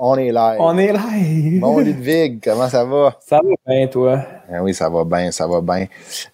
On 0.00 0.16
est 0.16 0.30
live. 0.30 0.56
On 0.60 0.78
est 0.78 0.92
live. 0.92 1.60
Bon, 1.60 1.80
Ludwig, 1.80 2.38
comment 2.44 2.68
ça 2.68 2.84
va? 2.84 3.16
Ça 3.26 3.40
va 3.42 3.50
bien, 3.66 3.86
toi? 3.88 4.20
Ben 4.48 4.60
oui, 4.62 4.72
ça 4.72 4.88
va 4.88 5.02
bien, 5.04 5.32
ça 5.32 5.46
va 5.48 5.60
bien. 5.60 5.86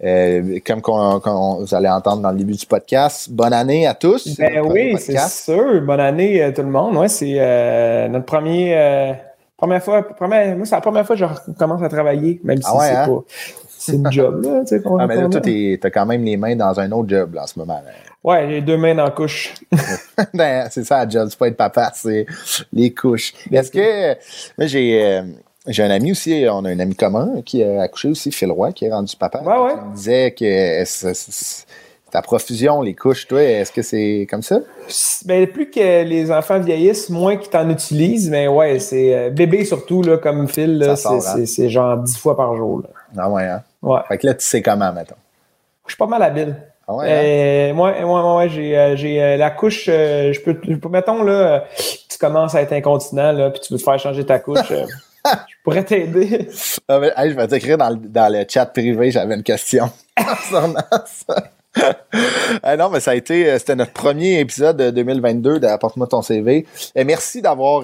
Euh, 0.02 0.58
comme 0.66 0.82
qu'on, 0.82 1.18
qu'on- 1.20 1.60
vous 1.64 1.74
allez 1.74 1.88
entendre 1.88 2.20
dans 2.20 2.30
le 2.30 2.36
début 2.36 2.52
du 2.52 2.66
podcast, 2.66 3.30
bonne 3.30 3.54
année 3.54 3.86
à 3.86 3.94
tous. 3.94 4.36
Ben 4.38 4.60
oui, 4.70 4.96
c'est 4.98 5.18
sûr. 5.18 5.80
Bonne 5.80 6.00
année 6.00 6.42
euh, 6.42 6.52
tout 6.52 6.60
le 6.62 6.68
monde. 6.68 6.94
Ouais, 6.96 7.08
c'est 7.08 7.36
euh, 7.38 8.06
notre 8.08 8.26
premier. 8.26 8.76
euh, 8.76 9.12
première 9.56 9.82
fois. 9.82 10.02
Première, 10.02 10.56
moi, 10.56 10.66
c'est 10.66 10.74
la 10.74 10.80
première 10.82 11.06
fois 11.06 11.16
que 11.16 11.24
je 11.24 11.52
commence 11.58 11.82
à 11.82 11.88
travailler, 11.88 12.40
même 12.44 12.58
si 12.58 12.68
Ah 12.68 12.76
ouais, 12.76 12.86
c'est 12.88 12.94
hein? 12.96 13.06
pas. 13.08 13.20
C'est 13.78 13.92
une 13.96 14.12
job, 14.12 14.42
là. 14.44 14.60
Tu 14.60 14.76
sais, 14.78 14.82
Ah, 14.98 15.06
mais 15.06 15.16
là, 15.16 15.28
toi, 15.28 15.40
t'as 15.40 15.90
quand 15.90 16.06
même 16.06 16.22
les 16.22 16.36
mains 16.36 16.56
dans 16.56 16.78
un 16.80 16.90
autre 16.92 17.08
job 17.08 17.34
là, 17.34 17.42
en 17.44 17.46
ce 17.46 17.58
moment. 17.58 17.80
là. 17.84 17.90
Ouais, 18.22 18.46
j'ai 18.48 18.60
deux 18.62 18.76
mains 18.78 18.94
dans 18.94 19.04
la 19.04 19.10
couche. 19.10 19.54
Ben, 20.34 20.68
c'est 20.70 20.84
ça, 20.84 21.04
la 21.04 21.08
job, 21.08 21.28
c'est 21.30 21.38
pas 21.38 21.48
être 21.48 21.56
papa, 21.56 21.90
c'est 21.94 22.26
les 22.72 22.92
couches. 22.92 23.32
Est-ce 23.50 23.70
que. 23.70 24.14
Moi, 24.58 24.66
j'ai. 24.66 25.02
euh, 25.04 25.22
j'ai 25.66 25.82
un 25.82 25.90
ami 25.90 26.12
aussi, 26.12 26.44
on 26.50 26.64
a 26.66 26.70
un 26.70 26.78
ami 26.78 26.94
commun 26.94 27.40
qui 27.42 27.62
a 27.64 27.82
accouché 27.82 28.08
aussi, 28.08 28.30
Phil 28.30 28.50
Roy, 28.50 28.72
qui 28.72 28.84
est 28.84 28.92
rendu 28.92 29.16
papa. 29.16 29.40
Ouais, 29.40 29.58
ouais. 29.64 29.72
Il 29.82 29.90
me 29.90 29.94
disait 29.96 30.30
que 30.32 30.84
ta 32.10 32.20
profusion, 32.22 32.82
les 32.82 32.94
couches, 32.94 33.26
toi, 33.26 33.42
est-ce 33.42 33.72
que 33.72 33.80
c'est 33.80 34.26
comme 34.30 34.42
ça? 34.42 34.60
Ben, 35.24 35.46
plus 35.46 35.70
que 35.70 36.04
les 36.04 36.30
enfants 36.30 36.60
vieillissent, 36.60 37.08
moins 37.08 37.36
qu'ils 37.36 37.50
t'en 37.50 37.68
utilisent. 37.70 38.28
Mais 38.28 38.46
ouais, 38.46 38.78
c'est 38.78 39.14
euh, 39.14 39.30
bébé 39.30 39.64
surtout, 39.64 40.02
là, 40.02 40.18
comme 40.18 40.46
Phil, 40.48 40.80
c'est 40.96 41.08
hein? 41.08 41.44
c'est 41.46 41.68
genre 41.70 41.96
dix 41.96 42.16
fois 42.18 42.36
par 42.36 42.54
jour. 42.54 42.82
Là. 42.82 42.88
Ah 43.16 43.30
ouais, 43.30 43.44
hein? 43.44 43.62
Ouais. 43.82 44.00
Fait 44.06 44.18
que 44.18 44.26
là, 44.26 44.34
tu 44.34 44.44
sais 44.44 44.60
comment, 44.60 44.92
mettons. 44.92 45.16
Je 45.86 45.92
suis 45.92 45.98
pas 45.98 46.06
mal 46.06 46.22
habile. 46.22 46.54
Ah 46.86 46.94
ouais, 46.96 47.70
hein? 47.70 47.74
Moi, 47.74 47.92
moi, 48.02 48.22
moi, 48.22 48.36
ouais, 48.38 48.48
j'ai, 48.48 48.94
j'ai 48.96 49.36
la 49.36 49.50
couche. 49.50 49.86
euh, 49.88 50.32
je 50.32 50.40
peux, 50.40 50.56
je 50.68 50.74
peux- 50.74 50.88
mettons 50.88 51.22
là, 51.22 51.32
euh, 51.32 51.60
tu 52.10 52.18
commences 52.18 52.54
à 52.54 52.62
être 52.62 52.72
incontinent 52.72 53.32
là, 53.32 53.50
puis 53.50 53.60
tu 53.60 53.72
veux 53.72 53.78
te 53.78 53.84
faire 53.84 53.98
changer 53.98 54.24
ta 54.26 54.38
couche. 54.38 54.70
euh, 54.70 54.84
je 55.26 55.54
pourrais 55.64 55.84
t'aider. 55.84 56.48
Ah, 56.88 57.00
hey, 57.16 57.30
je 57.30 57.36
vais 57.36 57.48
t'écrire 57.48 57.78
dans, 57.78 57.90
le- 57.90 57.96
dans 57.96 58.30
le 58.32 58.44
chat 58.48 58.66
privé, 58.66 59.10
j'avais 59.10 59.34
une 59.34 59.42
question. 59.42 59.90
Ah 62.62 62.76
non, 62.76 62.88
mais 62.88 63.00
ça 63.00 63.10
a 63.10 63.14
été, 63.16 63.58
c'était 63.58 63.74
notre 63.74 63.92
premier 63.92 64.38
épisode 64.38 64.76
de 64.76 64.90
2022 64.90 65.58
d'Apporte-moi 65.58 66.06
ton 66.06 66.22
CV. 66.22 66.66
Et 66.94 67.02
merci 67.04 67.42
d'avoir 67.42 67.82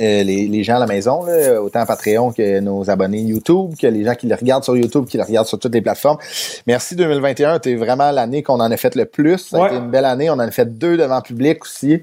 euh, 0.00 0.22
les, 0.22 0.46
les 0.48 0.64
gens 0.64 0.76
à 0.76 0.78
la 0.80 0.86
maison, 0.86 1.24
là, 1.24 1.60
autant 1.62 1.84
Patreon 1.84 2.32
que 2.32 2.60
nos 2.60 2.88
abonnés 2.90 3.20
YouTube, 3.20 3.74
que 3.80 3.86
les 3.86 4.04
gens 4.04 4.14
qui 4.14 4.26
le 4.26 4.34
regardent 4.34 4.64
sur 4.64 4.76
YouTube, 4.76 5.04
qui 5.06 5.16
le 5.18 5.24
regardent 5.24 5.46
sur 5.46 5.58
toutes 5.58 5.74
les 5.74 5.82
plateformes. 5.82 6.18
Merci 6.66 6.96
2021, 6.96 7.54
c'était 7.54 7.74
vraiment 7.76 8.10
l'année 8.10 8.42
qu'on 8.42 8.60
en 8.60 8.70
a 8.70 8.76
fait 8.76 8.94
le 8.94 9.04
plus. 9.04 9.52
Ouais. 9.52 9.66
été 9.66 9.76
une 9.76 9.90
belle 9.90 10.04
année. 10.04 10.30
On 10.30 10.34
en 10.34 10.38
a 10.40 10.50
fait 10.50 10.64
deux 10.78 10.96
devant 10.96 11.20
public 11.20 11.62
aussi. 11.64 12.02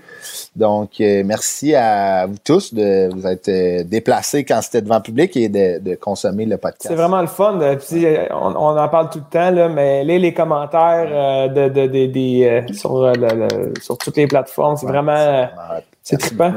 Donc, 0.55 0.91
euh, 1.01 1.23
merci 1.25 1.73
à 1.75 2.25
vous 2.27 2.35
tous 2.43 2.73
de 2.73 3.09
vous 3.13 3.25
être 3.27 3.49
euh, 3.49 3.83
déplacés 3.83 4.43
quand 4.43 4.59
c'était 4.61 4.81
devant 4.81 5.01
public 5.01 5.35
et 5.37 5.49
de, 5.49 5.79
de 5.79 5.95
consommer 5.95 6.45
le 6.45 6.57
podcast. 6.57 6.87
C'est 6.89 6.95
vraiment 6.95 7.21
le 7.21 7.27
fun. 7.27 7.59
puis, 7.89 8.05
on, 8.31 8.55
on 8.55 8.77
en 8.77 8.89
parle 8.89 9.09
tout 9.09 9.19
le 9.19 9.31
temps 9.31 9.51
là, 9.51 9.67
mais 9.69 10.03
les, 10.03 10.19
les 10.19 10.33
commentaires 10.33 11.49
de, 11.49 11.69
de, 11.69 11.87
de- 11.87 12.05
des, 12.07 12.63
sur, 12.73 13.01
le- 13.07 13.13
le- 13.47 13.73
sur 13.81 13.97
toutes 13.97 14.17
les 14.17 14.27
plateformes, 14.27 14.77
c'est 14.77 14.85
vraiment, 14.85 15.47
c'est 16.03 16.17
trippant. 16.17 16.53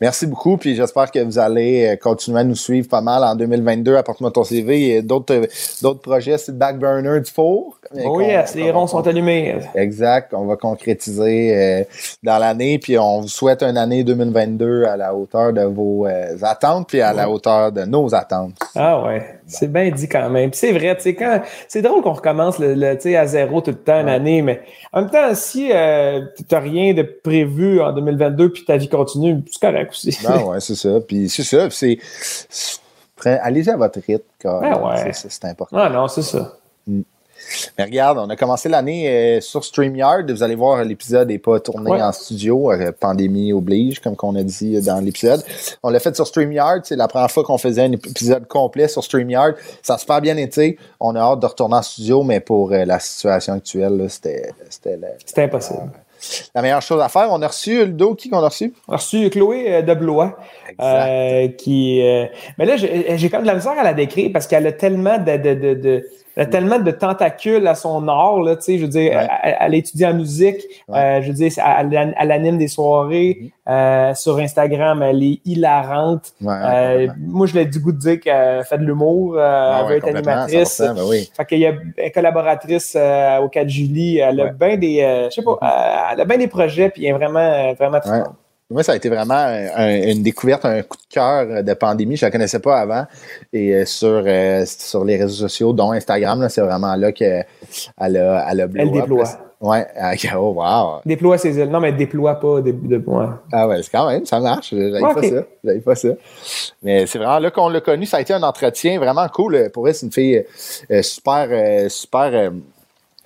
Merci 0.00 0.26
beaucoup, 0.26 0.56
puis 0.56 0.74
j'espère 0.76 1.10
que 1.10 1.18
vous 1.18 1.38
allez 1.38 1.86
euh, 1.86 1.96
continuer 1.96 2.40
à 2.40 2.44
nous 2.44 2.54
suivre 2.54 2.88
pas 2.88 3.00
mal 3.00 3.24
en 3.24 3.34
2022. 3.34 3.96
Apporte-moi 3.96 4.30
ton 4.30 4.44
CV 4.44 4.96
et 4.96 5.02
d'autres 5.02 5.34
euh, 5.34 5.46
d'autres 5.82 6.00
projets, 6.00 6.38
c'est 6.38 6.52
le 6.52 6.58
back 6.58 6.78
burner 6.78 7.20
du 7.20 7.30
four. 7.30 7.78
Oh 8.04 8.20
yes, 8.20 8.54
les 8.54 8.70
ronds 8.70 8.86
sont 8.86 9.06
allumés. 9.06 9.56
Exact, 9.74 10.32
on 10.34 10.44
va 10.44 10.56
concrétiser 10.56 11.56
euh, 11.56 11.84
dans 12.22 12.38
l'année, 12.38 12.78
puis 12.78 12.98
on 12.98 13.22
vous 13.22 13.28
souhaite 13.28 13.62
une 13.62 13.76
année 13.76 14.04
2022 14.04 14.84
à 14.84 14.96
la 14.96 15.14
hauteur 15.14 15.52
de 15.52 15.62
vos 15.62 16.06
attentes, 16.42 16.88
puis 16.88 17.00
à 17.00 17.12
la 17.12 17.28
hauteur 17.30 17.72
de 17.72 17.84
nos 17.84 18.14
attentes. 18.14 18.54
Ah 18.74 19.02
ouais, 19.02 19.37
c'est 19.48 19.72
bien 19.72 19.90
dit 19.90 20.08
quand 20.08 20.30
même. 20.30 20.52
C'est 20.52 20.72
vrai, 20.72 20.94
tu 20.96 21.02
sais, 21.02 21.14
quand 21.14 21.42
c'est 21.66 21.82
drôle 21.82 22.02
qu'on 22.02 22.12
recommence 22.12 22.58
le, 22.58 22.94
tu 22.96 23.16
à 23.16 23.26
zéro 23.26 23.60
tout 23.60 23.70
le 23.72 23.78
temps 23.78 24.00
une 24.00 24.08
année, 24.08 24.42
mais 24.42 24.62
en 24.92 25.00
même 25.00 25.10
temps, 25.10 25.34
si 25.34 25.70
euh, 25.72 26.20
t'as 26.48 26.60
rien 26.60 26.94
de 26.94 27.02
prévu 27.02 27.80
en 27.80 27.92
2022 27.92 28.52
puis 28.52 28.64
ta 28.64 28.76
vie 28.76 28.88
continue, 28.88 29.42
c'est 29.50 29.60
correct 29.60 29.90
aussi. 29.90 30.16
Ben 30.22 30.42
ouais, 30.44 30.60
c'est 30.60 30.74
ça. 30.76 31.00
Puis 31.06 31.28
c'est 31.28 31.42
ça, 31.44 31.68
c'est. 31.70 31.98
Allez-y 33.24 33.70
à 33.70 33.76
votre 33.76 33.98
rythme, 34.06 34.22
Ben 34.44 34.80
ouais. 34.80 35.12
c'est- 35.12 35.44
important. 35.44 35.76
Ah 35.76 35.88
non, 35.90 36.06
c'est 36.06 36.22
ça. 36.22 36.56
Mais 37.78 37.84
regarde, 37.84 38.18
on 38.18 38.28
a 38.28 38.36
commencé 38.36 38.68
l'année 38.68 39.08
euh, 39.08 39.40
sur 39.40 39.64
StreamYard. 39.64 40.30
Vous 40.30 40.42
allez 40.42 40.54
voir, 40.54 40.84
l'épisode 40.84 41.28
n'est 41.28 41.38
pas 41.38 41.60
tourné 41.60 41.90
Ouais. 41.90 42.02
en 42.02 42.12
studio. 42.12 42.72
euh, 42.72 42.92
pandémie 42.98 43.52
oblige, 43.52 44.00
comme 44.00 44.16
qu'on 44.16 44.34
a 44.36 44.42
dit 44.42 44.80
dans 44.82 45.00
l'épisode. 45.00 45.42
On 45.82 45.90
l'a 45.90 46.00
fait 46.00 46.14
sur 46.14 46.26
StreamYard. 46.26 46.80
C'est 46.84 46.96
la 46.96 47.08
première 47.08 47.30
fois 47.30 47.44
qu'on 47.44 47.58
faisait 47.58 47.82
un 47.82 47.92
épisode 47.92 48.46
complet 48.46 48.88
sur 48.88 49.02
StreamYard. 49.04 49.54
Ça 49.82 49.94
a 49.94 49.98
super 49.98 50.20
bien 50.20 50.36
été. 50.36 50.78
On 51.00 51.14
a 51.14 51.20
hâte 51.20 51.40
de 51.40 51.46
retourner 51.46 51.76
en 51.76 51.82
studio, 51.82 52.22
mais 52.22 52.40
pour 52.40 52.72
euh, 52.72 52.84
la 52.84 52.98
situation 52.98 53.54
actuelle, 53.54 54.06
c'était 54.08 54.50
c'était 54.68 55.42
impossible. 55.44 55.90
la 56.54 56.62
meilleure 56.62 56.82
chose 56.82 57.00
à 57.00 57.08
faire. 57.08 57.28
On 57.30 57.40
a 57.42 57.46
reçu 57.46 57.84
Ludo, 57.84 58.14
qui 58.14 58.28
qu'on 58.28 58.38
a 58.42 58.48
reçu? 58.48 58.74
On 58.88 58.94
a 58.94 58.96
reçu 58.96 59.30
Chloé 59.30 59.72
euh, 59.74 59.82
de 59.82 59.94
Blois, 59.94 60.36
euh, 60.80 61.48
qui. 61.48 62.02
euh, 62.02 62.26
mais 62.58 62.64
là, 62.66 62.76
j'ai 62.76 63.16
j'ai 63.16 63.30
quand 63.30 63.38
même 63.38 63.44
de 63.44 63.50
la 63.50 63.54
misère 63.54 63.78
à 63.78 63.84
la 63.84 63.94
décrire 63.94 64.30
parce 64.32 64.46
qu'elle 64.46 64.66
a 64.66 64.72
tellement 64.72 65.18
de, 65.18 65.36
de, 65.36 65.54
de, 65.54 65.74
de- 65.74 66.06
elle 66.38 66.44
a 66.44 66.46
tellement 66.46 66.78
de 66.78 66.90
tentacules 66.92 67.66
à 67.66 67.74
son 67.74 68.06
art, 68.06 68.40
là, 68.40 68.54
tu 68.54 68.62
sais, 68.62 68.78
je 68.78 68.82
veux 68.84 68.88
dire, 68.88 69.10
Ouais. 69.12 69.26
elle, 69.42 69.56
elle 69.60 69.74
étudie 69.74 70.06
en 70.06 70.14
musique, 70.14 70.62
Ouais. 70.88 70.98
euh, 70.98 71.22
je 71.22 71.28
veux 71.28 71.34
dire, 71.34 71.50
elle, 71.56 72.14
elle 72.16 72.30
anime 72.30 72.58
des 72.58 72.68
soirées, 72.68 73.50
euh, 73.68 74.14
sur 74.14 74.38
Instagram, 74.38 75.02
elle 75.02 75.22
est 75.22 75.40
hilarante. 75.44 76.32
Ouais, 76.40 76.54
Euh, 76.64 77.06
moi, 77.18 77.46
je 77.46 77.54
l'ai 77.54 77.66
du 77.66 77.80
goût 77.80 77.90
de 77.92 77.98
dire 77.98 78.20
qu'elle 78.20 78.62
fait 78.64 78.78
de 78.78 78.84
l'humour, 78.84 79.36
Ah 79.38 79.80
elle 79.82 79.88
veut 79.90 79.96
être 79.96 80.08
animatrice. 80.08 80.80
100%, 80.80 80.94
ben 80.94 81.02
oui. 81.08 81.28
Fait 81.36 81.44
qu'il 81.44 81.58
y 81.58 81.66
a 81.66 81.70
une 81.70 82.10
collaboratrice 82.14 82.96
au 83.42 83.48
4 83.48 83.68
Julie, 83.68 84.18
elle 84.18 84.40
a 84.40 84.46
bien 84.52 84.76
des, 84.76 85.26
je 85.30 85.34
sais 85.34 85.42
pas, 85.42 85.58
euh, 85.60 86.12
elle 86.12 86.20
a 86.20 86.24
bien 86.24 86.38
des 86.38 86.46
projets, 86.48 86.88
puis 86.90 87.04
elle 87.04 87.14
est 87.16 87.18
vraiment, 87.18 87.72
vraiment 87.74 88.00
très. 88.00 88.22
Moi, 88.70 88.82
ça 88.82 88.92
a 88.92 88.96
été 88.96 89.08
vraiment 89.08 89.32
un- 89.34 89.66
un- 89.76 90.02
une 90.12 90.22
découverte, 90.22 90.66
un 90.66 90.82
coup 90.82 90.98
de 90.98 91.14
cœur 91.14 91.46
euh, 91.48 91.62
de 91.62 91.72
pandémie. 91.72 92.16
Je 92.16 92.26
ne 92.26 92.28
la 92.28 92.32
connaissais 92.32 92.58
pas 92.58 92.76
avant. 92.80 93.06
Et 93.52 93.72
euh, 93.74 93.84
sur, 93.86 94.22
euh, 94.26 94.64
sur 94.66 95.04
les 95.06 95.16
réseaux 95.16 95.48
sociaux, 95.48 95.72
dont 95.72 95.92
Instagram, 95.92 96.46
c'est 96.50 96.60
vraiment 96.60 96.94
là 96.94 97.10
qu'elle 97.12 97.46
a, 97.96 98.06
elle 98.06 98.16
a 98.18 98.44
Elle 98.50 98.60
up, 98.60 98.72
déploie. 98.92 99.22
là. 99.24 99.40
Ouais. 99.60 99.86
Oh, 100.36 100.52
wow. 100.56 101.00
Déploie 101.06 101.38
ses 101.38 101.58
ailes. 101.58 101.70
Non, 101.70 101.80
mais 101.80 101.92
déploie 101.92 102.34
pas. 102.38 102.60
Des, 102.60 102.72
de, 102.72 102.98
ouais. 103.04 103.26
Ah 103.52 103.66
ouais, 103.66 103.82
c'est 103.82 103.90
quand 103.90 104.06
même, 104.08 104.24
ça 104.26 104.38
marche. 104.38 104.70
J'avais 104.70 105.00
Ok. 105.00 105.14
pas 105.14 105.22
ça. 105.22 105.42
J'avais 105.64 105.80
pas 105.80 105.94
ça. 105.96 106.08
Mais 106.82 107.06
c'est 107.06 107.18
vraiment 107.18 107.38
là 107.38 107.50
qu'on 107.50 107.70
l'a 107.70 107.80
connu. 107.80 108.04
Ça 108.04 108.18
a 108.18 108.20
été 108.20 108.34
un 108.34 108.42
entretien 108.42 108.98
vraiment 108.98 109.26
cool. 109.28 109.70
Pour 109.72 109.88
elle, 109.88 109.94
c'est 109.94 110.04
une 110.06 110.12
fille 110.12 110.44
euh, 110.90 111.02
super, 111.02 111.48
euh, 111.50 111.88
super 111.88 112.52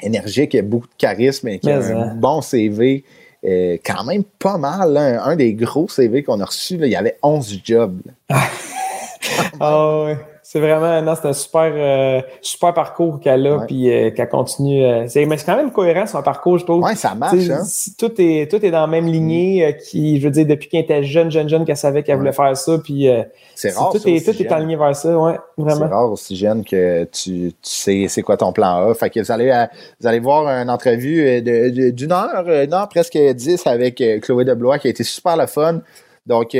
énergique, 0.00 0.52
qui 0.52 0.58
a 0.58 0.62
beaucoup 0.62 0.86
de 0.86 0.92
charisme 0.96 1.48
et 1.48 1.58
qui 1.58 1.70
a 1.70 1.78
un 1.78 2.14
bon 2.14 2.40
CV. 2.40 3.04
Euh, 3.44 3.76
quand 3.84 4.04
même 4.04 4.24
pas 4.24 4.58
mal. 4.58 4.92
là. 4.92 5.24
Un 5.24 5.36
des 5.36 5.54
gros 5.54 5.88
CV 5.88 6.22
qu'on 6.22 6.40
a 6.40 6.44
reçu, 6.44 6.76
là, 6.76 6.86
il 6.86 6.92
y 6.92 6.96
avait 6.96 7.18
11 7.22 7.60
jobs. 7.64 8.00
là. 8.28 8.40
Ah 9.60 10.02
ouais. 10.04 10.18
C'est 10.52 10.60
vraiment, 10.60 11.00
non, 11.00 11.14
c'est 11.18 11.28
un 11.28 11.32
super, 11.32 11.72
euh, 11.74 12.20
super 12.42 12.74
parcours 12.74 13.18
qu'elle 13.20 13.46
a, 13.46 13.60
puis 13.66 13.90
euh, 13.90 14.10
qu'elle 14.10 14.28
continue. 14.28 14.84
euh, 14.84 15.06
c'est, 15.08 15.24
mais 15.24 15.38
c'est 15.38 15.46
quand 15.46 15.56
même 15.56 15.72
cohérent 15.72 16.04
son 16.06 16.22
parcours, 16.22 16.58
je 16.58 16.64
trouve. 16.66 16.82
Ouais, 16.84 16.94
ça 16.94 17.14
marche. 17.14 17.48
Hein? 17.48 17.62
tout 17.98 18.12
est 18.20 18.50
tout 18.50 18.62
est 18.62 18.70
dans 18.70 18.82
la 18.82 18.86
même 18.86 19.06
lignée, 19.06 19.64
euh, 19.64 19.72
qui, 19.72 20.20
je 20.20 20.24
veux 20.26 20.30
dire, 20.30 20.44
depuis 20.44 20.68
qu'elle 20.68 20.82
était 20.82 21.02
jeune, 21.04 21.30
jeune, 21.30 21.48
jeune, 21.48 21.64
qu'elle 21.64 21.78
savait 21.78 22.02
qu'elle 22.02 22.18
voulait 22.18 22.32
faire 22.32 22.54
ça, 22.54 22.76
puis 22.84 23.08
C'est 23.54 23.70
c'est- 23.70 23.78
rare. 23.78 23.92
tout 23.92 23.98
ça, 23.98 24.10
est 24.10 24.16
aussi 24.16 24.24
tout 24.36 24.42
est 24.42 24.52
aligné 24.52 24.76
vers 24.76 24.94
ça, 24.94 25.16
ouais, 25.18 25.38
C'est 25.56 25.64
vraiment. 25.64 25.88
rare 25.88 26.12
aussi 26.12 26.36
jeune 26.36 26.62
que 26.66 27.04
tu, 27.04 27.30
tu 27.52 27.54
sais 27.62 28.04
c'est 28.10 28.20
quoi 28.20 28.36
ton 28.36 28.52
plan 28.52 28.90
A. 28.90 28.94
Fait 28.94 29.08
que 29.08 29.20
vous 29.20 29.30
allez, 29.32 29.50
vous 30.00 30.06
allez 30.06 30.20
voir 30.20 30.46
une 30.48 30.68
entrevue 30.68 31.40
de- 31.40 31.70
de- 31.70 31.90
d'une 31.92 32.12
heure, 32.12 32.44
une 32.46 32.74
heure 32.74 32.90
presque 32.90 33.16
dix 33.16 33.66
avec 33.66 34.02
Chloé 34.20 34.44
Deblois 34.44 34.78
qui 34.78 34.88
a 34.88 34.90
été 34.90 35.02
super 35.02 35.34
le 35.38 35.46
fun. 35.46 35.80
Donc, 36.26 36.54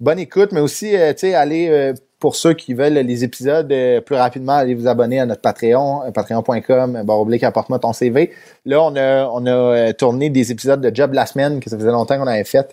bonne 0.00 0.18
écoute, 0.20 0.50
mais 0.52 0.60
aussi, 0.60 0.92
tu 0.92 0.98
sais, 1.16 1.34
allez, 1.34 1.68
euh, 1.68 1.92
pour 2.24 2.36
ceux 2.36 2.54
qui 2.54 2.72
veulent 2.72 2.94
les 2.94 3.22
épisodes 3.22 3.70
euh, 3.70 4.00
plus 4.00 4.16
rapidement, 4.16 4.54
allez 4.54 4.74
vous 4.74 4.88
abonner 4.88 5.20
à 5.20 5.26
notre 5.26 5.42
Patreon, 5.42 6.04
euh, 6.06 6.10
patreon.com, 6.10 7.02
barre 7.04 7.20
oblique, 7.20 7.42
apporte-moi 7.44 7.78
ton 7.78 7.92
CV. 7.92 8.30
Là, 8.64 8.80
on 8.82 8.96
a, 8.96 9.26
on 9.26 9.44
a 9.44 9.50
euh, 9.50 9.92
tourné 9.92 10.30
des 10.30 10.50
épisodes 10.50 10.80
de 10.80 10.90
Job 10.96 11.12
la 11.12 11.26
semaine 11.26 11.60
que 11.60 11.68
ça 11.68 11.76
faisait 11.76 11.90
longtemps 11.90 12.16
qu'on 12.16 12.26
avait 12.26 12.44
fait. 12.44 12.72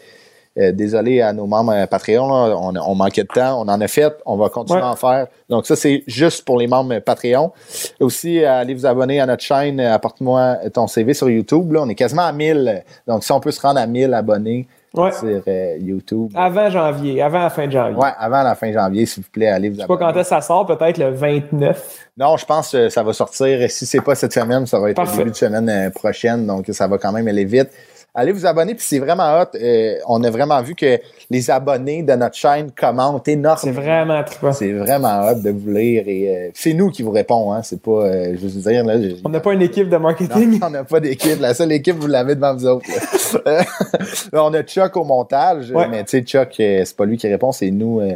Euh, 0.57 0.71
désolé 0.71 1.19
à 1.19 1.33
nos 1.33 1.47
membres 1.47 1.73
euh, 1.73 1.85
Patreon, 1.85 2.29
là, 2.29 2.55
on, 2.57 2.73
on 2.77 2.95
manquait 2.95 3.23
de 3.23 3.27
temps, 3.27 3.59
on 3.61 3.67
en 3.67 3.81
a 3.81 3.87
fait, 3.89 4.13
on 4.25 4.37
va 4.37 4.47
continuer 4.47 4.79
Ouais. 4.79 4.85
à 4.87 4.91
en 4.91 4.95
faire. 4.95 5.27
Donc 5.49 5.65
ça, 5.65 5.75
c'est 5.75 6.05
juste 6.07 6.45
pour 6.45 6.57
les 6.57 6.67
membres 6.67 6.93
euh, 6.93 7.01
Patreon. 7.01 7.51
Aussi, 7.99 8.41
euh, 8.41 8.53
allez 8.61 8.73
vous 8.73 8.85
abonner 8.85 9.19
à 9.19 9.25
notre 9.25 9.43
chaîne 9.43 9.81
euh, 9.81 9.93
Apporte-moi 9.93 10.59
ton 10.73 10.87
CV 10.87 11.13
sur 11.13 11.29
YouTube. 11.29 11.73
Là, 11.73 11.81
on 11.83 11.89
est 11.89 11.95
quasiment 11.95 12.23
à 12.23 12.31
1000. 12.31 12.83
Donc 13.05 13.25
si 13.25 13.33
on 13.33 13.41
peut 13.41 13.51
se 13.51 13.59
rendre 13.59 13.81
à 13.81 13.85
1000 13.85 14.13
abonnés 14.13 14.67
Ouais. 14.93 15.11
sur 15.13 15.41
euh, 15.47 15.77
YouTube. 15.79 16.31
Avant 16.35 16.69
janvier, 16.69 17.21
avant 17.21 17.39
la 17.39 17.49
fin 17.49 17.65
de 17.65 17.71
janvier. 17.71 17.95
Ouais, 17.97 18.09
avant 18.17 18.43
la 18.43 18.55
fin 18.55 18.71
janvier, 18.73 19.05
s'il 19.05 19.23
vous 19.23 19.29
plaît, 19.29 19.47
allez 19.47 19.69
vous 19.69 19.75
Je 19.75 19.81
sais 19.81 19.87
pas 19.87 19.93
abonner. 19.93 20.11
quand 20.13 20.19
est-ce 20.19 20.29
que 20.29 20.35
ça 20.35 20.41
sort, 20.41 20.65
peut-être 20.65 20.97
le 20.97 21.11
29. 21.11 21.97
Non, 22.17 22.35
je 22.37 22.45
pense 22.45 22.71
que 22.73 22.89
ça 22.89 23.01
va 23.01 23.13
sortir. 23.13 23.71
Si 23.71 23.85
c'est 23.85 24.01
pas 24.01 24.15
cette 24.15 24.33
semaine, 24.33 24.65
ça 24.65 24.79
va 24.79 24.89
être 24.91 25.01
le 25.01 25.17
début 25.17 25.31
de 25.31 25.35
semaine 25.35 25.69
euh, 25.69 25.89
prochaine. 25.91 26.45
Donc, 26.45 26.65
ça 26.71 26.87
va 26.87 26.97
quand 26.97 27.11
même 27.13 27.27
aller 27.27 27.45
vite. 27.45 27.69
Allez 28.13 28.31
vous 28.31 28.45
abonner, 28.45 28.75
puis 28.75 28.85
c'est 28.85 28.99
vraiment 28.99 29.39
hot. 29.39 29.55
Euh, 29.55 29.95
on 30.07 30.23
a 30.23 30.29
vraiment 30.29 30.61
vu 30.61 30.75
que 30.75 30.99
les 31.29 31.49
abonnés 31.49 32.03
de 32.03 32.13
notre 32.13 32.35
chaîne 32.35 32.71
commentent 32.71 33.27
énormément. 33.27 33.57
C'est 33.61 33.71
vraiment 33.71 34.23
trippant. 34.23 34.51
C'est 34.53 34.73
vraiment 34.73 35.21
hot 35.27 35.35
de 35.41 35.49
vous 35.51 35.71
lire 35.71 36.03
et 36.07 36.35
euh, 36.47 36.49
c'est 36.53 36.73
nous 36.73 36.89
qui 36.89 37.03
vous 37.03 37.11
répond, 37.11 37.53
hein. 37.53 37.61
C'est 37.63 37.81
pas, 37.81 37.91
euh, 38.05 38.35
je 38.39 38.47
veux 38.47 38.71
dire, 38.71 38.83
là. 38.85 38.95
On 39.23 39.29
n'a 39.29 39.39
pas 39.39 39.53
une 39.53 39.61
équipe 39.61 39.89
de 39.89 39.97
marketing. 39.97 40.59
non, 40.59 40.67
on 40.67 40.69
n'a 40.71 40.83
pas 40.83 40.99
d'équipe. 40.99 41.39
La 41.39 41.53
seule 41.53 41.71
équipe, 41.71 41.95
vous 41.97 42.07
l'avez 42.07 42.35
devant 42.35 42.53
vous 42.55 42.65
autres. 42.65 42.85
on 44.33 44.53
a 44.53 44.63
Chuck 44.63 44.95
au 44.97 45.03
montage, 45.03 45.71
Ouais. 45.71 45.87
mais 45.87 46.03
tu 46.03 46.11
sais, 46.17 46.21
Chuck, 46.21 46.53
euh, 46.59 46.81
c'est 46.85 46.95
pas 46.95 47.05
lui 47.05 47.17
qui 47.17 47.27
répond, 47.27 47.51
c'est 47.51 47.71
nous, 47.71 48.01
euh, 48.01 48.15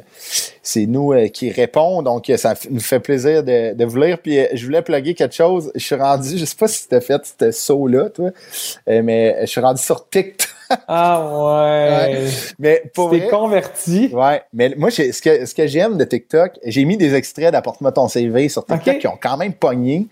c'est 0.65 0.87
nous 0.87 1.13
euh, 1.13 1.27
qui 1.27 1.51
répond. 1.51 2.01
Donc, 2.01 2.29
euh, 2.29 2.37
ça 2.37 2.55
nous 2.69 2.79
fait 2.79 2.99
plaisir 2.99 3.43
de, 3.43 3.73
de 3.73 3.85
vous 3.85 3.97
lire. 3.97 4.17
Puis, 4.17 4.39
euh, 4.39 4.47
je 4.53 4.65
voulais 4.65 4.81
plugger 4.81 5.13
quelque 5.13 5.35
chose. 5.35 5.71
Je 5.75 5.83
suis 5.83 5.95
rendu, 5.95 6.29
je 6.37 6.43
sais 6.43 6.55
pas 6.55 6.67
si 6.67 6.87
tu 6.87 6.95
as 6.95 7.01
fait 7.01 7.21
ce 7.39 7.51
saut-là, 7.51 8.09
toi, 8.09 8.31
euh, 8.89 9.01
mais 9.03 9.37
je 9.41 9.45
suis 9.45 9.61
rendu 9.61 9.81
sur 9.81 10.09
TikTok. 10.09 10.49
Ah 10.87 11.21
ouais. 12.03 12.25
Mais 12.59 12.83
pour 12.93 13.11
T'es 13.11 13.19
vrai, 13.19 13.27
converti. 13.29 14.09
Ouais, 14.13 14.41
mais 14.53 14.73
moi, 14.77 14.89
ce 14.91 15.21
que, 15.21 15.45
ce 15.45 15.53
que 15.53 15.67
j'aime 15.67 15.97
de 15.97 16.03
TikTok, 16.05 16.53
j'ai 16.65 16.85
mis 16.85 16.97
des 16.97 17.13
extraits 17.15 17.51
d'Apporte-moi 17.51 17.91
ton 17.91 18.07
CV 18.07 18.49
sur 18.49 18.65
TikTok 18.65 18.95
Ok. 18.95 18.99
qui 18.99 19.07
ont 19.07 19.17
quand 19.21 19.37
même 19.37 19.53
pogné 19.53 20.07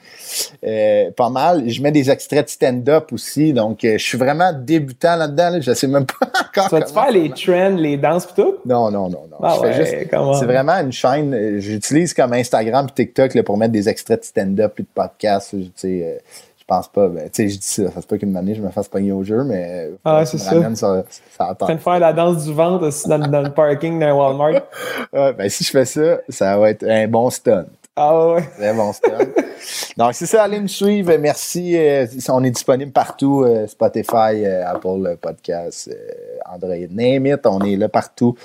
euh, 0.65 1.11
pas 1.11 1.29
mal. 1.29 1.69
Je 1.69 1.81
mets 1.81 1.91
des 1.91 2.09
extraits 2.11 2.45
de 2.45 2.49
stand-up 2.49 3.11
aussi, 3.11 3.53
donc 3.53 3.83
euh, 3.83 3.97
je 3.97 4.03
suis 4.03 4.17
vraiment 4.17 4.51
débutant 4.53 5.15
là-dedans. 5.15 5.49
Là. 5.51 5.59
Je 5.61 5.73
sais 5.73 5.87
même 5.87 6.05
pas 6.05 6.25
encore. 6.49 6.69
Tu 6.69 6.75
vas-tu 6.75 6.93
comment 6.93 7.03
faire 7.05 7.11
les 7.13 7.29
trends, 7.29 7.75
les 7.77 7.97
danses 7.97 8.25
pis 8.27 8.33
tout? 8.35 8.55
Non, 8.65 8.91
non, 8.91 9.09
non, 9.09 9.27
non. 9.31 9.37
Ah 9.41 9.59
ouais? 9.59 10.07
C'est 10.09 10.45
vraiment 10.45 10.73
une 10.79 10.91
chaîne. 10.91 11.33
euh, 11.33 11.59
J'utilise 11.59 12.13
comme 12.13 12.33
Instagram 12.33 12.87
et 12.89 12.93
TikTok 12.93 13.33
là, 13.33 13.43
pour 13.43 13.57
mettre 13.57 13.71
des 13.73 13.89
extraits 13.89 14.19
de 14.21 14.25
stand-up 14.25 14.73
et 14.79 14.83
de 14.83 14.87
podcasts. 14.93 15.51
Tu 15.51 15.71
sais, 15.75 16.01
euh, 16.03 16.19
pense 16.75 16.87
pas. 16.87 17.07
Ben, 17.07 17.29
tu 17.29 17.43
sais, 17.43 17.49
je 17.49 17.59
dis 17.59 17.65
ça. 17.67 17.91
Ça 17.91 18.01
se 18.01 18.07
peut 18.07 18.17
qu'une 18.17 18.35
année, 18.35 18.55
je 18.55 18.61
me 18.61 18.69
fasse 18.69 18.87
pogner 18.87 19.11
au 19.11 19.23
jeu, 19.23 19.43
mais. 19.43 19.91
Ah, 20.03 20.19
faut 20.25 20.31
c'est 20.37 20.37
ça. 20.43 20.51
ramène 20.51 20.75
sur- 20.75 21.03
sur 21.09 21.45
la 21.47 21.55
train 21.55 21.75
de 21.75 21.79
faire 21.79 21.99
la 21.99 22.13
danse 22.13 22.45
du 22.45 22.53
ventre 22.53 22.87
aussi 22.87 23.07
dans, 23.07 23.19
dans 23.19 23.41
le 23.41 23.51
parking 23.51 23.99
d'un 23.99 24.13
Walmart. 24.13 24.61
Ouais, 25.13 25.33
ben, 25.33 25.49
si 25.49 25.63
je 25.63 25.69
fais 25.71 25.85
ça, 25.85 26.17
ça 26.29 26.57
va 26.57 26.69
être 26.71 26.83
un 26.87 27.07
bon 27.07 27.29
stun. 27.29 27.65
Ah 27.95 28.27
ouais. 28.33 28.41
Très 28.57 28.73
bon 28.73 28.91
style. 28.91 29.13
Donc, 29.97 30.15
c'est 30.15 30.25
ça, 30.25 30.43
allez 30.43 30.59
me 30.59 30.67
suivre. 30.67 31.15
Merci. 31.17 31.77
Euh, 31.77 32.07
on 32.29 32.43
est 32.43 32.49
disponible 32.49 32.91
partout. 32.91 33.43
euh, 33.43 33.67
Spotify, 33.67 34.43
euh, 34.43 34.67
Apple 34.67 35.15
Podcast, 35.21 35.91
Android, 36.51 36.73
name 36.89 37.27
it. 37.27 37.45
On 37.45 37.59
est 37.61 37.75
là 37.75 37.89
partout. 37.89 38.35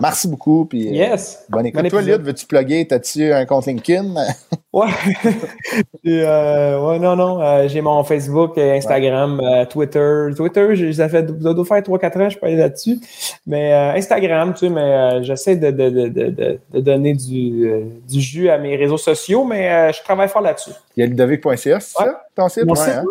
Merci 0.00 0.28
beaucoup. 0.28 0.64
Puis, 0.66 0.88
euh, 0.88 0.92
Yes. 0.92 1.44
Bonne 1.48 1.66
écoute. 1.66 1.82
Bon 1.82 1.88
Toi. 1.88 2.02
Lyd, 2.02 2.22
veux-tu 2.22 2.46
plugger? 2.46 2.86
T'as-tu 2.86 3.32
un 3.32 3.44
compte 3.46 3.66
LinkedIn? 3.66 4.14
Ouais. 4.72 4.86
Et, 6.04 6.22
euh, 6.24 6.80
ouais, 6.86 7.00
non, 7.00 7.16
non. 7.16 7.42
euh, 7.42 7.66
j'ai 7.66 7.80
mon 7.80 8.04
Facebook, 8.04 8.56
Instagram, 8.56 9.40
Twitter. 9.68 10.28
Twitter, 10.36 10.76
j'ai- 10.76 10.92
ça 10.92 11.08
fait, 11.08 11.24
doit 11.24 11.64
faire 11.64 11.82
3-4 11.82 12.16
ans, 12.20 12.24
je 12.26 12.30
suis 12.30 12.38
pas 12.38 12.46
allé 12.46 12.54
là-dessus. 12.56 13.00
Mais 13.48 13.72
Instagram, 13.72 14.52
tu 14.54 14.60
sais, 14.60 14.68
mais 14.68 15.24
j'essaie 15.24 15.56
de, 15.56 15.72
de, 15.72 15.90
de, 16.08 16.60
de, 16.72 16.80
donner 16.80 17.14
du, 17.14 17.68
du 18.08 18.20
jus 18.20 18.48
à 18.48 18.58
mes 18.58 18.76
réseaux 18.76 18.96
sociaux, 18.96 19.44
mais 19.44 19.92
je 19.92 20.00
travaille 20.04 20.28
fort 20.28 20.42
là-dessus. 20.42 20.70
Il 20.96 21.00
y 21.00 21.02
a 21.02 21.06
ludovic.ca, 21.08 21.56
c'est 21.56 21.72
Ouais. 21.74 21.80
ça? 22.06 22.22
Ton 22.36 22.48
site? 22.48 22.64
Mon 22.64 22.74
site, 22.76 22.88
hein? 22.90 23.04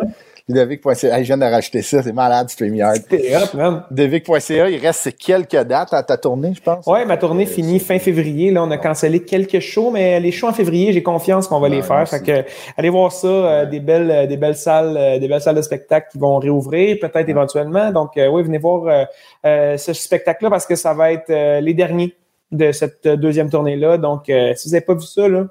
Ludovic.ca. 0.50 1.16
Hey, 1.16 1.24
je 1.24 1.28
viens 1.28 1.38
de 1.38 1.46
racheter 1.46 1.84
ça. 1.84 2.02
C'est 2.02 2.12
malade, 2.12 2.50
StreamYard. 2.50 2.96
C'était 2.96 3.32
man. 3.54 3.84
Il 3.92 4.78
reste 4.78 5.16
quelques 5.18 5.56
dates 5.64 5.94
à 5.94 6.02
ta 6.02 6.18
tournée, 6.18 6.54
je 6.56 6.62
pense? 6.62 6.86
Ouais, 6.88 7.06
ma 7.06 7.18
tournée 7.18 7.44
Euh, 7.44 7.48
finit 7.48 7.80
fin 7.80 8.00
février. 8.00 8.50
Là, 8.50 8.64
on 8.64 8.72
a 8.72 8.78
cancellé 8.78 9.24
quelques 9.24 9.60
shows, 9.60 9.92
mais 9.92 10.20
les 10.20 10.32
shows 10.32 10.48
en 10.48 10.54
février, 10.54 10.92
j'ai 10.92 11.04
confiance 11.04 11.48
qu'on 11.48 11.60
va 11.60 11.70
Ouais, 11.70 11.76
les 11.76 11.82
faire. 11.84 12.08
Fait 12.10 12.22
que, 12.22 12.50
allez 12.78 12.90
voir 12.90 13.12
ça, 13.12 13.28
euh, 13.28 13.66
des 13.68 13.80
belles, 13.80 14.10
euh, 14.10 14.26
des 14.26 14.38
belles 14.38 14.56
salles, 14.56 14.98
euh, 14.98 15.20
des 15.20 15.28
belles 15.28 15.42
salles 15.42 15.56
de 15.56 15.62
spectacle 15.62 16.08
qui 16.12 16.18
vont 16.18 16.40
réouvrir, 16.40 16.98
peut-être 17.00 17.30
éventuellement. 17.30 17.92
Donc, 17.92 18.18
euh, 18.18 18.28
oui, 18.30 18.42
venez 18.42 18.58
voir 18.58 19.08
ce 19.44 19.94
spectacle-là 19.94 20.50
parce 20.50 20.66
que 20.66 20.76
ça 20.76 20.94
va 20.96 21.12
être 21.14 21.60
les 21.62 21.74
derniers 21.76 22.16
de 22.52 22.72
cette 22.72 23.08
deuxième 23.08 23.50
tournée-là. 23.52 23.98
Donc, 24.00 24.30
euh, 24.30 24.54
si 24.56 24.68
vous 24.68 24.74
n'avez 24.74 24.86
pas 24.86 24.96
vu 24.96 25.02
ça, 25.06 25.28
là, 25.28 25.46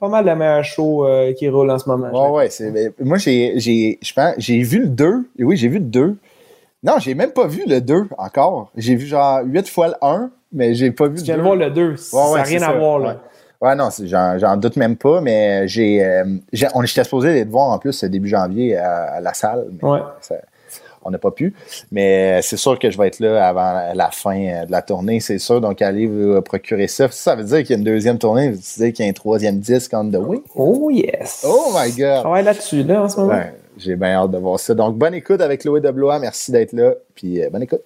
pas 0.00 0.08
mal 0.08 0.24
de 0.24 0.30
meilleurs 0.32 0.64
shows 0.64 1.06
euh, 1.06 1.32
qui 1.34 1.48
roulent 1.48 1.70
en 1.70 1.78
ce 1.78 1.88
moment. 1.88 2.10
Ouais, 2.32 2.36
ouais. 2.44 2.50
c'est- 2.50 2.94
moi, 3.00 3.18
j'ai, 3.18 3.52
j'ai, 3.60 3.98
je 4.02 4.12
pense, 4.12 4.34
j'ai 4.38 4.60
vu 4.62 4.80
le 4.80 4.86
2. 4.88 5.28
Et 5.38 5.44
Oui, 5.44 5.56
j'ai 5.56 5.68
vu 5.68 5.78
le 5.78 5.84
2. 5.84 6.16
Non, 6.82 6.94
j'ai 6.98 7.14
même 7.14 7.32
pas 7.32 7.46
vu 7.46 7.62
le 7.66 7.80
2 7.80 8.08
encore. 8.16 8.70
J'ai 8.76 8.94
vu 8.94 9.06
genre 9.06 9.40
8 9.44 9.68
fois 9.68 9.88
le 9.88 9.94
1, 10.00 10.30
mais 10.52 10.74
j'ai 10.74 10.90
pas 10.90 11.08
vu 11.08 11.16
Tu 11.16 11.20
le 11.20 11.24
viens 11.24 11.34
2. 11.36 11.38
de 11.40 11.44
voir 11.44 11.56
le 11.56 11.70
2. 11.70 11.96
ça 11.96 12.16
Ouais, 12.30 12.36
n'a 12.38 12.42
rien 12.42 12.62
à 12.62 12.72
voir, 12.72 12.98
là. 12.98 13.16
Ouais, 13.60 13.74
non, 13.76 13.88
j'en, 14.04 14.38
j'en 14.38 14.56
doute 14.56 14.76
même 14.76 14.96
pas, 14.96 15.20
mais 15.20 15.68
j'ai, 15.68 16.02
euh, 16.02 16.24
on 16.74 16.82
était 16.82 17.04
supposé 17.04 17.34
les 17.34 17.44
voir 17.44 17.68
en 17.68 17.78
plus 17.78 18.02
début 18.04 18.26
janvier 18.28 18.78
à, 18.78 19.02
à 19.16 19.20
la 19.20 19.34
salle. 19.34 19.66
mais 19.82 19.86
Ouais. 19.86 20.00
ça- 20.22 20.36
on 21.02 21.10
n'a 21.10 21.18
pas 21.18 21.30
pu. 21.30 21.54
Mais 21.92 22.40
c'est 22.42 22.56
sûr 22.56 22.78
que 22.78 22.90
je 22.90 22.98
vais 22.98 23.08
être 23.08 23.20
là 23.20 23.46
avant 23.48 23.92
la 23.94 24.10
fin 24.10 24.36
euh, 24.36 24.66
de 24.66 24.72
la 24.72 24.82
tournée, 24.82 25.20
c'est 25.20 25.38
sûr. 25.38 25.60
Donc, 25.60 25.82
allez 25.82 26.06
vous 26.06 26.34
euh, 26.34 26.40
procurer 26.40 26.88
ça. 26.88 27.08
Ça 27.10 27.34
veut 27.34 27.44
dire 27.44 27.58
qu'il 27.58 27.70
y 27.70 27.72
a 27.74 27.76
une 27.78 27.84
deuxième 27.84 28.18
tournée, 28.18 28.50
veut 28.50 28.56
dire 28.56 28.92
qu'il 28.92 29.04
y 29.04 29.08
a 29.08 29.10
un 29.10 29.14
troisième 29.14 29.58
disque 29.58 29.92
on 29.94 30.10
the 30.10 30.16
way. 30.16 30.40
Oh, 30.54 30.90
yes. 30.90 31.44
Oh 31.46 31.72
my 31.74 31.90
God! 31.90 32.20
travaille 32.20 32.44
là-dessus, 32.44 32.82
là, 32.82 33.02
en 33.02 33.08
ce 33.08 33.16
moment. 33.18 33.32
Ouais, 33.32 33.52
j'ai 33.76 33.96
bien 33.96 34.14
hâte 34.14 34.30
de 34.30 34.38
voir 34.38 34.58
ça. 34.60 34.74
Donc, 34.74 34.96
bonne 34.96 35.14
écoute 35.14 35.40
avec 35.40 35.62
Chloé 35.62 35.80
de 35.80 35.90
Blois. 35.90 36.18
Merci 36.18 36.52
d'être 36.52 36.72
là. 36.72 36.94
Puis, 37.14 37.42
euh, 37.42 37.50
bonne 37.50 37.62
écoute. 37.62 37.82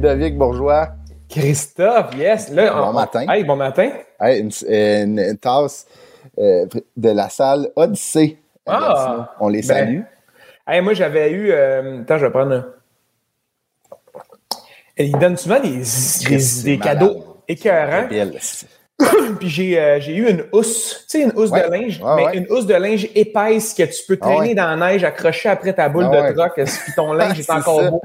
Ludovic 0.00 0.36
Bourgeois. 0.38 0.88
Christophe, 1.28 2.14
yes. 2.16 2.50
Là, 2.50 2.72
Bon 2.72 2.88
on- 2.88 2.92
matin. 2.92 3.26
Hey, 3.28 3.44
bon 3.44 3.56
matin. 3.56 3.90
Hey, 4.20 4.40
une, 4.40 4.50
une- 4.68 5.18
une 5.20 5.36
tasse 5.38 5.86
euh, 6.38 6.66
de 6.96 7.10
la 7.10 7.28
salle 7.28 7.68
Odyssée. 7.76 8.38
Ah! 8.66 9.34
On 9.40 9.48
les 9.48 9.60
Ben, 9.60 9.66
salue. 9.66 10.00
Hey, 10.66 10.80
moi, 10.80 10.94
j'avais 10.94 11.30
eu. 11.30 11.50
euh, 11.52 12.00
attends, 12.02 12.18
je 12.18 12.26
vais 12.26 12.30
prendre. 12.32 12.52
un- 12.54 12.66
Ils 14.96 15.16
donnent 15.18 15.36
souvent 15.36 15.60
des, 15.60 15.82
des, 16.64 16.78
cadeaux 16.78 17.42
écœurants. 17.46 18.08
Puis 19.38 19.48
j'ai 19.48 19.78
euh, 19.80 20.00
j'ai 20.00 20.14
eu 20.14 20.28
une 20.28 20.44
housse. 20.52 21.04
Tu 21.08 21.18
sais, 21.18 21.24
une 21.24 21.32
housse 21.34 21.50
Ouais. 21.50 21.66
de 21.66 21.72
linge, 21.72 22.00
mais 22.16 22.24
ouais. 22.24 22.36
une 22.36 22.46
housse 22.50 22.66
de 22.66 22.74
linge 22.74 23.08
épaisse 23.14 23.72
que 23.74 23.82
tu 23.84 24.02
peux 24.06 24.18
Ah 24.20 24.26
traîner 24.26 24.48
ouais. 24.48 24.54
dans 24.54 24.76
la 24.76 24.92
neige, 24.92 25.04
accrocher 25.04 25.48
après 25.48 25.72
ta 25.72 25.88
boule 25.88 26.08
Ah 26.12 26.30
de 26.30 26.36
troc, 26.36 26.52
puis 26.54 26.92
ton 26.94 27.12
linge 27.14 27.38
est 27.38 27.42
C'est 27.44 27.52
encore 27.52 27.80
ça. 27.80 27.90
beau? 27.90 28.02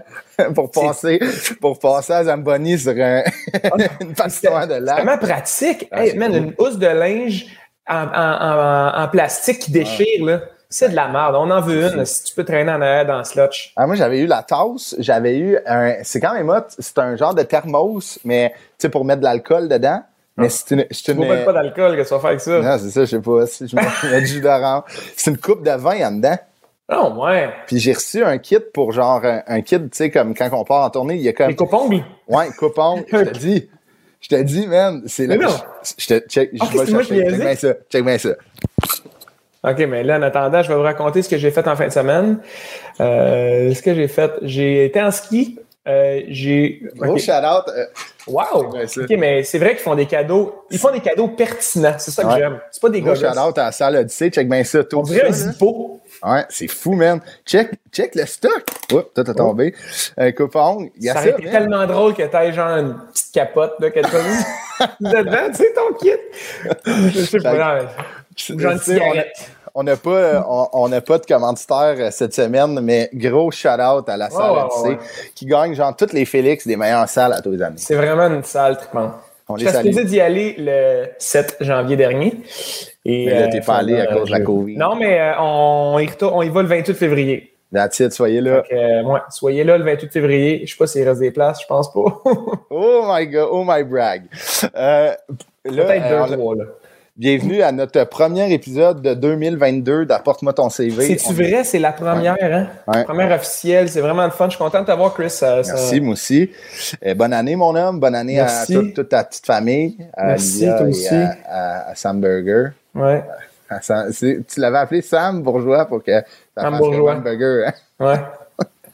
pour 0.53 0.71
passer, 0.71 1.19
pour 1.61 1.79
passer 1.79 2.13
à 2.13 2.23
Zamboni 2.25 2.77
sur 2.77 2.91
un, 2.97 3.23
une 4.01 4.13
patinoire 4.13 4.67
de 4.67 4.73
C'est 4.73 4.79
lac. 4.81 4.95
vraiment 5.03 5.17
pratique. 5.17 5.87
Ah, 5.91 6.03
hey, 6.05 6.11
c'est 6.11 6.17
man, 6.17 6.31
cool. 6.31 6.37
une 6.41 6.53
housse 6.57 6.77
de 6.77 6.87
linge 6.87 7.45
en, 7.87 8.03
en- 8.03 8.97
en- 8.99 9.03
en 9.03 9.07
plastique 9.09 9.59
qui 9.59 9.71
déchire, 9.71 10.25
là. 10.25 10.41
C'est 10.67 10.89
de 10.89 10.95
la 10.95 11.07
merde. 11.07 11.35
On 11.37 11.49
en 11.51 11.61
veut 11.61 11.83
une 11.93 12.03
si 12.05 12.23
tu 12.23 12.35
peux 12.35 12.43
traîner 12.43 12.71
en 12.71 12.81
arrière 12.81 13.05
dans 13.05 13.19
le 13.19 13.23
slotch. 13.23 13.71
Ah, 13.77 13.85
moi, 13.85 13.95
j'avais 13.95 14.19
eu 14.19 14.25
la 14.25 14.41
tasse. 14.43 14.95
J'avais 14.99 15.37
eu 15.37 15.57
un. 15.65 15.93
C'est 16.03 16.19
quand 16.19 16.33
même 16.33 16.49
hot. 16.49 16.65
C'est 16.79 16.97
un 16.97 17.15
genre 17.15 17.33
de 17.35 17.43
thermos, 17.43 18.19
mais 18.25 18.49
tu 18.49 18.57
sais, 18.79 18.89
pour 18.89 19.05
mettre 19.05 19.19
de 19.19 19.25
l'alcool 19.25 19.69
dedans. 19.69 20.01
Mais 20.37 20.49
c'est 20.49 20.75
une. 20.75 20.85
C'est 20.91 21.13
Tu 21.15 21.21
une 21.21 21.45
pas 21.45 21.53
d'alcool, 21.53 21.95
qu'est-ce 21.95 22.09
que 22.09 22.15
tu 22.15 22.15
vas 22.15 22.19
faire 22.19 22.29
avec 22.29 22.41
ça? 22.41 22.61
non, 22.61 22.77
c'est 22.77 22.89
ça, 22.89 23.01
je 23.01 23.05
sais 23.05 23.21
pas. 23.21 23.45
Si 23.47 23.67
je 23.67 23.75
mets 23.75 24.21
du 24.21 24.27
jus 24.27 24.41
d'orange. 24.41 24.83
C'est 25.15 25.31
une 25.31 25.37
coupe 25.37 25.63
de 25.63 25.71
vin 25.71 26.07
en 26.07 26.11
dedans. 26.11 26.37
Non, 26.89 27.23
ouais. 27.23 27.49
Puis 27.65 27.79
j'ai 27.79 27.93
reçu 27.93 28.23
un 28.23 28.37
kit 28.37 28.59
pour 28.73 28.91
genre 28.91 29.23
un, 29.25 29.41
un 29.47 29.61
kit, 29.61 29.79
tu 29.79 29.89
sais, 29.93 30.11
comme 30.11 30.35
quand 30.35 30.49
on 30.51 30.63
part 30.63 30.85
en 30.85 30.89
tournée, 30.89 31.15
il 31.15 31.21
y 31.21 31.29
a 31.29 31.33
comme. 31.33 31.47
Les 31.47 31.55
coupe-ongles. 31.55 32.03
Ouais, 32.27 32.47
coupon. 32.57 33.03
Je 33.11 33.17
te 33.17 33.37
dis. 33.37 33.69
Je 34.21 34.29
te 34.29 34.41
dis, 34.41 34.67
man, 34.67 35.03
c'est 35.05 35.27
là. 35.27 35.37
Mais 35.37 35.45
non. 35.45 35.51
Je, 35.97 36.07
te 36.07 36.27
check. 36.27 36.49
Je 36.53 36.77
vais 36.77 36.85
chercher. 36.85 37.29
Check 37.29 37.39
bien 37.39 37.55
ça. 37.55 37.73
Check 37.89 38.03
bien 38.05 38.17
ça. 38.17 38.29
OK, 39.63 39.79
mais 39.87 40.03
là, 40.03 40.19
en 40.19 40.21
attendant, 40.21 40.61
je 40.61 40.69
vais 40.69 40.75
vous 40.75 40.83
raconter 40.83 41.21
ce 41.21 41.29
que 41.29 41.37
j'ai 41.37 41.49
fait 41.49 41.67
en 41.67 41.75
fin 41.75 41.87
de 41.87 41.91
semaine. 41.91 42.37
Euh, 42.99 43.73
ce 43.73 43.81
que 43.81 43.95
j'ai 43.95 44.07
fait, 44.07 44.31
j'ai 44.43 44.85
été 44.85 45.01
en 45.01 45.11
ski. 45.11 45.59
Euh, 45.87 46.21
j'ai. 46.29 46.81
Gros 46.95 47.17
shout-out. 47.17 47.65
euh, 47.69 47.85
Wow! 48.27 48.73
OK, 48.73 49.09
mais 49.19 49.43
c'est 49.43 49.59
vrai 49.59 49.69
qu'ils 49.75 49.83
font 49.83 49.93
des 49.93 50.07
cadeaux. 50.07 50.65
Ils 50.71 50.79
font 50.79 50.91
des 50.91 50.99
cadeaux 50.99 51.27
pertinents. 51.27 51.93
C'est 51.99 52.09
ça 52.09 52.23
que 52.23 52.27
Ouais. 52.29 52.39
j'aime. 52.39 52.59
C'est 52.71 52.81
pas 52.81 52.89
des 52.89 53.01
Gros 53.01 53.13
shout-out 53.13 53.55
à 53.59 53.65
la 53.65 53.71
salle 53.71 53.97
Odyssey. 53.97 54.31
Check 54.31 54.49
bien 54.49 54.63
ça. 54.63 54.83
Tout 54.83 54.97
On 54.97 55.03
dirait 55.03 55.27
un 55.27 55.31
zippo. 55.31 56.01
Ouais, 56.23 56.43
c'est 56.49 56.67
fou, 56.67 56.93
man. 56.93 57.21
Check, 57.45 57.69
check 57.91 58.15
le 58.15 58.25
stock. 58.25 58.63
Oups, 58.93 59.05
tout 59.13 59.21
a 59.29 59.33
tombé. 59.35 59.75
Un 60.17 60.31
coupon. 60.31 60.89
Il 60.97 61.03
y 61.03 61.09
a 61.09 61.13
Ça 61.13 61.21
ça, 61.21 61.29
aurait 61.29 61.39
été 61.41 61.51
tellement 61.51 61.85
drôle 61.85 62.15
que 62.15 62.23
t'aies 62.23 62.51
genre 62.51 62.69
une 62.79 62.95
petite 63.13 63.31
capote, 63.31 63.73
là, 63.79 63.91
quelque 63.91 64.09
chose. 64.09 64.23
dedans, 65.01 65.37
tu 65.49 65.53
sais, 65.55 65.73
ton 65.73 65.93
kit. 65.93 67.11
Je 67.13 67.25
sais 67.25 67.37
pas. 67.39 67.55
Genre 67.55 67.79
une 67.83 68.37
sais, 68.37 68.53
on 68.55 68.67
a- 68.69 68.77
cigarette. 68.79 69.51
On 69.77 69.83
n'a 69.83 69.97
pas, 69.97 70.09
euh, 70.09 70.41
on, 70.47 70.89
pas 71.01 71.17
de 71.17 71.25
commanditaire 71.25 71.95
euh, 71.99 72.09
cette 72.09 72.33
semaine, 72.33 72.79
mais 72.79 73.09
gros 73.13 73.51
shout-out 73.51 74.07
à 74.07 74.15
la 74.15 74.29
salle 74.29 74.51
ouais, 74.53 74.61
Odyssey 74.61 74.89
ouais. 74.89 74.97
qui 75.35 75.45
gagne 75.45 75.75
genre 75.75 75.93
toutes 75.93 76.13
les 76.13 76.23
Félix 76.23 76.65
des 76.65 76.77
meilleures 76.77 77.09
salles 77.09 77.33
à 77.33 77.41
tous 77.41 77.51
les 77.51 77.61
années. 77.61 77.75
C'est 77.77 77.95
vraiment 77.95 78.27
une 78.33 78.43
salle 78.43 78.77
trippante. 78.77 79.15
On 79.49 79.57
salue. 79.57 79.89
supposé 79.89 80.05
d'y 80.05 80.21
aller 80.21 80.55
le 80.57 81.07
7 81.19 81.57
janvier 81.59 81.97
dernier. 81.97 82.39
Et, 83.03 83.25
Mais 83.25 83.39
là, 83.39 83.47
t'es 83.49 83.59
euh, 83.59 83.65
pas 83.65 83.75
allé 83.75 83.99
à 83.99 84.07
cause 84.07 84.27
de 84.27 84.31
la 84.31 84.39
je- 84.39 84.43
COVID. 84.43 84.77
Non, 84.77 84.95
mais 84.95 85.19
euh, 85.19 85.33
on, 85.39 85.99
y 85.99 86.09
on 86.23 86.41
y 86.41 86.49
va 86.49 86.61
le 86.61 86.67
28 86.69 86.93
février. 86.95 87.51
That's 87.73 87.99
it, 87.99 88.13
soyez 88.13 88.39
là. 88.41 88.63
Euh, 88.71 89.03
ouais, 89.03 89.19
soyez 89.29 89.63
là 89.65 89.77
le 89.77 89.83
28 89.83 90.09
février. 90.09 90.61
Je 90.65 90.71
sais 90.71 90.77
pas 90.77 90.87
s'il 90.87 91.07
reste 91.07 91.19
des 91.19 91.31
places, 91.31 91.61
je 91.61 91.67
pense 91.67 91.91
pas. 91.91 92.21
Oh 92.69 93.03
my 93.07 93.27
god, 93.27 93.49
oh 93.51 93.63
my 93.65 93.83
brag. 93.83 94.23
Euh, 94.75 95.13
là, 95.65 95.83
Peut-être 95.85 96.29
deux, 96.29 96.37
trois, 96.37 96.55
là. 96.55 96.63
Bienvenue 97.17 97.61
à 97.61 97.71
notre 97.71 98.03
premier 98.05 98.51
épisode 98.53 99.01
de 99.01 99.13
2022 99.13 100.05
d'Apporte-moi 100.05 100.53
ton 100.53 100.69
CV. 100.69 101.15
C'est-tu 101.15 101.33
vrai? 101.33 101.63
C'est 101.63 101.79
la 101.79 101.93
première, 101.93 102.35
hein? 102.41 102.67
Ouais. 102.87 103.03
Première 103.03 103.31
officielle. 103.31 103.89
C'est 103.89 104.01
vraiment 104.01 104.25
le 104.25 104.31
fun. 104.31 104.45
Je 104.45 104.51
suis 104.51 104.59
content 104.59 104.81
de 104.81 104.85
t'avoir, 104.85 105.13
Chris. 105.13 105.29
Ça- 105.29 105.63
ça- 105.63 105.73
Merci, 105.73 106.01
moi 106.01 106.13
aussi. 106.13 106.51
Euh, 107.05 107.13
bonne 107.15 107.33
année, 107.33 107.55
mon 107.55 107.73
homme. 107.75 107.99
Bonne 107.99 108.15
année 108.15 108.35
Merci. 108.35 108.75
à 108.75 108.79
toute, 108.79 108.93
toute 108.93 109.09
ta 109.09 109.23
petite 109.23 109.45
famille. 109.45 109.97
À 110.13 110.27
Merci, 110.27 110.53
Lydia 110.53 110.77
toi 110.77 110.85
et 110.87 110.89
aussi. 110.89 111.15
À, 111.15 111.35
à- 111.47 111.89
à 111.91 111.95
Sam 111.95 112.19
Burger. 112.21 112.67
Ouais. 112.93 113.23
À 113.69 113.81
Sam- 113.81 114.11
c'est- 114.11 114.45
tu 114.47 114.59
l'avais 114.59 114.77
appelé 114.77 115.01
Sam 115.01 115.41
Bourgeois 115.41 115.85
pour 115.85 116.03
que 116.03 116.11
ça 116.11 116.23
Sam 116.57 116.71
fasse 116.73 116.79
Bourgeois. 116.81 117.15
burger. 117.15 117.65
hein? 117.67 117.73
Ouais. 117.99 118.19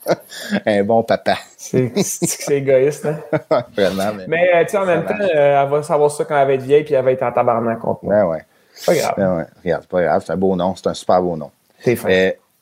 Un 0.66 0.82
bon 0.84 1.02
papa. 1.02 1.36
C'est 1.56 2.50
égoïste, 2.50 3.06
hein? 3.06 3.18
Vraiment. 3.76 4.12
Mais, 4.16 4.26
Mais, 4.28 4.50
euh, 4.54 4.64
tu 4.64 4.70
sais, 4.70 4.78
en 4.78 4.86
même 4.86 5.04
temps, 5.04 5.14
euh, 5.20 5.62
elle 5.62 5.68
va 5.68 5.82
savoir 5.82 6.10
ça 6.10 6.24
quand 6.24 6.36
elle 6.36 6.46
va 6.46 6.54
être 6.54 6.62
vieille, 6.62 6.84
puis 6.84 6.94
elle 6.94 7.04
va 7.04 7.12
être 7.12 7.22
en 7.22 7.32
tabarnak 7.32 7.78
contre 7.78 8.04
moi. 8.04 8.14
Ben 8.14 8.26
ouais. 8.26 8.44
C'est 8.74 8.86
pas 8.86 8.94
grave. 8.94 9.14
Ben 9.16 9.36
ouais. 9.36 9.44
Regarde, 9.64 9.82
c'est 9.82 9.90
pas 9.90 10.02
grave. 10.02 10.22
C'est 10.26 10.32
un 10.32 10.36
beau 10.36 10.56
nom. 10.56 10.74
C'est 10.76 10.86
un 10.88 10.94
super 10.94 11.22
beau 11.22 11.36
nom. 11.36 11.50
T'es 11.84 11.96
fin. 11.96 12.08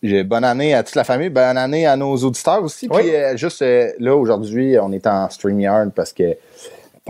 Euh, 0.05 0.25
bonne 0.25 0.45
année 0.45 0.75
à 0.75 0.83
toute 0.83 0.95
la 0.97 1.05
famille, 1.05 1.29
bonne 1.29 1.59
année 1.59 1.87
à 1.87 1.97
nos 1.97 2.17
auditeurs 2.17 2.63
aussi. 2.63 2.89
Oui. 2.91 3.03
Puis 3.03 3.15
euh, 3.15 3.37
juste 3.37 3.65
là, 3.99 4.17
aujourd'hui, 4.17 4.77
on 4.81 4.93
est 4.93 5.07
en 5.07 5.29
StreamYard 5.29 5.93
parce 5.95 6.13
que 6.13 6.37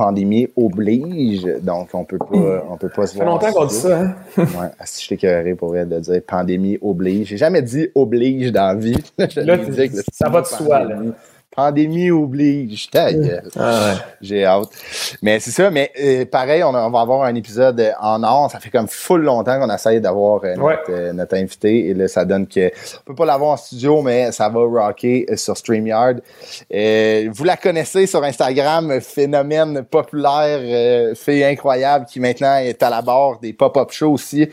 pandémie 0.01 0.49
oblige, 0.57 1.47
donc 1.63 1.89
on 1.93 2.05
peut 2.05 2.17
pas, 2.17 2.65
on 2.71 2.77
peut 2.79 2.89
pas 2.89 3.07
se 3.07 3.13
Ça 3.13 3.19
fait 3.19 3.25
voir. 3.25 3.35
longtemps 3.35 3.53
qu'on 3.53 3.67
dit 3.67 3.75
ça, 3.75 4.01
hein? 4.01 4.15
Ouais, 4.39 4.69
si 4.85 5.05
je 5.05 5.09
t'écœuré 5.11 5.55
pour 5.55 5.69
vrai 5.69 5.85
de 5.85 5.99
dire 6.01 6.23
pandémie 6.27 6.79
oblige. 6.81 7.29
J'ai 7.29 7.37
jamais 7.37 7.61
dit 7.61 7.89
oblige 7.95 8.51
dans 8.51 8.69
la 8.69 8.75
vie. 8.77 8.97
Là, 9.19 9.59
ça 10.11 10.31
va 10.31 10.41
de 10.41 10.47
soi, 10.47 10.85
là. 10.85 10.97
Pandémie. 11.55 12.11
Oblige. 12.11 12.91
Ta 12.91 13.13
gueule. 13.13 13.43
Ah 13.59 13.95
J'ai 14.21 14.45
hâte. 14.45 14.69
Mais 15.23 15.41
c'est 15.41 15.51
ça, 15.51 15.71
mais 15.71 15.91
euh, 16.01 16.25
pareil, 16.25 16.63
on, 16.63 16.75
a- 16.75 16.87
on 16.87 16.91
va 16.91 17.01
avoir 17.01 17.23
un 17.23 17.35
épisode 17.35 17.93
en 18.01 18.23
or. 18.23 18.51
Ça 18.51 18.61
fait 18.61 18.71
comme 18.71 18.89
full 18.89 19.23
longtemps 19.23 19.59
qu'on 19.61 19.73
essaye 19.73 20.01
d'avoir 20.01 20.43
euh, 20.45 20.55
Ouais. 20.57 20.77
notre, 20.77 20.91
euh, 20.93 21.13
notre 21.13 21.37
invité. 21.37 21.89
Et 21.89 21.95
là, 21.95 22.09
ça 22.09 22.25
donne 22.25 22.47
que 22.47 22.69
on 22.69 23.05
peut 23.07 23.15
pas 23.15 23.27
l'avoir 23.27 23.51
en 23.53 23.57
studio, 23.57 24.03
mais 24.03 24.33
ça 24.33 24.49
va 24.49 24.61
rocker 24.61 25.27
euh, 25.31 25.37
sur 25.37 25.57
StreamYard. 25.57 26.21
Euh, 26.73 27.29
vous 27.33 27.45
la 27.45 27.57
connaissez 27.57 28.07
sur 28.07 28.23
Instagram, 28.25 29.01
phénomène 29.01 29.83
populaire, 29.85 30.59
euh, 30.63 31.15
fille 31.15 31.45
incroyable 31.45 32.07
qui 32.07 32.21
maintenant 32.21 32.57
est 32.57 32.83
à 32.83 32.91
la 32.91 33.03
barre 33.03 33.39
des 33.41 33.53
pop-up 33.53 33.91
shows 33.91 34.13
aussi. 34.13 34.49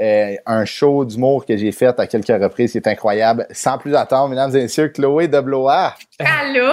Euh, 0.00 0.34
un 0.46 0.64
show 0.64 1.04
d'humour 1.04 1.44
que 1.46 1.56
j'ai 1.56 1.72
fait 1.72 1.98
à 1.98 2.06
quelques 2.06 2.28
reprises 2.42 2.72
qui 2.72 2.78
est 2.78 2.86
incroyable. 2.88 3.46
Sans 3.52 3.78
plus 3.78 3.94
attendre, 3.94 4.28
mesdames 4.30 4.54
et 4.56 4.62
messieurs, 4.62 4.88
Chloé 4.88 5.28
de 5.28 5.40
Blois. 5.40 5.94
Allô! 6.18 6.72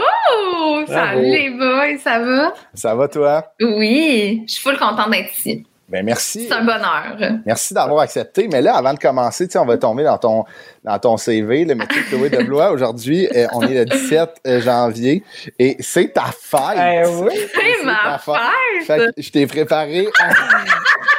Salut 0.88 1.22
les 1.22 1.50
boys, 1.52 1.98
ça 2.04 2.20
va? 2.20 2.54
Ça 2.74 2.96
va 2.96 3.08
toi? 3.08 3.54
Oui, 3.62 4.44
je 4.48 4.54
suis 4.54 4.62
full 4.64 4.78
contente 4.78 5.12
d'être 5.12 5.32
ici. 5.38 5.66
Ben 5.88 6.04
merci. 6.04 6.48
C'est 6.48 6.56
un 6.56 6.64
bonheur. 6.64 7.16
Merci 7.46 7.76
d'avoir 7.76 8.00
accepté. 8.02 8.48
Mais 8.52 8.60
là, 8.60 8.76
avant 8.76 8.94
de 8.94 8.98
commencer, 9.00 9.48
tu 9.48 9.54
sais, 9.54 9.60
on 9.60 9.66
va 9.66 9.78
tomber 9.78 10.04
dans 10.04 10.18
ton, 10.18 10.46
dans 10.84 10.98
ton 10.98 11.16
CV, 11.18 11.64
le 11.64 11.76
métier 11.76 12.02
de 12.02 12.08
Chloé 12.08 12.30
de 12.32 12.44
Blois. 12.44 12.72
Aujourd'hui, 12.74 13.28
euh, 13.36 13.46
on 13.54 13.62
est 13.62 13.76
le 13.76 13.86
17 13.86 14.62
janvier 14.62 15.24
et 15.60 15.78
c'est 15.80 16.12
ta 16.12 16.26
fête. 16.26 16.78
Eh 16.78 17.08
oui. 17.08 17.34
C'est 17.54 17.86
ma 17.86 17.98
ta 18.04 18.18
fête. 18.18 18.36
fête! 18.36 18.86
Fait 18.88 19.14
que 19.16 19.22
je 19.22 19.32
t'ai 19.32 19.46
préparé. 19.46 20.08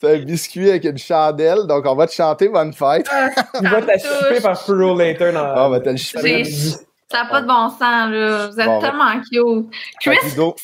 C'est 0.00 0.14
un 0.14 0.18
biscuit 0.18 0.70
avec 0.70 0.84
une 0.84 0.98
chandelle. 0.98 1.66
Donc, 1.66 1.84
on 1.86 1.94
va 1.94 2.06
te 2.06 2.12
chanter 2.12 2.48
Bonne 2.48 2.72
fête. 2.72 3.08
Il 3.62 3.68
va 3.68 3.80
touche. 3.82 4.42
par 4.42 4.64
Pearl 4.64 4.98
Later 4.98 5.32
dans 5.32 5.40
Ah, 5.44 5.66
on 5.66 5.70
va 5.70 5.80
te 5.80 5.88
le 5.90 5.96
chipper. 5.96 6.44
J'ai- 6.44 6.72
Ça 7.08 7.22
n'a 7.22 7.30
pas 7.30 7.40
de 7.40 7.46
bon 7.46 7.68
sens, 7.70 7.80
là. 7.80 8.48
Vous 8.48 8.58
êtes 8.60 8.66
Bon, 8.66 8.80
tellement 8.80 9.12
cute. 9.20 9.70
Chris, 10.00 10.16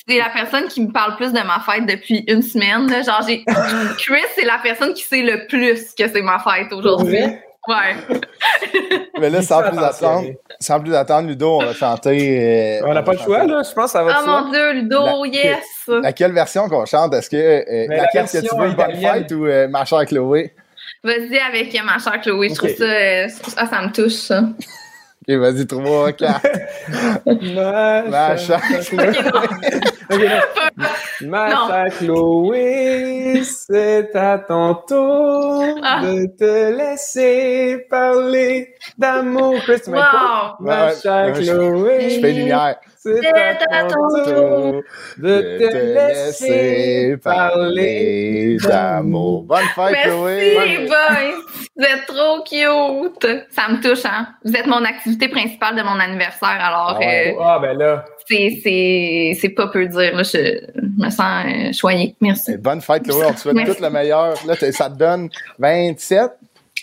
c'est 0.08 0.18
la 0.18 0.28
personne 0.30 0.66
qui 0.68 0.80
me 0.82 0.90
parle 0.92 1.14
plus 1.16 1.32
de 1.32 1.38
ma 1.38 1.60
fête 1.60 1.86
depuis 1.86 2.24
une 2.26 2.42
semaine. 2.42 2.90
là. 2.90 3.02
Genre, 3.02 3.20
j'ai. 3.26 3.44
Chris, 3.98 4.20
c'est 4.34 4.44
la 4.44 4.58
personne 4.62 4.92
qui 4.92 5.04
sait 5.04 5.22
le 5.22 5.46
plus 5.46 5.92
que 5.96 6.08
c'est 6.08 6.22
ma 6.22 6.40
fête 6.40 6.72
aujourd'hui. 6.72 7.14
Ouais. 7.22 7.42
mais 9.20 9.30
là, 9.30 9.42
sans 9.42 9.62
plus 9.62 9.78
attendre, 9.78 10.26
sans 10.60 10.80
plus 10.80 10.94
attendre, 10.94 11.28
Ludo, 11.28 11.60
on 11.60 11.64
va 11.64 11.74
chanter. 11.74 12.80
euh, 12.80 12.86
On 12.86 12.94
n'a 12.94 13.02
pas 13.02 13.12
le 13.12 13.18
choix, 13.18 13.44
là. 13.46 13.62
Je 13.62 13.72
pense 13.72 13.86
que 13.86 13.90
ça 13.92 14.02
va 14.02 14.18
Oh 14.20 14.26
mon 14.26 14.50
dieu, 14.50 14.72
Ludo, 14.72 15.24
La- 15.24 15.28
yes! 15.30 15.64
Laquelle 15.88 16.32
version 16.32 16.68
qu'on 16.68 16.84
chante? 16.86 17.14
Est-ce 17.14 17.30
que 17.30 17.36
euh, 17.36 17.62
Mais 17.68 17.96
la 17.96 18.02
laquelle 18.02 18.24
que 18.24 18.38
tu 18.40 18.48
veux, 18.56 18.56
Bonne 18.56 18.72
italienne. 18.72 19.22
fête 19.22 19.32
ou 19.32 19.46
euh, 19.46 19.68
Ma 19.68 19.84
chère 19.84 20.04
Chloé? 20.06 20.54
Vas-y 21.04 21.38
avec 21.38 21.84
ma 21.84 21.98
chère 21.98 22.20
Chloé. 22.20 22.48
Je 22.48 22.52
Ok. 22.52 22.58
trouve 22.58 22.70
ça. 22.76 22.84
euh, 22.84 23.28
Ah, 23.56 23.66
ça 23.66 23.82
me 23.82 23.92
touche, 23.92 24.12
ça. 24.12 24.40
Ok, 24.40 25.34
vas-y, 25.36 25.66
trois, 25.66 26.12
quatre. 26.12 26.46
Ma 27.26 28.02
Ma 28.08 28.36
chère 28.36 28.60
chère 28.68 28.80
Chloé. 28.88 29.12
Ok, 30.10 30.20
non. 30.20 30.88
Ma 31.28 31.88
Chloé, 31.90 33.42
c'est 33.44 34.14
à 34.16 34.38
ton 34.38 34.74
tour 34.74 35.64
Ah. 35.82 36.00
de 36.02 36.26
te 36.36 36.76
laisser 36.76 37.86
parler 37.88 38.74
d'amour. 38.98 39.54
Chris? 39.62 39.82
Wow! 39.86 39.94
Ma 40.60 40.90
Chloé, 40.92 42.10
Je 42.10 42.20
fais 42.20 42.32
lumière. 42.32 42.76
C'est 43.02 43.26
à 43.70 43.84
ton 43.84 44.08
tour 44.24 44.82
de 45.18 45.40
te 45.58 45.76
laisser 45.76 47.16
parler 47.22 48.56
d'amour. 48.62 49.42
Bonne 49.44 49.58
fête, 49.74 49.96
Chloé. 50.04 50.54
Merci, 50.56 50.68
les 50.78 50.86
boys! 50.86 51.42
Vous 51.76 51.84
êtes 51.84 52.06
trop 52.06 52.42
cute! 52.44 53.26
Ça 53.50 53.68
me 53.70 53.80
touche, 53.82 54.04
hein? 54.04 54.28
Vous 54.44 54.54
êtes 54.54 54.66
mon 54.66 54.84
activité 54.84 55.28
principale 55.28 55.76
de 55.76 55.82
mon 55.82 55.98
anniversaire, 55.98 56.48
alors 56.60 56.92
Ah 56.96 56.98
ouais. 56.98 57.34
euh, 57.36 57.40
Ah, 57.42 57.58
ben 57.60 57.76
là. 57.78 58.04
c'est- 58.28 58.60
c'est 58.62 59.32
c'est 59.40 59.48
pas 59.50 59.68
peu 59.68 59.86
dire. 59.86 60.14
Là, 60.16 60.22
je 60.22 60.60
me 61.02 61.10
sens 61.10 61.44
euh, 61.46 61.72
choyée. 61.72 62.14
Merci. 62.20 62.52
Et 62.52 62.56
Bonne 62.58 62.80
fête, 62.80 63.02
Chloé. 63.04 63.26
On 63.28 63.32
te 63.32 63.40
souhaite 63.40 63.54
Merci. 63.56 63.76
tout 63.76 63.82
le 63.82 63.90
meilleur. 63.90 64.34
Là, 64.46 64.54
ça 64.72 64.90
te 64.90 64.96
donne 64.96 65.28
27, 65.58 66.30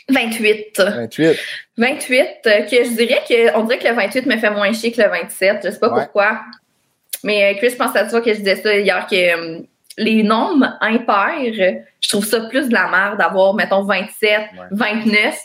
28. 0.10 0.80
28. 0.80 1.38
28, 1.78 2.28
euh, 2.46 2.62
que 2.64 2.84
je 2.84 2.96
dirais 2.96 3.22
que 3.28 3.58
on 3.58 3.64
dirait 3.64 3.80
que 3.80 3.88
le 3.88 3.94
28 3.96 4.26
me 4.26 4.38
fait 4.38 4.50
moins 4.50 4.72
chier 4.74 4.92
que 4.92 5.02
le 5.02 5.10
27. 5.10 5.60
Je 5.64 5.70
sais 5.72 5.80
pas 5.80 5.90
Ouais. 5.94 6.04
pourquoi. 6.04 6.42
Mais 7.24 7.54
euh, 7.54 7.58
Chris, 7.58 7.72
je 7.72 7.76
pense 7.76 7.96
à 7.96 8.06
toi 8.06 8.22
que 8.22 8.32
je 8.34 8.38
disais 8.40 8.56
ça 8.58 8.76
hier 8.78 9.06
que 9.08 9.16
euh, 9.16 9.60
les 9.98 10.24
nombres 10.24 10.78
impairs, 10.82 11.84
je 12.02 12.10
trouve 12.10 12.26
ça 12.26 12.42
plus 12.42 12.70
de 12.70 12.74
la 12.74 12.88
merde 12.88 13.18
d'avoir, 13.18 13.54
mettons, 13.54 13.84
27, 13.84 14.42
29. 14.72 15.36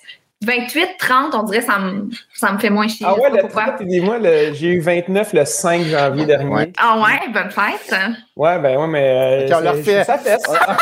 28, 0.45 0.89
30, 0.99 1.35
on 1.35 1.43
dirait 1.45 1.59
que 1.61 1.65
ça 1.65 1.79
me, 1.79 2.09
ça 2.35 2.53
me 2.53 2.59
fait 2.59 2.71
moins 2.71 2.87
chier. 2.89 3.07
Ah 3.09 3.15
ouais, 3.19 3.31
le 3.31 3.39
pourquoi. 3.41 3.65
30, 3.77 3.83
dis-moi, 3.87 4.19
le- 4.19 4.53
j'ai 4.55 4.69
eu 4.69 4.81
29 4.81 5.33
le 5.33 5.45
5 5.45 5.83
janvier 5.85 6.27
dernier. 6.27 6.51
Ouais. 6.51 6.63
Ouais, 6.67 6.73
Ah 6.79 6.99
ouais, 6.99 7.33
bonne 7.33 7.51
fête. 7.51 7.95
ben 8.37 8.77
ouais, 8.77 8.87
mais. 8.87 9.47
Ok, 9.51 9.55
on 9.55 9.59
c'est- 9.59 9.65
le 9.65 9.71
refait. 9.71 10.05
Ça 10.05 10.19
fait. 10.19 10.37
C'est 10.41 10.59
pas 10.59 10.77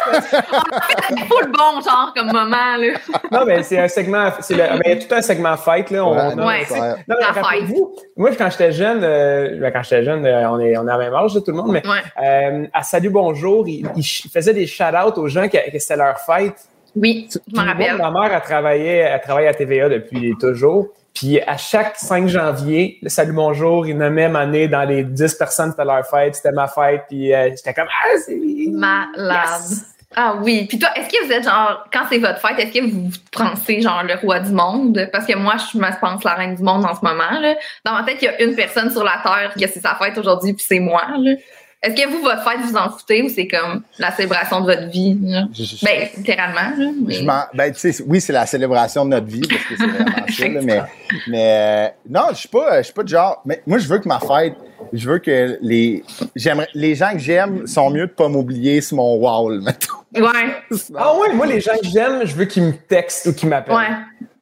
le 1.43 1.47
bon 1.53 1.81
genre 1.81 2.13
comme 2.17 2.27
moment, 2.33 2.77
là. 2.79 2.95
non, 3.31 3.45
mais 3.47 3.63
c'est 3.63 3.79
un 3.79 3.89
segment. 3.89 4.31
C'est 4.41 4.55
le, 4.55 4.79
ben, 4.83 4.99
tout 4.99 5.15
un 5.15 5.23
segment 5.23 5.57
fête, 5.57 5.91
là. 5.91 6.05
On, 6.05 6.15
Ouais, 6.15 6.23
on- 6.33 6.37
non, 6.37 6.47
Ouais. 6.47 6.63
c'est 6.67 6.79
vrai. 6.79 6.91
Non, 7.09 7.17
mais 7.19 7.27
La 7.27 7.33
fête. 7.33 7.43
rappelez-vous, 7.45 7.95
moi, 8.17 8.31
quand 8.37 8.51
j'étais 8.51 8.73
jeune, 8.73 9.01
euh, 9.03 9.59
ben, 9.61 9.73
quand 9.73 9.83
j'étais 9.83 10.05
jeune, 10.05 10.25
euh, 10.27 10.51
on 10.51 10.59
est, 10.61 10.77
on 10.77 10.87
est 10.87 10.91
à 10.91 10.97
la 10.97 10.99
même 10.99 11.15
âge, 11.15 11.33
tout 11.35 11.43
le 11.47 11.53
monde, 11.55 11.73
mais 11.73 11.83
Ouais. 11.87 12.03
euh, 12.23 12.67
à 12.73 12.83
Salut 12.83 13.11
Bonjour, 13.11 13.67
il, 13.69 13.87
il 13.97 14.03
ch- 14.03 14.23
il 14.25 14.31
faisait 14.31 14.55
des 14.55 14.67
shout-outs 14.67 15.19
aux 15.19 15.29
gens 15.29 15.49
que, 15.49 15.71
que 15.71 15.79
c'était 15.79 15.97
leur 15.97 16.19
fête. 16.19 16.57
Oui, 16.95 17.29
je 17.31 17.39
m'en 17.57 17.63
moi, 17.63 17.73
rappelle. 17.73 17.97
Ma 17.97 18.11
mère, 18.11 18.33
elle 18.35 18.43
travaillait, 18.43 19.21
elle 19.27 19.49
à 19.49 19.55
TVA 19.55 19.89
depuis 19.89 20.35
toujours. 20.39 20.89
Puis 21.15 21.41
à 21.41 21.57
chaque 21.57 21.97
5 21.97 22.29
janvier, 22.29 22.99
le 23.03 23.09
Salut 23.09 23.33
Bonjour, 23.33 23.87
il 23.87 23.97
nommait 23.99 24.29
ma 24.29 24.41
année 24.41 24.69
dans 24.69 24.85
les 24.85 25.05
10 25.05 25.35
personnes, 25.35 25.71
c'était 25.71 25.85
leur 25.85 26.07
fête, 26.07 26.35
c'était 26.35 26.53
ma 26.53 26.69
fête. 26.69 27.03
Puis 27.09 27.33
euh, 27.35 27.51
j'étais 27.51 27.75
comme, 27.75 27.89
ah, 27.89 28.19
c'est. 28.25 28.39
Malade. 28.69 29.61
Yes! 29.69 29.93
Ah 30.15 30.37
oui. 30.43 30.67
Puis 30.69 30.79
toi, 30.79 30.91
est-ce 30.95 31.09
que 31.09 31.25
vous 31.25 31.33
êtes 31.33 31.45
genre, 31.45 31.87
quand 31.93 32.03
c'est 32.11 32.19
votre 32.19 32.39
fête, 32.39 32.59
est-ce 32.59 32.79
que 32.79 32.85
vous 32.85 33.09
vous 33.09 33.19
pensez 33.31 33.81
genre 33.81 34.03
le 34.03 34.15
roi 34.17 34.41
du 34.41 34.53
monde? 34.53 35.09
Parce 35.11 35.27
que 35.27 35.37
moi, 35.37 35.55
je 35.73 35.79
me 35.79 36.01
pense 36.01 36.23
la 36.25 36.35
reine 36.35 36.55
du 36.55 36.63
monde 36.63 36.85
en 36.85 36.95
ce 36.95 37.01
moment. 37.03 37.41
Là. 37.41 37.55
Dans 37.85 37.93
ma 37.93 38.03
tête, 38.05 38.19
il 38.21 38.27
y 38.27 38.29
a 38.29 38.43
une 38.43 38.55
personne 38.55 38.91
sur 38.91 39.05
la 39.05 39.21
Terre 39.23 39.53
que 39.55 39.67
c'est 39.69 39.81
sa 39.81 39.95
fête 39.95 40.17
aujourd'hui, 40.19 40.53
puis 40.53 40.65
c'est 40.67 40.81
moi. 40.81 41.03
là. 41.19 41.33
Est-ce 41.83 42.01
que 42.01 42.09
vous, 42.09 42.23
votre 42.23 42.45
fête, 42.49 42.61
vous 42.61 42.77
en 42.77 42.91
foutez 42.91 43.23
ou 43.23 43.29
c'est 43.29 43.49
comme 43.49 43.83
la 43.99 44.13
célébration 44.13 44.61
de 44.61 44.67
votre 44.67 44.89
vie? 44.89 45.19
là? 45.21 45.47
Ben, 45.83 46.09
littéralement. 46.17 46.77
Là, 46.79 46.91
mais- 47.05 47.15
Je 47.15 47.25
m'en- 47.25 47.43
ben, 47.55 47.73
tu 47.73 47.93
sais, 47.93 48.05
oui, 48.07 48.21
c'est 48.21 48.33
la 48.33 48.47
célébration 48.47 49.05
de 49.05 49.11
notre 49.11 49.27
vie, 49.27 49.41
parce 49.41 49.65
que 49.65 49.77
c'est 49.77 49.87
vraiment 49.89 50.27
ça, 50.29 50.49
là, 50.49 50.61
mais, 50.63 50.81
mais 51.27 51.57
euh, 51.89 51.89
non, 52.09 52.27
je 52.31 52.37
suis 52.37 52.49
pas, 52.49 52.79
je 52.79 52.85
suis 52.85 52.95
pas 52.95 53.03
de 53.03 53.09
genre, 53.09 53.43
mais 53.45 53.63
moi, 53.67 53.79
je 53.79 53.89
veux 53.89 53.99
que 53.99 54.07
ma 54.07 54.21
fête, 54.21 54.55
je 54.93 55.09
veux 55.09 55.19
que 55.19 55.59
les, 55.61 56.05
j'aimerais, 56.37 56.69
les 56.75 56.95
gens 56.95 57.13
que 57.15 57.19
j'aime 57.19 57.67
sont 57.67 57.91
mieux 57.91 58.07
de 58.07 58.13
pas 58.13 58.29
m'oublier 58.29 58.81
sur 58.81 58.99
mon 58.99 59.17
wall, 59.17 59.61
mettons. 59.61 59.95
Ouais, 60.15 60.55
Ah 60.97 61.17
ouais, 61.19 61.33
moi, 61.35 61.47
les 61.47 61.61
gens 61.61 61.73
que 61.83 61.89
j'aime, 61.89 62.25
je 62.25 62.35
veux 62.37 62.45
qu'ils 62.45 62.63
me 62.63 62.73
textent 62.75 63.27
ou 63.27 63.33
qu'ils 63.35 63.49
m'appellent. 63.49 63.75
ouais. 63.75 63.89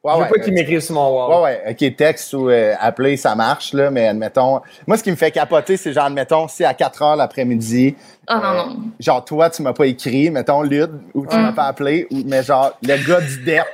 Ouais, 0.03 0.13
je 0.13 0.17
veux 0.17 0.23
ouais, 0.23 0.29
pas 0.31 0.39
qu'ils 0.39 0.55
m'écrivent 0.55 0.81
sur 0.81 0.95
mon 0.95 1.11
wall. 1.15 1.43
Ouais, 1.43 1.61
ouais, 1.67 1.73
ok, 1.73 1.97
texte 1.97 2.33
ou 2.33 2.49
euh, 2.49 2.75
appeler, 2.81 3.19
ça 3.19 3.35
marche, 3.35 3.75
là, 3.75 3.91
mais 3.91 4.09
admettons. 4.09 4.63
Moi, 4.87 4.97
ce 4.97 5.03
qui 5.03 5.11
me 5.11 5.17
fait 5.17 5.31
capoter, 5.31 5.77
c'est 5.77 5.93
genre, 5.93 6.07
admettons, 6.07 6.49
si 6.49 6.65
à 6.65 6.73
4 6.73 7.03
heures 7.03 7.17
l'après-midi, 7.17 7.95
Oh 8.31 8.35
non, 8.37 8.43
euh, 8.43 8.57
non. 8.57 8.77
genre, 8.99 9.23
toi, 9.25 9.51
tu 9.51 9.61
m'as 9.61 9.75
pas 9.75 9.85
écrit, 9.87 10.31
mettons, 10.31 10.63
Lude, 10.63 11.03
ou 11.13 11.27
tu 11.27 11.37
Mm. 11.37 11.43
m'as 11.43 11.53
pas 11.53 11.65
appelé, 11.65 12.07
ou, 12.11 12.23
mais 12.25 12.43
genre, 12.43 12.73
le 12.83 12.97
gars 13.07 13.21
du 13.21 13.45
DEP, 13.45 13.67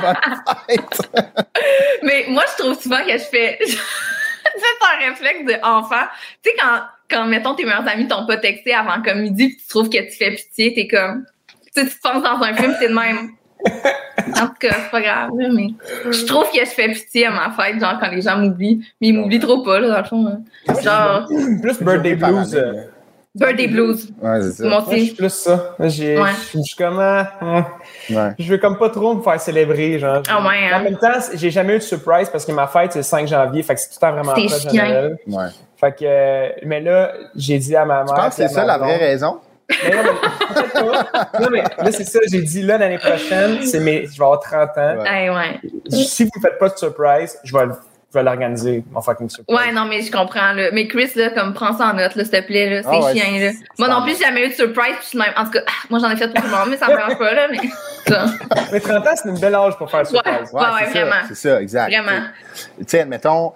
bonne 0.00 0.16
fête. 0.68 1.10
Mais 2.02 2.24
moi, 2.28 2.44
je 2.56 2.62
trouve 2.62 2.80
souvent 2.80 3.04
que 3.04 3.12
je 3.12 3.18
fais. 3.24 3.58
C'est 4.54 5.04
un 5.06 5.10
réflexe 5.10 5.60
d'enfant. 5.62 6.04
Tu 6.42 6.50
sais, 6.50 6.56
quand, 6.58 6.80
quand, 7.10 7.26
mettons, 7.26 7.54
tes 7.54 7.64
meilleurs 7.64 7.86
amis 7.88 8.08
t'ont 8.08 8.26
pas 8.26 8.36
texté 8.38 8.72
avant 8.74 9.02
comme 9.02 9.20
midi, 9.20 9.48
pis 9.50 9.56
tu 9.56 9.66
trouves 9.68 9.88
que 9.88 9.98
tu 9.98 10.16
fais 10.16 10.30
pitié, 10.34 10.74
t'es 10.74 10.88
comme. 10.88 11.24
Tu 11.74 11.82
sais, 11.82 11.88
tu 11.88 11.94
te 11.96 12.00
penses 12.02 12.22
dans 12.22 12.42
un 12.42 12.54
film, 12.54 12.74
t'es 12.78 12.88
de 12.88 12.94
même. 12.94 13.30
En 14.40 14.46
tout 14.46 14.54
cas, 14.60 14.70
c'est 14.84 14.90
pas 14.90 15.00
grave, 15.00 15.30
mais 15.52 15.68
je 16.10 16.24
trouve 16.24 16.44
que 16.50 16.58
je 16.60 16.64
fais 16.70 16.88
pitié 16.88 17.26
à 17.26 17.30
ma 17.30 17.50
fête, 17.50 17.80
genre 17.80 17.98
quand 18.00 18.10
les 18.10 18.22
gens 18.22 18.36
m'oublient. 18.38 18.84
Mais 19.00 19.08
ils 19.08 19.12
m'oublient 19.14 19.40
trop 19.40 19.62
pas, 19.62 19.78
là, 19.80 19.88
dans 19.88 19.98
le 19.98 20.04
fond. 20.04 20.26
hein. 20.26 20.74
Genre, 20.82 21.26
Plus 21.60 21.82
birthday 21.82 22.14
blues. 22.14 22.54
euh. 22.54 22.72
Birthday 23.34 23.66
Blues. 23.66 24.12
Ouais, 24.20 24.42
c'est 24.42 24.50
ça. 24.62 24.68
Moi 24.68 24.84
je 24.90 24.96
suis 25.04 25.14
plus 25.14 25.30
ça. 25.32 25.74
Moi, 25.78 25.88
j'ai- 25.88 26.20
Ouais. 26.20 26.28
Je 26.54 26.60
suis 26.60 26.76
comme, 26.76 26.98
ah, 27.00 27.32
ah. 27.40 27.64
Ouais. 28.10 28.30
je 28.38 28.46
veux 28.52 28.58
comme 28.58 28.76
pas 28.76 28.90
trop 28.90 29.14
me 29.14 29.22
faire 29.22 29.40
célébrer, 29.40 29.98
genre. 29.98 30.22
Ah 30.28 30.46
ouais, 30.46 30.68
hein? 30.70 30.80
En 30.80 30.84
même 30.84 30.98
temps, 30.98 31.18
j'ai 31.32 31.50
jamais 31.50 31.76
eu 31.76 31.78
de 31.78 31.82
surprise 31.82 32.28
parce 32.28 32.44
que 32.44 32.52
ma 32.52 32.66
fête, 32.66 32.92
c'est 32.92 32.98
le 32.98 33.04
5 33.04 33.26
janvier, 33.26 33.62
fait 33.62 33.74
que 33.74 33.80
c'est 33.80 33.88
tout 33.88 33.94
le 33.96 34.00
temps 34.06 34.12
vraiment 34.12 34.36
chiant. 34.36 34.72
Noël. 34.74 35.16
Ouais. 35.28 35.46
Fait 35.80 35.92
que, 35.92 36.04
euh, 36.04 36.48
mais 36.66 36.82
là, 36.82 37.12
j'ai 37.34 37.56
dit 37.58 37.74
à 37.74 37.86
ma 37.86 38.04
mère. 38.04 38.14
Tu 38.14 38.20
penses 38.20 38.28
que 38.28 38.34
c'est 38.34 38.48
ça 38.48 38.64
la 38.66 38.76
vraie 38.76 38.98
raison? 38.98 39.40
Mais 39.70 39.90
non, 39.96 40.02
mais, 40.02 40.54
peut-être 40.54 40.72
pas. 41.32 41.40
non, 41.40 41.48
mais 41.50 41.62
là, 41.62 41.92
c'est 41.92 42.04
ça, 42.04 42.18
j'ai 42.30 42.42
dit 42.42 42.62
là, 42.62 42.78
l'année 42.78 42.98
prochaine, 42.98 43.62
c'est 43.62 43.80
mes, 43.80 44.06
je 44.06 44.18
vais 44.18 44.24
avoir 44.24 44.40
30 44.40 44.70
ans. 44.76 44.96
Ouais. 45.02 45.30
Ouais. 45.30 45.60
Si 45.90 46.24
vous 46.24 46.30
me 46.36 46.40
faites 46.42 46.58
pas 46.58 46.68
de 46.68 46.76
surprise, 46.76 47.38
je 47.44 47.56
vais, 47.56 47.66
le- 47.66 47.74
je 48.12 48.18
vais 48.18 48.22
l'organiser, 48.24 48.84
mon 48.90 49.00
fucking 49.00 49.30
surprise. 49.30 49.56
Ouais, 49.56 49.72
non, 49.72 49.86
mais 49.86 50.02
je 50.02 50.12
comprends, 50.12 50.52
là. 50.52 50.68
Mais 50.72 50.86
Chris, 50.88 51.10
là, 51.16 51.30
comme, 51.30 51.54
prends 51.54 51.76
ça 51.76 51.86
en 51.86 51.94
note, 51.94 52.14
là, 52.14 52.24
s'il 52.24 52.30
te 52.32 52.42
plaît, 52.46 52.68
là. 52.68 52.82
C'est 52.82 52.88
Ah 52.92 53.00
ouais, 53.00 53.14
chiant, 53.14 53.32
là. 53.40 53.52
c'est- 53.52 53.58
Moi 53.78 53.88
non 53.88 54.02
plus, 54.02 54.12
j'ai 54.18 54.24
jamais 54.24 54.44
eu 54.44 54.48
de 54.50 54.54
surprise, 54.54 54.96
puis 55.08 55.18
même. 55.18 55.32
En 55.36 55.44
tout 55.44 55.52
cas, 55.52 55.60
ah, 55.66 55.86
moi, 55.88 55.98
j'en 56.00 56.10
ai 56.10 56.16
fait 56.16 56.28
pour 56.28 56.42
tout 56.42 56.48
le 56.50 56.54
monde, 56.56 56.68
mais 56.70 56.76
ça 56.76 56.88
me 56.88 56.96
dérange 56.96 57.18
pas, 57.18 57.32
là, 57.34 57.48
mais. 57.50 57.58
ça. 58.06 58.26
Mais 58.72 58.80
30 58.80 59.06
ans, 59.06 59.10
c'est 59.14 59.28
une 59.30 59.38
belle 59.38 59.54
âge 59.54 59.76
pour 59.78 59.90
faire 59.90 60.06
surprise. 60.06 60.50
Ouais, 60.52 60.60
ouais, 60.60 60.66
c'est 60.80 60.84
ça, 60.84 60.90
vraiment. 61.00 61.22
C'est 61.28 61.34
ça, 61.36 61.62
exact. 61.62 61.88
Vraiment. 61.90 62.22
Tu 62.78 62.84
sais, 62.88 63.00
admettons, 63.00 63.52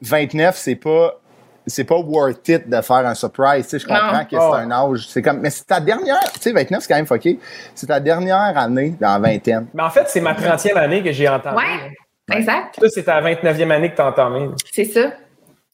29, 0.00 0.56
c'est 0.56 0.74
pas. 0.74 1.20
C'est 1.66 1.84
pas 1.84 1.96
worth 1.96 2.48
it 2.48 2.68
de 2.68 2.80
faire 2.80 3.06
un 3.06 3.14
surprise. 3.14 3.64
Tu 3.64 3.70
sais, 3.70 3.78
je 3.78 3.86
comprends 3.86 4.12
Non. 4.18 4.24
que 4.24 4.36
Oh. 4.36 4.50
c'est 4.54 4.60
un 4.62 4.70
âge. 4.70 5.06
C'est 5.08 5.22
comme, 5.22 5.38
mais 5.40 5.50
c'est 5.50 5.64
ta 5.64 5.78
dernière. 5.80 6.18
Tu 6.34 6.40
sais, 6.40 6.52
29, 6.52 6.82
c'est 6.82 6.88
quand 6.88 6.96
même 6.96 7.06
fucké. 7.06 7.38
C'est 7.74 7.86
ta 7.86 8.00
dernière 8.00 8.56
année 8.58 8.94
dans 9.00 9.12
la 9.12 9.18
vingtaine. 9.18 9.66
Mais 9.74 9.82
en 9.82 9.90
fait, 9.90 10.08
c'est 10.08 10.20
ma 10.20 10.34
30e 10.34 10.76
année 10.76 11.02
que 11.02 11.12
j'ai 11.12 11.28
entamé. 11.28 11.56
Ouais, 11.58 12.36
exact. 12.36 12.78
Toi, 12.78 12.88
c'est 12.90 13.04
ta 13.04 13.20
29e 13.20 13.70
année 13.70 13.90
que 13.92 13.96
t'as 13.96 14.08
entamé. 14.08 14.48
C'est 14.72 14.84
ça. 14.86 15.12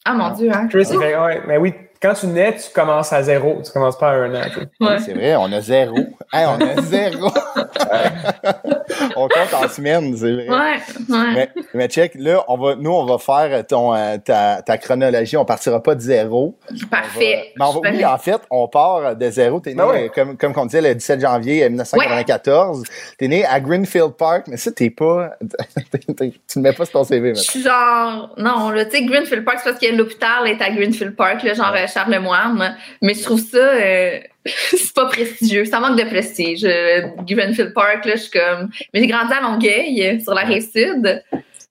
Ah, 0.05 0.13
mon 0.13 0.29
Dieu, 0.31 0.49
hein. 0.53 0.67
Chris, 0.69 0.87
il 0.91 0.99
fait, 0.99 1.17
ouais, 1.17 1.41
mais 1.47 1.57
oui, 1.57 1.73
quand 2.01 2.13
tu 2.13 2.27
nais, 2.27 2.55
tu 2.55 2.71
commences 2.73 3.11
à 3.11 3.21
zéro. 3.23 3.61
Tu 3.65 3.71
commences 3.71 3.97
pas 3.97 4.09
à 4.11 4.13
un 4.13 4.33
an. 4.35 4.41
tu. 4.53 4.59
Ouais. 4.85 4.99
C'est 4.99 5.13
vrai, 5.13 5.35
on 5.35 5.51
a 5.51 5.59
zéro. 5.61 5.97
Hey, 6.31 6.45
on 6.47 6.59
a 6.61 6.81
zéro. 6.81 7.27
on 9.15 9.27
compte 9.27 9.53
en 9.53 9.67
semaines, 9.67 10.15
c'est 10.15 10.31
vrai. 10.31 10.47
Ouais, 10.49 10.77
ouais. 11.09 11.33
Mais, 11.33 11.49
mais 11.73 11.87
check, 11.87 12.13
là, 12.15 12.43
on 12.47 12.57
va, 12.57 12.75
nous, 12.75 12.91
on 12.91 13.05
va 13.05 13.17
faire 13.17 13.65
ton, 13.67 13.93
euh, 13.93 14.17
ta, 14.17 14.61
ta 14.61 14.77
chronologie. 14.77 15.35
On 15.37 15.45
partira 15.45 15.81
pas 15.83 15.95
de 15.95 16.01
zéro. 16.01 16.57
Parfait. 16.89 17.51
Mais 17.57 17.65
on 17.65 17.71
va- 17.79 17.89
oui, 17.91 18.05
en 18.05 18.17
fait, 18.17 18.39
on 18.49 18.67
part 18.67 19.15
de 19.15 19.29
zéro. 19.29 19.59
T'es 19.59 19.71
né, 19.71 19.75
Ben 19.77 19.87
ouais. 19.87 20.11
comme, 20.13 20.37
comme 20.37 20.53
on 20.55 20.65
disait, 20.65 20.81
le 20.81 20.95
17 20.95 21.21
janvier 21.21 21.67
1994. 21.69 22.83
T'es 23.17 23.27
né 23.27 23.45
à 23.45 23.59
Greenfield 23.59 24.13
Park, 24.13 24.45
mais 24.47 24.57
ça, 24.57 24.71
t'es 24.71 24.89
pas. 24.89 25.31
tu 26.17 26.31
le 26.55 26.61
mets 26.61 26.73
pas 26.73 26.85
sur 26.85 26.93
ton 26.93 27.03
CV, 27.03 27.35
Je 27.35 27.41
suis 27.41 27.61
genre, 27.61 28.33
non, 28.37 28.69
là, 28.69 28.85
tu 28.85 28.91
sais, 28.91 29.03
Greenfield 29.03 29.43
Park, 29.43 29.59
c'est 29.63 29.71
parce 29.71 29.81
que 29.83 29.91
l'hôpital 29.95 30.47
est 30.47 30.61
à 30.61 30.69
Greenfield 30.69 31.15
Park, 31.15 31.43
là, 31.43 31.53
genre 31.53 31.73
euh, 31.75 31.87
Charlemagne. 31.89 32.75
Mais 33.01 33.13
je 33.13 33.23
trouve 33.23 33.39
ça, 33.41 33.57
euh, 33.57 34.19
c'est 34.45 34.93
pas 34.93 35.05
prestigieux. 35.07 35.65
Ça 35.65 35.79
manque 35.79 35.97
de 35.99 36.03
prestige. 36.05 36.63
Euh, 36.65 37.01
Greenfield 37.27 37.73
Park, 37.73 38.05
là, 38.05 38.13
je 38.15 38.21
suis 38.21 38.31
comme. 38.31 38.69
Mais 38.93 39.01
j'ai 39.01 39.07
grandi 39.07 39.33
à 39.33 39.41
Longueuil, 39.41 40.21
sur 40.21 40.33
la 40.33 40.41
rive 40.41 40.67
sud. 40.71 41.23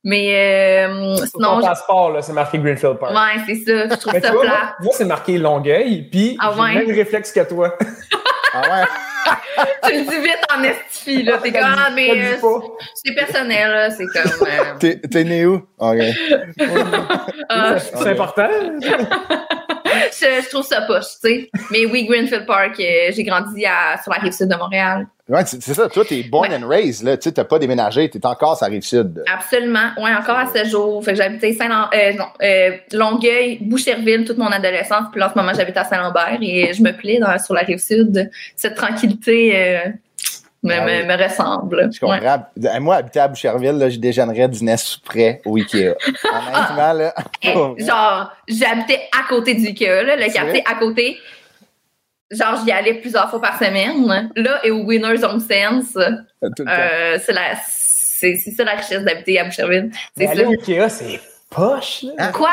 Mais 0.05 0.87
euh, 0.89 1.17
sinon, 1.27 1.61
ton 1.61 1.67
passeport, 1.67 2.13
là, 2.13 2.23
c'est 2.23 2.33
marqué 2.33 2.59
Greenfield 2.59 2.99
Park. 2.99 3.13
ouais, 3.13 3.43
c'est 3.47 3.65
ça. 3.65 3.89
Je 3.95 4.01
trouve 4.01 4.13
Mais 4.15 4.21
ça 4.21 4.31
vois, 4.33 4.43
plat. 4.43 4.77
moi, 4.81 4.93
c'est 4.97 5.05
marqué 5.05 5.39
Longueuil, 5.39 6.09
puis 6.11 6.37
Ah 6.41 6.53
j'ai 6.55 6.61
ouais? 6.63 6.75
le 6.75 6.87
même 6.87 6.97
réflexe 6.97 7.33
que 7.33 7.41
toi. 7.49 7.77
Ah 8.55 8.63
ouais? 8.63 8.85
Tu 9.85 9.93
le 9.93 10.01
dis 10.05 10.23
vite 10.23 10.39
en 10.57 10.63
estifie, 10.63 11.23
là. 11.23 11.37
T'es 11.43 11.53
comme, 11.53 11.61
ah, 11.65 11.91
mais 11.95 12.09
euh, 12.13 12.41
pas. 12.41 12.63
c'est 12.95 13.13
personnel, 13.15 13.71
là. 13.71 13.91
C'est 13.91 14.07
comme. 14.07 14.47
euh, 14.49 14.75
T'es, 14.81 14.97
t'es 15.01 15.25
né 15.25 15.45
où? 15.45 15.57
OK. 15.79 15.99
ah, 17.51 17.79
C'est 17.79 18.09
important. 18.09 18.49
Je, 20.13 20.43
je 20.43 20.49
trouve 20.49 20.65
ça 20.65 20.83
poche, 20.83 21.05
tu 21.23 21.29
sais. 21.29 21.51
Mais 21.71 21.87
oui, 21.87 22.05
Greenfield 22.07 22.47
Park, 22.47 22.79
euh, 22.81 23.11
j'ai 23.11 23.23
grandi 23.25 23.65
à, 23.67 24.01
sur 24.03 24.13
la 24.13 24.19
rive 24.19 24.33
sud 24.33 24.49
de 24.49 24.57
Montréal. 24.57 25.07
Ouais, 25.29 25.45
c'est, 25.45 25.63
c'est 25.63 25.75
ça. 25.75 25.89
Toi, 25.91 26.05
t'es 26.07 26.23
born 26.23 26.49
Ouais. 26.51 26.57
and 26.57 26.67
raised, 26.67 27.05
là. 27.05 27.17
Tu 27.19 27.25
sais, 27.25 27.33
t'as 27.33 27.45
pas 27.45 27.59
déménagé. 27.59 28.09
T'es 28.09 28.25
encore 28.25 28.57
sur 28.57 28.65
la 28.67 28.73
rive 28.73 28.83
sud. 28.83 29.23
Absolument. 29.31 29.91
Ouais, 29.99 30.15
encore 30.15 30.39
à 30.39 30.47
ce 30.47 30.65
jour. 30.67 31.05
Fait 31.05 31.13
que 31.13 31.19
j'habitais 31.19 31.53
Saint 31.53 31.91
euh, 31.93 32.13
non, 32.15 32.25
euh, 32.43 32.71
Longueuil, 32.93 33.59
Boucherville 33.61 34.25
toute 34.25 34.39
mon 34.39 34.47
adolescence. 34.47 35.05
Puis 35.13 35.21
là, 35.21 35.29
en 35.29 35.33
ce 35.35 35.39
moment, 35.39 35.53
j'habite 35.55 35.77
à 35.77 35.85
Saint-Lambert 35.85 36.39
et 36.41 36.73
je 36.73 36.83
me 36.83 36.93
plais 36.93 37.19
dans, 37.19 37.39
sur 37.39 37.53
la 37.55 37.61
rive 37.61 37.79
sud. 37.79 38.31
Cette 38.57 38.75
tranquillité 38.75 39.53
euh, 39.55 39.81
me, 40.63 40.73
Ah 40.75 40.81
me, 40.85 41.01
oui. 41.01 41.07
me 41.07 41.23
ressemble. 41.23 41.91
Je 41.93 42.01
comprends. 42.01 42.19
Ouais. 42.57 42.81
Moi, 42.81 42.97
habiter 42.97 43.21
à 43.21 43.29
Boucherville, 43.29 43.79
là, 43.79 43.89
je 43.89 43.99
déjeunerais 43.99 44.49
du 44.49 44.65
nez 44.65 44.77
sous 44.77 45.01
près 45.01 45.41
au 45.45 45.57
Ikea. 45.57 45.95
Honnêtement, 46.25 46.93
là. 46.93 47.15
Eh, 47.43 47.55
genre, 47.85 48.33
j'habitais 48.49 49.09
à 49.17 49.29
côté 49.29 49.55
du 49.55 49.67
Ikea, 49.69 50.03
là, 50.05 50.17
le 50.17 50.33
quartier 50.33 50.63
à 50.69 50.75
côté. 50.75 51.19
Genre, 52.31 52.61
j'y 52.65 52.73
allais 52.73 52.95
plusieurs 52.95 53.31
fois 53.31 53.41
par 53.41 53.59
semaine. 53.59 54.07
Là, 54.37 54.61
et 54.65 54.71
au 54.71 54.85
Winners 54.85 55.25
Home 55.25 55.41
Sense, 55.41 55.97
euh, 55.97 57.19
c'est 57.25 57.33
la, 57.33 57.55
c'est, 57.67 58.35
c'est 58.37 58.51
ça 58.51 58.65
la 58.65 58.73
richesse 58.73 59.03
d'habiter 59.03 59.39
à 59.39 59.45
Boucherville. 59.45 59.91
Mais 60.17 60.27
C'est 60.27 60.33
aller 60.33 60.43
ça. 60.43 60.49
au 60.49 60.53
Ikea, 60.53 60.89
c'est 60.91 61.21
poche, 61.51 62.03
là? 62.03 62.13
Hein? 62.19 62.33
Quoi? 62.33 62.51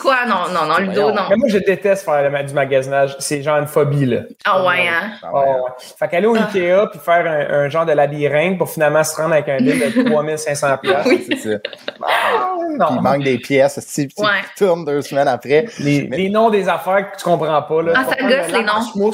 Quoi? 0.00 0.16
Non, 0.26 0.48
non, 0.52 0.66
non, 0.66 0.78
Ludo, 0.78 1.12
non. 1.12 1.22
Mais 1.30 1.36
moi, 1.36 1.48
je 1.48 1.58
déteste 1.58 2.04
faire 2.04 2.28
le 2.30 2.42
du 2.42 2.52
magasinage. 2.54 3.16
C'est 3.20 3.42
genre 3.42 3.58
une 3.58 3.66
phobie, 3.66 4.06
là. 4.06 4.22
Ah 4.44 4.64
ouais, 4.64 4.88
hein? 4.88 5.12
Ah 5.22 5.32
ouais. 5.32 5.40
Oh, 5.46 5.64
ouais. 5.64 5.70
Fait 5.98 6.08
qu'aller 6.08 6.26
au 6.26 6.34
Ah. 6.36 6.48
Ikea 6.52 6.86
puis 6.90 6.98
faire 7.00 7.26
un, 7.26 7.54
un 7.64 7.68
genre 7.68 7.86
de 7.86 7.92
labyrinthe 7.92 8.58
pour 8.58 8.68
finalement 8.70 9.04
se 9.04 9.16
rendre 9.16 9.34
avec 9.34 9.48
un 9.48 9.58
livre 9.58 9.86
de 9.96 10.02
3500 10.10 10.78
pièces. 10.78 11.06
Oui. 11.06 11.26
C'est 11.28 11.36
ça. 11.52 11.58
Ah, 12.02 12.54
Puis 12.58 12.66
il 12.72 12.76
non. 12.78 13.00
manque 13.02 13.22
des 13.22 13.38
pièces. 13.38 13.78
Si 13.80 14.08
tu 14.08 14.20
Ouais. 14.22 14.28
tournes 14.56 14.84
deux 14.84 15.02
semaines 15.02 15.28
après. 15.28 15.66
Les, 15.78 16.08
Mais- 16.10 16.16
les 16.16 16.28
noms 16.30 16.50
des 16.50 16.68
affaires 16.68 17.12
que 17.12 17.16
tu 17.18 17.24
comprends 17.24 17.62
pas, 17.62 17.82
là. 17.82 17.92
Ah, 17.96 18.04
ça 18.08 18.16
gosse, 18.16 18.48
les 18.52 18.62
noms. 18.64 19.12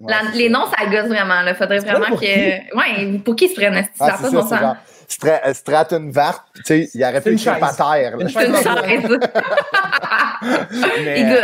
La- 0.00 0.30
les 0.34 0.48
noms, 0.50 0.64
ça 0.66 0.86
gosse 0.86 1.08
vraiment. 1.08 1.40
Là. 1.42 1.54
Faudrait 1.54 1.80
C'est 1.80 1.86
vraiment 1.86 2.04
pas 2.04 2.10
pour 2.10 2.20
que. 2.20 2.24
qui? 2.26 2.76
Ouais, 2.76 3.18
pour 3.24 3.34
qui 3.36 3.48
se 3.48 3.54
prennent 3.54 3.74
ça? 3.74 3.82
Ah, 4.00 4.10
pas 4.12 4.16
ça, 4.16 4.30
bon 4.30 4.42
sens? 4.46 4.60
genre 4.60 4.76
Stra- 5.08 5.40
euh, 5.46 5.54
Stratenvart, 5.54 6.46
tu 6.54 6.62
sais, 6.64 6.90
il 6.94 7.04
aurait 7.04 7.20
pu 7.20 7.34
écrire 7.34 7.58
par 7.58 7.76
terre. 7.76 8.16
Une. 8.18 8.28
Mais, 11.04 11.38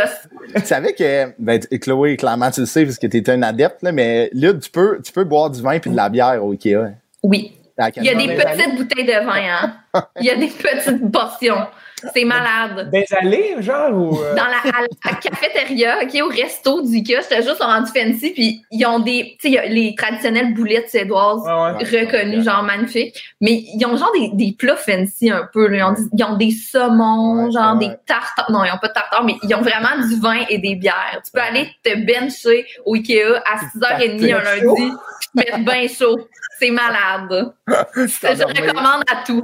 tu 0.55 0.65
savais 0.65 0.93
que, 0.93 1.33
ben, 1.39 1.59
Chloé, 1.81 2.17
clairement, 2.17 2.51
tu 2.51 2.61
le 2.61 2.65
sais, 2.65 2.85
parce 2.85 2.97
que 2.97 3.07
tu 3.07 3.17
es 3.17 3.29
un 3.29 3.41
adepte, 3.41 3.81
là, 3.81 3.91
mais 3.91 4.29
là, 4.33 4.53
tu 4.53 4.69
peux, 4.69 5.01
tu 5.03 5.11
peux 5.11 5.23
boire 5.23 5.49
du 5.49 5.61
vin 5.61 5.79
puis 5.79 5.89
de 5.89 5.95
la 5.95 6.09
bière 6.09 6.43
au 6.43 6.51
Ikea. 6.51 6.91
Oui. 7.23 7.57
Il 7.97 8.03
y 8.03 8.09
a 8.09 8.13
des 8.15 8.27
des 8.27 8.35
petites 8.35 8.75
bouteilles 8.75 9.05
de 9.05 9.25
vin, 9.25 9.41
hein. 9.49 9.73
Il 10.19 10.25
y 10.25 10.29
a 10.29 10.35
des 10.35 10.47
petites 10.47 11.11
portions. 11.11 11.67
C'est 12.13 12.25
malade. 12.25 12.89
Des 12.91 13.05
allées, 13.17 13.55
genre, 13.59 13.91
ou. 13.93 14.19
euh, 14.21 14.35
Dans 14.35 14.45
la, 14.45 14.57
à 14.77 14.81
la 15.05 15.15
cafétéria, 15.15 15.99
OK, 16.03 16.19
au 16.23 16.27
resto 16.29 16.81
du 16.81 16.97
Ikea, 16.97 17.21
j'étais 17.21 17.41
juste 17.43 17.61
rendu 17.61 17.87
fancy, 17.91 18.31
puis 18.31 18.61
ils 18.71 18.85
ont 18.85 18.99
des, 18.99 19.37
tu 19.39 19.51
sais, 19.53 19.67
les 19.69 19.95
traditionnelles 19.95 20.53
boulettes 20.53 20.89
suédoises 20.89 21.41
Ouais, 21.43 21.83
ouais. 21.83 22.01
reconnues, 22.05 22.43
genre 22.43 22.63
magnifiques, 22.63 23.21
mais 23.41 23.63
ils 23.73 23.85
ont 23.85 23.95
genre 23.95 24.11
des, 24.13 24.29
des 24.33 24.55
plats 24.57 24.75
fancy 24.75 25.29
un 25.31 25.47
peu, 25.53 25.67
là. 25.67 25.77
Ils, 25.77 25.83
ont, 25.83 25.95
ils 26.17 26.23
ont 26.23 26.37
des 26.37 26.51
saumons, 26.51 27.45
Ouais, 27.45 27.51
genre 27.51 27.73
ouais. 27.77 27.87
des 27.87 27.93
tartares, 28.05 28.51
non, 28.51 28.63
ils 28.65 28.71
ont 28.71 28.77
pas 28.81 28.89
de 28.89 28.93
tartare, 28.93 29.23
mais 29.23 29.35
ils 29.43 29.55
ont 29.55 29.61
vraiment 29.61 30.05
du 30.07 30.19
vin 30.19 30.41
et 30.49 30.57
des 30.57 30.75
bières. 30.75 31.21
Tu 31.25 31.31
peux 31.31 31.41
aller 31.41 31.69
te 31.83 31.95
bencher 32.05 32.65
au 32.85 32.95
Ikea 32.95 33.41
à 33.45 33.57
6h30 33.57 34.33
un 34.35 34.41
lundi, 34.41 34.65
puis 34.75 34.91
te 34.91 35.51
mettre 35.51 35.59
bien 35.59 35.87
chaud. 35.87 36.27
C'est 36.59 36.69
malade. 36.69 37.53
Je 37.95 38.43
recommande 38.45 39.03
à 39.11 39.23
tout. 39.25 39.43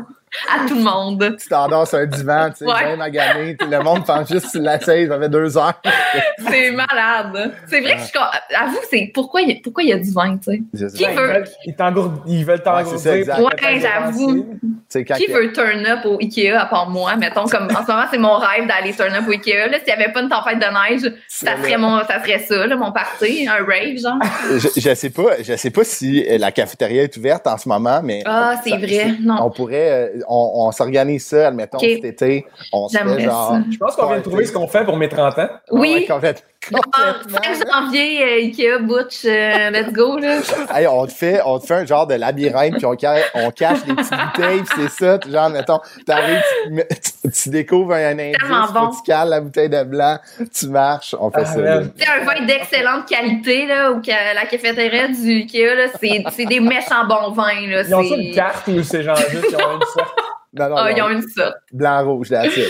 À 0.54 0.68
tout 0.68 0.76
le 0.76 0.82
monde. 0.84 1.36
Tu 1.42 1.48
t'endors 1.50 1.88
sur 1.88 1.98
un 2.00 2.06
divan, 2.06 2.50
tu 2.50 2.58
sais, 2.58 2.65
Ouais. 2.65 2.86
bien 2.86 2.96
magané. 2.96 3.56
tout 3.58 3.68
Le 3.70 3.82
monde 3.82 4.06
pense 4.06 4.30
juste 4.30 4.50
sur 4.50 4.62
la 4.62 4.80
chaise, 4.80 5.10
ça 5.10 5.20
fait 5.20 5.30
deux 5.30 5.58
heures. 5.58 5.74
C'est 6.50 6.72
malade. 6.72 7.54
C'est 7.68 7.82
vrai 7.82 7.96
que 7.96 8.02
je 8.02 8.06
suis 8.06 8.20
Avoue, 8.56 8.78
c'est 8.89 9.12
pourquoi 9.13 9.42
il 9.42 9.50
y 9.50 9.52
a, 9.54 9.56
pourquoi 9.63 9.84
il 9.84 9.89
y 9.89 9.94
a 9.94 9.98
du 10.00 10.12
vin, 10.12 10.38
tu 10.38 10.63
sais? 10.74 10.89
Qui 10.89 11.06
veut- 11.06 11.13
veulent, 11.15 11.46
ils 11.65 11.76
ils 12.39 12.46
veulent 12.46 12.62
t'engourdir. 12.63 13.12
Ouais, 13.39 13.80
j'avoue. 13.80 14.48
Qui 14.92 15.28
veut 15.32 15.54
turn 15.54 15.86
up 15.86 16.00
au 16.06 16.18
Ikea 16.20 16.52
à 16.58 16.65
part 16.65 16.89
moi? 16.89 17.15
Mettons, 17.15 17.46
comme 17.46 17.65
en 17.65 17.86
ce 17.86 17.92
moment, 17.92 18.06
c'est 18.12 18.18
mon 18.18 18.34
rêve 18.38 18.68
d'aller 18.68 18.94
turn 18.94 19.13
up 19.13 19.24
au 19.28 19.32
Ikea. 19.32 19.68
Là, 19.70 19.78
s'il 19.78 19.94
n'y 19.96 20.04
avait 20.04 20.12
pas 20.12 20.22
une 20.22 20.30
tempête 20.30 20.58
de 20.60 20.65
neige, 20.65 21.13
ça 21.28 21.58
serait, 21.58 21.78
mon, 21.78 22.00
ça 22.00 22.22
serait 22.24 22.39
ça, 22.39 22.65
là, 22.65 22.76
mon 22.76 22.92
party, 22.92 23.48
un 23.48 23.63
rave, 23.63 23.98
genre. 24.02 24.18
je, 24.58 24.80
je 24.80 24.96
sais 24.96 25.10
pas, 25.12 25.42
je 25.44 25.56
sais 25.56 25.70
pas 25.70 25.84
si 25.84 26.26
la 26.38 26.52
cafétéria 26.52 27.04
est 27.04 27.15
ouverte 27.18 27.46
en 27.48 27.58
ce 27.58 27.70
moment, 27.70 28.02
mais 28.04 28.24
Ah, 28.26 28.56
c'est 28.63 28.78
vrai. 28.78 29.13
Non. 29.22 29.36
on 29.44 29.50
pourrait, 29.52 29.92
euh, 30.15 30.19
on, 30.28 30.68
on 30.68 30.72
s'organise 30.72 31.26
ça, 31.26 31.48
admettons, 31.48 31.80
cet 31.80 32.04
été. 32.06 32.46
On 32.74 32.88
se 32.88 32.98
fait 32.98 33.20
genre. 33.22 33.52
ça. 33.52 33.64
Je 33.72 33.78
pense 33.78 33.96
qu'on 33.96 34.08
vient 34.08 34.18
de 34.18 34.24
trouver 34.24 34.46
ce 34.46 34.52
qu'on 34.54 34.68
fait 34.68 34.84
pour 34.86 34.98
mes 34.98 35.10
30 35.10 35.40
ans. 35.40 35.50
Oui. 35.72 35.94
Ouais, 35.94 36.06
complètement. 36.67 37.39
5 37.43 37.67
janvier, 37.72 38.24
euh, 38.24 38.41
Ikea, 38.43 38.80
Butch, 38.82 39.26
euh, 39.26 39.69
let's 39.72 39.91
go, 39.93 40.17
là. 40.17 40.39
Hey, 40.76 40.88
on 40.88 41.06
te 41.08 41.12
fait, 41.13 41.41
on 41.45 41.60
te 41.60 41.65
fait 41.65 41.74
un 41.76 41.86
genre 41.86 42.06
de 42.06 42.15
labyrinthe, 42.15 42.76
puis 42.78 42.86
on, 42.86 42.95
on 43.36 43.52
cache 43.52 43.84
des 43.86 43.93
petites 43.95 44.12
bouteilles, 44.13 44.62
puis 44.63 44.82
c'est 44.89 44.89
ça. 44.89 45.19
Genre, 45.30 45.50
mettons, 45.50 45.80
t'arrives, 46.06 46.41
tu, 46.67 46.84
tu, 47.24 47.32
tu 47.32 47.50
découvres 47.50 47.93
un 47.93 48.19
indice, 48.19 48.38
bon. 48.74 48.89
tu 48.89 49.02
cales 49.06 49.30
la 49.30 49.41
bouteille 49.41 49.69
de 49.69 49.84
blanc, 49.84 50.17
tu 50.54 50.67
marches, 50.67 51.15
on 51.19 51.32
fait 51.32 51.41
Ah, 51.41 51.45
ça. 51.45 51.82
C'est 51.98 52.08
un 52.08 52.24
vin 52.26 52.45
d'excellente 52.45 53.08
qualité, 53.08 53.65
là, 53.65 53.91
ou 53.91 54.02
que 54.02 54.10
la 54.10 54.45
cafétéria 54.45 55.08
du 55.08 55.41
Ikea, 55.43 55.76
là, 55.76 55.86
c'est 56.00 56.24
c'est 56.36 56.45
des 56.45 56.60
méchants 56.60 57.06
bons 57.08 57.32
vins, 57.32 57.67
là. 57.67 57.84
Ils 57.88 57.95
ont 57.95 58.04
ça 58.04 58.15
une 58.15 58.34
carte 58.36 58.67
ou 58.67 58.84
c'est 58.84 59.04
genre 59.04 59.15
juste 59.17 59.45
ils 59.50 59.56
ont 59.56 59.76
une 59.76 59.86
sorte? 59.93 60.15
Non, 60.52 60.67
non, 60.69 60.76
Ah, 60.78 60.91
ils 60.91 61.02
ont 61.02 61.10
une 61.10 61.28
sorte. 61.30 61.58
Blanc-rouge, 61.72 62.30
là, 62.32 62.43
c'est 62.54 62.65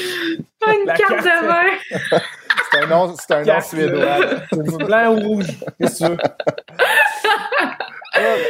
Ah, 0.65 0.71
Une 0.73 0.85
La 0.85 0.93
carte 0.95 1.09
carte. 1.23 1.23
de 1.23 1.47
vin. 1.47 2.19
c'est 2.71 2.79
un 2.83 2.87
nom, 2.87 3.13
c'est 3.17 3.33
un 3.35 3.43
nom 3.43 3.61
suédois. 3.61 4.17
C'est 4.51 4.77
Blanc 4.85 5.13
ou 5.15 5.19
rouge. 5.19 5.47
Qu'est-ce 5.79 5.99
que 5.99 6.05
tu 6.05 6.11
veux? 6.11 6.17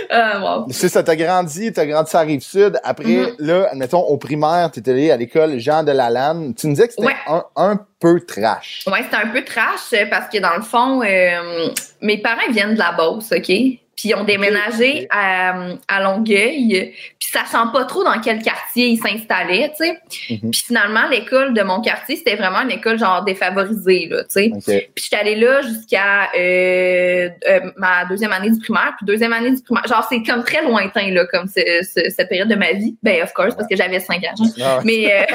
Ah, 0.10 0.40
wow. 0.42 0.66
C'est 0.72 0.90
ça, 0.90 1.04
t'as 1.04 1.16
grandi, 1.16 1.72
t'as 1.72 1.86
grandi 1.86 2.10
sur 2.10 2.18
la 2.20 2.26
rive 2.26 2.42
sud. 2.42 2.80
Après, 2.84 3.04
Mhm. 3.06 3.36
là, 3.40 3.68
admettons, 3.72 4.00
au 4.02 4.18
primaire, 4.18 4.72
t'étais 4.72 4.92
allé 4.92 5.12
à 5.12 5.18
l'école 5.18 5.60
Jean 5.60 5.84
de 5.84 5.92
la 5.92 6.10
Lanne. 6.10 6.56
Tu 6.56 6.66
me 6.68 6.72
disais 6.74 6.88
que 6.88 6.94
c'était 6.94 7.06
Ouais. 7.08 7.16
un, 7.28 7.44
un 7.56 7.80
peu 8.00 8.20
trash. 8.26 8.84
Ouais, 8.88 9.04
c'était 9.04 9.18
un 9.24 9.28
peu 9.28 9.44
trash 9.44 9.94
parce 10.10 10.30
que 10.30 10.40
dans 10.40 10.56
le 10.56 10.64
fond, 10.64 11.04
euh, 11.04 11.70
mes 12.02 12.18
parents 12.20 12.50
viennent 12.52 12.74
de 12.74 12.80
la 12.80 12.94
Beauce, 12.94 13.32
OK? 13.32 13.52
Puis 14.00 14.10
ils 14.10 14.16
ont 14.16 14.24
déménagé 14.24 15.08
à, 15.10 15.54
à 15.90 16.02
Longueuil, 16.02 16.94
puis 17.20 17.28
sachant 17.30 17.68
pas 17.68 17.84
trop 17.84 18.02
dans 18.06 18.18
quel 18.22 18.42
quartier 18.42 18.88
ils 18.88 18.98
s'installaient, 18.98 19.74
tu 19.78 19.86
sais. 19.86 20.00
Mhm. 20.42 20.52
Puis 20.52 20.64
finalement, 20.68 21.06
l'école 21.12 21.54
de 21.54 21.62
mon 21.64 21.82
quartier, 21.82 22.16
c'était 22.16 22.38
vraiment 22.38 22.62
une 22.62 22.72
école 22.72 22.98
genre 22.98 23.26
défavorisée, 23.26 24.08
là, 24.10 24.24
tu 24.24 24.30
sais. 24.30 24.52
Puis 24.96 25.04
j'étais 25.04 25.18
allée 25.18 25.36
là 25.36 25.62
jusqu'à 25.64 26.30
euh, 26.38 27.30
euh, 27.50 27.60
ma 27.76 28.06
deuxième 28.06 28.32
année 28.32 28.50
du 28.52 28.60
primaire, 28.60 28.94
puis 28.96 29.06
deuxième 29.06 29.34
année 29.34 29.52
du 29.52 29.62
primaire. 29.62 29.86
Genre, 29.86 30.08
c'est 30.10 30.24
comme 30.24 30.46
très 30.46 30.62
lointain, 30.64 31.12
là, 31.12 31.26
comme 31.26 31.48
ce- 31.50 31.82
ce- 31.84 32.10
cette 32.10 32.30
période 32.30 32.48
de 32.48 32.56
ma 32.56 32.72
vie. 32.72 32.96
Ben, 33.04 33.22
of 33.24 33.34
course, 33.34 33.54
parce 33.54 33.68
que 33.68 33.76
j'avais 33.76 34.00
cinq 34.00 34.24
ans. 34.24 34.46
Ah 34.62 34.78
ouais. 34.78 34.84
Mais 34.86 35.14
euh, 35.14 35.26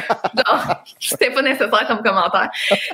genre, 0.47 0.83
c'était 0.99 1.31
pas 1.31 1.43
nécessaire 1.43 1.85
comme 1.87 2.03
commentaire. 2.03 2.49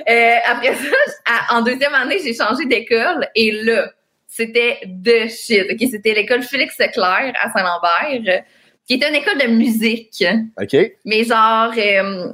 Euh, 0.09 0.35
après 0.51 0.75
ça, 0.75 1.55
en 1.55 1.61
deuxième 1.61 1.93
année, 1.93 2.17
j'ai 2.21 2.33
changé 2.33 2.65
d'école 2.65 3.25
et 3.35 3.51
là, 3.63 3.89
c'était 4.33 4.79
de 4.85 5.27
shit. 5.27 5.65
Ok, 5.71 5.89
c'était 5.91 6.13
l'école 6.13 6.41
Félix 6.41 6.79
Leclerc 6.79 7.33
à 7.43 7.51
Saint-Lambert, 7.51 8.43
qui 8.87 8.93
était 8.93 9.09
une 9.09 9.15
école 9.15 9.37
de 9.37 9.47
musique. 9.47 10.23
OK. 10.57 10.93
Mais 11.03 11.25
genre, 11.25 11.73
euh, 11.77 12.31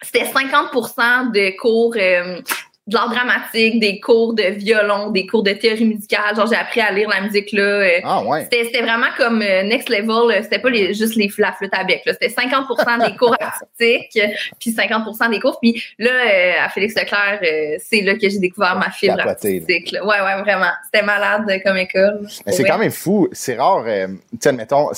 c'était 0.00 0.24
50% 0.24 1.30
de 1.30 1.56
cours 1.58 1.94
euh, 1.96 2.40
de 2.86 2.94
l'art 2.94 3.08
dramatique, 3.08 3.80
des 3.80 3.98
cours 3.98 4.34
de 4.34 4.42
violon, 4.42 5.10
des 5.10 5.24
cours 5.26 5.42
de 5.42 5.52
théorie 5.52 5.86
musicale. 5.86 6.36
Genre, 6.36 6.46
j'ai 6.46 6.56
appris 6.56 6.80
à 6.82 6.92
lire 6.92 7.08
la 7.08 7.22
musique 7.22 7.50
là. 7.52 7.62
euh, 7.62 7.88
Ah, 8.04 8.22
ouais. 8.22 8.42
c'était, 8.44 8.64
c'était 8.64 8.82
vraiment 8.82 9.06
comme 9.16 9.40
euh, 9.40 9.62
next 9.62 9.88
level. 9.88 10.28
là. 10.28 10.42
C'était 10.42 10.58
pas 10.58 10.68
les, 10.68 10.92
juste 10.92 11.14
les, 11.16 11.30
la 11.38 11.52
flûte 11.52 11.72
à 11.72 11.82
bec. 11.84 12.02
là. 12.04 12.12
C'était 12.12 12.28
50% 12.28 13.06
des 13.10 13.16
cours 13.16 13.34
artistiques, 13.40 14.22
euh, 14.22 14.28
puis 14.60 14.72
50% 14.72 15.30
des 15.30 15.40
cours. 15.40 15.58
Puis 15.60 15.82
là, 15.98 16.10
euh, 16.10 16.52
à 16.62 16.68
Félix 16.68 16.94
Leclerc, 16.94 17.40
euh, 17.42 17.76
c'est 17.78 18.02
là 18.02 18.14
que 18.14 18.28
j'ai 18.28 18.38
découvert 18.38 18.76
ma 18.76 18.90
fibre 18.90 19.18
artistique. 19.20 19.90
là. 19.92 20.04
Ouais, 20.04 20.20
ouais, 20.20 20.42
vraiment. 20.42 20.70
C'était 20.84 21.04
malade 21.06 21.44
euh, 21.48 21.58
comme 21.64 21.78
école. 21.78 22.20
Mais 22.44 22.52
c'est 22.52 22.64
Ouais. 22.64 22.68
quand 22.68 22.78
même 22.78 22.90
fou. 22.92 23.28
C'est 23.32 23.56
rare, 23.56 23.84
euh, 23.86 24.08
tu 24.08 24.38
sais, 24.40 24.50
admettons, 24.50 24.88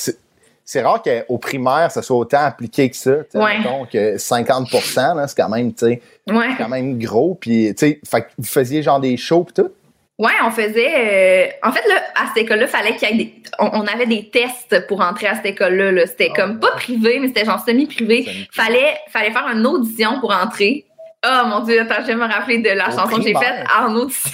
c'est, 0.67 0.83
rare 0.83 1.01
qu'au 1.03 1.39
primaire, 1.39 1.91
ça 1.91 2.03
soit 2.03 2.17
autant 2.17 2.45
appliqué 2.45 2.91
que 2.91 2.97
ça. 2.97 3.13
Ouais. 3.35 3.59
que 3.91 4.19
50 4.19 4.69
là, 4.97 5.27
c'est 5.29 5.37
quand 5.41 5.49
même, 5.49 5.73
tu 5.73 5.87
sais, 5.87 6.03
Ouais. 6.29 6.49
quand 6.59 6.69
même 6.69 6.99
gros. 6.99 7.37
Puis, 7.41 7.73
tu 7.79 7.87
sais, 7.87 8.01
vous 8.37 8.45
faisiez 8.45 8.83
genre 8.83 9.01
des 9.01 9.17
shows 9.17 9.45
pis 9.45 9.55
tout? 9.55 9.71
Ouais, 10.19 10.33
on 10.45 10.51
faisait. 10.51 11.53
euh, 11.63 11.69
en 11.69 11.73
fait, 11.73 11.87
là, 11.89 11.95
à 12.15 12.27
cette 12.29 12.43
école-là, 12.45 12.67
fallait 12.67 12.97
qu'il 12.97 13.09
y 13.09 13.13
ait 13.13 13.17
des. 13.17 13.35
On, 13.59 13.67
on 13.75 13.87
avait 13.87 14.07
des 14.07 14.29
tests 14.31 14.87
pour 14.89 15.03
entrer 15.03 15.27
à 15.29 15.35
cette 15.37 15.47
école-là. 15.47 15.93
Là. 15.93 16.07
C'était 16.07 16.31
Ah, 16.33 16.41
comme 16.41 16.59
pas 16.59 16.71
privé, 16.73 17.19
mais 17.21 17.29
c'était 17.29 17.45
genre 17.45 17.63
semi-privé. 17.65 18.27
Fallait, 18.51 18.97
fallait 19.11 19.31
faire 19.31 19.47
une 19.53 19.67
audition 19.67 20.19
pour 20.21 20.33
entrer. 20.35 20.87
Oh 21.27 21.47
mon 21.47 21.61
dieu, 21.61 21.81
attends, 21.81 22.03
je 22.03 22.07
vais 22.09 22.15
me 22.17 22.27
rappeler 22.27 22.59
de 22.59 22.71
la 22.71 22.89
Au 22.89 22.93
chanson 22.93 23.17
que 23.17 23.23
j'ai 23.23 23.35
faite 23.35 23.67
en 23.79 23.95
audition. 23.95 24.31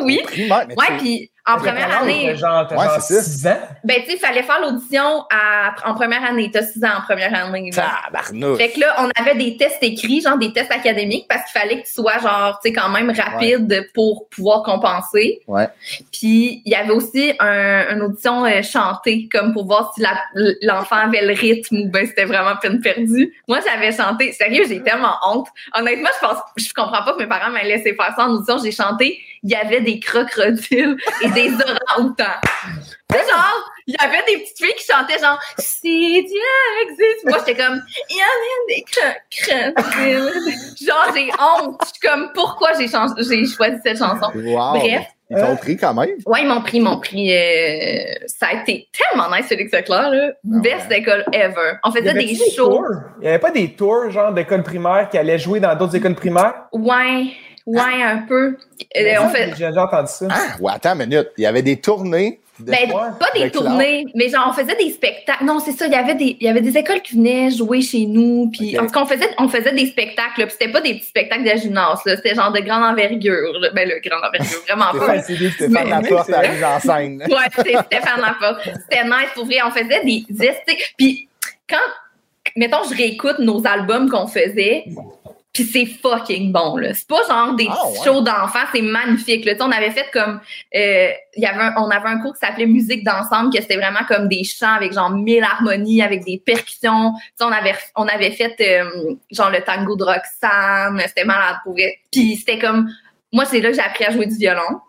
Oui. 0.00 0.20
Primaire, 0.24 0.64
mais 0.68 0.74
Ouais, 0.76 0.96
puis 0.98 1.30
en 1.46 1.56
première 1.56 2.00
année, 2.02 2.36
Genre, 2.36 2.66
t'as 2.68 2.76
Ouais, 2.76 2.84
genre 2.84 3.00
c'est 3.00 3.14
ça. 3.14 3.22
6 3.22 3.46
ans. 3.48 3.58
ben 3.82 3.96
tu 4.02 4.10
sais, 4.10 4.12
il 4.16 4.18
fallait 4.18 4.42
faire 4.44 4.60
l'audition 4.60 5.24
à- 5.32 5.74
en 5.84 5.94
première 5.94 6.22
année. 6.22 6.48
T'as 6.52 6.62
six 6.62 6.84
ans 6.84 6.98
en 6.98 7.00
première 7.00 7.34
année. 7.34 7.70
tabarnouche. 7.70 8.58
Fait 8.58 8.68
que 8.70 8.78
là, 8.80 8.94
on 9.00 9.08
avait 9.20 9.34
des 9.34 9.56
tests 9.56 9.78
écrits, 9.82 10.20
genre 10.20 10.38
des 10.38 10.52
tests 10.52 10.70
académiques, 10.70 11.26
parce 11.28 11.50
qu'il 11.50 11.58
fallait 11.60 11.80
que 11.82 11.86
tu 11.86 11.92
sois 11.94 12.18
genre, 12.18 12.60
tu 12.62 12.68
sais, 12.68 12.74
quand 12.74 12.90
même 12.90 13.10
rapide 13.10 13.90
pour 13.94 14.28
pouvoir 14.28 14.62
compenser. 14.62 15.40
Ouais. 15.48 15.66
Puis 16.12 16.62
il 16.64 16.70
y 16.72 16.74
avait 16.76 16.92
aussi 16.92 17.32
un, 17.40 17.94
une 17.96 18.02
audition 18.02 18.44
euh, 18.44 18.62
chantée, 18.62 19.28
comme 19.32 19.52
pour 19.52 19.66
voir 19.66 19.92
si 19.94 20.02
la- 20.02 20.20
l'enfant 20.62 20.96
avait 20.96 21.24
le 21.26 21.32
rythme 21.34 21.78
ou 21.78 21.88
ben 21.88 22.06
c'était 22.06 22.26
vraiment 22.26 22.54
peine 22.60 22.80
perdue. 22.80 23.34
Moi, 23.48 23.58
j'avais 23.66 23.90
chanté. 23.92 24.30
Sérieux, 24.32 24.64
j'ai 24.68 24.82
tellement 24.82 25.14
honte. 25.26 25.48
Honnêtement, 25.74 26.10
je 26.20 26.26
pense, 26.26 26.38
je 26.56 26.72
comprends 26.74 27.02
pas 27.02 27.14
que 27.14 27.18
mes 27.18 27.26
parents 27.26 27.50
m'aient 27.50 27.64
laissé 27.64 27.94
faire 27.94 28.12
ça 28.16 28.26
en 28.26 28.34
audition. 28.34 28.58
J'ai 28.62 28.72
chanté. 28.72 29.20
Il 29.42 29.50
y 29.50 29.54
avait 29.54 29.80
des 29.80 29.98
crocodiles 30.00 30.96
et 31.22 31.30
des 31.30 31.50
orang-outans. 31.96 32.24
Tu 33.10 33.18
sais, 33.18 33.24
genre, 33.28 33.70
il 33.86 33.96
y 34.00 34.04
avait 34.04 34.22
des 34.26 34.38
petites 34.42 34.58
filles 34.58 34.74
qui 34.76 34.84
chantaient 34.92 35.18
genre 35.18 35.38
Si 35.58 36.22
Dieu 36.22 36.82
existe. 36.84 37.24
Moi, 37.24 37.38
j'étais 37.38 37.60
comme 37.60 37.80
Il 38.10 38.16
y 38.16 38.20
avait 38.20 38.66
des 38.68 38.84
cro- 38.84 39.74
crocodiles. 39.74 40.86
genre, 40.86 41.12
j'ai 41.14 41.30
honte. 41.40 41.80
Je 41.82 41.88
suis 41.88 42.00
comme 42.08 42.30
Pourquoi 42.34 42.72
j'ai 42.78 42.86
changé- 42.86 43.14
j'ai 43.18 43.46
choisi 43.46 43.76
cette 43.84 43.98
chanson? 43.98 44.30
Wow. 44.34 44.78
Bref. 44.78 45.06
Ils 45.32 45.36
t'ont 45.40 45.56
pris 45.56 45.76
quand 45.76 45.94
même. 45.94 46.10
Ouais, 46.26 46.40
ils 46.42 46.48
m'ont 46.48 46.60
pris, 46.60 46.78
ils 46.78 46.82
m'ont 46.82 46.98
pris. 46.98 47.32
euh, 47.32 48.14
ça 48.26 48.46
a 48.48 48.54
été 48.62 48.88
tellement 48.92 49.30
nice, 49.30 49.46
Félix 49.46 49.72
Leclerc, 49.72 50.10
là. 50.10 50.32
Best 50.42 50.90
école 50.90 51.24
ever. 51.32 51.74
On 51.84 51.92
faisait 51.92 52.12
des 52.14 52.24
des 52.24 52.34
shows. 52.56 52.66
tours? 52.68 52.84
Il 53.18 53.22
n'y 53.22 53.28
avait 53.28 53.38
pas 53.38 53.52
des 53.52 53.72
tours, 53.74 54.10
genre, 54.10 54.32
d'école 54.32 54.64
primaire 54.64 55.08
qui 55.08 55.18
allaient 55.18 55.38
jouer 55.38 55.60
dans 55.60 55.76
d'autres 55.76 55.94
écoles 55.94 56.16
primaires? 56.16 56.54
Ouais, 56.72 57.28
ouais, 57.74 58.02
un 58.02 58.18
peu. 58.18 58.56
Euh, 58.96 59.14
on 59.22 59.28
fait. 59.28 59.52
J'ai 59.56 59.66
déjà 59.68 59.84
entendu 59.84 60.08
ça. 60.10 60.26
Ah, 60.30 60.56
ouais, 60.60 60.72
attends 60.74 60.92
une 60.92 61.06
minute. 61.06 61.28
Il 61.36 61.44
y 61.44 61.46
avait 61.46 61.62
des 61.62 61.76
tournées. 61.80 62.40
De... 62.58 62.70
Ben, 62.70 62.90
pas 62.90 63.30
des 63.34 63.44
de 63.44 63.48
tournées, 63.48 64.04
mais 64.14 64.28
genre 64.28 64.48
on 64.50 64.52
faisait 64.52 64.76
des 64.76 64.90
spectacles. 64.90 65.44
Non, 65.46 65.60
c'est 65.60 65.72
ça, 65.72 65.86
il 65.86 65.92
y 65.92 65.96
avait 65.96 66.14
des 66.14 66.36
il 66.38 66.44
y 66.44 66.48
avait 66.48 66.60
des 66.60 66.76
écoles 66.76 67.00
qui 67.00 67.14
venaient 67.14 67.50
jouer 67.50 67.80
chez 67.80 68.04
nous, 68.04 68.50
puis 68.52 68.78
en 68.78 68.84
tout 68.84 68.92
cas 68.92 69.00
on 69.00 69.06
faisait 69.06 69.30
on 69.38 69.48
faisait 69.48 69.72
des 69.72 69.86
spectacles, 69.86 70.42
puis 70.42 70.50
c'était 70.50 70.70
pas 70.70 70.82
des 70.82 70.96
petits 70.96 71.06
spectacles 71.06 71.44
de 71.44 71.58
gymnase 71.58 72.00
là, 72.04 72.16
c'était 72.16 72.34
genre 72.34 72.52
de 72.52 72.60
grande 72.60 72.84
envergure. 72.84 73.58
là. 73.60 73.70
Ben 73.74 73.88
le 73.88 73.98
grande 74.06 74.22
envergure, 74.22 74.60
vraiment 74.68 74.90
pas. 74.92 74.98
Stéphane, 74.98 75.22
c'est 75.26 75.36
des 75.38 75.50
Stéphane 75.52 75.88
Laporte 75.88 76.28
mais- 76.28 76.34
arrive 76.34 76.64
en 76.64 76.80
scène. 76.80 77.22
Ouais, 77.30 77.48
c'était 77.56 77.76
Stéphane 77.78 78.20
Laporte. 78.20 78.60
C'était 78.64 79.04
nice 79.04 79.30
pour 79.34 79.46
vrai. 79.46 79.56
On 79.66 79.70
faisait 79.70 80.04
des. 80.04 80.26
Puis 80.98 81.28
quand, 81.66 81.76
mettons, 82.56 82.82
je 82.90 82.94
réécoute 82.94 83.38
nos 83.38 83.66
albums 83.66 84.10
qu'on 84.10 84.26
faisait, 84.26 84.84
puis 85.52 85.64
c'est 85.64 85.86
fucking 85.86 86.52
bon, 86.52 86.76
là. 86.76 86.94
C'est 86.94 87.08
pas 87.08 87.22
genre 87.28 87.54
des 87.54 87.66
Ah, 87.68 87.88
ouais. 87.88 87.98
shows 88.04 88.20
d'enfants, 88.20 88.66
c'est 88.72 88.82
magnifique, 88.82 89.44
là. 89.44 89.52
Tu 89.52 89.58
sais, 89.58 89.64
on 89.64 89.72
avait 89.72 89.90
fait 89.90 90.06
comme, 90.12 90.40
euh, 90.76 91.10
il 91.36 91.42
y 91.42 91.46
avait 91.46 91.60
un- 91.60 91.74
on 91.76 91.88
avait 91.90 92.08
un 92.08 92.20
cours 92.20 92.34
qui 92.34 92.46
s'appelait 92.46 92.66
musique 92.66 93.04
d'ensemble, 93.04 93.52
que 93.52 93.60
c'était 93.60 93.76
vraiment 93.76 94.04
comme 94.06 94.28
des 94.28 94.44
chants 94.44 94.74
avec 94.74 94.92
genre 94.92 95.10
mille 95.10 95.42
harmonies, 95.42 96.02
avec 96.02 96.24
des 96.24 96.40
percussions. 96.44 97.12
Tu 97.14 97.20
sais, 97.36 97.44
on 97.44 97.52
avait, 97.52 97.74
on 97.96 98.06
avait 98.06 98.30
fait, 98.30 98.54
euh, 98.60 99.14
genre 99.32 99.50
le 99.50 99.60
tango 99.62 99.96
de 99.96 100.04
Roxane. 100.04 101.00
C'était 101.06 101.24
malade 101.24 101.56
pour 101.64 101.72
vrai. 101.72 101.98
Puis 102.12 102.36
c'était 102.36 102.58
comme, 102.58 102.88
moi, 103.32 103.44
c'est 103.44 103.60
là 103.60 103.70
que 103.70 103.74
j'ai 103.74 103.82
appris 103.82 104.04
à 104.04 104.10
jouer 104.10 104.26
du 104.26 104.36
violon. 104.36 104.80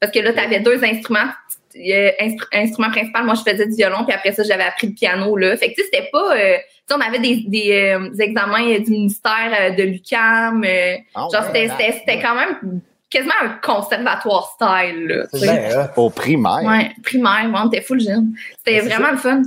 Parce 0.00 0.12
que 0.12 0.18
là, 0.20 0.32
tu 0.32 0.38
avais 0.38 0.60
deux 0.60 0.82
instruments. 0.84 1.30
Euh, 1.76 2.10
instru- 2.20 2.46
instrument 2.52 2.90
principal, 2.90 3.24
moi, 3.24 3.34
je 3.34 3.50
faisais 3.50 3.66
du 3.66 3.74
violon, 3.74 4.04
puis 4.04 4.14
après 4.14 4.32
ça, 4.32 4.44
j'avais 4.44 4.62
appris 4.62 4.86
le 4.88 4.92
piano, 4.94 5.36
là. 5.36 5.56
Fait 5.56 5.70
que, 5.70 5.74
tu 5.74 5.82
sais, 5.82 5.88
c'était 5.92 6.08
pas... 6.12 6.36
euh, 6.36 6.54
tu 6.56 6.94
sais, 6.94 6.94
on 6.96 7.00
avait 7.00 7.18
des, 7.18 7.44
des, 7.48 7.94
euh, 7.98 8.10
examens 8.20 8.64
euh, 8.68 8.78
du 8.78 8.90
ministère 8.92 9.50
euh, 9.60 9.70
de 9.70 9.82
l'UQAM. 9.82 10.62
euh, 10.64 10.94
Ah, 11.14 11.26
genre, 11.32 11.40
ouais. 11.42 11.46
c'était 11.46 11.68
c'était- 11.70 11.92
c'était 11.98 12.20
quand 12.22 12.34
même 12.36 12.80
quasiment 13.10 13.34
un 13.42 13.48
conservatoire 13.62 14.52
style, 14.54 15.06
là. 15.06 15.24
bien, 15.32 15.80
hein. 15.80 15.90
Au 15.96 16.10
primaire. 16.10 16.62
Ouais, 16.64 16.90
primaire, 17.02 17.44
moi, 17.48 17.62
on 17.64 17.68
était 17.68 17.80
full 17.82 18.00
jeune. 18.00 18.34
C'était 18.64 18.80
vraiment 18.80 19.10
le 19.10 19.16
fun. 19.18 19.42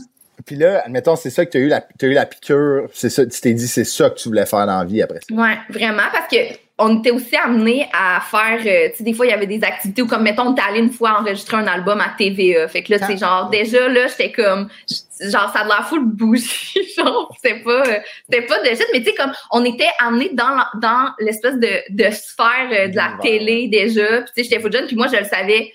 Puis 0.45 0.55
là, 0.55 0.83
admettons, 0.85 1.15
c'est 1.15 1.29
ça 1.29 1.45
que 1.45 1.51
tu 1.51 1.57
as 1.57 1.61
eu 1.61 1.67
la, 1.67 1.85
eu 2.01 2.13
la 2.13 2.25
piqûre, 2.25 2.87
c'est 2.93 3.09
ça, 3.09 3.25
tu 3.25 3.39
t'es 3.41 3.53
dit, 3.53 3.67
c'est 3.67 3.83
ça 3.85 4.09
que 4.09 4.15
tu 4.15 4.29
voulais 4.29 4.45
faire 4.45 4.65
dans 4.67 4.79
la 4.79 4.85
vie 4.85 5.01
après 5.01 5.19
ça. 5.27 5.33
Ouais, 5.35 5.57
vraiment, 5.69 6.03
parce 6.11 6.27
que 6.29 6.37
on 6.79 6.99
était 6.99 7.11
aussi 7.11 7.35
amenés 7.35 7.87
à 7.91 8.19
faire, 8.21 8.59
euh, 8.65 8.89
tu 8.91 8.97
sais, 8.97 9.03
des 9.03 9.13
fois, 9.13 9.25
il 9.25 9.29
y 9.29 9.33
avait 9.33 9.47
des 9.47 9.63
activités 9.63 10.01
où, 10.03 10.07
comme, 10.07 10.21
mettons, 10.23 10.43
on 10.47 10.51
était 10.53 10.61
allé 10.61 10.79
une 10.79 10.91
fois 10.91 11.19
enregistrer 11.19 11.57
un 11.57 11.65
album 11.67 11.99
à 11.99 12.09
TVA. 12.17 12.67
Fait 12.67 12.83
que 12.83 12.93
là, 12.93 12.99
c'est 13.07 13.17
genre, 13.17 13.49
déjà, 13.49 13.87
là, 13.87 14.05
j'étais 14.07 14.31
comme, 14.31 14.69
genre, 15.19 15.51
ça 15.51 15.61
a 15.61 15.63
de 15.63 15.69
la 15.69 15.81
full 15.89 16.05
bougie, 16.05 16.77
genre, 16.97 17.35
c'était 17.41 17.59
pas, 17.63 17.81
euh, 17.87 17.99
c'était 18.29 18.45
pas 18.45 18.59
de 18.59 18.67
shit, 18.69 18.85
mais 18.93 18.99
tu 18.99 19.05
sais, 19.05 19.15
comme, 19.15 19.31
on 19.51 19.65
était 19.65 19.89
amenés 19.99 20.29
dans, 20.33 20.49
la- 20.49 20.69
dans 20.75 21.11
l'espèce 21.19 21.55
de, 21.55 21.67
de 21.89 22.11
sphère 22.11 22.69
euh, 22.71 22.87
de 22.89 22.95
la 22.95 23.13
télé, 23.21 23.67
déjà. 23.69 24.21
Puis 24.21 24.25
tu 24.25 24.31
sais, 24.35 24.43
j'étais 24.43 24.59
full 24.61 24.71
jeune, 24.71 24.85
puis 24.85 24.95
moi, 24.95 25.07
je 25.11 25.17
le 25.17 25.25
savais, 25.25 25.73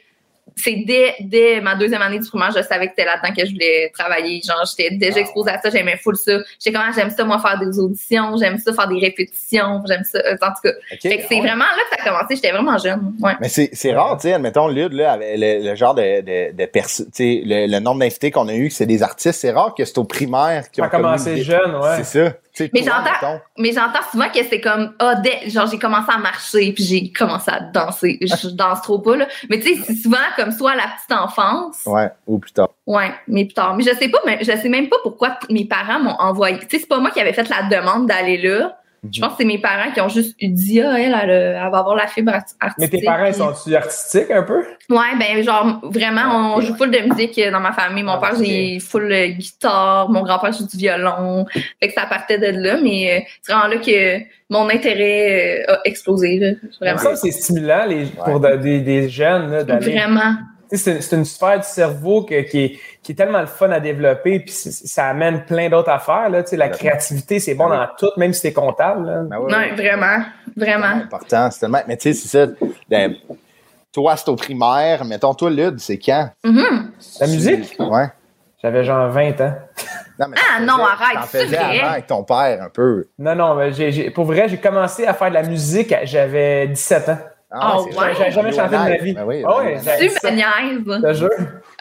c'est 0.56 0.84
dès, 0.86 1.14
dès 1.20 1.60
ma 1.60 1.74
deuxième 1.74 2.02
année 2.02 2.18
du 2.18 2.28
primaire, 2.28 2.50
je 2.56 2.62
savais 2.62 2.86
que 2.86 2.92
c'était 2.96 3.04
là-dedans 3.06 3.34
que 3.34 3.46
je 3.46 3.52
voulais 3.52 3.90
travailler. 3.96 4.40
Genre, 4.46 4.62
j'étais 4.68 4.94
déjà 4.94 5.20
exposée 5.20 5.50
à 5.50 5.60
ça, 5.60 5.70
j'aimais 5.70 5.96
full 5.96 6.16
ça. 6.16 6.32
J'étais 6.58 6.76
comme, 6.76 6.86
ah, 6.86 6.92
j'aime 6.94 7.10
ça, 7.10 7.24
moi, 7.24 7.38
faire 7.38 7.58
des 7.58 7.78
auditions, 7.78 8.36
j'aime 8.38 8.58
ça, 8.58 8.72
faire 8.72 8.88
des 8.88 9.00
répétitions, 9.00 9.82
j'aime 9.86 10.04
ça, 10.04 10.18
euh, 10.18 10.36
en 10.42 10.48
tout 10.48 10.62
cas. 10.64 10.70
Fait 11.00 11.16
que 11.18 11.22
c'est 11.28 11.34
ouais. 11.34 11.40
vraiment 11.40 11.64
là 11.64 11.82
que 11.90 11.96
ça 11.96 12.02
a 12.02 12.12
commencé, 12.12 12.36
j'étais 12.36 12.52
vraiment 12.52 12.78
jeune. 12.78 13.14
Ouais. 13.20 13.32
Mais 13.40 13.48
c'est, 13.48 13.70
c'est 13.72 13.92
rare, 13.92 14.16
tu 14.16 14.28
sais, 14.28 14.34
admettons, 14.34 14.68
Lude, 14.68 14.92
là, 14.92 15.12
avec 15.12 15.38
le, 15.38 15.68
le 15.70 15.74
genre 15.74 15.94
de, 15.94 16.20
de, 16.20 16.56
de 16.56 16.66
perso- 16.66 17.04
tu 17.04 17.10
sais, 17.12 17.42
le, 17.44 17.66
le 17.70 17.78
nombre 17.80 18.00
d'invités 18.00 18.30
qu'on 18.30 18.48
a 18.48 18.54
eu, 18.54 18.68
que 18.68 18.74
c'est 18.74 18.86
des 18.86 19.02
artistes, 19.02 19.40
c'est 19.40 19.50
rare 19.50 19.74
que 19.76 19.84
c'est 19.84 19.98
au 19.98 20.04
primaire 20.04 20.70
qui 20.70 20.80
Ça 20.80 20.82
ont 20.82 20.86
a 20.86 20.90
commencé 20.90 21.42
jeune, 21.42 21.74
ouais. 21.76 21.96
C'est 22.02 22.04
ça. 22.04 22.34
Mais 22.60 22.82
j'entends-. 22.82 23.40
Mais 23.58 23.72
j'entends 23.72 24.02
souvent 24.10 24.28
que 24.28 24.42
c'est 24.44 24.60
comme, 24.60 24.94
ah, 24.98 25.14
dès, 25.16 25.48
genre, 25.48 25.66
j'ai 25.66 25.78
commencé 25.78 26.10
à 26.12 26.18
marcher, 26.18 26.72
puis 26.72 26.84
j'ai 26.84 27.12
commencé 27.12 27.50
à 27.50 27.60
danser. 27.60 28.18
Je 28.22 28.48
danse 28.48 28.82
trop 28.82 28.98
pas, 28.98 29.16
là. 29.16 29.26
Mais 29.48 29.58
tu 29.58 29.74
sais, 29.74 29.82
c'est 29.86 29.94
souvent 29.94 30.18
comme 30.36 30.52
soit 30.52 30.72
à 30.72 30.76
la 30.76 30.82
petite 30.84 31.12
enfance. 31.12 31.82
Ouais, 31.86 32.10
ou 32.26 32.38
plus 32.38 32.52
tard. 32.52 32.70
Ouais, 32.86 33.12
mais 33.26 33.44
plus 33.44 33.54
tard. 33.54 33.74
Mais 33.76 33.84
je 33.84 33.94
sais 33.94 34.08
pas, 34.08 34.18
mais 34.26 34.38
je 34.40 34.52
sais 34.52 34.68
même 34.68 34.88
pas 34.88 34.96
pourquoi 35.02 35.38
mes 35.50 35.64
parents 35.64 36.00
m'ont 36.00 36.16
envoyé. 36.18 36.58
Tu 36.58 36.66
sais, 36.68 36.78
c'est 36.80 36.88
pas 36.88 36.98
moi 36.98 37.10
qui 37.10 37.20
avais 37.20 37.32
fait 37.32 37.48
la 37.48 37.62
demande 37.62 38.06
d'aller 38.06 38.38
là. 38.38 38.78
Je 39.10 39.20
pense 39.20 39.30
que 39.30 39.38
c'est 39.40 39.44
mes 39.44 39.58
parents 39.58 39.90
qui 39.92 40.00
ont 40.00 40.08
juste 40.08 40.36
eu 40.40 40.46
dit, 40.48 40.80
ah, 40.80 40.94
elle, 40.96 41.12
elle, 41.24 41.30
elle 41.30 41.70
va 41.72 41.78
avoir 41.78 41.96
la 41.96 42.06
fibre 42.06 42.32
art- 42.32 42.42
Mais 42.60 42.66
artistique. 42.68 43.00
tes 43.00 43.04
parents, 43.04 43.24
ils 43.24 43.30
puis- 43.32 43.38
sont-tu 43.40 43.74
artistiques 43.74 44.30
un 44.30 44.44
peu? 44.44 44.62
Ouais, 44.90 45.16
ben 45.18 45.42
genre 45.42 45.80
vraiment, 45.82 46.52
on 46.54 46.58
Ok. 46.58 46.62
joue 46.66 46.74
full 46.76 46.90
de 46.92 46.98
musique 47.00 47.40
dans 47.50 47.58
ma 47.58 47.72
famille. 47.72 48.04
Mon 48.04 48.12
Ah, 48.12 48.18
père, 48.20 48.34
j'ai 48.38 48.78
full 48.78 49.10
euh, 49.10 49.26
guitare, 49.28 50.08
mon 50.08 50.22
grand-père 50.22 50.52
joue 50.52 50.66
du 50.68 50.76
violon. 50.76 51.46
Fait 51.80 51.88
que 51.88 51.94
ça 51.94 52.06
partait 52.06 52.38
de 52.38 52.46
là, 52.62 52.76
mais 52.80 53.18
euh, 53.18 53.24
c'est 53.42 53.52
vraiment 53.52 53.66
là 53.68 53.78
que 53.78 54.20
mon 54.48 54.68
intérêt 54.70 55.64
euh, 55.68 55.74
a 55.74 55.80
explosé. 55.84 56.38
Là, 56.38 56.50
Vraiment. 56.80 56.98
Ça, 56.98 57.16
c'est 57.16 57.32
stimulant 57.32 57.86
les, 57.86 58.04
pour 58.06 58.38
de- 58.38 58.54
des, 58.56 58.80
des 58.80 59.08
jeunes 59.08 59.50
là, 59.50 59.64
d'aller. 59.64 59.90
Vraiment. 59.96 60.34
Tu 60.72 60.78
C'est 60.78 61.00
c'est 61.02 61.16
une 61.16 61.24
sphère 61.26 61.58
du 61.58 61.66
cerveau 61.66 62.22
que- 62.24 62.40
qui, 62.42 62.64
est, 62.64 62.78
qui 63.02 63.12
est 63.12 63.14
tellement 63.14 63.40
le 63.40 63.46
fun 63.46 63.70
à 63.70 63.78
développer, 63.80 64.40
puis 64.40 64.50
c'est- 64.52 64.86
ça 64.86 65.06
amène 65.08 65.44
plein 65.44 65.68
d'autres 65.68 65.90
affaires. 65.90 66.30
Là. 66.30 66.42
Tu 66.42 66.50
sais, 66.50 66.56
la 66.56 66.68
créativité, 66.70 67.38
c'est 67.40 67.54
bon 67.54 67.66
Ah 67.70 67.70
oui. 67.70 67.76
dans 68.00 68.08
tout, 68.08 68.12
même 68.18 68.32
si 68.32 68.42
t'es 68.42 68.52
comptable. 68.52 69.06
Là. 69.06 69.22
Ben 69.22 69.38
ouais, 69.38 69.52
Non, 69.52 69.58
ouais. 69.58 69.72
vraiment. 69.74 70.24
C'est 70.56 70.64
Vraiment. 70.64 70.86
important. 71.04 71.50
C'est 71.50 71.60
tellement... 71.60 71.80
Mais 71.86 71.96
tu 71.96 72.12
sais, 72.12 72.14
c'est 72.14 72.28
ça. 72.46 72.52
Ben, 72.88 73.14
toi, 73.92 74.16
c'est 74.16 74.28
au 74.30 74.36
primaire. 74.36 75.04
Mettons, 75.04 75.34
toi, 75.34 75.50
Lude, 75.50 75.78
c'est 75.78 75.98
quand? 75.98 76.30
Mhm. 76.44 76.90
La 77.20 77.26
musique? 77.26 77.76
Ouais. 77.78 78.06
J'avais 78.62 78.84
genre 78.84 79.10
20 79.10 79.40
ans. 79.40 79.54
Non, 80.18 80.26
mais 80.28 80.36
Ah, 80.56 80.60
non, 80.60 80.84
arrête, 80.84 81.14
T'en 81.20 81.26
c'est 81.26 81.44
faisais 81.46 81.56
vrai? 81.56 81.80
avant 81.80 81.90
avec 81.92 82.06
ton 82.06 82.22
père, 82.22 82.62
un 82.62 82.68
peu. 82.68 83.06
Non, 83.18 83.34
non, 83.34 83.54
mais 83.56 84.10
pour 84.10 84.24
vrai, 84.24 84.48
j'ai 84.48 84.58
commencé 84.58 85.04
à 85.06 85.14
faire 85.14 85.28
de 85.30 85.34
la 85.34 85.42
musique, 85.42 85.90
à- 85.92 86.04
j'avais 86.04 86.68
17 86.68 87.08
ans. 87.08 87.18
Ah, 87.54 87.76
Oh, 87.78 87.84
ouais. 87.86 88.14
J'avais 88.16 88.30
jamais 88.30 88.52
chanté 88.52 88.70
de 88.76 88.80
ma 88.80 88.96
vie. 88.96 89.12
Ben 89.12 89.24
oui, 89.26 89.44
j'ai- 89.98 90.08
Tu 90.08 90.26
me 90.26 90.30
niaises. 90.30 90.82
Je 90.86 91.00
te 91.08 91.12
jure. 91.12 91.30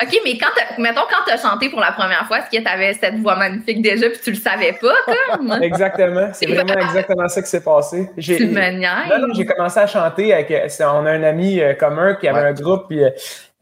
OK, 0.02 0.18
mais 0.26 0.38
quand 0.38 0.48
mettons, 0.82 1.02
quand 1.10 1.24
t'as 1.26 1.38
chanté 1.38 1.70
pour 1.70 1.80
la 1.80 1.92
première 1.92 2.26
fois, 2.28 2.40
est-ce 2.40 2.58
que 2.58 2.64
t'avais 2.64 2.94
cette 2.94 3.16
voix 3.20 3.36
magnifique 3.36 3.82
déjà 3.82 4.10
puis 4.10 4.20
tu 4.24 4.32
le 4.32 4.38
savais 4.38 4.74
pas, 4.74 4.94
comme? 5.38 5.52
Exactement. 5.62 6.30
C'est 6.34 6.48
vraiment 6.48 6.74
exactement 6.74 7.28
ça 7.30 7.42
qui 7.42 7.48
s'est 7.50 7.64
passé. 7.64 8.10
J'ai, 8.18 8.38
tu 8.38 8.48
me 8.48 8.70
niaises. 8.72 8.90
Non, 9.10 9.28
non, 9.28 9.34
j'ai 9.34 9.46
commencé 9.46 9.80
à 9.80 9.88
chanter 9.88 10.34
avec. 10.34 10.52
euh, 10.52 10.68
On 10.82 11.06
a 11.06 11.12
un 11.12 11.24
ami 11.24 11.60
euh, 11.62 11.74
commun 11.74 12.16
qui 12.16 12.28
avait 12.28 12.42
Ouais. 12.42 12.48
un 12.48 12.54
groupe, 12.54 12.88
puis 12.90 13.04
euh, 13.04 13.10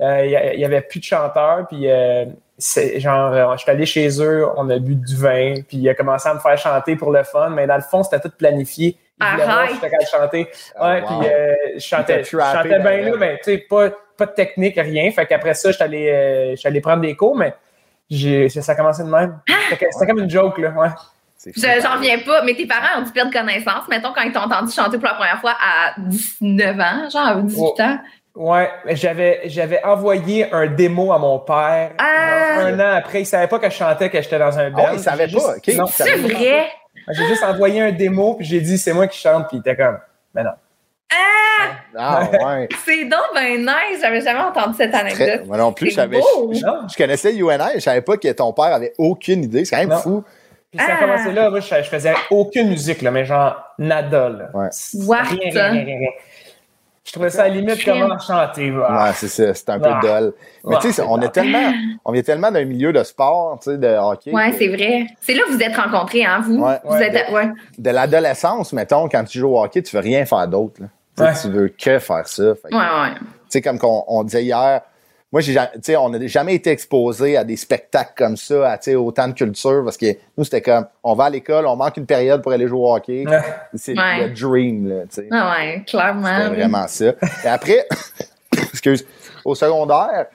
euh, 0.01 0.25
il 0.25 0.31
y 0.31 0.35
a- 0.35 0.53
il 0.53 0.59
y 0.59 0.65
avait 0.65 0.81
plus 0.81 0.99
de 0.99 1.05
chanteurs, 1.05 1.67
puis 1.67 1.91
euh, 1.91 2.25
c'est 2.57 2.99
genre, 2.99 3.33
je 3.53 3.61
suis 3.61 3.69
allé 3.71 3.85
chez 3.85 4.07
eux, 4.21 4.45
on 4.57 4.69
a 4.69 4.79
bu 4.79 4.95
du 4.95 5.15
vin, 5.15 5.55
puis 5.67 5.77
il 5.77 5.89
a 5.89 5.93
commencé 5.93 6.27
à 6.29 6.33
me 6.33 6.39
faire 6.39 6.57
chanter 6.57 6.95
pour 6.95 7.11
le 7.11 7.23
fun, 7.23 7.49
mais 7.49 7.67
dans 7.67 7.75
le 7.75 7.81
fond, 7.81 8.01
c'était 8.03 8.19
tout 8.19 8.31
planifié. 8.37 8.97
Arrête. 9.19 9.69
j'étais 9.75 9.89
capable 9.89 10.03
de 10.03 10.07
chanter. 10.09 10.47
Ah, 10.75 10.89
Ouais, 10.89 11.01
wow. 11.01 11.07
puis 11.19 11.29
euh, 11.29 11.55
je 11.75 11.79
chantais, 11.79 12.23
je 12.23 12.37
bien 12.37 12.77
le 12.77 13.11
là, 13.11 13.17
mais 13.17 13.37
tu 13.43 13.51
sais, 13.51 13.57
pas, 13.59 13.89
pas 14.17 14.25
de 14.25 14.31
technique, 14.31 14.75
rien. 14.77 15.11
Fait 15.11 15.25
qu'après 15.25 15.53
ça, 15.53 15.69
je 15.71 15.75
suis 15.75 15.83
allé, 15.83 16.09
euh, 16.11 16.55
allé 16.67 16.81
prendre 16.81 17.01
des 17.01 17.15
cours, 17.15 17.35
mais 17.35 17.53
j'ai, 18.09 18.49
ça 18.49 18.71
a 18.71 18.75
commencé 18.75 19.03
de 19.03 19.09
même. 19.09 19.39
C'était 19.69 19.87
c'était 19.91 20.07
comme 20.07 20.19
une 20.19 20.29
joke, 20.29 20.57
là, 20.57 20.69
ouais. 20.71 20.89
J'en 21.55 21.95
reviens 21.95 22.19
pas, 22.19 22.43
mais 22.43 22.53
tes 22.53 22.65
parents 22.65 22.99
ont 22.99 23.03
dû 23.03 23.11
perdre 23.11 23.31
connaissance. 23.31 23.87
Mettons, 23.89 24.11
quand 24.13 24.23
ils 24.23 24.31
t'ont 24.33 24.41
entendu 24.41 24.73
chanter 24.73 24.97
pour 24.97 25.07
la 25.07 25.13
première 25.13 25.39
fois 25.39 25.51
à 25.53 25.93
19 25.97 26.77
ans, 26.79 27.09
genre 27.09 27.27
à 27.27 27.35
18 27.35 27.61
Oh. 27.61 27.81
ans. 27.81 27.97
Ouais, 28.35 28.69
j'avais 28.91 29.41
j'avais 29.45 29.83
envoyé 29.83 30.51
un 30.53 30.67
démo 30.67 31.11
à 31.11 31.17
mon 31.17 31.39
père. 31.39 31.91
Ah! 31.97 32.55
genre 32.59 32.65
un 32.67 32.79
an 32.79 32.95
après, 32.97 33.21
il 33.21 33.25
savait 33.25 33.47
pas 33.47 33.57
que 33.59 33.69
je 33.69 33.75
chantais, 33.75 34.09
que 34.09 34.21
j'étais 34.21 34.37
dans 34.39 34.57
un 34.59 34.67
Ah 34.67 34.69
band. 34.69 34.83
ouais, 34.83 34.89
il 34.95 34.99
savait 34.99 35.27
juste- 35.29 35.45
pas, 35.45 35.55
ok. 35.57 35.87
C'est 35.91 36.15
vrai? 36.17 36.67
J'ai 37.11 37.25
juste 37.27 37.43
envoyé 37.43 37.81
un 37.81 37.91
démo 37.91 38.35
puis 38.35 38.45
j'ai 38.45 38.61
dit 38.61 38.77
c'est 38.77 38.93
moi 38.93 39.07
qui 39.07 39.17
chante 39.19 39.47
puis 39.47 39.57
il 39.57 39.59
était 39.61 39.75
comme 39.75 39.97
mais 40.33 40.43
non. 40.43 40.51
Ah, 41.97 42.29
ouais. 42.31 42.69
C'est 42.85 43.05
donc 43.05 43.19
ben 43.33 43.59
nice. 43.59 43.99
J'avais 44.01 44.21
jamais 44.21 44.39
entendu 44.41 44.75
cette 44.77 44.91
Très- 44.91 45.01
anecdote. 45.01 45.47
Moi 45.47 45.57
non 45.57 45.73
plus, 45.73 45.95
beau. 46.07 46.51
Je, 46.53 46.59
je 46.59 46.95
connaissais 46.97 47.33
UNI, 47.35 47.73
je 47.75 47.79
savais 47.79 48.01
pas 48.01 48.15
que 48.17 48.31
ton 48.31 48.53
père 48.53 48.65
avait 48.65 48.93
aucune 48.97 49.43
idée. 49.43 49.65
C'est 49.65 49.75
quand 49.75 49.81
même 49.81 49.89
Non. 49.89 49.97
fou. 49.97 50.23
Puis 50.71 50.79
ça 50.79 50.93
a 50.93 50.95
Ah! 50.95 50.99
commencé 50.99 51.31
là, 51.31 51.49
moi, 51.49 51.59
je, 51.61 51.67
je 51.67 51.89
faisais 51.89 52.13
aucune 52.29 52.69
musique 52.69 53.01
là, 53.01 53.09
mais 53.09 53.25
genre 53.25 53.55
nada 53.79 54.29
là. 54.29 54.49
Ouais. 54.53 54.69
What? 55.05 55.23
Rien, 55.23 55.49
rien, 55.51 55.69
rien, 55.71 55.83
rien. 55.83 56.09
Je 57.09 57.13
trouvais 57.13 57.31
ça 57.31 57.41
à 57.45 57.47
la 57.47 57.55
limite 57.55 57.79
Crime. 57.79 58.01
comment 58.03 58.19
chanter. 58.19 58.69
voilà. 58.69 59.05
Ouais, 59.05 59.11
c'est 59.15 59.27
ça. 59.29 59.51
C'est 59.55 59.67
un 59.71 59.79
peu 59.79 59.89
Ah. 59.91 59.99
dol. 59.99 60.33
Mais 60.63 60.75
Ah, 60.75 60.79
tu 60.79 60.91
sais, 60.91 61.01
on 61.01 61.19
est 61.21 61.29
tellement, 61.29 61.73
on 62.05 62.11
vient 62.11 62.21
tellement 62.21 62.51
d'un 62.51 62.65
milieu 62.65 62.93
de 62.93 63.01
sport, 63.03 63.57
tu 63.63 63.71
sais, 63.71 63.77
de 63.79 63.87
hockey. 63.87 64.31
Ouais, 64.31 64.51
que- 64.51 64.57
c'est 64.59 64.67
vrai. 64.67 65.07
C'est 65.19 65.33
là 65.33 65.41
que 65.47 65.51
vous 65.53 65.59
êtes 65.59 65.75
rencontrés, 65.75 66.23
hein, 66.23 66.39
vous? 66.45 66.63
Ouais. 66.63 66.77
Vous 66.83 66.93
Ouais. 66.93 67.07
êtes, 67.07 67.31
ouais. 67.31 67.49
de 67.79 67.89
l'adolescence, 67.89 68.73
mettons, 68.73 69.09
quand 69.09 69.23
tu 69.23 69.39
joues 69.39 69.47
au 69.55 69.63
hockey, 69.63 69.81
tu 69.81 69.95
veux 69.95 70.03
rien 70.03 70.23
faire 70.25 70.47
d'autre. 70.47 70.75
Tu 70.77 70.83
sais, 71.17 71.23
Ouais. 71.23 71.33
Tu 71.41 71.47
veux 71.49 71.69
que 71.69 71.97
faire 71.97 72.27
ça. 72.27 72.43
Fait 72.53 72.71
Ouais, 72.75 72.79
ouais. 72.79 73.15
Tu 73.17 73.25
sais, 73.49 73.61
comme 73.63 73.79
qu'on 73.79 74.03
on 74.07 74.23
disait 74.23 74.43
hier, 74.43 74.81
moi, 75.31 75.41
j'ai, 75.41 75.53
ja- 75.53 75.67
tu 75.73 75.79
sais, 75.83 75.95
on 75.95 76.09
n'a 76.09 76.25
jamais 76.27 76.55
été 76.55 76.71
exposé 76.71 77.37
à 77.37 77.43
des 77.43 77.55
spectacles 77.55 78.13
comme 78.17 78.35
ça, 78.35 78.71
à 78.71 78.91
autant 78.95 79.27
de 79.27 79.33
culture, 79.33 79.83
parce 79.83 79.97
que 79.97 80.07
nous, 80.37 80.43
c'était 80.43 80.61
comme, 80.61 80.85
on 81.03 81.13
va 81.13 81.25
à 81.25 81.29
l'école, 81.29 81.67
on 81.67 81.75
manque 81.75 81.97
une 81.97 82.05
période 82.07 82.41
pour 82.41 82.51
aller 82.51 82.67
jouer 82.67 82.79
au 82.79 82.95
hockey. 82.95 83.25
Ouais. 83.27 83.39
C'est 83.75 83.97
Ouais. 83.97 84.27
le 84.27 84.33
dream, 84.33 84.87
là, 84.89 85.01
tu 85.03 85.15
sais. 85.21 85.27
Ah 85.31 85.51
ouais, 85.57 85.83
clairement. 85.85 86.27
C'était 86.35 86.55
vraiment 86.55 86.87
ça. 86.87 87.05
Et 87.43 87.47
après, 87.47 87.87
excuse, 88.73 89.05
au 89.45 89.53
secondaire, 89.55 90.25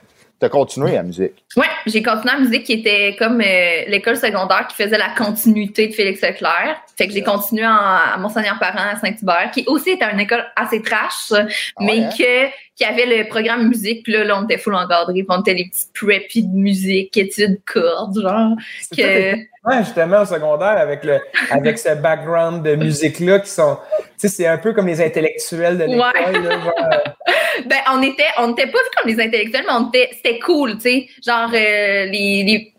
t'as 0.44 0.50
continué 0.50 0.92
la 0.92 1.02
musique. 1.02 1.33
Ouais, 1.57 1.64
j'ai 1.87 2.02
continué 2.02 2.35
en 2.35 2.40
musique 2.40 2.64
qui 2.64 2.74
était 2.74 3.16
comme 3.18 3.40
euh, 3.40 3.85
l'école 3.88 4.16
secondaire 4.16 4.66
qui 4.68 4.76
faisait 4.83 4.98
la 4.98 5.09
continuité 5.16 5.88
de 5.88 5.94
Félix 5.94 6.20
Leclerc. 6.20 6.76
Fait 6.98 7.07
que 7.07 7.14
j'ai 7.14 7.22
continué 7.22 7.66
en, 7.66 7.70
à 7.70 8.16
Monseigneur-Parent 8.18 8.90
à 8.92 8.96
Saint-Hubert, 8.96 9.50
qui 9.52 9.64
aussi 9.66 9.90
était 9.90 10.04
une 10.12 10.20
école 10.20 10.44
assez 10.54 10.83
trash, 10.83 11.33
mais 11.80 12.00
hein? 12.00 12.11
que 12.16 12.50
qui 12.76 12.85
avait 12.85 13.07
le 13.07 13.28
programme 13.28 13.68
musique. 13.68 14.02
Puis 14.02 14.12
là, 14.12 14.24
là, 14.24 14.38
on 14.38 14.44
était 14.44 14.59
full 14.59 14.74
encadré, 14.74 15.14
puis 15.14 15.26
on 15.28 15.40
était 15.40 15.54
les 15.54 15.68
petits 15.68 15.87
preppy 15.94 16.42
de 16.42 16.54
musique, 16.54 17.16
études 17.16 17.61
cordes, 17.64 18.20
genre. 18.20 18.57
Que... 18.94 19.37
Ouais, 19.37 19.78
justement, 19.78 20.22
au 20.22 20.26
secondaire, 20.26 20.76
avec, 20.76 21.04
le, 21.04 21.20
avec 21.50 21.78
ce 21.78 21.94
background 21.94 22.62
de 22.62 22.74
musique-là 22.74 23.38
qui 23.38 23.50
sont. 23.50 23.78
Tu 23.98 24.04
sais, 24.18 24.28
c'est 24.28 24.46
un 24.46 24.59
peu 24.59 24.74
comme 24.74 24.88
les 24.88 25.00
intellectuels 25.00 25.78
de 25.78 25.85
l'école. 25.85 26.12
Ouais. 26.22 27.33
Ben, 27.66 27.78
on 27.92 28.02
était, 28.02 28.24
on 28.38 28.52
était 28.52 28.66
pas 28.66 28.78
vu 28.78 28.88
comme 28.96 29.12
des 29.12 29.22
intellectuels, 29.22 29.64
mais 29.66 29.72
on 29.72 29.88
était, 29.88 30.10
c'était 30.12 30.38
cool, 30.38 30.74
tu 30.74 30.80
sais. 30.80 31.08
Genre, 31.24 31.50
euh, 31.52 32.06
les, 32.06 32.42
les, 32.44 32.73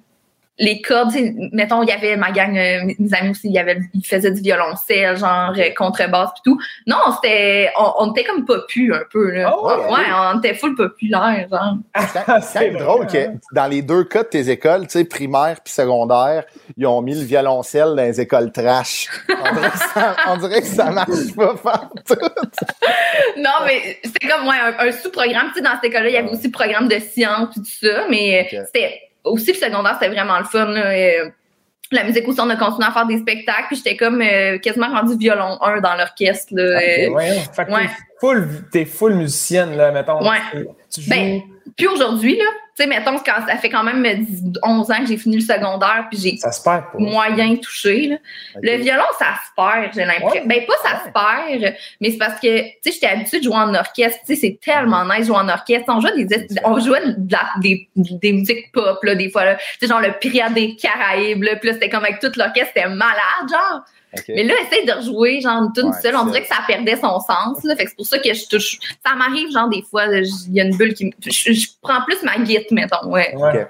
les 0.57 0.81
cordes, 0.81 1.11
tu 1.11 1.17
sais, 1.17 1.35
mettons, 1.51 1.83
il 1.83 1.89
y 1.89 1.91
avait 1.91 2.15
ma 2.15 2.31
gang, 2.31 2.57
euh, 2.57 2.93
mes 2.97 3.13
amis 3.13 3.31
aussi, 3.31 3.47
il 3.47 3.53
y 3.53 3.59
avait, 3.59 3.77
ils 3.93 4.05
faisaient 4.05 4.31
du 4.31 4.41
violoncelle, 4.41 5.17
genre, 5.17 5.53
euh, 5.57 5.69
contrebasse 5.75 6.29
pis 6.35 6.41
tout. 6.45 6.57
Non, 6.87 6.97
c'était, 7.15 7.71
on, 7.77 7.91
on 7.99 8.11
était 8.13 8.23
comme 8.23 8.45
popu 8.45 8.93
un 8.93 9.03
peu, 9.11 9.31
là. 9.31 9.51
Ah 9.51 9.61
ouais? 9.61 9.93
ouais, 9.93 10.05
on 10.33 10.39
était 10.39 10.53
full 10.53 10.75
populaire, 10.75 11.47
genre. 11.49 11.75
C'est 11.97 12.25
quand 12.25 12.39
C'est 12.41 12.69
drôle 12.71 13.07
que 13.07 13.31
dans 13.51 13.67
les 13.67 13.81
deux 13.81 14.05
cas 14.05 14.23
de 14.23 14.29
tes 14.29 14.49
écoles, 14.49 14.83
tu 14.83 14.99
sais, 14.99 15.05
primaire 15.05 15.57
puis 15.63 15.73
secondaire, 15.73 16.45
ils 16.77 16.87
ont 16.87 17.01
mis 17.01 17.15
le 17.15 17.25
violoncelle 17.25 17.89
dans 17.95 18.03
les 18.03 18.21
écoles 18.21 18.51
trash. 18.53 19.09
On 19.29 19.53
dirait 19.53 19.71
que 19.71 19.77
ça, 19.77 20.15
on 20.27 20.37
dirait 20.37 20.61
que 20.61 20.67
ça 20.67 20.91
marche 20.91 21.35
pas 21.35 21.55
fort 21.57 21.89
tout. 22.07 22.15
non, 23.37 23.51
mais 23.65 23.99
c'était 24.03 24.27
comme, 24.27 24.47
ouais, 24.47 24.55
un, 24.55 24.87
un 24.87 24.91
sous-programme, 24.93 25.47
tu 25.49 25.55
sais, 25.55 25.61
dans 25.61 25.75
cette 25.75 25.91
école-là, 25.91 26.09
il 26.09 26.13
y 26.13 26.17
avait 26.17 26.29
aussi 26.29 26.45
le 26.45 26.51
programme 26.51 26.87
de 26.87 26.99
sciences 26.99 27.57
et 27.57 27.59
tout 27.59 27.87
ça, 27.87 28.05
mais 28.09 28.47
c'était, 28.49 29.01
aussi 29.25 29.51
le 29.51 29.57
secondaire, 29.57 29.97
c'était 29.99 30.13
vraiment 30.13 30.38
le 30.39 30.45
fun, 30.45 30.65
là. 30.65 30.91
euh, 30.91 31.29
la 31.91 32.03
musique 32.03 32.27
aussi, 32.27 32.39
on 32.41 32.49
a 32.49 32.55
continué 32.55 32.88
à 32.88 32.91
faire 32.91 33.05
des 33.05 33.19
spectacles, 33.19 33.65
puis 33.67 33.77
j'étais 33.77 33.95
comme 33.95 34.21
euh, 34.21 34.57
quasiment 34.57 34.89
rendu 34.89 35.17
violon 35.17 35.61
1 35.61 35.81
dans 35.81 35.95
l'orchestre. 35.95 36.53
Là, 36.55 36.63
euh. 36.63 37.39
Fait 37.53 37.65
que 37.65 37.71
ouais. 37.71 38.47
t'es 38.71 38.85
full, 38.85 39.13
musicienne, 39.13 39.77
là, 39.77 39.91
mettons. 39.91 40.21
Ouais. 40.21 40.39
Tu, 40.51 40.67
tu 40.93 41.01
joues. 41.01 41.09
Ben, 41.09 41.41
Puis 41.77 41.88
aujourd'hui, 41.88 42.38
là, 42.38 42.45
Tu 42.77 42.83
sais, 42.83 42.89
mettons, 42.89 43.17
quand 43.19 43.47
ça 43.47 43.55
fait 43.55 43.69
quand 43.69 43.83
même 43.83 44.05
euh, 44.05 44.15
10 44.19 44.59
11 44.61 44.91
ans 44.91 44.99
que 44.99 45.05
j'ai 45.05 45.15
fini 45.15 45.38
le 45.38 45.41
secondaire, 45.41 46.07
puis 46.11 46.19
j'ai 46.19 46.35
Ça 46.38 46.51
se 46.51 46.61
perd 46.61 46.83
pas. 46.91 46.97
moyen 46.99 47.55
touché. 47.55 48.07
Là. 48.07 48.15
Le 48.61 48.75
violon, 48.81 49.05
ça 49.17 49.27
se 49.45 49.51
perd, 49.55 49.93
j'ai 49.93 50.03
l'impression. 50.03 50.41
Ouais. 50.41 50.43
Ben, 50.45 50.65
pas 50.65 50.73
ça 50.83 51.01
se 51.05 51.11
perd, 51.11 51.73
mais 52.01 52.11
c'est 52.11 52.17
parce 52.17 52.38
que, 52.39 52.61
tu 52.63 52.73
sais, 52.83 52.91
j'étais 52.91 53.07
habituée 53.07 53.39
de 53.39 53.43
jouer 53.45 53.55
en 53.55 53.73
orchestre. 53.73 54.19
Tu 54.27 54.35
sais, 54.35 54.41
c'est 54.41 54.59
tellement 54.61 55.05
nice 55.05 55.19
de 55.21 55.23
jouer 55.27 55.38
en 55.38 55.47
orchestre. 55.47 55.85
On 55.88 56.01
jouait 56.01 56.25
des, 56.25 56.47
on 56.65 56.77
jouait 56.79 57.01
de 57.17 57.31
la- 57.31 57.49
des, 57.61 57.88
des 57.95 58.33
musiques 58.33 58.71
pop, 58.73 59.01
là, 59.03 59.15
des 59.15 59.29
fois, 59.29 59.45
là. 59.45 59.55
Tu 59.55 59.63
sais, 59.79 59.88
genre 59.88 60.01
le 60.01 60.11
Pirate 60.19 60.53
des 60.53 60.75
Caraïbes, 60.75 61.43
là. 61.43 61.55
Puis 61.55 61.69
là, 61.69 61.73
c'était 61.75 61.89
comme 61.89 62.03
avec 62.03 62.19
tout 62.19 62.31
l'orchestre, 62.35 62.71
c'était 62.75 62.89
malade, 62.89 63.47
genre. 63.49 63.85
Mais 64.30 64.43
là, 64.43 64.54
essaye 64.63 64.86
de 64.86 64.91
rejouer, 64.91 65.41
genre, 65.41 65.63
une 65.63 65.73
tune 65.73 65.86
Ouais, 65.91 66.01
seule. 66.01 66.15
On 66.15 66.25
dirait 66.25 66.41
que 66.41 66.47
ça 66.47 66.58
perdait 66.67 66.95
son 66.95 67.19
sens, 67.19 67.63
là. 67.63 67.75
Fait 67.75 67.84
que 67.86 67.89
c'est 67.91 67.95
pour 67.95 68.06
ça 68.06 68.19
que 68.19 68.34
je 68.34 68.47
touche. 68.47 68.78
Ça 69.06 69.15
m'arrive, 69.15 69.51
genre, 69.51 69.69
des 69.69 69.84
fois, 69.84 70.06
il 70.08 70.54
y 70.54 70.62
a 70.62 70.63
une 70.65 70.75
bulle 70.75 70.93
qui 70.93 71.06
me. 71.06 71.12
Je, 71.25 71.54
je 71.54 71.67
prends 71.82 72.01
plus 72.06 72.21
ma 72.23 72.38
guitare, 72.38 72.65
mettons, 72.71 73.08
ouais. 73.10 73.34
Ouais. 73.36 73.67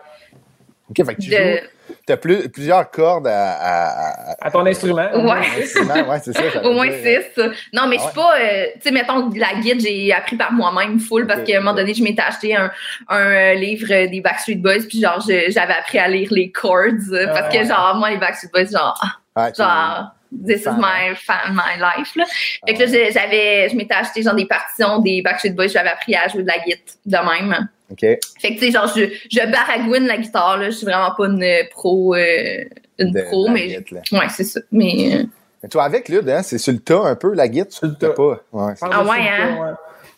Ok, 0.90 1.06
fait 1.06 1.16
que 1.16 1.22
tu 1.22 1.30
De- 1.30 1.36
joues. 1.36 1.68
T'as 2.08 2.18
plus, 2.18 2.50
plusieurs 2.50 2.90
cordes 2.90 3.28
à. 3.28 3.52
à, 3.52 4.32
à- 4.32 4.48
À 4.48 4.52
ton 4.52 4.66
instrument. 4.66 5.08
Ouais. 5.14 5.42
instrument, 5.62 5.94
ouais, 6.10 6.20
c'est 6.24 6.34
ça. 6.34 6.64
Au 6.64 6.74
moins 6.74 6.88
dire. 6.88 7.22
six. 7.36 7.42
Non, 7.74 7.88
mais 7.88 7.98
je 7.98 8.02
Ah 8.04 8.06
suis 8.08 8.16
pas. 8.16 8.40
euh, 8.40 8.66
tu 8.76 8.82
sais, 8.82 8.92
mettons, 8.92 9.30
la 9.36 9.60
guide, 9.60 9.80
j'ai 9.82 10.12
appris 10.12 10.36
par 10.36 10.52
moi-même 10.52 11.00
full 11.00 11.28
parce 11.28 11.44
qu'à 11.44 11.58
un 11.58 11.60
moment 11.60 11.74
donné, 11.76 11.94
je 11.94 12.02
m'étais 12.04 12.24
acheté 12.24 12.56
un, 12.56 12.72
un 13.08 13.20
euh, 13.20 13.54
livre 13.54 13.88
euh, 13.92 14.08
des 14.08 14.20
Backstreet 14.22 14.56
Boys, 14.56 14.84
puis 14.90 15.00
genre, 15.02 15.20
j'avais 15.22 15.74
appris 15.74 16.00
à 16.00 16.08
lire 16.08 16.30
les 16.32 16.52
chords 16.52 16.86
euh, 17.12 17.28
parce 17.28 17.50
Ah. 17.54 17.58
que, 17.58 17.64
genre, 17.68 17.96
moi, 17.98 18.10
les 18.10 18.18
Backstreet 18.18 18.50
Boys, 18.52 18.72
genre, 18.72 19.00
Ouais, 19.36 19.52
tu- 19.52 19.62
genre, 19.62 20.08
this 20.32 20.62
is 20.62 20.70
my, 20.78 21.16
fan, 21.16 21.54
my 21.54 21.80
life, 21.80 22.16
là. 22.16 22.26
Fait 22.68 22.74
que 22.74 22.84
Ah 22.84 22.86
là, 22.86 23.10
j'avais, 23.12 23.70
je 23.70 23.76
m'étais 23.76 23.94
acheté, 23.96 24.22
genre, 24.22 24.36
des 24.36 24.46
partitions 24.46 25.00
des 25.00 25.22
Backstreet 25.22 25.52
Boys, 25.52 25.68
j'avais 25.68 25.90
appris 25.90 26.16
à 26.16 26.28
jouer 26.28 26.44
de 26.44 26.48
la 26.48 26.58
guitare 26.60 27.24
de 27.26 27.30
même. 27.52 27.70
Ok. 27.92 28.00
Fait 28.02 28.20
que, 28.42 28.54
tu 28.54 28.60
sais, 28.60 28.72
genre, 28.72 28.88
je, 28.96 29.06
je 29.32 29.52
baragouine 29.52 30.08
la 30.08 30.18
guitare, 30.18 30.58
là. 30.58 30.66
Je 30.66 30.76
suis 30.76 30.86
vraiment 30.86 31.12
pas 31.16 31.26
une 31.28 31.46
pro, 31.72 32.16
euh, 32.16 32.64
une 32.98 33.12
De- 33.12 33.22
pro, 33.22 33.48
mais. 33.50 33.68
guitare, 33.68 34.02
Ouais, 34.12 34.28
c'est 34.30 34.44
ça. 34.44 34.60
Mais. 34.72 35.16
euh, 35.16 35.24
Mais 35.64 35.70
toi, 35.70 35.84
avec 35.84 36.10
Lude, 36.10 36.28
hein, 36.30 36.42
c'est 36.44 36.58
sur 36.58 36.74
le 36.74 36.80
tas 36.80 37.02
un 37.06 37.16
peu, 37.16 37.34
la 37.34 37.48
guitare? 37.48 37.72
Sur 37.72 37.88
le 37.88 37.94
T'as 37.96 38.10
pas? 38.10 38.42
Ouais. 38.52 38.74
Ah 38.82 39.04
ouais, 39.04 39.18
hein? 39.30 39.58
Ouais. 39.62 39.74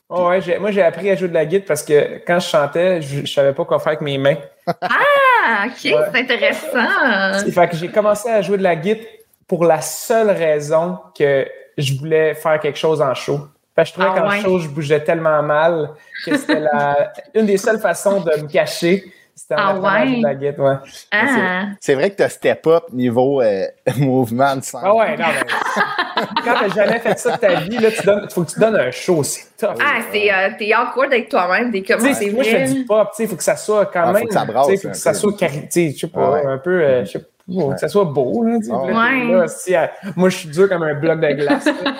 Oh, 0.09 0.29
ouais, 0.29 0.39
j'ai- 0.39 0.57
moi, 0.57 0.71
j'ai 0.71 0.81
appris 0.81 1.09
à 1.11 1.15
jouer 1.17 1.27
de 1.27 1.33
la 1.33 1.45
guitare 1.45 1.67
parce 1.67 1.83
que 1.83 2.21
quand 2.25 2.39
je 2.39 2.47
chantais, 2.47 3.01
je, 3.01 3.25
je 3.25 3.31
savais 3.33 3.51
pas 3.51 3.65
quoi 3.65 3.77
faire 3.79 3.87
avec 3.89 4.01
mes 4.01 4.17
mains. 4.17 4.37
Ah, 4.65 5.65
ok, 5.65 5.71
Ouais. 5.83 5.93
c'est 6.13 6.19
intéressant. 6.21 7.51
Fait 7.51 7.67
que 7.69 7.75
j'ai 7.75 7.89
commencé 7.89 8.29
à 8.29 8.41
jouer 8.41 8.57
de 8.57 8.63
la 8.63 8.75
guitare 8.77 9.03
pour 9.47 9.65
la 9.65 9.81
seule 9.81 10.29
raison 10.31 10.97
que 11.17 11.47
je 11.77 11.93
voulais 11.95 12.33
faire 12.35 12.59
quelque 12.59 12.77
chose 12.77 13.01
en 13.01 13.13
show. 13.13 13.39
Fait 13.75 13.83
que 13.83 13.87
je 13.89 13.93
trouvais 13.93 14.09
Ah 14.11 14.19
qu'en 14.19 14.29
ouais. 14.29 14.39
show, 14.41 14.57
je 14.59 14.67
bougeais 14.67 15.03
tellement 15.03 15.41
mal 15.43 15.91
que 16.25 16.35
c'était 16.35 16.59
la, 16.59 17.13
une 17.35 17.45
des 17.45 17.57
seules 17.57 17.79
façons 17.79 18.21
de 18.21 18.41
me 18.41 18.47
cacher. 18.47 19.03
C'était 19.35 19.53
en 19.53 19.57
Ah 19.59 20.03
ouais? 20.03 20.17
de 20.17 20.23
la 20.23 20.33
guitare, 20.33 20.65
ouais. 20.65 20.75
Ah. 21.11 21.65
C'est 21.79 21.93
vrai 21.93 22.09
que 22.09 22.15
t'as 22.15 22.29
step 22.29 22.65
up 22.65 22.85
niveau 22.91 23.39
euh, 23.43 23.65
mouvement 23.97 24.55
de 24.55 24.63
sang. 24.63 24.79
Ah 24.83 24.95
ouais, 24.95 25.15
non, 25.15 25.25
mais 25.27 26.23
quand 26.43 26.55
t'as 26.59 26.69
jamais 26.69 26.97
fait 26.97 27.19
ça 27.19 27.33
de 27.35 27.37
ta 27.37 27.53
vie, 27.59 27.77
là, 27.77 27.91
tu 27.91 28.01
donnes, 28.03 28.27
faut 28.31 28.43
que 28.43 28.49
tu 28.51 28.59
donnes 28.59 28.75
un 28.77 28.89
show, 28.89 29.21
c'est 29.21 29.55
tough. 29.55 29.77
Ah, 29.79 29.99
c'est, 30.11 30.33
euh, 30.33 30.49
t'es 30.57 30.73
awkward 30.73 31.13
avec 31.13 31.29
toi-même, 31.29 31.71
t'es 31.71 31.83
comme, 31.83 31.99
c'est 32.15 32.31
moi, 32.31 32.41
je 32.43 32.49
fais 32.49 32.65
du 32.73 32.83
pop, 32.85 33.09
tu 33.11 33.17
sais, 33.17 33.23
il 33.25 33.29
faut 33.29 33.35
que 33.35 33.43
ça 33.43 33.55
soit 33.55 33.85
quand 33.85 34.01
Ah, 34.05 34.07
faut 34.07 34.13
même. 34.13 34.27
que 34.27 34.33
ça 34.33 34.43
brasse 34.45 34.67
tu 34.69 34.75
sais, 34.77 34.81
faut 34.81 34.89
que 34.89 34.97
ça 34.97 35.13
soit 35.13 35.33
tu 35.33 35.47
sais, 35.69 35.91
je 35.91 35.97
sais 35.99 36.07
pas, 36.07 36.31
Ouais. 36.31 36.43
un 36.47 36.57
peu, 36.57 36.81
euh, 36.81 37.05
je 37.05 37.11
sais 37.11 37.19
pas, 37.19 37.27
faut 37.53 37.69
que 37.71 37.79
ça 37.79 37.87
soit 37.87 38.05
beau, 38.05 38.43
là, 38.43 38.57
tu 38.57 38.65
sais. 38.65 38.71
Puis 38.71 38.93
là, 38.93 38.99
ouais. 38.99 39.31
là, 39.31 39.47
si, 39.47 39.73
moi, 40.15 40.29
je 40.29 40.37
suis 40.37 40.49
dur 40.49 40.67
comme 40.67 40.83
un 40.83 40.93
bloc 40.95 41.19
de 41.19 41.31
glace. 41.33 41.65
là. 41.65 41.93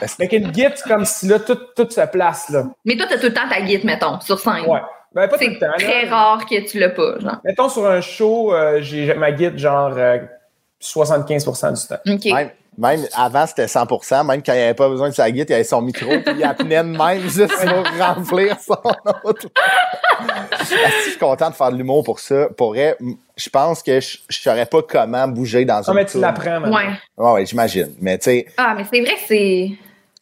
Avec 0.18 0.32
une 0.32 0.50
guitare, 0.50 0.72
c'est 0.74 0.88
comme 0.88 1.04
si 1.04 1.26
là, 1.26 1.38
tout, 1.38 1.58
tout 1.76 1.88
se 1.90 2.06
place, 2.06 2.48
là. 2.50 2.64
Mais 2.84 2.96
toi, 2.96 3.06
t'as 3.08 3.18
tout 3.18 3.26
le 3.26 3.34
temps 3.34 3.48
ta 3.48 3.60
guide, 3.60 3.84
mettons, 3.84 4.20
sur 4.20 4.38
scène. 4.38 4.64
Ouais. 4.66 4.80
Ben, 5.14 5.28
pas 5.28 5.38
tout 5.38 5.44
C'est 5.44 5.50
le 5.50 5.58
temps, 5.58 5.66
là. 5.66 5.76
très 5.78 6.08
rare 6.08 6.44
que 6.44 6.68
tu 6.68 6.78
l'as 6.78 6.88
pas, 6.90 7.18
genre. 7.20 7.36
Mettons, 7.44 7.68
sur 7.68 7.86
un 7.86 8.00
show, 8.00 8.52
euh, 8.52 8.80
j'ai 8.80 9.14
ma 9.14 9.32
guitare, 9.32 9.58
genre, 9.58 9.92
euh, 9.96 10.18
75% 10.80 11.72
du 11.72 11.88
temps. 11.88 12.12
OK. 12.12 12.24
Même, 12.24 12.50
même 12.76 13.06
avant, 13.16 13.46
c'était 13.46 13.66
100% 13.66 14.26
même 14.26 14.42
quand 14.42 14.52
il 14.52 14.56
n'y 14.56 14.62
avait 14.62 14.74
pas 14.74 14.88
besoin 14.88 15.08
de 15.08 15.14
sa 15.14 15.30
guitare, 15.30 15.50
il 15.50 15.54
avait 15.54 15.64
son 15.64 15.80
micro, 15.82 16.10
puis 16.24 16.34
il 16.36 16.44
appelait 16.44 16.82
de 16.82 16.88
même 16.88 17.20
juste 17.22 17.54
pour 17.64 17.84
remplir 18.06 18.58
son 18.60 18.76
autre. 19.24 19.46
Ah, 20.16 20.64
si 20.64 20.74
je 21.04 21.10
suis 21.10 21.18
content 21.18 21.50
de 21.50 21.54
faire 21.54 21.70
de 21.70 21.76
l'humour 21.76 22.04
pour 22.04 22.18
ça. 22.20 22.46
Pour 22.56 22.68
vrai, 22.70 22.96
je 23.36 23.48
pense 23.50 23.82
que 23.82 24.00
je 24.00 24.18
ne 24.28 24.32
saurais 24.32 24.66
pas 24.66 24.82
comment 24.82 25.26
bouger 25.28 25.64
dans 25.64 25.78
Non, 25.80 25.88
une 25.88 25.94
mais 25.94 26.04
tu 26.06 26.18
l'apprends, 26.20 26.60
maintenant. 26.60 26.76
Ouais. 26.76 26.88
Ouais, 27.16 27.32
ouais, 27.32 27.46
j'imagine. 27.46 27.92
Mais 28.00 28.18
tu 28.18 28.24
sais, 28.24 28.46
Ah, 28.56 28.74
mais 28.76 28.84
c'est 28.92 29.00
vrai 29.00 29.14
que 29.14 29.20
c'est. 29.26 29.70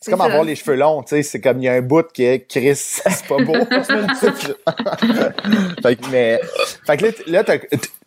c'est 0.00 0.10
comme 0.10 0.20
ça. 0.20 0.26
avoir 0.26 0.44
les 0.44 0.56
cheveux 0.56 0.76
longs, 0.76 1.02
tu 1.02 1.10
sais, 1.16 1.22
c'est 1.22 1.40
comme 1.40 1.58
il 1.58 1.64
y 1.64 1.68
a 1.68 1.74
un 1.74 1.82
bout 1.82 2.06
que 2.12 2.36
Chris, 2.38 2.74
c'est 2.76 3.26
pas 3.26 3.36
beau. 3.36 3.52
fait 5.82 5.96
que, 5.96 6.06
mais, 6.10 6.40
fait 6.86 6.96
que 6.96 7.06
là, 7.30 7.42
là, 7.44 7.58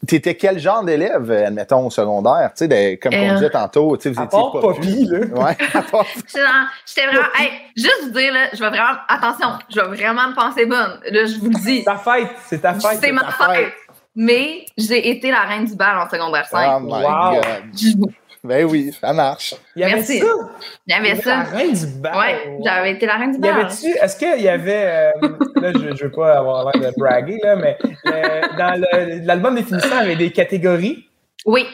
t'étais 0.08 0.36
quel 0.36 0.60
genre 0.60 0.84
d'élève, 0.84 1.30
admettons, 1.32 1.88
au 1.88 1.90
secondaire, 1.90 2.52
tu 2.58 2.68
sais, 2.68 3.00
comme 3.02 3.14
on 3.14 3.30
Euh, 3.30 3.34
disait 3.36 3.50
tantôt, 3.50 3.96
tu 3.98 4.04
sais, 4.04 4.10
vous 4.10 4.22
À 4.22 4.26
étiez 4.26 4.40
part 4.40 4.52
pas 4.52 4.62
Poppy, 4.62 5.06
là. 5.06 5.20
Ouais, 5.20 5.58
à 5.74 5.82
part 5.82 6.06
J'étais 6.28 7.08
vraiment. 7.08 7.28
Hey, 7.38 7.52
juste 7.76 8.04
vous 8.04 8.10
dire, 8.10 8.34
là, 8.34 8.48
je 8.54 8.60
vais 8.60 8.70
vraiment. 8.70 8.98
Attention, 9.08 9.48
je 9.70 9.80
vais 9.82 9.88
vraiment 10.04 10.30
me 10.30 10.36
penser 10.36 10.66
bonne. 10.66 11.00
Là, 11.12 11.26
je 11.26 11.40
vous 11.40 11.50
le 11.50 11.60
dis. 11.64 11.84
Ta 11.84 11.98
fête, 11.98 12.30
c'est 12.48 12.62
ta 12.62 12.74
fête. 12.74 13.00
C'est 13.02 13.12
ma 13.12 13.32
fête. 13.32 13.74
Mais 14.16 14.66
j'ai 14.78 15.10
été 15.10 15.30
la 15.32 15.42
reine 15.42 15.66
du 15.66 15.76
bal 15.76 15.98
en 15.98 16.10
secondaire 16.10 16.46
5. 16.48 16.78
Oh 16.78 16.80
my 16.82 16.92
Wow. 17.04 17.42
God. 17.42 18.12
Ben 18.44 18.64
oui, 18.66 18.92
ça 19.02 19.12
marche. 19.12 19.56
Il 19.76 19.82
y 19.82 19.86
avait 19.86 19.96
Merci. 19.96 20.20
ça. 20.20 20.26
Il 20.86 20.92
y 20.92 20.94
avait 20.96 21.16
ça. 21.16 21.38
La 21.38 21.44
reine 21.46 21.74
du 21.74 21.86
bal. 22.00 22.16
Ouais, 22.16 22.58
j'avais 22.64 22.92
été 22.92 23.06
la 23.08 23.16
reine 23.16 23.32
du 23.32 23.38
Y 23.38 23.42
bal. 23.42 23.52
avait-tu, 23.62 23.88
est-ce 23.88 24.16
qu'il 24.18 24.42
y 24.42 24.48
avait, 24.48 25.12
euh, 25.24 25.30
là, 25.56 25.72
je, 25.74 25.96
je 25.96 26.04
veux 26.06 26.12
pas 26.12 26.38
avoir 26.38 26.72
l'air 26.78 26.92
de 26.92 26.96
braguer, 26.96 27.40
là, 27.44 27.56
mais 27.56 27.76
euh, 28.06 28.42
dans 28.56 28.80
le- 28.80 29.26
l'album 29.26 29.56
définissant, 29.56 29.88
il 30.02 30.10
y 30.10 30.12
avait 30.12 30.16
des 30.16 30.32
catégories? 30.32 31.08
Oui. 31.48 31.66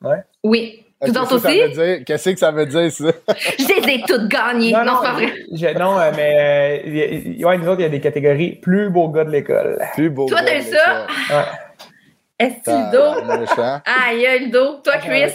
Ouais. 0.00 0.22
Oui. 0.44 0.84
Vous 1.00 1.06
Qu'est-ce 1.12 1.18
autres 1.20 1.36
que 1.36 1.38
ça 1.42 1.48
aussi? 1.48 1.60
veut 1.60 1.68
dire? 1.96 2.04
Qu'est-ce 2.04 2.30
que 2.30 2.38
ça 2.38 2.50
veut 2.50 2.66
dire, 2.66 2.90
ça? 2.90 3.04
Je 3.58 3.86
les 3.86 3.94
ai 3.94 4.02
toutes 4.06 4.26
gagnées. 4.28 4.72
Non, 4.72 4.80
c'est 5.00 5.06
pas 5.06 5.12
vrai. 5.12 5.32
je- 5.52 5.78
non, 5.78 5.98
euh, 5.98 6.10
mais 6.16 6.80
euh, 6.84 7.22
il 7.24 7.40
y- 7.40 7.44
ouais, 7.44 7.56
nous 7.58 7.68
autres, 7.68 7.80
il 7.80 7.84
y 7.84 7.86
a 7.86 7.88
des 7.88 8.00
catégories 8.00 8.56
plus 8.56 8.90
beau 8.90 9.08
gars 9.08 9.24
de 9.24 9.30
l'école. 9.30 9.78
Plus 9.94 10.10
beau. 10.10 10.26
Toi, 10.26 10.40
t'as 10.44 10.58
eu 10.58 10.62
ça? 10.62 11.06
Ouais. 11.30 11.44
Est-ce 12.40 12.64
que 12.64 12.70
le 12.70 12.92
dos? 12.92 13.20
Tabarnouche, 13.20 13.58
hein? 13.58 13.82
Aïe, 13.84 14.26
aïe, 14.26 14.44
le 14.46 14.50
dos. 14.50 14.74
Toi, 14.84 14.94
Chris? 14.98 15.32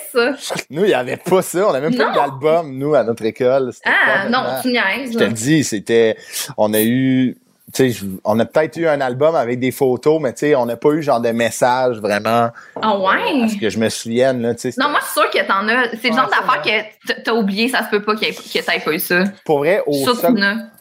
Nous, 0.70 0.84
il 0.84 0.88
n'y 0.88 0.94
avait 0.94 1.18
pas 1.18 1.42
ça. 1.42 1.68
On 1.68 1.74
n'a 1.74 1.80
même 1.82 1.96
pas 1.96 2.06
Non. 2.06 2.12
eu 2.12 2.16
d'album, 2.16 2.78
nous, 2.78 2.96
à 2.96 3.04
notre 3.04 3.26
école. 3.26 3.72
Ah, 3.86 4.30
non, 4.30 4.40
tu 4.62 4.70
niaises. 4.70 5.12
Je 5.14 5.18
te 5.18 5.24
le 5.26 5.32
dis, 5.32 5.64
c'était. 5.66 6.16
On 6.58 6.74
a 6.74 6.82
eu. 6.82 7.36
Je- 7.76 8.06
on 8.24 8.40
a 8.40 8.46
peut-être 8.46 8.78
eu 8.78 8.88
un 8.88 9.02
album 9.02 9.36
avec 9.36 9.60
des 9.60 9.72
photos, 9.72 10.22
mais 10.22 10.34
tu 10.34 10.54
on 10.56 10.66
n'a 10.66 10.76
pas 10.76 10.90
eu 10.90 11.02
genre 11.02 11.22
de 11.22 11.30
message 11.32 11.98
vraiment. 11.98 12.50
Ah 12.82 12.98
ouais? 13.00 13.44
À 13.44 13.48
ce 13.48 13.56
que 13.58 13.70
je 13.70 13.80
me 13.80 13.90
souvienne, 13.90 14.42
là, 14.42 14.54
tu 14.54 14.62
sais. 14.62 14.72
c'était- 14.72 14.84
Non, 14.84 14.90
moi, 14.92 15.00
je 15.02 15.06
suis 15.06 15.14
sûre 15.14 15.30
que 15.32 15.48
t'en 15.48 15.68
as. 15.70 15.90
C'est 16.00 16.10
le 16.10 16.14
Ouais, 16.16 16.22
genre 16.22 16.30
ça, 16.30 16.42
d'affaire 16.42 16.62
que 17.08 17.24
t'as 17.24 17.34
oublié, 17.34 17.70
ça 17.70 17.84
se 17.84 17.90
peut 17.90 18.02
pas 18.04 18.16
que 18.16 18.20
t'aies 18.20 18.80
pas 18.84 18.92
eu 18.94 19.00
ça. 19.00 19.24
Pour 19.46 19.60
vrai, 19.60 19.82
au, 19.88 19.94
sec- 19.94 20.36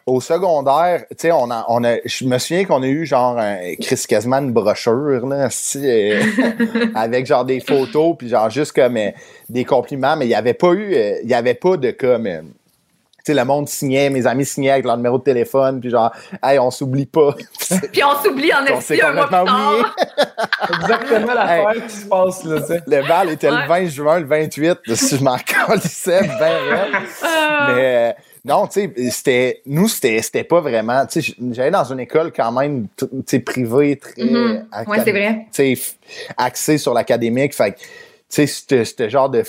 au 0.07 0.21
secondaire, 0.21 1.05
tu 1.11 1.16
sais, 1.18 1.33
on 1.33 1.51
a, 1.51 1.64
on 1.68 1.85
a, 1.85 1.97
je 2.05 2.25
me 2.25 2.37
souviens 2.38 2.64
qu'on 2.64 2.83
a 2.83 2.87
eu 2.88 3.07
genre 3.07 3.38
un, 3.38 3.59
Chris 3.81 4.05
quasiment 4.09 4.38
une 4.38 4.53
brochure, 4.53 5.25
là, 5.27 5.49
euh, 5.77 6.21
avec 6.95 7.27
genre 7.27 7.45
des 7.45 7.61
photos, 7.61 8.16
puis 8.18 8.29
genre 8.29 8.51
juste 8.51 8.73
comme 8.73 8.97
euh, 8.97 9.11
des 9.49 9.64
compliments, 9.64 10.16
mais 10.16 10.27
il 10.27 10.29
n'y 10.31 10.35
avait 10.35 10.55
pas 10.55 10.73
eu, 10.73 10.95
euh, 10.95 11.14
il 11.25 11.33
avait 11.33 11.55
pas 11.55 11.77
de 11.77 11.90
comme, 11.92 12.27
sais, 13.25 13.35
le 13.35 13.45
monde 13.45 13.69
signait, 13.69 14.11
mes 14.11 14.27
amis 14.27 14.45
signaient 14.45 14.71
avec 14.73 14.85
leur 14.85 14.97
numéro 14.97 15.19
de 15.19 15.23
téléphone, 15.25 15.81
puis 15.81 15.91
genre, 15.91 16.13
hey, 16.43 16.59
on 16.59 16.71
s'oublie 16.71 17.07
pas. 17.07 17.35
Puis 17.93 18.03
on 18.05 18.23
s'oublie 18.23 18.53
en 18.53 18.63
On 18.73 18.81
s'est 18.81 18.95
esti 18.97 19.03
un 19.07 19.13
mois 19.13 19.27
plus 19.29 19.37
complètement 19.37 19.69
oublié. 19.71 19.83
tard. 19.83 19.97
Exactement 20.81 21.35
l'affaire 21.35 21.87
qui 21.87 21.95
se 21.97 22.07
passe, 22.07 22.45
là, 22.45 22.61
tu 22.61 22.67
sais. 22.67 22.83
Le 22.87 23.09
bal 23.09 23.31
était 23.31 23.51
Ouais. 23.51 23.63
le 23.63 23.69
20 23.69 23.87
juin, 23.87 24.21
le 24.21 24.27
28, 24.27 24.79
si 24.95 25.17
je 25.19 25.25
m'en 25.25 25.37
calissais, 25.37 26.21
ben. 26.39 26.59
Mais 27.67 28.11
euh, 28.11 28.13
non, 28.45 28.67
tu 28.67 28.81
sais, 28.81 29.11
c'était 29.11 29.63
nous 29.67 29.89
c'était 29.89 30.21
c'était 30.23 30.45
pas 30.45 30.61
vraiment, 30.61 31.07
tu 31.07 31.23
sais, 31.23 31.35
j'allais 31.53 31.71
dans 31.71 31.85
une 31.85 32.01
école 32.01 32.33
quand 32.35 32.51
même 32.53 32.87
tu 32.97 33.07
sais 33.27 33.39
privée 33.41 33.97
très 33.97 34.23
Mhm. 34.23 34.67
acad- 34.73 34.89
Ouais, 34.89 34.99
c'est 35.05 35.13
vrai. 35.13 35.47
Tu 35.53 35.77
sais 35.77 35.93
axée 36.37 36.79
sur 36.79 36.93
l'académique, 36.95 37.55
fait 37.55 37.73
que 37.73 37.79
tu 37.79 37.87
sais 38.29 38.47
c'était 38.47 38.85
c'était 38.85 39.11
genre 39.11 39.31
de 39.31 39.43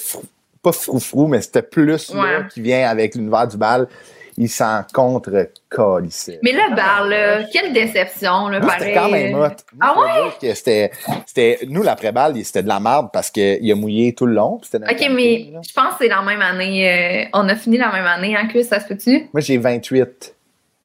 pas 0.64 0.72
froufrou, 0.72 1.28
mais 1.28 1.42
c'était 1.42 1.62
plus 1.62 1.86
là 1.86 1.96
Ouais. 2.22 2.48
qui 2.54 2.62
vient 2.62 2.90
avec 2.90 3.16
l'univers 3.16 3.48
du 3.48 3.58
bal, 3.58 3.88
il 4.36 4.50
s'en 4.50 4.82
contre 4.94 5.50
calissait. 5.70 6.40
Mais 6.42 6.54
le 6.54 6.76
bar, 6.76 7.06
là, 7.06 7.44
quelle 7.52 7.72
déception, 7.72 8.48
là, 8.48 8.60
c'était 8.80 8.94
quand 8.94 9.10
même 9.10 9.36
hot. 9.36 9.48
Ah 9.80 9.94
que 10.42 10.54
c'était, 10.56 10.90
c'était, 11.28 11.60
nous, 11.68 11.84
l'après-balle, 11.84 12.36
c'était 12.44 12.64
de 12.64 12.68
la 12.68 12.80
merde 12.80 13.10
parce 13.14 13.30
qu'il 13.30 13.72
a 13.72 13.76
mouillé 13.76 14.14
tout 14.16 14.26
le 14.26 14.34
long. 14.34 14.60
Ok, 14.74 15.08
mais 15.12 15.50
là. 15.54 15.60
je 15.68 15.74
pense 15.74 15.90
que 15.92 15.96
c'est 16.02 16.08
la 16.08 16.22
même 16.24 16.42
année. 16.42 17.26
euh, 17.26 17.30
on 17.34 17.48
a 17.48 17.56
fini 17.56 17.78
la 17.78 17.92
même 17.92 18.06
année, 18.08 18.36
hein, 18.36 18.48
Chris, 18.50 18.64
ça 18.64 18.80
se 18.80 18.88
peut-tu? 18.88 19.28
Moi, 19.34 19.42
j'ai 19.42 19.58
28. 19.58 20.36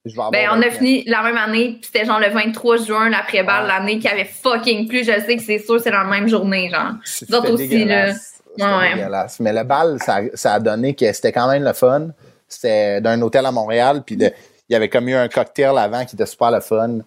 Je 0.05 0.11
vais 0.13 0.19
avoir 0.19 0.31
Ben, 0.31 0.49
on 0.51 0.55
a 0.55 0.69
29. 0.69 0.79
fini 0.79 1.05
la 1.07 1.23
même 1.23 1.37
année, 1.39 1.79
puis 1.81 1.91
c'était 1.93 2.05
genre 2.07 2.21
le 2.21 2.29
23 2.29 2.77
juin, 2.79 3.09
l'après-balle, 3.11 3.63
Ouais. 3.63 3.69
l'année 3.69 3.99
qui 3.99 4.09
avait 4.09 4.25
fucking 4.27 4.89
plu. 4.89 5.01
Je 5.05 5.13
sais 5.27 5.37
que 5.37 5.43
c'est 5.43 5.59
sûr, 5.59 5.81
c'est 5.81 5.91
la 5.91 6.05
même 6.05 6.29
journée, 6.29 6.71
genre. 6.71 6.93
D'autres 7.29 7.53
aussi, 7.53 7.69
dégueulasse. 7.69 8.38
Ouais, 8.59 8.95
dégueulasse. 8.95 9.41
Mais 9.41 9.53
le 9.53 9.65
bal, 9.65 9.99
ça, 10.01 10.21
ça 10.35 10.55
a 10.55 10.61
donné 10.61 10.95
que 10.95 11.13
c'était 11.13 11.33
quand 11.33 11.49
même 11.49 11.65
le 11.65 11.73
fun. 11.73 12.09
C'était 12.49 13.01
d'un 13.01 13.21
hôtel 13.23 13.45
à 13.47 13.53
Montréal, 13.53 14.03
puis 14.05 14.17
il 14.17 14.33
y 14.71 14.75
avait 14.75 14.89
comme 14.89 15.09
eu 15.09 15.15
un 15.15 15.29
cocktail 15.29 15.77
avant 15.79 16.05
qui 16.05 16.17
était 16.17 16.27
super 16.27 16.51
le 16.51 16.61
fun. 16.61 16.99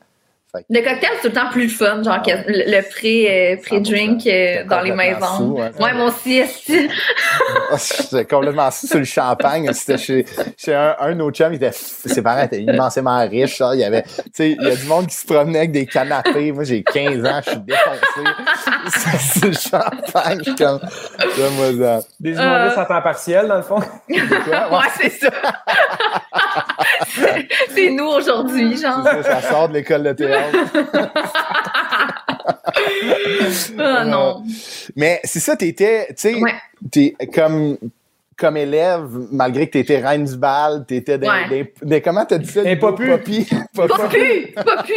Fait 0.54 0.66
Le 0.70 0.82
cocktail, 0.82 1.10
c'est 1.16 1.22
tout 1.22 1.28
le 1.28 1.34
temps 1.42 1.50
plus 1.50 1.70
fun, 1.70 2.04
genre 2.04 2.18
Ah 2.18 2.22
ouais. 2.28 2.44
que 2.44 2.50
le, 2.52 2.82
pré, 2.90 3.54
euh, 3.54 3.56
pré-drink 3.62 4.20
euh, 4.28 4.30
J'étais 4.58 4.64
dans 4.66 4.82
les 4.82 4.92
maisons. 4.92 5.38
sous, 5.38 5.60
hein. 5.62 5.72
ouais, 5.80 5.94
moi 5.94 6.08
aussi, 6.08 6.40
esti. 6.40 6.90
Ah, 7.72 7.76
J'étais 7.78 8.26
complètement 8.26 8.70
sur 8.70 8.98
le 9.00 9.06
champagne. 9.06 9.72
C'était 9.72 9.98
chez, 9.98 10.26
chez 10.58 10.74
un, 10.76 11.16
nos 11.16 11.32
chums, 11.32 11.54
il 11.54 11.56
était, 11.56 11.72
ses 11.72 12.22
parents 12.22 12.44
étaient 12.44 12.62
immensément 12.62 13.18
riches. 13.30 13.58
ça. 13.60 13.72
Il 13.76 13.80
y 13.80 13.86
avait, 13.86 14.02
tu 14.04 14.10
sais, 14.34 14.52
il 14.52 14.62
y 14.62 14.72
a 14.72 14.76
du 14.76 14.86
monde 14.88 15.08
qui 15.08 15.16
se 15.16 15.26
promenait 15.26 15.60
avec 15.60 15.72
des 15.72 15.86
canapés. 15.86 16.52
Moi, 16.52 16.66
j'ai 16.66 16.84
15 16.84 17.26
ans, 17.26 17.40
je 17.46 17.52
suis 17.52 17.60
défoncé. 17.60 19.18
C'est 19.20 19.46
le 19.48 19.54
champagne, 19.54 20.40
je 20.40 20.44
suis 20.44 20.56
comme, 20.56 20.80
ça. 20.82 22.00
Des 22.20 22.38
Euh. 22.38 22.44
humoristes 22.44 22.78
à 22.78 22.86
temps 22.86 23.02
partiel, 23.02 23.48
dans 23.48 23.56
le 23.58 23.62
fond. 23.64 23.80
Quoi? 23.80 24.80
ouais, 24.80 24.88
c'est 25.00 25.10
ça. 25.12 25.30
c'est 27.74 27.90
nous 27.92 28.06
aujourd'hui, 28.08 28.78
genre. 28.78 29.04
Ça, 29.04 29.24
ça 29.24 29.42
sort 29.42 29.70
de 29.70 29.74
l'école 29.76 30.04
de 30.04 30.14
théâtre. 30.14 30.58
Ah 33.78 34.06
non. 34.06 34.44
Mais 34.96 35.20
c'est 35.24 35.40
ça, 35.40 35.56
t'étais, 35.56 36.08
tu 36.10 36.14
sais, 36.18 36.36
Ouais. 36.36 36.54
t'es 36.92 37.16
comme, 37.34 37.78
comme 38.38 38.58
élève, 38.58 39.08
malgré 39.32 39.68
que 39.68 39.74
t'étais 39.74 40.00
reine 40.00 40.26
du 40.26 40.38
bal, 40.38 40.86
t'étais 40.88 41.18
des, 41.18 41.28
Ouais. 41.28 41.50
des, 41.50 41.74
des- 41.82 42.02
comment 42.02 42.26
t'as 42.26 42.38
dit 42.38 42.50
ça? 42.50 42.64
Des 42.64 42.76
popus. 42.76 43.10
popis. 43.10 43.48
Pas 43.76 43.88
pu, 44.10 44.54
pas 44.56 44.84
pu. 44.84 44.94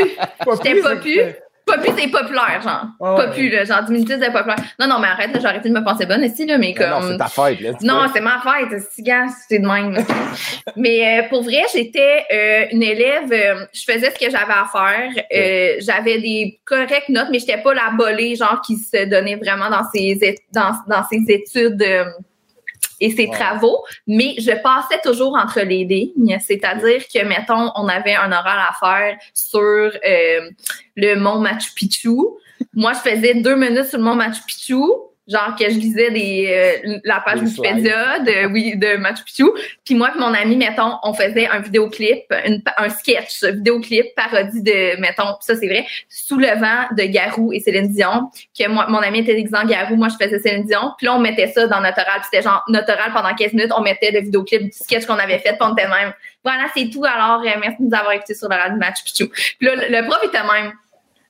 J'étais 0.65 0.81
pas 0.81 0.97
pu. 0.97 1.21
Pas 1.67 1.79
pu, 1.79 1.89
c'est 1.97 2.09
populaire, 2.09 2.61
genre. 2.63 2.85
Ouais, 3.01 3.17
Pas 3.27 3.31
ouais. 3.35 3.49
là. 3.49 3.65
Genre, 3.65 3.83
diminutif 3.85 4.19
de 4.19 4.27
populaire. 4.27 4.57
Non, 4.79 4.87
non, 4.87 4.99
mais 4.99 5.09
arrête, 5.09 5.33
là, 5.33 5.41
j'ai 5.41 5.47
arrêté 5.47 5.71
de 5.71 5.75
me 5.75 5.83
penser 5.83 6.05
bonne 6.05 6.23
ici, 6.23 6.45
là, 6.45 6.59
mais 6.59 6.75
Non, 6.79 6.87
non, 6.89 7.01
comme. 7.01 7.11
c'est 7.13 7.17
ta 7.19 7.27
fête, 7.29 7.61
là. 7.61 7.71
Non, 7.81 8.01
c'est 8.15 8.21
ma 8.21 8.41
fête, 8.43 8.83
c'est 8.93 9.03
gars, 9.03 9.27
c'est 9.49 9.59
de 9.61 9.67
même. 9.67 9.93
là. 9.93 10.03
Mais 10.77 11.21
euh, 11.25 11.29
pour 11.31 11.43
vrai, 11.43 11.63
j'étais 11.73 12.25
euh, 12.33 12.65
une 12.73 12.83
élève, 12.83 13.33
euh, 13.33 13.65
je 13.73 13.83
faisais 13.91 14.11
ce 14.11 14.19
que 14.23 14.31
j'avais 14.31 14.53
à 14.53 14.67
faire. 14.71 15.25
Euh, 15.35 15.77
j'avais 15.81 16.19
des 16.19 16.61
correctes 16.65 17.09
notes, 17.09 17.29
mais 17.31 17.39
j'étais 17.39 17.59
pas 17.63 17.73
la 17.75 17.91
bolée, 17.97 18.35
genre, 18.37 18.61
qui 18.61 18.77
se 18.77 19.05
donnait 19.07 19.37
vraiment 19.37 19.71
dans 19.71 19.85
ses, 19.93 20.37
dans, 20.53 20.73
dans 20.87 21.03
ses 21.11 21.23
études 21.29 21.81
euh, 21.83 22.05
et 23.05 23.11
ses 23.11 23.29
travaux. 23.29 23.85
Mais 24.07 24.35
je 24.39 24.53
passais 24.63 25.01
toujours 25.03 25.37
entre 25.37 25.61
les 25.61 25.85
lignes. 25.85 26.39
C'est-à-dire 26.41 27.03
que, 27.13 27.25
mettons, 27.25 27.71
on 27.77 27.87
avait 27.87 28.15
un 28.15 28.33
oral 28.33 28.59
à 28.59 28.73
faire 28.79 29.19
sur 29.35 29.61
euh, 29.61 30.51
le 30.97 31.15
mont 31.17 31.39
Machu 31.39 31.73
Picchu. 31.75 32.17
Moi, 32.73 32.93
je 32.95 33.11
faisais 33.11 33.35
deux 33.35 33.57
minutes 33.57 33.85
sur 33.85 33.99
le 33.99 34.05
mont 34.05 34.15
Machu 34.15 34.43
Picchu. 34.47 34.81
Genre 35.27 35.57
que 35.59 35.65
je 35.65 35.79
lisais 35.79 36.11
des, 36.11 36.83
euh, 36.87 36.99
la 37.05 37.21
page 37.21 37.41
Des 37.41 37.47
Wikipédia 37.47 38.19
de, 38.19 38.53
oui, 38.53 38.77
de 38.77 38.97
Machu 38.99 39.25
Picchu. 39.25 39.45
Puis 39.85 39.95
moi 39.95 40.11
et 40.15 40.19
mon 40.19 40.35
ami, 40.35 40.57
mettons, 40.57 40.99
on 41.03 41.15
faisait 41.15 41.47
un 41.47 41.61
vidéoclip, 41.61 42.25
une, 42.45 42.63
un 42.77 42.89
sketch, 42.91 43.43
vidéoclip, 43.43 44.15
parodie 44.15 44.63
de, 44.63 45.01
mettons, 45.01 45.37
ça 45.41 45.57
c'est 45.57 45.67
vrai, 45.67 45.87
Sous 46.11 46.39
le 46.39 46.49
vent 46.49 46.95
de 46.95 47.05
Garou 47.05 47.53
et 47.53 47.61
Céline 47.61 47.89
Dion. 47.89 48.31
Que 48.59 48.69
moi, 48.69 48.87
mon 48.89 48.99
ami 48.99 49.21
était 49.21 49.35
déguisé 49.35 49.57
en 49.57 49.65
Garou, 49.65 49.97
moi 49.97 50.09
je 50.09 50.23
faisais 50.23 50.39
Céline 50.39 50.67
Dion. 50.67 50.93
Puis 50.99 51.07
là, 51.07 51.15
on 51.15 51.21
mettait 51.21 51.49
ça 51.49 51.67
dans 51.67 51.81
notre 51.81 52.03
oral. 52.03 52.21
C'était 52.25 52.43
genre 52.43 52.63
notre 52.69 52.93
oral 52.93 53.13
pendant 53.15 53.35
15 53.35 53.55
minutes, 53.55 53.73
on 53.75 53.81
mettait 53.81 54.11
le 54.11 54.21
vidéoclip 54.21 54.63
du 54.65 54.73
sketch 54.73 55.07
qu'on 55.07 55.15
avait 55.15 55.39
fait. 55.39 55.53
Puis 55.53 55.63
on 55.63 55.73
était 55.73 55.89
même, 55.89 56.13
voilà, 56.45 56.67
c'est 56.77 56.91
tout. 56.91 57.05
Alors, 57.05 57.41
euh, 57.41 57.59
merci 57.59 57.79
de 57.81 57.89
nous 57.89 57.97
avoir 57.97 58.13
écoutés 58.13 58.35
sur 58.35 58.49
le 58.51 58.57
radio 58.57 58.75
de 58.75 58.79
Machu 58.79 59.03
Picchu. 59.05 59.29
Puis 59.29 59.67
là, 59.67 59.75
le 59.77 60.07
prof 60.07 60.21
était 60.23 60.43
même, 60.43 60.73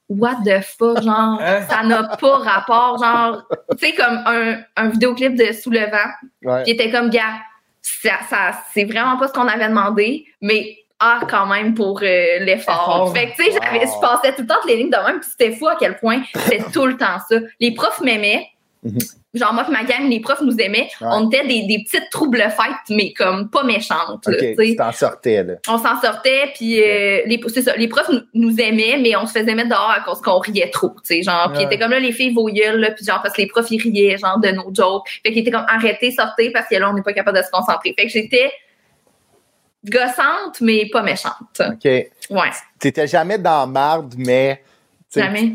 what 0.08 0.36
the 0.44 0.60
fuck, 0.62 1.02
genre, 1.02 1.40
Hein? 1.40 1.62
ça 1.68 1.82
n'a 1.82 2.04
pas 2.16 2.38
rapport, 2.38 2.98
genre, 2.98 3.42
tu 3.78 3.86
sais, 3.86 3.94
comme 3.94 4.22
un, 4.26 4.58
un 4.76 4.88
vidéoclip 4.88 5.34
de 5.34 5.52
Sous 5.52 5.70
le 5.70 5.80
vent. 5.90 6.62
Il 6.66 6.72
était 6.72 6.90
comme, 6.90 7.10
gars, 7.10 7.40
ça, 7.82 8.12
ça, 8.28 8.52
c'est 8.72 8.84
vraiment 8.84 9.16
pas 9.16 9.28
ce 9.28 9.32
qu'on 9.32 9.48
avait 9.48 9.68
demandé, 9.68 10.26
mais 10.40 10.76
ah, 11.00 11.20
quand 11.28 11.46
même 11.46 11.74
pour 11.74 12.00
euh, 12.02 12.38
l'effort. 12.40 12.74
Effort. 12.74 13.12
Fait 13.12 13.30
que, 13.30 13.36
tu 13.36 13.44
sais, 13.44 13.52
je 13.52 14.00
passais 14.00 14.34
tout 14.34 14.42
le 14.42 14.46
temps 14.46 14.54
les 14.66 14.76
lignes 14.76 14.90
de 14.90 14.96
même, 14.96 15.20
puis 15.20 15.28
c'était 15.30 15.52
fou 15.54 15.66
à 15.68 15.76
quel 15.78 15.96
point 15.98 16.22
c'était 16.34 16.64
tout 16.72 16.86
le 16.86 16.96
temps 16.96 17.18
ça. 17.28 17.36
Les 17.60 17.74
profs 17.74 18.00
m'aimaient. 18.00 18.46
Mhm. 18.82 18.98
Genre, 19.34 19.52
moi, 19.52 19.64
pis 19.64 19.72
ma 19.72 19.84
gang, 19.84 20.08
les 20.08 20.20
profs 20.20 20.40
nous 20.42 20.56
aimaient. 20.58 20.88
Ouais. 21.00 21.08
On 21.10 21.28
était 21.28 21.46
des, 21.46 21.66
des 21.66 21.84
petites 21.84 22.08
troubles-fêtes, 22.10 22.88
mais 22.90 23.12
comme 23.12 23.50
pas 23.50 23.64
méchantes. 23.64 24.26
là, 24.26 24.36
OK, 24.36 24.56
tu 24.58 24.76
t'en 24.76 24.92
sortais, 24.92 25.42
là. 25.42 25.54
on 25.68 25.78
s'en 25.78 26.00
sortait 26.00 26.52
puis 26.54 26.80
euh, 26.80 27.22
les 27.26 27.40
c'est 27.48 27.62
ça, 27.62 27.76
les 27.76 27.88
profs 27.88 28.10
nous, 28.32 28.60
aimaient 28.60 28.98
mais 29.00 29.16
on 29.16 29.26
se 29.26 29.32
faisait 29.32 29.54
mettre 29.54 29.70
dehors 29.70 29.90
à 29.90 30.00
cause 30.00 30.20
qu'on 30.20 30.38
riait 30.38 30.70
trop 30.70 30.90
tu 31.04 31.16
sais 31.16 31.22
genre 31.22 31.52
puis 31.52 31.62
étaient 31.62 31.78
comme 31.78 31.90
là 31.90 31.98
les 31.98 32.12
filles 32.12 32.32
vos 32.32 32.48
là 32.48 32.90
puis 32.90 33.04
genre 33.04 33.20
parce 33.22 33.34
que 33.34 33.42
les 33.42 33.48
profs 33.48 33.70
ils 33.70 33.80
riaient 33.80 34.18
genre 34.18 34.38
de 34.38 34.48
nos 34.50 34.72
jokes 34.72 35.08
fait 35.24 35.32
qu'ils 35.32 35.38
étaient 35.38 35.50
comme 35.50 35.66
arrêtez 35.68 36.10
sortez 36.10 36.50
parce 36.50 36.68
que 36.68 36.76
là 36.76 36.90
on 36.90 36.94
n'est 36.94 37.02
pas 37.02 37.12
capable 37.12 37.38
de 37.38 37.42
se 37.42 37.50
concentrer 37.50 37.94
fait 37.96 38.06
que 38.06 38.12
j'étais 38.12 38.52
gossante 39.84 40.60
mais 40.60 40.88
pas 40.90 41.02
méchante 41.02 41.60
OK. 41.60 41.84
ouais 41.84 42.50
T'étais 42.78 43.06
jamais 43.06 43.38
dans 43.38 43.66
marde, 43.66 44.14
mais. 44.18 44.62
jamais 45.14 45.52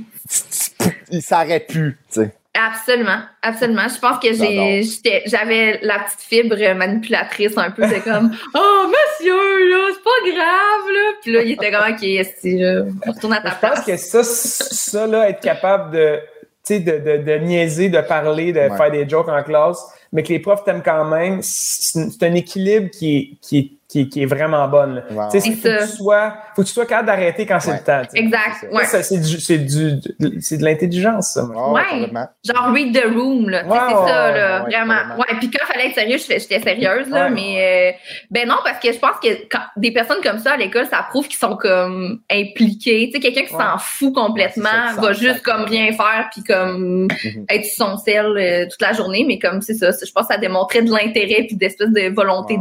Il 1.12 1.22
s'aurait 1.22 1.60
pu, 1.60 1.98
tu 2.12 2.22
sais. 2.22 2.34
Absolument 2.68 3.20
absolument 3.42 3.88
je 3.88 4.00
pense 4.00 4.20
que 4.20 4.34
j'ai 4.34 5.22
j'avais 5.26 5.80
la 5.82 6.00
petite 6.00 6.22
fibre 6.22 6.74
manipulatrice 6.76 7.58
un 7.58 7.72
peu 7.72 7.84
de 7.88 8.04
comme 8.04 8.32
oh 8.56 8.86
monsieur 8.88 9.70
là 9.70 9.88
c'est 9.94 10.04
pas 10.04 10.32
grave 10.36 10.94
là 10.94 11.12
puis 11.22 11.32
là 11.32 11.42
il 11.44 11.52
était 11.52 11.72
comme 11.72 11.92
ok 11.92 12.26
si 12.40 12.58
là 12.58 12.84
retourne 13.08 13.34
à 13.34 13.42
ta 13.42 13.50
Je 13.50 13.56
pense 13.56 13.60
place 13.60 13.86
que 13.86 13.98
ça, 13.98 14.24
ça 14.24 15.08
là, 15.08 15.30
être 15.30 15.42
capable 15.42 15.92
de, 15.96 16.20
tu 16.66 16.76
sais, 16.76 16.80
de, 16.80 16.98
de, 17.00 17.24
de 17.24 17.36
niaiser, 17.40 17.90
de 17.90 18.02
parler, 18.02 18.52
de 18.54 18.60
Ouais. 18.60 18.78
faire 18.78 18.92
des 18.92 19.08
jokes 19.08 19.30
en 19.30 19.42
classe, 19.44 19.80
mais 20.12 20.24
que 20.24 20.30
les 20.30 20.40
profs 20.40 20.64
t'aiment 20.64 20.84
quand 20.84 21.06
même, 21.06 21.40
c'est 21.42 22.10
c'est 22.12 22.24
un 22.24 22.34
équilibre 22.34 22.90
qui 22.92 23.18
est, 23.18 23.38
qui 23.42 23.58
est, 23.60 23.72
qui 23.88 24.02
est, 24.02 24.08
qui 24.10 24.22
est 24.24 24.26
vraiment 24.26 24.68
bon. 24.68 25.02
Wow. 25.12 25.30
Tu 25.32 25.40
sais, 25.40 25.48
C'est 25.48 25.56
faut 25.56 25.68
que 25.70 25.82
tu 25.90 25.98
sois, 25.98 26.34
faut 26.60 26.64
que 26.64 26.68
tu 26.68 26.74
sois 26.74 26.86
capable 26.86 27.08
d'arrêter 27.08 27.46
quand 27.46 27.60
c'est 27.60 27.72
Ouais. 27.72 27.78
le 27.78 27.84
temps. 27.84 28.02
tu 28.04 28.10
sais. 28.12 28.20
exact 28.20 28.58
c'est 28.60 28.66
ça. 28.68 28.74
ouais 28.74 28.86
Ça, 28.86 29.04
c'est 29.04 29.18
du, 29.20 29.40
c'est 29.40 29.58
du, 29.60 30.42
c'est 30.42 30.58
de 30.58 30.64
l'intelligence, 30.66 31.34
ça. 31.34 31.44
Oh, 31.56 31.74
Ouais. 31.74 32.10
genre 32.44 32.74
read 32.74 32.94
the 32.94 33.06
room 33.06 33.50
là 33.50 33.64
c'est 33.64 34.10
ça 34.12 34.32
là 34.32 34.64
ouais, 34.64 34.70
vraiment 34.70 35.16
ouais 35.18 35.36
puis 35.40 35.50
quand 35.50 35.64
il 35.68 35.72
fallait 35.74 35.88
être 35.88 35.96
sérieux 35.96 36.18
j'étais 36.18 36.40
sérieuse 36.60 37.10
là 37.10 37.26
Ouais. 37.26 37.30
mais 37.30 37.94
euh, 37.94 37.98
ben 38.32 38.48
non 38.48 38.56
parce 38.64 38.80
que 38.80 38.92
je 38.92 38.98
pense 39.00 39.18
que 39.24 39.30
quand 39.50 39.62
des 39.78 39.92
personnes 39.92 40.22
comme 40.24 40.40
ça 40.40 40.54
à 40.54 40.58
l'école 40.58 40.86
ça 40.88 41.06
prouve 41.10 41.28
qu'ils 41.28 41.38
sont 41.40 41.56
comme 41.56 42.20
impliqués 42.32 43.08
tu 43.08 43.14
sais 43.14 43.20
quelqu'un 43.20 43.46
qui 43.48 43.54
Ouais. 43.56 43.64
s'en 43.64 43.78
fout 43.78 44.14
complètement 44.14 44.64
Ouais, 44.64 44.90
c'est 44.90 44.96
ça, 44.96 45.02
va 45.02 45.08
ça, 45.08 45.20
juste 45.20 45.44
ça. 45.46 45.52
comme 45.54 45.64
rien 45.66 45.92
faire 45.94 46.30
puis 46.32 46.44
comme 46.44 47.08
être 47.50 47.66
sur 47.66 47.86
son 47.88 47.98
sel 47.98 48.26
euh, 48.38 48.66
toute 48.70 48.82
la 48.82 48.94
journée 48.94 49.24
mais 49.28 49.40
comme 49.40 49.62
c'est 49.62 49.74
ça 49.76 49.92
je 49.92 50.12
pense 50.12 50.28
que 50.28 50.34
ça 50.34 50.40
démontrait 50.40 50.82
de 50.82 50.92
l'intérêt 50.92 51.44
puis 51.48 51.56
d'espèce 51.56 51.90
de 51.90 52.14
volonté 52.14 52.58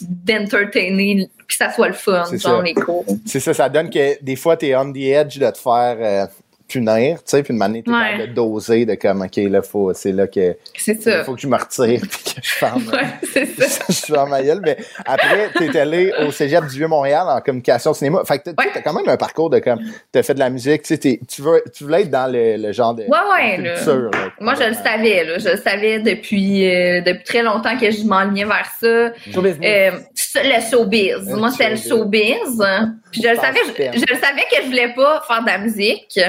d'entertainer 0.00 1.28
que 1.48 1.54
ça 1.54 1.72
soit 1.72 1.88
le 1.88 1.94
fun 1.94 2.24
genre 2.32 2.38
ça. 2.58 2.62
les 2.62 2.74
cours 2.74 3.04
C'est 3.26 3.40
ça, 3.40 3.54
ça 3.54 3.68
donne 3.68 3.90
que 3.90 4.22
des 4.22 4.36
fois, 4.36 4.56
t'es 4.56 4.76
on 4.76 4.92
the 4.92 4.96
edge 4.98 5.38
de 5.38 5.50
te 5.50 5.58
faire 5.58 5.96
euh, 6.00 6.26
punir, 6.70 7.16
tu 7.16 7.22
sais, 7.24 7.42
puis 7.42 7.52
une 7.54 7.58
manière, 7.58 7.82
t'es 7.82 7.90
Ouais. 7.90 8.26
de 8.26 8.34
doser, 8.34 8.84
de 8.84 8.94
comme, 8.94 9.22
OK, 9.22 9.36
là, 9.36 9.62
faut, 9.62 9.94
c'est 9.94 10.12
là 10.12 10.26
que, 10.26 10.54
c'est 10.76 11.00
ça 11.00 11.20
il 11.20 11.24
faut 11.24 11.34
que 11.34 11.40
je 11.40 11.46
me 11.46 11.56
retire, 11.56 11.98
puis 12.10 12.34
que 12.34 12.40
je 12.42 12.50
ferme. 12.50 12.82
ouais 12.92 13.06
c'est 13.32 13.46
ça 13.58 13.84
je 13.88 13.94
suis 13.94 14.14
en 14.14 14.26
ma 14.26 14.42
gueule, 14.42 14.60
mais 14.62 14.76
après, 15.06 15.48
t'es 15.56 15.78
allé 15.80 16.12
au 16.26 16.30
cégep 16.30 16.66
du 16.66 16.76
Vieux-Montréal 16.76 17.24
en 17.26 17.40
communication 17.40 17.94
cinéma. 17.94 18.20
Fait 18.26 18.38
que 18.40 18.50
t'as, 18.50 18.50
tu 18.50 18.56
sais, 18.62 18.66
Ouais. 18.68 18.70
t'as 18.74 18.82
quand 18.82 18.92
même 18.92 19.08
un 19.08 19.16
parcours 19.16 19.48
de 19.48 19.60
comme, 19.60 19.80
t'as 20.12 20.22
fait 20.22 20.34
de 20.34 20.40
la 20.40 20.50
musique, 20.50 20.82
tu 20.82 20.88
sais, 20.88 20.98
t'es- 20.98 21.20
tu 21.26 21.40
veux, 21.40 21.62
tu 21.74 21.84
voulais 21.84 22.02
être 22.02 22.10
dans 22.10 22.30
le, 22.30 22.58
le 22.58 22.72
genre 22.74 22.92
de 22.94 23.04
Ouais, 23.04 23.08
ouais, 23.34 23.56
là. 23.62 23.74
culture. 23.76 24.10
là. 24.12 24.28
Moi, 24.38 24.52
je 24.60 24.68
le 24.68 24.74
savais, 24.74 25.24
là. 25.24 25.38
Je 25.38 25.48
le 25.48 25.56
savais 25.56 26.00
depuis, 26.00 26.68
euh, 26.70 27.00
depuis 27.00 27.24
très 27.24 27.42
longtemps 27.42 27.78
que 27.78 27.90
je 27.90 28.02
m'enlignais 28.04 28.44
vers 28.44 28.70
ça. 28.78 29.12
Show 29.32 29.40
business. 29.40 29.94
Euh, 29.94 29.98
ça, 30.14 30.27
le 30.34 30.70
showbiz. 30.70 31.28
Le 31.28 31.36
Moi, 31.36 31.50
c'était 31.50 31.70
le 31.70 31.76
showbiz. 31.76 32.62
Puis 33.10 33.22
je 33.22 33.28
le 33.28 33.36
savais, 33.36 33.60
je, 33.66 33.98
je 33.98 34.12
le 34.12 34.20
savais 34.20 34.42
que 34.50 34.62
je 34.62 34.66
voulais 34.66 34.92
pas 34.94 35.22
faire 35.26 35.42
de 35.42 35.46
la 35.46 35.58
musique, 35.58 36.20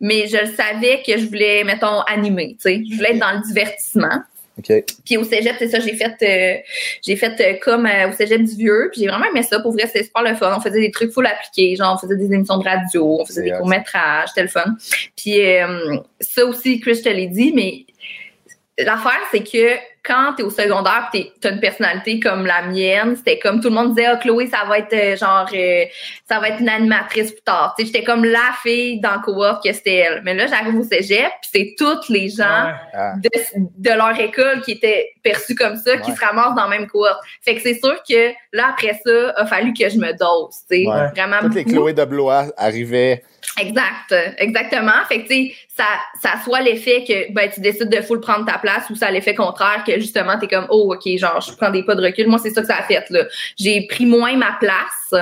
mais 0.00 0.26
je 0.26 0.36
le 0.36 0.54
savais 0.54 1.02
que 1.06 1.18
je 1.18 1.26
voulais, 1.26 1.64
mettons, 1.64 2.00
animer, 2.02 2.56
tu 2.60 2.70
sais. 2.70 2.82
Je 2.88 2.96
voulais 2.96 3.10
être 3.10 3.18
dans 3.18 3.32
le 3.32 3.46
divertissement. 3.46 4.22
OK. 4.56 4.84
Puis 5.04 5.16
au 5.16 5.24
cégep, 5.24 5.56
c'est 5.58 5.68
ça, 5.68 5.80
j'ai 5.80 5.94
fait 5.94 6.14
euh, 6.22 6.62
j'ai 7.04 7.16
fait 7.16 7.40
euh, 7.40 7.58
comme 7.60 7.86
euh, 7.86 8.08
au 8.08 8.12
cégep 8.12 8.42
du 8.42 8.54
vieux, 8.54 8.88
puis 8.92 9.00
j'ai 9.00 9.08
vraiment 9.08 9.24
aimé 9.26 9.42
ça. 9.42 9.58
Pour 9.60 9.72
vrai, 9.72 9.86
c'était 9.86 10.04
super 10.04 10.22
le 10.22 10.34
fun. 10.34 10.54
On 10.56 10.60
faisait 10.60 10.80
des 10.80 10.92
trucs 10.92 11.10
full 11.10 11.26
appliqués, 11.26 11.74
genre 11.74 11.94
on 11.96 11.98
faisait 11.98 12.16
des 12.16 12.32
émissions 12.32 12.58
de 12.58 12.64
radio, 12.64 13.18
on 13.20 13.24
faisait 13.24 13.42
des 13.42 13.50
courts-métrages, 13.50 14.28
c'était 14.28 14.42
le 14.42 14.48
fun. 14.48 14.76
Puis 15.16 15.38
ça 16.20 16.44
aussi, 16.46 16.80
Chris, 16.80 16.96
je 16.96 17.02
te 17.02 17.08
l'ai 17.08 17.26
dit, 17.26 17.52
mais 17.52 17.84
l'affaire, 18.78 19.20
c'est 19.32 19.42
que 19.42 19.76
quand 20.04 20.34
t'es 20.36 20.42
au 20.42 20.50
secondaire 20.50 21.08
pis 21.12 21.24
t'es- 21.24 21.32
t'as 21.40 21.50
une 21.52 21.60
personnalité 21.60 22.20
comme 22.20 22.44
la 22.46 22.62
mienne, 22.62 23.16
c'était 23.16 23.38
comme 23.38 23.60
tout 23.60 23.68
le 23.70 23.74
monde 23.74 23.94
disait, 23.94 24.06
ah, 24.06 24.16
Chloé, 24.16 24.46
ça 24.48 24.64
va 24.68 24.78
être 24.78 24.92
euh, 24.92 25.16
genre, 25.16 25.48
euh, 25.54 25.84
ça 26.28 26.38
va 26.40 26.48
être 26.50 26.60
une 26.60 26.68
animatrice 26.68 27.32
plus 27.32 27.40
tard. 27.42 27.74
Tu 27.78 27.84
sais, 27.86 27.92
j'étais 27.92 28.04
comme 28.04 28.24
la 28.24 28.52
fille 28.62 29.00
dans 29.00 29.14
le 29.14 29.20
co-op 29.20 29.62
que 29.64 29.72
c'était 29.72 29.94
elle. 29.96 30.20
Mais 30.24 30.34
là, 30.34 30.46
j'arrive 30.46 30.78
au 30.78 30.82
cégep 30.84 31.30
pis 31.42 31.48
c'est 31.52 31.74
toutes 31.78 32.08
les 32.10 32.28
gens 32.28 32.44
Ouais. 32.44 32.72
Ah, 32.92 33.12
de, 33.16 33.30
de 33.78 33.90
leur 33.90 34.18
école 34.20 34.60
qui 34.62 34.72
étaient 34.72 35.08
perçus 35.22 35.54
comme 35.54 35.76
ça, 35.76 35.96
qui 35.96 36.12
se 36.12 36.20
ramassent 36.24 36.54
dans 36.54 36.64
la 36.68 36.68
même 36.78 36.86
cohorte. 36.86 37.20
Fait 37.42 37.54
que 37.54 37.62
c'est 37.62 37.74
sûr 37.82 37.96
que 38.08 38.30
là, 38.52 38.70
après 38.70 39.00
ça, 39.04 39.32
a 39.36 39.46
fallu 39.46 39.72
que 39.72 39.88
je 39.88 39.96
me 39.96 40.12
dose, 40.12 40.54
tu 40.70 40.82
sais. 40.82 40.86
Ouais. 40.86 41.08
Vraiment 41.14 41.38
toutes 41.40 41.54
les. 41.54 41.64
Chloé 41.64 41.92
de 41.94 42.04
Blois 42.04 42.46
arrivaient. 42.56 43.22
Exact, 43.60 44.14
exactement. 44.38 45.04
Fait 45.08 45.22
que, 45.22 45.28
tu 45.28 45.34
sais, 45.34 45.54
ça, 45.76 45.84
ça 46.20 46.42
soit 46.42 46.60
l'effet 46.60 47.04
que, 47.06 47.32
ben, 47.32 47.50
tu 47.52 47.60
décides 47.60 47.88
de 47.88 48.00
full 48.00 48.20
prendre 48.20 48.44
ta 48.44 48.58
place 48.58 48.88
ou 48.90 48.94
ça 48.94 49.08
a 49.08 49.10
l'effet 49.10 49.34
contraire 49.34 49.84
que, 49.86 49.94
justement, 50.00 50.38
t'es 50.38 50.48
comme, 50.48 50.66
oh, 50.70 50.94
OK, 50.94 51.16
genre, 51.16 51.40
je 51.40 51.54
prends 51.54 51.70
des 51.70 51.82
pas 51.82 51.94
de 51.94 52.02
recul. 52.02 52.26
Moi, 52.26 52.38
c'est 52.38 52.50
ça 52.50 52.62
que 52.62 52.66
ça 52.66 52.76
a 52.76 52.82
fait, 52.82 53.04
là. 53.10 53.24
J'ai 53.58 53.86
pris 53.86 54.06
moins 54.06 54.36
ma 54.36 54.56
place. 54.60 55.14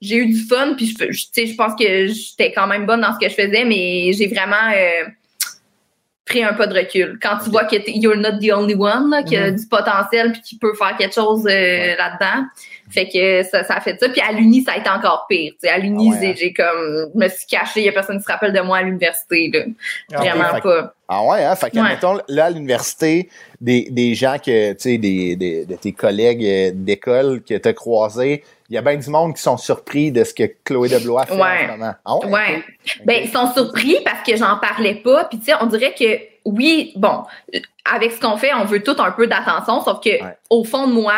j'ai 0.00 0.16
eu 0.16 0.26
du 0.26 0.40
fun, 0.40 0.74
puis 0.76 0.86
je, 0.86 1.12
je, 1.12 1.24
tu 1.24 1.28
sais, 1.32 1.46
je 1.46 1.56
pense 1.56 1.74
que 1.78 2.06
j'étais 2.06 2.52
quand 2.52 2.66
même 2.66 2.86
bonne 2.86 3.00
dans 3.00 3.12
ce 3.12 3.18
que 3.18 3.28
je 3.28 3.34
faisais, 3.34 3.64
mais 3.64 4.12
j'ai 4.12 4.28
vraiment 4.28 4.72
euh, 4.72 5.04
pris 6.28 6.44
un 6.44 6.52
pas 6.52 6.66
de 6.66 6.74
recul. 6.78 7.18
Quand 7.20 7.38
tu 7.42 7.50
vois 7.50 7.64
que 7.64 7.76
you're 7.88 8.16
not 8.16 8.38
the 8.40 8.52
only 8.52 8.74
one, 8.74 9.10
là, 9.10 9.22
qu'il 9.22 9.32
y 9.32 9.36
a 9.36 9.50
du 9.50 9.66
potentiel 9.66 10.32
puis 10.32 10.42
qui 10.42 10.58
peut 10.58 10.74
faire 10.74 10.96
quelque 10.96 11.14
chose 11.14 11.46
euh, 11.46 11.96
là-dedans. 11.96 12.46
Fait 12.90 13.08
que 13.08 13.42
ça, 13.42 13.64
ça 13.64 13.74
a 13.76 13.80
fait 13.80 13.98
ça. 14.00 14.08
Puis 14.08 14.20
à 14.20 14.32
l'Uni, 14.32 14.62
ça 14.62 14.72
a 14.72 14.76
été 14.78 14.88
encore 14.88 15.26
pire. 15.28 15.52
À 15.70 15.78
l'Uni, 15.78 16.10
Ah 16.10 16.14
ouais, 16.14 16.20
j'ai- 16.20 16.30
hein? 16.30 16.34
j'ai 16.38 16.52
comme 16.52 17.10
je 17.14 17.18
me 17.18 17.28
suis 17.28 17.46
cachée, 17.46 17.80
il 17.80 17.86
y 17.86 17.88
a 17.88 17.92
personne 17.92 18.18
qui 18.18 18.24
se 18.24 18.30
rappelle 18.32 18.52
de 18.52 18.60
moi 18.60 18.78
à 18.78 18.82
l'université. 18.82 19.50
là. 19.52 19.60
Ah, 20.14 20.16
Vraiment 20.18 20.60
pas. 20.60 20.94
Ah 21.10 21.22
ouais, 21.24 21.44
hein? 21.44 21.56
Fait 21.56 21.70
que, 21.70 21.78
Ouais. 21.78 22.20
là, 22.28 22.44
à 22.46 22.50
l'université, 22.50 23.28
des, 23.60 23.88
des 23.90 24.14
gens 24.14 24.36
que, 24.38 24.72
tu 24.72 24.78
sais, 24.80 24.98
des, 24.98 25.36
des, 25.36 25.64
de 25.66 25.74
tes 25.76 25.92
collègues 25.92 26.44
euh, 26.44 26.70
d'école 26.74 27.42
que 27.42 27.54
tu 27.54 27.68
as 27.68 27.72
croisés, 27.72 28.44
il 28.68 28.74
y 28.74 28.78
a 28.78 28.82
bien 28.82 28.96
du 28.96 29.08
monde 29.08 29.34
qui 29.34 29.40
sont 29.42 29.56
surpris 29.56 30.12
de 30.12 30.22
ce 30.24 30.34
que 30.34 30.42
Chloé 30.64 30.88
Deblois 30.90 31.24
fait 31.24 31.34
Ouais. 31.34 31.40
en 31.40 31.66
ce 31.66 31.70
moment. 31.78 31.94
Ah 32.04 32.16
ouais? 32.26 32.62
Ben, 33.06 33.22
ils 33.24 33.30
sont 33.30 33.50
surpris 33.54 33.96
parce 34.04 34.22
que 34.22 34.36
j'en 34.36 34.58
parlais 34.58 34.96
pas. 34.96 35.24
Puis, 35.24 35.38
tu 35.38 35.46
sais, 35.46 35.52
on 35.60 35.66
dirait 35.66 35.94
que, 35.98 36.18
oui, 36.44 36.92
bon, 36.96 37.22
avec 37.90 38.12
ce 38.12 38.20
qu'on 38.20 38.36
fait, 38.36 38.52
on 38.52 38.64
veut 38.66 38.82
tout 38.82 38.96
un 38.98 39.10
peu 39.12 39.26
d'attention, 39.26 39.80
sauf 39.82 40.00
que, 40.04 40.10
Ouais. 40.22 40.36
au 40.50 40.62
fond 40.64 40.86
de 40.88 40.92
moi, 40.92 41.14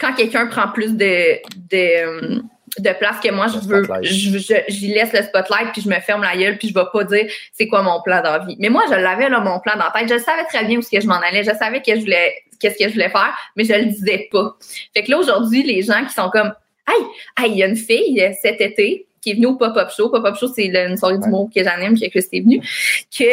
quand 0.00 0.14
quelqu'un 0.14 0.46
prend 0.46 0.68
plus 0.68 0.96
de, 0.96 1.36
de, 1.70 2.04
euh, 2.04 2.40
de 2.78 2.90
place 2.98 3.20
que 3.22 3.30
moi, 3.32 3.46
je 3.48 3.58
veux, 3.68 3.82
je, 4.02 4.38
je- 4.38 4.54
j'y 4.68 4.88
laisse 4.94 5.12
le 5.12 5.22
spotlight, 5.22 5.72
puis 5.72 5.82
je 5.82 5.88
me 5.88 5.98
ferme 6.00 6.22
la 6.22 6.36
gueule, 6.36 6.56
puis 6.56 6.68
je 6.68 6.74
vais 6.74 6.84
pas 6.92 7.04
dire 7.04 7.26
c'est 7.52 7.66
quoi 7.66 7.82
mon 7.82 8.00
plan 8.02 8.22
dans 8.22 8.32
la 8.38 8.44
vie. 8.46 8.56
Mais 8.58 8.68
moi, 8.68 8.84
je 8.88 8.94
l'avais, 8.94 9.28
là, 9.28 9.40
mon 9.40 9.60
plan 9.60 9.74
dans 9.76 9.84
la 9.84 9.90
tête. 9.90 10.08
Je 10.08 10.22
savais 10.24 10.44
très 10.44 10.64
bien 10.64 10.78
où 10.78 10.82
ce 10.82 10.90
que 10.90 11.00
je 11.00 11.06
m'en 11.06 11.20
allais. 11.20 11.42
Je 11.44 11.50
savais 11.56 11.82
que 11.82 11.94
je 11.94 12.00
voulais, 12.00 12.34
qu'est-ce 12.60 12.78
que 12.78 12.88
je 12.88 12.92
voulais 12.94 13.10
faire, 13.10 13.36
mais 13.56 13.64
je 13.64 13.74
le 13.74 13.86
disais 13.86 14.28
pas. 14.32 14.56
Fait 14.94 15.02
que 15.02 15.10
là, 15.10 15.18
aujourd'hui, 15.18 15.62
les 15.62 15.82
gens 15.82 16.04
qui 16.06 16.14
sont 16.14 16.30
comme, 16.30 16.52
hey, 16.88 17.04
hey, 17.44 17.50
il 17.52 17.58
y 17.58 17.62
a 17.62 17.66
une 17.66 17.76
fille 17.76 18.20
euh, 18.22 18.30
cet 18.40 18.60
été 18.60 19.06
qui 19.20 19.32
est 19.32 19.34
venue 19.34 19.46
au 19.46 19.56
pop-up 19.56 19.90
show. 19.94 20.08
Pop-up 20.08 20.36
show, 20.36 20.48
c'est 20.48 20.66
une 20.66 20.96
soirée 20.96 21.16
Ouais. 21.16 21.20
d'humour 21.20 21.50
que 21.54 21.62
j'anime, 21.62 21.98
que 21.98 22.08
Christy 22.08 22.38
est 22.38 22.40
venue, 22.40 22.60
que 22.60 23.24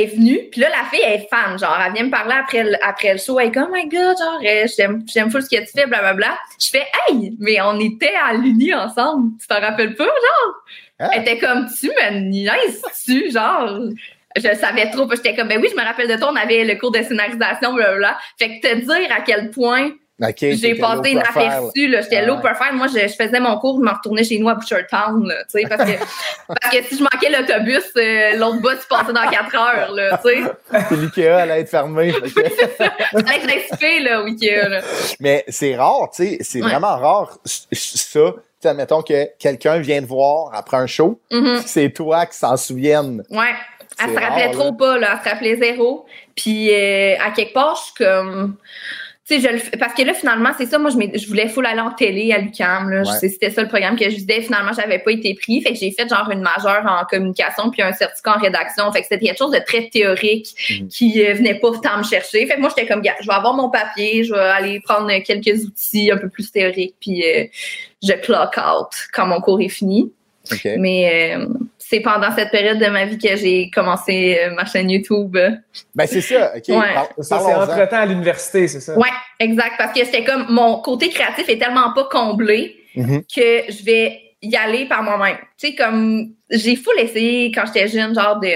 est 0.00 0.06
venue, 0.06 0.48
puis 0.50 0.60
là, 0.60 0.68
la 0.70 0.84
fille, 0.90 1.00
elle 1.04 1.20
est 1.20 1.28
fan, 1.28 1.58
genre, 1.58 1.78
elle 1.84 1.92
vient 1.92 2.04
me 2.04 2.10
parler 2.10 2.34
après 2.34 2.62
le, 2.64 2.74
après 2.82 3.12
le 3.12 3.18
show, 3.18 3.38
elle 3.38 3.48
est 3.48 3.52
comme, 3.52 3.68
oh 3.70 3.74
my 3.74 3.88
god, 3.88 4.16
genre, 4.18 4.40
euh, 4.44 4.66
j'aime, 4.76 5.04
j'aime 5.06 5.30
full 5.30 5.42
ce 5.42 5.48
que 5.48 5.60
tu 5.60 5.72
fais, 5.74 5.86
blablabla. 5.86 6.38
Je 6.60 6.70
fais, 6.70 6.86
hey, 7.08 7.36
mais 7.38 7.60
on 7.60 7.78
était 7.80 8.14
à 8.14 8.34
l'Uni 8.34 8.74
ensemble, 8.74 9.32
tu 9.40 9.46
t'en 9.46 9.60
rappelles 9.60 9.94
pas, 9.94 10.04
genre? 10.04 10.54
Hein? 11.00 11.08
Elle 11.12 11.22
était 11.22 11.38
comme, 11.38 11.66
tu 11.78 11.88
me 11.88 12.20
niaises-tu, 12.30 13.30
genre? 13.30 13.78
Je 14.36 14.54
savais 14.54 14.90
trop, 14.90 15.08
j'étais 15.10 15.34
comme, 15.34 15.48
ben 15.48 15.60
oui, 15.60 15.68
je 15.70 15.76
me 15.76 15.84
rappelle 15.84 16.08
de 16.08 16.16
toi, 16.16 16.30
on 16.32 16.36
avait 16.36 16.64
le 16.64 16.74
cours 16.76 16.92
de 16.92 17.02
scénarisation, 17.02 17.74
blablabla. 17.74 18.18
Fait 18.38 18.60
que 18.60 18.68
te 18.68 18.74
dire 18.76 19.12
à 19.14 19.20
quel 19.20 19.50
point 19.50 19.90
J'ai 20.40 20.74
passé 20.76 21.10
inaperçu, 21.10 21.88
là. 21.88 22.00
J'étais 22.02 22.16
Ah 22.16 22.26
low 22.26 22.36
ouais. 22.36 22.40
profile. 22.42 22.74
Moi, 22.74 22.86
je, 22.88 23.00
je 23.00 23.14
faisais 23.14 23.40
mon 23.40 23.58
cours, 23.58 23.78
je 23.78 23.84
me 23.84 23.90
retournais 23.90 24.24
chez 24.24 24.38
nous 24.38 24.48
à 24.48 24.54
Butchertown, 24.54 25.26
là, 25.26 25.34
tu 25.50 25.60
sais, 25.60 25.66
parce 25.68 25.90
que, 25.90 25.96
parce 26.48 26.76
que 26.76 26.82
si 26.84 26.96
je 26.98 27.02
manquais 27.02 27.30
l'autobus, 27.30 27.84
euh, 27.96 28.36
l'autre 28.36 28.60
bus 28.60 28.84
passait 28.88 29.12
dans 29.12 29.28
quatre 29.28 29.54
heures, 29.54 29.92
là, 29.92 30.18
tu 30.24 30.30
sais. 30.30 30.94
L'IKEA 30.96 31.38
allait 31.38 31.60
être 31.60 31.68
fermé. 31.70 32.12
Fallait 32.12 33.40
que 33.40 33.48
j'aille 33.48 33.64
souper, 33.70 34.00
là, 34.00 34.22
oui, 34.22 34.36
que, 34.36 34.68
là. 34.68 34.80
Mais 35.20 35.44
c'est 35.48 35.76
rare, 35.76 36.10
tu 36.14 36.24
sais, 36.24 36.38
c'est 36.40 36.62
Ouais. 36.62 36.68
vraiment 36.70 36.96
rare 36.96 37.38
ça. 37.44 37.54
Tu 37.72 38.68
sais, 38.68 38.68
admettons 38.68 39.02
que 39.02 39.26
quelqu'un 39.38 39.78
vient 39.78 40.00
te 40.00 40.06
voir 40.06 40.50
après 40.54 40.76
un 40.76 40.86
show, 40.86 41.18
Mhm. 41.32 41.54
puis 41.58 41.62
c'est 41.66 41.90
toi 41.90 42.26
qui 42.26 42.36
s'en 42.36 42.56
souvienne. 42.56 43.24
Ouais. 43.30 43.54
Elle 44.02 44.10
se 44.14 44.18
rappelait 44.18 44.44
rare, 44.46 44.52
trop 44.52 44.64
là. 44.70 44.72
pas, 44.78 44.98
là. 44.98 45.08
Elle 45.18 45.24
se 45.24 45.34
rappelait 45.34 45.56
zéro. 45.56 46.06
Puis, 46.34 46.70
euh, 46.72 47.14
à 47.22 47.30
quelque 47.32 47.52
part, 47.52 47.76
je 47.76 47.82
suis 47.82 47.94
comme. 48.04 48.56
Tu 49.28 49.36
sais, 49.36 49.40
je 49.48 49.52
le 49.52 49.58
fais- 49.58 49.76
parce 49.76 49.94
que 49.94 50.02
là, 50.02 50.14
finalement, 50.14 50.50
c'est 50.58 50.66
ça. 50.66 50.78
Moi, 50.78 50.90
je, 50.90 51.16
je 51.18 51.28
voulais 51.28 51.46
full 51.48 51.64
aller 51.64 51.80
en 51.80 51.92
télé 51.92 52.32
à 52.32 52.38
l'UCAM. 52.38 52.90
Là. 52.90 53.02
Ouais. 53.02 53.18
C'était 53.28 53.50
ça 53.50 53.62
le 53.62 53.68
programme 53.68 53.96
que 53.96 54.10
je 54.10 54.16
disais. 54.16 54.40
Finalement, 54.42 54.72
j'avais 54.72 54.98
pas 54.98 55.12
été 55.12 55.32
pris. 55.34 55.62
Fait 55.62 55.72
que 55.72 55.78
j'ai 55.78 55.92
fait 55.92 56.08
genre 56.08 56.28
une 56.32 56.40
majeure 56.40 56.84
en 56.86 57.04
communication 57.04 57.70
puis 57.70 57.82
un 57.82 57.92
certificat 57.92 58.36
en 58.36 58.40
rédaction. 58.40 58.90
Fait 58.90 59.00
que 59.02 59.06
c'était 59.08 59.24
quelque 59.24 59.38
chose 59.38 59.52
de 59.52 59.60
très 59.64 59.88
théorique 59.90 60.48
Mhm. 60.70 60.88
qui 60.88 61.24
euh, 61.24 61.34
venait 61.34 61.54
pas 61.54 61.70
tant 61.80 61.98
me 61.98 62.02
chercher. 62.02 62.44
Fait 62.46 62.56
que 62.56 62.60
moi, 62.60 62.68
j'étais 62.76 62.88
comme, 62.92 63.00
je 63.04 63.26
vais 63.26 63.32
avoir 63.34 63.54
mon 63.54 63.70
papier, 63.70 64.24
je 64.24 64.34
vais 64.34 64.40
aller 64.40 64.80
prendre 64.80 65.08
quelques 65.22 65.64
outils 65.66 66.10
un 66.10 66.16
peu 66.16 66.28
plus 66.28 66.50
théoriques 66.50 66.96
puis 67.00 67.22
euh, 67.24 67.44
je 68.02 68.12
clock 68.14 68.56
out 68.58 68.88
quand 69.12 69.26
mon 69.26 69.40
cours 69.40 69.60
est 69.60 69.68
fini. 69.68 70.10
OK. 70.50 70.66
Mais 70.78 71.36
euh, 71.36 71.46
c'est 71.92 72.00
pendant 72.00 72.34
cette 72.34 72.50
période 72.50 72.78
de 72.78 72.86
ma 72.86 73.04
vie 73.04 73.18
que 73.18 73.36
j'ai 73.36 73.70
commencé 73.70 74.38
euh, 74.42 74.54
ma 74.54 74.64
chaîne 74.64 74.88
YouTube. 74.90 75.36
Ben, 75.94 76.06
c'est 76.06 76.22
ça. 76.22 76.52
OK. 76.56 76.68
Ouais. 76.68 76.94
par- 76.94 77.08
Ça, 77.18 77.38
c'est 77.38 77.54
entre-temps 77.54 77.96
à 77.98 78.06
l'université, 78.06 78.66
c'est 78.66 78.80
ça? 78.80 78.96
Ouais, 78.96 79.10
exact. 79.38 79.74
Parce 79.76 79.92
que 79.92 80.02
c'était 80.06 80.24
comme 80.24 80.46
mon 80.48 80.80
côté 80.80 81.10
créatif 81.10 81.46
est 81.48 81.58
tellement 81.58 81.92
pas 81.92 82.04
comblé 82.04 82.76
Mhm. 82.96 83.22
que 83.24 83.70
je 83.72 83.84
vais 83.84 84.20
y 84.40 84.56
aller 84.56 84.86
par 84.86 85.02
moi-même. 85.02 85.36
Tu 85.58 85.68
sais, 85.68 85.74
comme 85.74 86.30
j'ai 86.50 86.76
full 86.76 86.98
essayé 86.98 87.52
quand 87.54 87.64
j'étais 87.66 87.88
jeune, 87.88 88.14
genre 88.14 88.40
de 88.40 88.52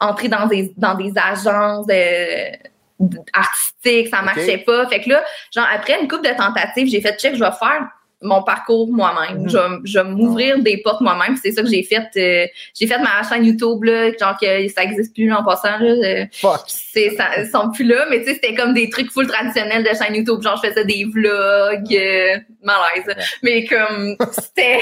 entrer 0.00 0.28
dans 0.28 0.46
des 0.46 0.72
dans 0.76 0.94
des 0.94 1.12
agences 1.16 1.86
de, 1.86 2.56
de- 3.00 3.18
artistiques, 3.32 4.08
ça 4.08 4.22
marchait 4.22 4.58
pas. 4.58 4.86
Fait 4.88 5.00
que 5.00 5.10
là, 5.10 5.22
genre 5.54 5.66
après 5.72 6.00
une 6.00 6.08
couple 6.08 6.28
de 6.28 6.34
tentatives, 6.36 6.88
j'ai 6.88 7.00
fait 7.00 7.16
check, 7.18 7.34
je 7.34 7.40
vais 7.40 7.50
faire 7.58 7.88
mon 8.22 8.42
parcours 8.42 8.88
moi-même. 8.90 9.42
Mhm. 9.42 9.48
Je, 9.50 9.58
vais- 9.58 9.78
je 9.84 9.98
vais 9.98 10.04
m'ouvrir 10.04 10.58
des 10.60 10.78
portes 10.78 11.00
moi-même. 11.02 11.36
C'est 11.36 11.52
ça 11.52 11.62
que 11.62 11.68
j'ai 11.68 11.82
fait. 11.82 12.08
euh, 12.16 12.46
j'ai 12.74 12.86
fait 12.86 12.98
ma 12.98 13.22
chaîne 13.28 13.44
YouTube, 13.44 13.84
là, 13.84 14.10
genre 14.18 14.36
que 14.40 14.68
ça 14.68 14.82
existe 14.84 15.14
plus 15.14 15.30
en 15.32 15.44
passant. 15.44 15.78
Là, 15.78 15.90
euh, 15.90 16.24
Fuck. 16.32 16.60
ça 16.66 17.38
ils 17.38 17.48
sont 17.52 17.70
plus 17.70 17.84
là 17.84 18.06
mais 18.10 18.20
tu 18.20 18.26
sais 18.26 18.34
c'était 18.34 18.54
comme 18.54 18.72
des 18.72 18.88
trucs 18.88 19.10
full 19.12 19.26
traditionnels 19.26 19.82
de 19.84 19.90
chaîne 19.90 20.14
YouTube 20.14 20.40
genre 20.42 20.58
je 20.62 20.68
faisais 20.68 20.84
des 20.84 21.04
vlogs 21.04 21.94
euh, 21.94 22.38
malaise 22.62 23.14
mais 23.42 23.64
comme 23.66 24.16
c'était 24.32 24.80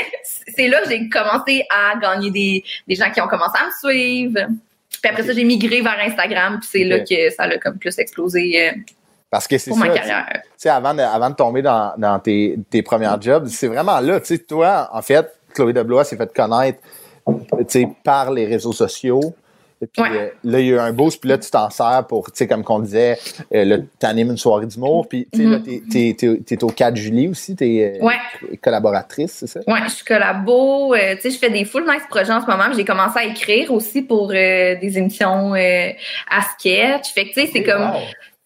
c'est 0.57 0.68
là 0.68 0.80
que 0.82 0.91
j'ai 0.91 1.09
commencé 1.09 1.64
à 1.70 1.99
gagner 1.99 2.30
des 2.30 2.64
des 2.87 2.95
gens 2.95 3.11
qui 3.11 3.20
ont 3.20 3.26
commencé 3.26 3.59
à 3.61 3.66
me 3.66 3.72
suivre 3.93 4.39
puis 5.03 5.11
après 5.11 5.22
ça 5.24 5.32
j'ai 5.32 5.45
migré 5.45 5.80
vers 5.80 5.99
Instagram 6.07 6.59
puis 6.61 6.68
c'est 6.70 6.85
là 6.85 7.01
que 7.01 7.30
ça 7.30 7.45
a 7.45 7.59
comme 7.59 7.78
plus 7.78 7.99
explosé 7.99 8.68
euh, 8.68 8.72
Parce 9.35 9.49
que 9.49 9.59
c'est 9.59 9.72
ça. 9.72 9.80
tu 9.89 10.11
sais, 10.57 10.68
avant 10.68 10.95
de, 10.95 11.01
avant 11.01 11.28
de 11.28 11.35
tomber 11.35 11.61
dans, 11.61 11.93
dans 11.99 12.20
tes, 12.20 12.57
tes 12.70 12.82
premiers 12.82 13.11
jobs, 13.20 13.49
c'est 13.49 13.66
vraiment 13.66 13.99
là. 13.99 14.20
Tu 14.20 14.26
sais, 14.26 14.39
toi, 14.39 14.89
en 14.93 15.03
fait, 15.03 15.28
Chloé 15.53 15.72
Deblois 15.72 16.05
s'est 16.05 16.16
fait 16.16 16.32
connaître 16.32 16.78
tu 17.26 17.64
sais, 17.66 17.89
par 18.05 18.30
les 18.30 18.47
réseaux 18.47 18.72
sociaux. 18.72 19.35
Et 19.82 19.87
puis 19.89 20.03
Ouais. 20.03 20.09
euh, 20.12 20.28
là, 20.45 20.61
il 20.61 20.66
y 20.66 20.70
a 20.70 20.76
eu 20.76 20.78
un 20.78 20.93
boost, 20.93 21.20
puis 21.20 21.28
là, 21.28 21.37
tu 21.37 21.51
t'en 21.51 21.68
sers 21.68 22.05
pour, 22.09 22.26
tu 22.30 22.37
sais, 22.37 22.47
comme 22.47 22.62
qu'on 22.62 22.78
disait, 22.78 23.18
euh, 23.53 23.78
t'animes 23.99 24.30
une 24.30 24.37
soirée 24.37 24.66
d'humour, 24.66 25.09
puis 25.09 25.26
tu 25.32 25.41
sais, 25.41 25.45
là, 25.47 25.59
t'es, 25.91 26.41
t'es, 26.47 26.62
au 26.62 26.68
4 26.68 26.95
juillet 26.95 27.26
aussi, 27.26 27.57
t'es 27.57 27.99
euh, 28.01 28.05
Ouais. 28.07 28.57
collaboratrice, 28.62 29.32
c'est 29.32 29.49
ça? 29.49 29.61
Ouais, 29.66 29.80
je 29.89 29.95
suis 29.95 30.05
collabo. 30.05 30.95
euh, 30.95 31.16
tu 31.16 31.22
sais, 31.22 31.30
je 31.30 31.39
fais 31.39 31.51
des 31.51 31.64
full 31.64 31.82
nice 31.82 32.05
projets 32.09 32.32
en 32.32 32.41
ce 32.41 32.47
moment. 32.47 32.72
J'ai 32.74 32.85
commencé 32.85 33.18
à 33.18 33.24
écrire 33.24 33.72
aussi 33.72 34.03
pour 34.03 34.28
des 34.28 34.78
émissions 34.95 35.55
à 35.55 36.43
sketch. 36.57 37.12
Fait 37.12 37.24
que, 37.24 37.35
tu 37.35 37.41
sais, 37.41 37.51
c'est 37.53 37.64
comme... 37.64 37.82
Wow. 37.82 37.99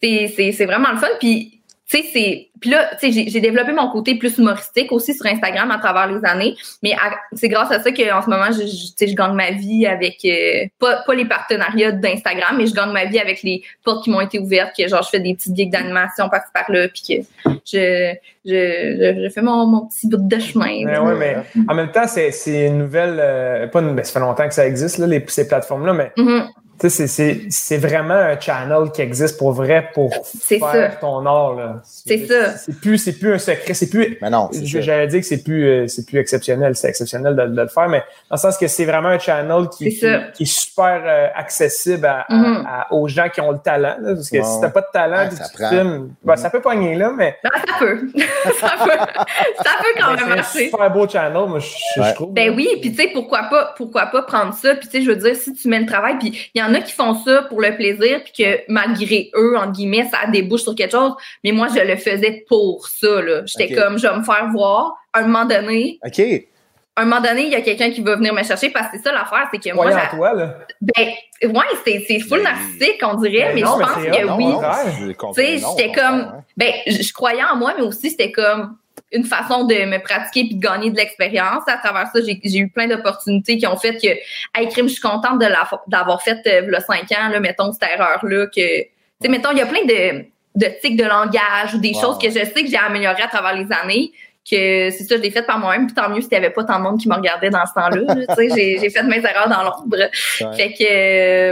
C'est 0.02 0.32
c'est 0.36 0.52
c'est 0.52 0.66
vraiment 0.66 0.90
le 0.92 0.98
fun 0.98 1.08
puis 1.20 1.54
tu 1.90 1.96
sais 1.98 2.04
c'est 2.12 2.44
puis 2.60 2.70
là 2.70 2.90
tu 3.00 3.10
sais 3.12 3.24
j'ai 3.30 3.40
développé 3.40 3.72
mon 3.72 3.88
côté 3.90 4.16
plus 4.16 4.36
humoristique 4.36 4.92
aussi 4.92 5.14
sur 5.14 5.24
Instagram 5.26 5.70
à 5.70 5.78
travers 5.78 6.06
les 6.06 6.22
années 6.28 6.54
mais 6.82 6.92
c'est 7.32 7.48
grâce 7.48 7.70
à 7.70 7.80
ça 7.82 7.90
qu'en 7.92 8.20
ce 8.20 8.28
moment 8.28 8.46
je, 8.52 8.60
je 8.66 8.88
tu 8.88 8.92
sais 8.96 9.06
je 9.08 9.14
gagne 9.14 9.32
ma 9.32 9.52
vie 9.52 9.86
avec 9.86 10.18
euh, 10.26 10.66
pas 10.78 11.02
pas 11.06 11.14
les 11.14 11.24
partenariats 11.24 11.92
d'Instagram 11.92 12.56
mais 12.58 12.66
je 12.66 12.74
gagne 12.74 12.90
ma 12.92 13.06
vie 13.06 13.18
avec 13.18 13.42
les 13.42 13.62
portes 13.84 14.04
qui 14.04 14.10
m'ont 14.10 14.20
été 14.20 14.38
ouvertes 14.38 14.72
que 14.76 14.86
genre 14.86 15.02
je 15.02 15.08
fais 15.08 15.20
des 15.20 15.34
petites 15.34 15.56
gigs 15.56 15.70
d'animation 15.72 16.28
par 16.28 16.42
par 16.52 16.70
là 16.70 16.88
puis 16.88 17.02
que 17.46 17.56
je 17.64 18.12
je, 18.44 19.22
je 19.24 19.28
fais 19.30 19.42
mon, 19.42 19.66
mon 19.66 19.86
petit 19.86 20.08
bout 20.08 20.16
de 20.18 20.38
chemin 20.38 20.84
Mais 20.84 20.98
ouais, 20.98 21.14
mais 21.16 21.36
en 21.68 21.74
même 21.74 21.90
temps, 21.90 22.06
c'est 22.06 22.30
c'est 22.32 22.66
une 22.66 22.78
nouvelle. 22.78 23.16
euh, 23.20 23.66
pas 23.66 23.80
une, 23.80 23.94
ben, 23.94 24.02
ça 24.04 24.12
fait 24.14 24.20
longtemps 24.20 24.48
que 24.48 24.54
ça 24.54 24.66
existe, 24.66 24.96
là, 24.98 25.06
les, 25.06 25.22
ces 25.28 25.46
plateformes-là, 25.46 25.92
mais 25.92 26.12
Mhm. 26.16 26.44
sais, 26.46 26.52
c'est- 26.82 27.06
c'est 27.08 27.40
c'est 27.50 27.76
vraiment 27.78 28.14
un 28.14 28.38
channel 28.38 28.90
qui 28.94 29.02
existe 29.02 29.36
pour 29.38 29.52
vrai 29.52 29.90
pour 29.94 30.12
C'est 30.24 30.58
faire 30.58 30.92
ça. 30.92 30.96
ton 31.00 31.24
art. 31.26 31.54
là. 31.54 31.80
C'est 31.84 32.26
ça. 32.26 32.56
C'est 32.56 32.78
plus, 32.80 32.98
c'est 32.98 33.18
plus 33.18 33.32
un 33.34 33.38
secret. 33.38 33.74
C'est 33.74 33.90
plus. 33.90 34.16
Mais 34.22 34.30
non, 34.30 34.48
je-. 34.52 34.80
J'allais 34.80 35.06
dire 35.08 35.20
que 35.20 35.26
c'est 35.26 35.42
plus, 35.42 35.64
euh, 35.66 35.86
c'est 35.88 36.06
plus 36.06 36.18
exceptionnel. 36.18 36.76
C'est 36.76 36.88
exceptionnel 36.88 37.34
de, 37.34 37.46
de 37.46 37.60
le 37.62 37.68
faire, 37.68 37.88
mais 37.88 37.98
dans 38.30 38.36
le 38.36 38.38
sens 38.38 38.56
que 38.56 38.66
c'est 38.68 38.84
vraiment 38.84 39.08
un 39.08 39.18
channel 39.18 39.68
qui, 39.76 39.90
C'est 39.92 40.06
ça. 40.12 40.18
qui, 40.18 40.32
qui 40.32 40.42
est 40.44 40.46
super 40.46 41.02
euh, 41.04 41.26
accessible 41.34 42.06
à, 42.06 42.20
à- 42.28 42.34
Mhm. 42.34 42.66
à- 42.68 42.92
aux 42.94 43.08
gens 43.08 43.28
qui 43.28 43.40
ont 43.40 43.50
le 43.52 43.58
talent. 43.58 43.96
là, 44.00 44.14
parce 44.14 44.30
que 44.30 44.36
Ouais, 44.38 44.42
si 44.44 44.60
t'as 44.60 44.70
pas 44.70 44.80
de 44.82 44.86
talent, 44.92 45.16
Ouais, 45.24 45.30
ça 45.30 45.44
tu 45.48 45.66
filmes, 45.68 46.10
ben, 46.22 46.36
ça 46.36 46.50
peut 46.50 46.60
pogner 46.60 46.94
là, 46.94 47.12
mais 47.16 47.36
Ben, 47.42 47.50
ça 47.54 47.78
peut 47.78 48.08
ça 48.60 48.70
peut 48.84 48.90
ça 49.56 49.70
peut 49.82 50.00
quand 50.00 50.10
même 50.10 50.18
c'est 50.18 50.24
un 50.24 50.36
marcher 50.36 50.64
super 50.66 50.90
beau 50.92 51.08
channel, 51.08 51.48
moi, 51.48 51.58
je, 51.58 51.68
je 51.96 52.00
Ouais. 52.00 52.12
trouve. 52.14 52.32
Ben 52.34 52.54
oui, 52.54 52.68
puis 52.80 52.92
tu 52.92 53.02
sais 53.02 53.10
pourquoi 53.12 53.44
pas 53.50 53.74
pourquoi 53.76 54.06
pas 54.06 54.22
prendre 54.22 54.54
ça 54.54 54.74
puis 54.74 54.88
tu 54.88 54.98
sais 54.98 55.02
je 55.04 55.10
veux 55.10 55.16
dire 55.16 55.34
si 55.36 55.52
tu 55.54 55.68
mets 55.68 55.80
le 55.80 55.86
travail 55.86 56.16
puis 56.18 56.50
il 56.54 56.60
y 56.60 56.62
en 56.62 56.67
a 56.74 56.80
qui 56.80 56.92
font 56.92 57.14
ça 57.14 57.42
pour 57.42 57.60
le 57.60 57.74
plaisir 57.76 58.22
puis 58.24 58.44
que 58.44 58.60
malgré 58.68 59.30
eux 59.34 59.56
entre 59.56 59.72
guillemets 59.72 60.08
ça 60.10 60.30
débouche 60.30 60.62
sur 60.62 60.74
quelque 60.74 60.92
chose 60.92 61.14
mais 61.44 61.52
moi 61.52 61.68
je 61.68 61.80
le 61.80 61.96
faisais 61.96 62.44
pour 62.48 62.88
ça. 62.88 63.20
J'étais 63.46 63.74
comme 63.74 63.98
je 63.98 64.06
vais 64.06 64.16
me 64.16 64.22
faire 64.22 64.48
voir 64.52 64.94
à 65.12 65.20
un 65.20 65.22
moment 65.22 65.44
donné, 65.44 65.98
OK. 66.04 66.20
à 66.96 67.02
un 67.02 67.04
moment 67.04 67.20
donné, 67.20 67.46
il 67.46 67.52
y 67.52 67.54
a 67.54 67.60
quelqu'un 67.60 67.90
qui 67.90 68.02
va 68.02 68.16
venir 68.16 68.34
me 68.34 68.42
chercher 68.42 68.70
parce 68.70 68.88
que 68.88 68.98
c'est 68.98 69.04
ça 69.04 69.12
l'affaire, 69.12 69.48
c'est 69.52 69.58
que 69.58 69.74
moi 69.74 69.86
en 69.86 70.16
toi, 70.16 70.34
là. 70.34 70.58
ben 70.80 71.08
ouais, 71.42 71.98
c'est 72.06 72.20
full 72.20 72.42
narcissique 72.42 73.00
on 73.02 73.14
dirait, 73.14 73.46
ben 73.46 73.54
mais 73.54 73.60
non, 73.62 73.78
je 73.78 73.84
pense 73.84 73.94
que 73.94 75.06
oui. 75.06 75.14
Tu 75.34 75.42
sais, 75.42 75.58
j'étais 75.58 75.92
comme 75.92 76.32
ben 76.56 76.72
je 76.86 77.12
croyais 77.12 77.44
en 77.44 77.56
moi 77.56 77.74
mais 77.76 77.84
aussi 77.84 78.10
c'était 78.10 78.32
comme 78.32 78.76
une 79.12 79.24
façon 79.24 79.64
de 79.64 79.74
me 79.86 79.98
pratiquer 80.02 80.44
puis 80.44 80.54
de 80.56 80.60
gagner 80.60 80.90
de 80.90 80.96
l'expérience. 80.96 81.62
À 81.66 81.76
travers 81.78 82.08
ça, 82.12 82.20
j'ai 82.22 82.58
eu 82.58 82.68
plein 82.68 82.86
d'opportunités 82.88 83.56
qui 83.56 83.66
ont 83.66 83.76
fait 83.76 83.96
que, 83.96 84.08
hey, 84.58 84.68
crime, 84.68 84.86
je 84.88 84.92
suis 84.94 85.00
contente 85.02 85.40
d'avoir 85.86 86.22
fait, 86.22 86.38
euh, 86.46 86.62
le 86.66 86.78
cinq 86.80 87.10
ans, 87.12 87.28
là, 87.30 87.40
mettons, 87.40 87.72
cette 87.72 87.88
erreur-là, 87.90 88.46
que, 88.46 88.82
tu 88.82 88.88
sais, 89.22 89.28
mettons, 89.28 89.50
il 89.52 89.58
y 89.58 89.62
a 89.62 89.66
plein 89.66 89.84
de, 89.84 90.24
de 90.56 90.66
tics 90.82 90.96
de 90.96 91.04
langage 91.04 91.74
ou 91.74 91.78
des 91.78 91.94
choses 91.94 92.18
que 92.18 92.28
je 92.28 92.34
sais 92.44 92.62
que 92.64 92.68
j'ai 92.68 92.76
améliorées 92.76 93.22
à 93.22 93.28
travers 93.28 93.54
les 93.54 93.66
années, 93.82 94.12
que 94.50 94.90
c'est 94.90 95.04
ça, 95.04 95.16
je 95.16 95.22
l'ai 95.22 95.30
fait 95.30 95.42
par 95.42 95.58
moi-même, 95.58 95.86
puis 95.86 95.94
tant 95.94 96.08
mieux 96.08 96.20
s'il 96.22 96.30
n'y 96.30 96.36
avait 96.38 96.50
pas 96.50 96.64
tant 96.64 96.78
de 96.78 96.82
monde 96.84 96.98
qui 97.00 97.08
me 97.08 97.14
regardait 97.14 97.50
dans 97.50 97.64
ce 97.66 97.74
temps-là, 97.74 98.14
là, 98.14 98.26
tu 98.28 98.34
sais, 98.34 98.48
j'ai 98.56 98.78
j'ai 98.78 98.90
fait 98.90 99.02
mes 99.02 99.18
erreurs 99.18 99.48
dans 99.48 99.62
l'ombre. 99.62 99.96
Ouais. 99.96 100.56
Fait 100.56 100.72
que, 100.72 100.84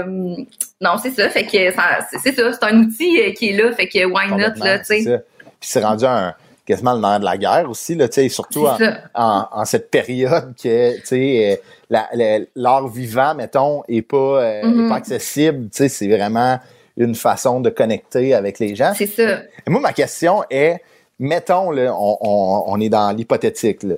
euh, 0.01 0.45
non, 0.81 0.93
c'est 1.03 1.11
ça, 1.11 1.29
fait 1.31 1.45
que 1.45 1.73
ça- 1.75 2.07
c'est 2.23 2.33
ça, 2.33 2.53
c'est 2.53 2.65
un 2.65 2.79
outil 2.81 3.21
euh, 3.21 3.33
qui 3.33 3.51
est 3.51 3.53
là, 3.53 3.73
fait 3.73 3.87
que 3.89 4.05
why 4.07 4.29
not, 4.31 4.63
là, 4.65 4.79
tu 4.79 4.85
c'est 4.85 5.01
sais. 5.01 5.03
ça. 5.03 5.19
Puis 5.61 5.69
c'est 5.71 5.85
rendu 5.85 6.05
un, 6.05 6.35
quasiment 6.67 6.95
le 6.95 7.01
nerf 7.01 7.21
de 7.21 7.25
la 7.25 7.39
guerre 7.39 7.71
aussi, 7.71 7.95
là, 7.95 8.09
tu 8.09 8.15
sais, 8.15 8.29
surtout 8.29 8.67
en, 8.67 8.77
en, 9.15 9.47
en 9.53 9.65
cette 9.65 9.91
période 9.91 10.55
que, 10.61 10.97
tu 10.99 11.07
sais, 11.07 11.53
euh, 11.53 11.57
la- 11.89 12.09
la- 12.13 12.45
l'art 12.57 12.89
vivant, 12.89 13.35
mettons, 13.35 13.83
est 13.89 14.03
pas, 14.03 14.17
euh, 14.43 14.61
est 14.63 14.65
Mhm. 14.67 14.89
pas 14.89 14.97
accessible, 14.97 15.65
tu 15.71 15.77
sais, 15.77 15.89
c'est 15.89 16.09
vraiment 16.09 16.59
une 16.97 17.15
façon 17.15 17.61
de 17.61 17.71
connecter 17.71 18.35
avec 18.35 18.59
les 18.59 18.75
gens. 18.75 18.93
C'est 18.97 19.07
ça. 19.07 19.41
Et 19.67 19.71
moi, 19.71 19.81
ma 19.81 19.93
question 19.93 20.43
est, 20.51 20.81
mettons, 21.19 21.71
là, 21.71 21.95
on, 21.95 22.19
on- 22.21 22.65
on 22.67 22.81
est 22.81 22.89
dans 22.89 23.15
l'hypothétique, 23.17 23.83
là. 23.83 23.95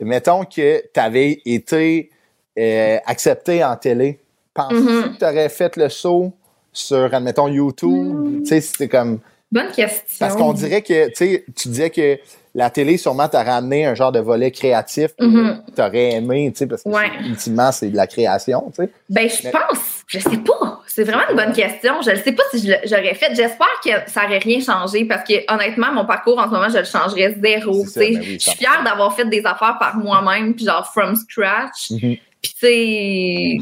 Mettons 0.00 0.44
que 0.44 0.82
tu 0.92 1.00
avais 1.00 1.40
été 1.44 2.10
euh, 2.58 2.96
accepté 3.04 3.62
en 3.62 3.76
télé. 3.76 4.18
Penses-tu 4.54 4.76
Mhm. 4.82 5.12
que 5.12 5.18
tu 5.18 5.24
aurais 5.26 5.48
fait 5.50 5.76
le 5.76 5.90
saut 5.90 6.32
sur, 6.72 7.12
admettons, 7.12 7.48
YouTube? 7.48 8.38
Tu 8.42 8.46
sais, 8.46 8.60
c'était 8.62 8.88
comme. 8.88 9.18
Bonne 9.52 9.70
question. 9.72 10.02
Parce 10.18 10.34
qu'on 10.36 10.52
dirait 10.52 10.82
que, 10.82 11.08
tu 11.08 11.14
sais, 11.14 11.44
tu 11.54 11.68
disais 11.68 11.90
que 11.90 12.18
la 12.54 12.70
télé, 12.70 12.96
sûrement, 12.96 13.28
t'a 13.28 13.42
ramené 13.44 13.84
un 13.86 13.94
genre 13.94 14.10
de 14.12 14.18
volet 14.18 14.50
créatif 14.50 15.14
que 15.18 15.24
Mhm. 15.24 15.62
t'aurais 15.76 16.12
aimé, 16.14 16.50
tu 16.52 16.58
sais, 16.60 16.66
parce 16.66 16.82
que 16.82 16.88
Ouais. 16.88 17.10
c'est- 17.22 17.28
ultimement, 17.28 17.70
c'est 17.72 17.88
de 17.90 17.96
la 17.96 18.06
création, 18.06 18.70
tu 18.74 18.82
sais. 18.84 18.90
Ben, 19.08 19.28
je 19.28 19.44
Mais- 19.44 19.50
pense, 19.50 19.78
je 20.06 20.18
sais 20.18 20.36
pas. 20.38 20.80
C'est 20.88 21.04
vraiment 21.04 21.22
une 21.30 21.36
bonne 21.36 21.52
question. 21.52 22.00
Je 22.02 22.10
ne 22.12 22.16
sais 22.16 22.32
pas 22.32 22.42
si 22.50 22.66
je 22.66 22.72
j'aurais 22.88 23.12
fait. 23.14 23.34
J'espère 23.34 23.80
que 23.84 24.10
ça 24.10 24.22
n'aurait 24.22 24.38
rien 24.38 24.60
changé 24.60 25.04
parce 25.04 25.28
que, 25.28 25.34
honnêtement, 25.52 25.92
mon 25.92 26.06
parcours 26.06 26.38
en 26.38 26.44
ce 26.46 26.50
moment, 26.50 26.70
je 26.70 26.78
le 26.78 26.84
changerais 26.84 27.36
zéro. 27.42 27.82
Tu 27.84 27.88
sais. 27.90 28.00
ben 28.12 28.18
oui, 28.20 28.24
je 28.24 28.38
suis 28.38 28.40
100%. 28.40 28.56
fière 28.56 28.82
d'avoir 28.82 29.14
fait 29.14 29.26
des 29.28 29.44
affaires 29.44 29.76
par 29.78 29.96
moi-même, 29.96 30.54
puis 30.54 30.64
genre 30.64 30.90
from 30.92 31.14
scratch. 31.14 31.90
Mhm. 31.90 32.16
Puis, 32.40 32.54
tu 32.58 32.58
sais, 32.58 33.58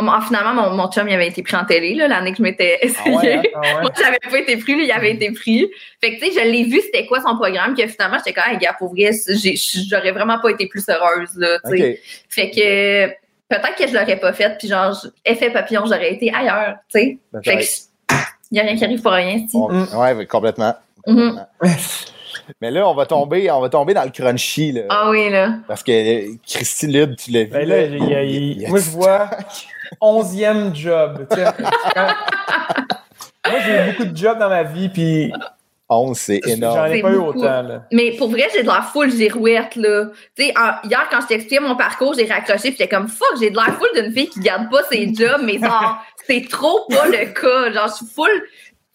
moi, 0.00 0.20
finalement, 0.26 0.54
mon, 0.54 0.70
mon 0.76 0.90
chum, 0.90 1.08
il 1.08 1.14
avait 1.14 1.28
été 1.28 1.42
pris 1.42 1.54
en 1.56 1.64
télé, 1.64 1.94
là, 1.94 2.08
l'année 2.08 2.32
que 2.32 2.38
je 2.38 2.42
m'étais 2.42 2.78
essayé. 2.82 3.16
ouais, 3.16 3.32
hein? 3.34 3.42
Ah 3.54 3.60
ouais? 3.60 3.74
Moi, 3.82 3.90
j'avais 3.96 4.18
pas 4.18 4.38
été 4.38 4.56
pris, 4.56 4.74
lui, 4.74 4.86
il 4.86 4.90
avait 4.92 5.12
été 5.12 5.30
pris. 5.30 5.70
Fait 6.02 6.16
que, 6.16 6.20
tu 6.24 6.32
sais, 6.32 6.40
je 6.40 6.48
l'ai 6.50 6.64
vu, 6.64 6.80
c'était 6.80 7.06
quoi 7.06 7.20
son 7.20 7.36
programme, 7.36 7.74
que 7.76 7.86
finalement, 7.86 8.16
j'étais 8.18 8.32
quand 8.32 8.48
même, 8.50 8.58
gars, 8.58 8.74
pour 8.78 8.92
vrai, 8.92 9.10
j'aurais 9.88 10.10
vraiment 10.12 10.38
pas 10.40 10.50
été 10.50 10.66
plus 10.66 10.84
heureuse, 10.88 11.30
là, 11.36 11.58
tu 11.64 11.70
sais. 11.70 12.00
Fait 12.28 12.50
que 12.50 13.06
peut-être 13.48 13.76
que 13.76 13.86
je 13.86 13.92
l'aurais 13.94 14.16
pas 14.18 14.32
fait, 14.32 14.56
puis 14.58 14.66
genre, 14.68 14.96
effet 15.24 15.50
papillon, 15.50 15.82
j'aurais 15.86 16.12
été 16.14 16.32
ailleurs, 16.34 16.74
tu 16.92 16.98
sais. 17.00 17.18
Fait 17.44 17.56
que 17.58 17.64
il 18.50 18.58
y 18.58 18.60
a 18.60 18.64
rien 18.64 18.76
qui 18.76 18.84
arrive 18.84 19.00
pour 19.02 19.12
rien, 19.12 19.38
si. 19.48 19.56
On- 19.56 19.68
Mm. 19.68 19.86
Ouais, 19.96 20.12
oui, 20.14 20.26
complètement. 20.26 20.74
Mais 22.60 22.70
là, 22.70 22.86
on 22.88 22.94
va 22.94 23.06
tomber, 23.06 23.50
on 23.50 23.60
va 23.60 23.68
tomber 23.68 23.94
dans 23.94 24.04
le 24.04 24.10
crunchy, 24.10 24.72
là. 24.72 24.82
Ah 24.90 25.08
oui, 25.10 25.30
là. 25.30 25.54
Parce 25.66 25.82
que 25.82 25.92
euh, 25.92 26.34
Christy 26.46 26.86
Lud, 26.88 27.16
tu 27.16 27.30
l'as 27.30 27.44
vu. 27.44 27.50
Ben 27.50 27.68
là, 27.68 27.82
il 27.82 28.08
y 28.08 28.14
a- 28.14 28.22
il- 28.22 28.52
il 28.52 28.60
y 28.62 28.66
a- 28.66 28.68
moi, 28.68 28.78
je 28.80 28.90
vois 28.90 29.30
11e 30.00 30.74
job. 30.74 31.26
tu 31.30 31.36
sais. 31.36 31.44
Quand- 31.94 32.14
moi, 33.50 33.60
j'ai 33.60 33.72
eu 33.76 33.92
beaucoup 33.92 34.04
de 34.10 34.16
jobs 34.16 34.38
dans 34.38 34.48
ma 34.48 34.62
vie, 34.62 34.88
puis 34.88 35.32
11, 35.88 36.16
c'est 36.16 36.40
j'en 36.44 36.50
énorme. 36.54 36.86
ai 36.86 36.96
C'est 36.96 37.02
pas 37.02 37.10
eu 37.10 37.16
beaucoup. 37.18 37.38
autant. 37.40 37.62
Là. 37.62 37.82
Mais 37.92 38.12
pour 38.12 38.30
vrai, 38.30 38.48
j'ai 38.54 38.62
de 38.62 38.66
l'air 38.66 38.88
full 38.90 39.10
girouette, 39.12 39.76
là. 39.76 40.06
Tu 40.36 40.44
sais, 40.46 40.54
hier, 40.84 41.06
quand 41.10 41.20
je 41.20 41.26
t'expliquais 41.26 41.60
mon 41.60 41.76
parcours, 41.76 42.14
j'ai 42.14 42.24
raccroché, 42.24 42.70
puis 42.70 42.76
j'étais 42.78 42.88
comme, 42.88 43.06
fuck, 43.08 43.34
j'ai 43.38 43.50
de 43.50 43.56
l'air 43.56 43.74
full 43.78 43.88
d'une 43.94 44.12
fille 44.12 44.28
qui 44.30 44.40
garde 44.40 44.70
pas 44.70 44.82
ses 44.90 45.12
jobs, 45.14 45.42
mais 45.44 45.58
genre, 45.58 45.98
c'est 46.26 46.48
trop 46.48 46.86
pas 46.88 47.06
le 47.06 47.26
cas. 47.32 47.70
Genre, 47.72 47.88
je 47.88 47.94
suis 47.96 48.06
full, 48.14 48.30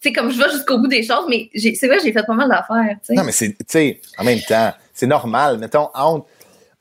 tu 0.02 0.08
sais, 0.08 0.12
comme 0.12 0.30
je 0.32 0.38
vais 0.42 0.50
jusqu'au 0.50 0.78
bout 0.78 0.88
des 0.88 1.04
choses, 1.04 1.26
mais 1.28 1.48
j'ai- 1.54 1.74
c'est 1.76 1.86
vrai, 1.86 1.98
j'ai 2.02 2.12
fait 2.12 2.26
pas 2.26 2.34
mal 2.34 2.48
d'affaires. 2.48 2.96
Non, 3.10 3.22
mais 3.22 3.32
c'est, 3.32 3.50
tu 3.50 3.56
sais, 3.68 4.00
en 4.18 4.24
même 4.24 4.40
temps, 4.40 4.72
c'est 4.92 5.06
normal. 5.06 5.58
Mettons, 5.58 5.88
entre, 5.94 6.26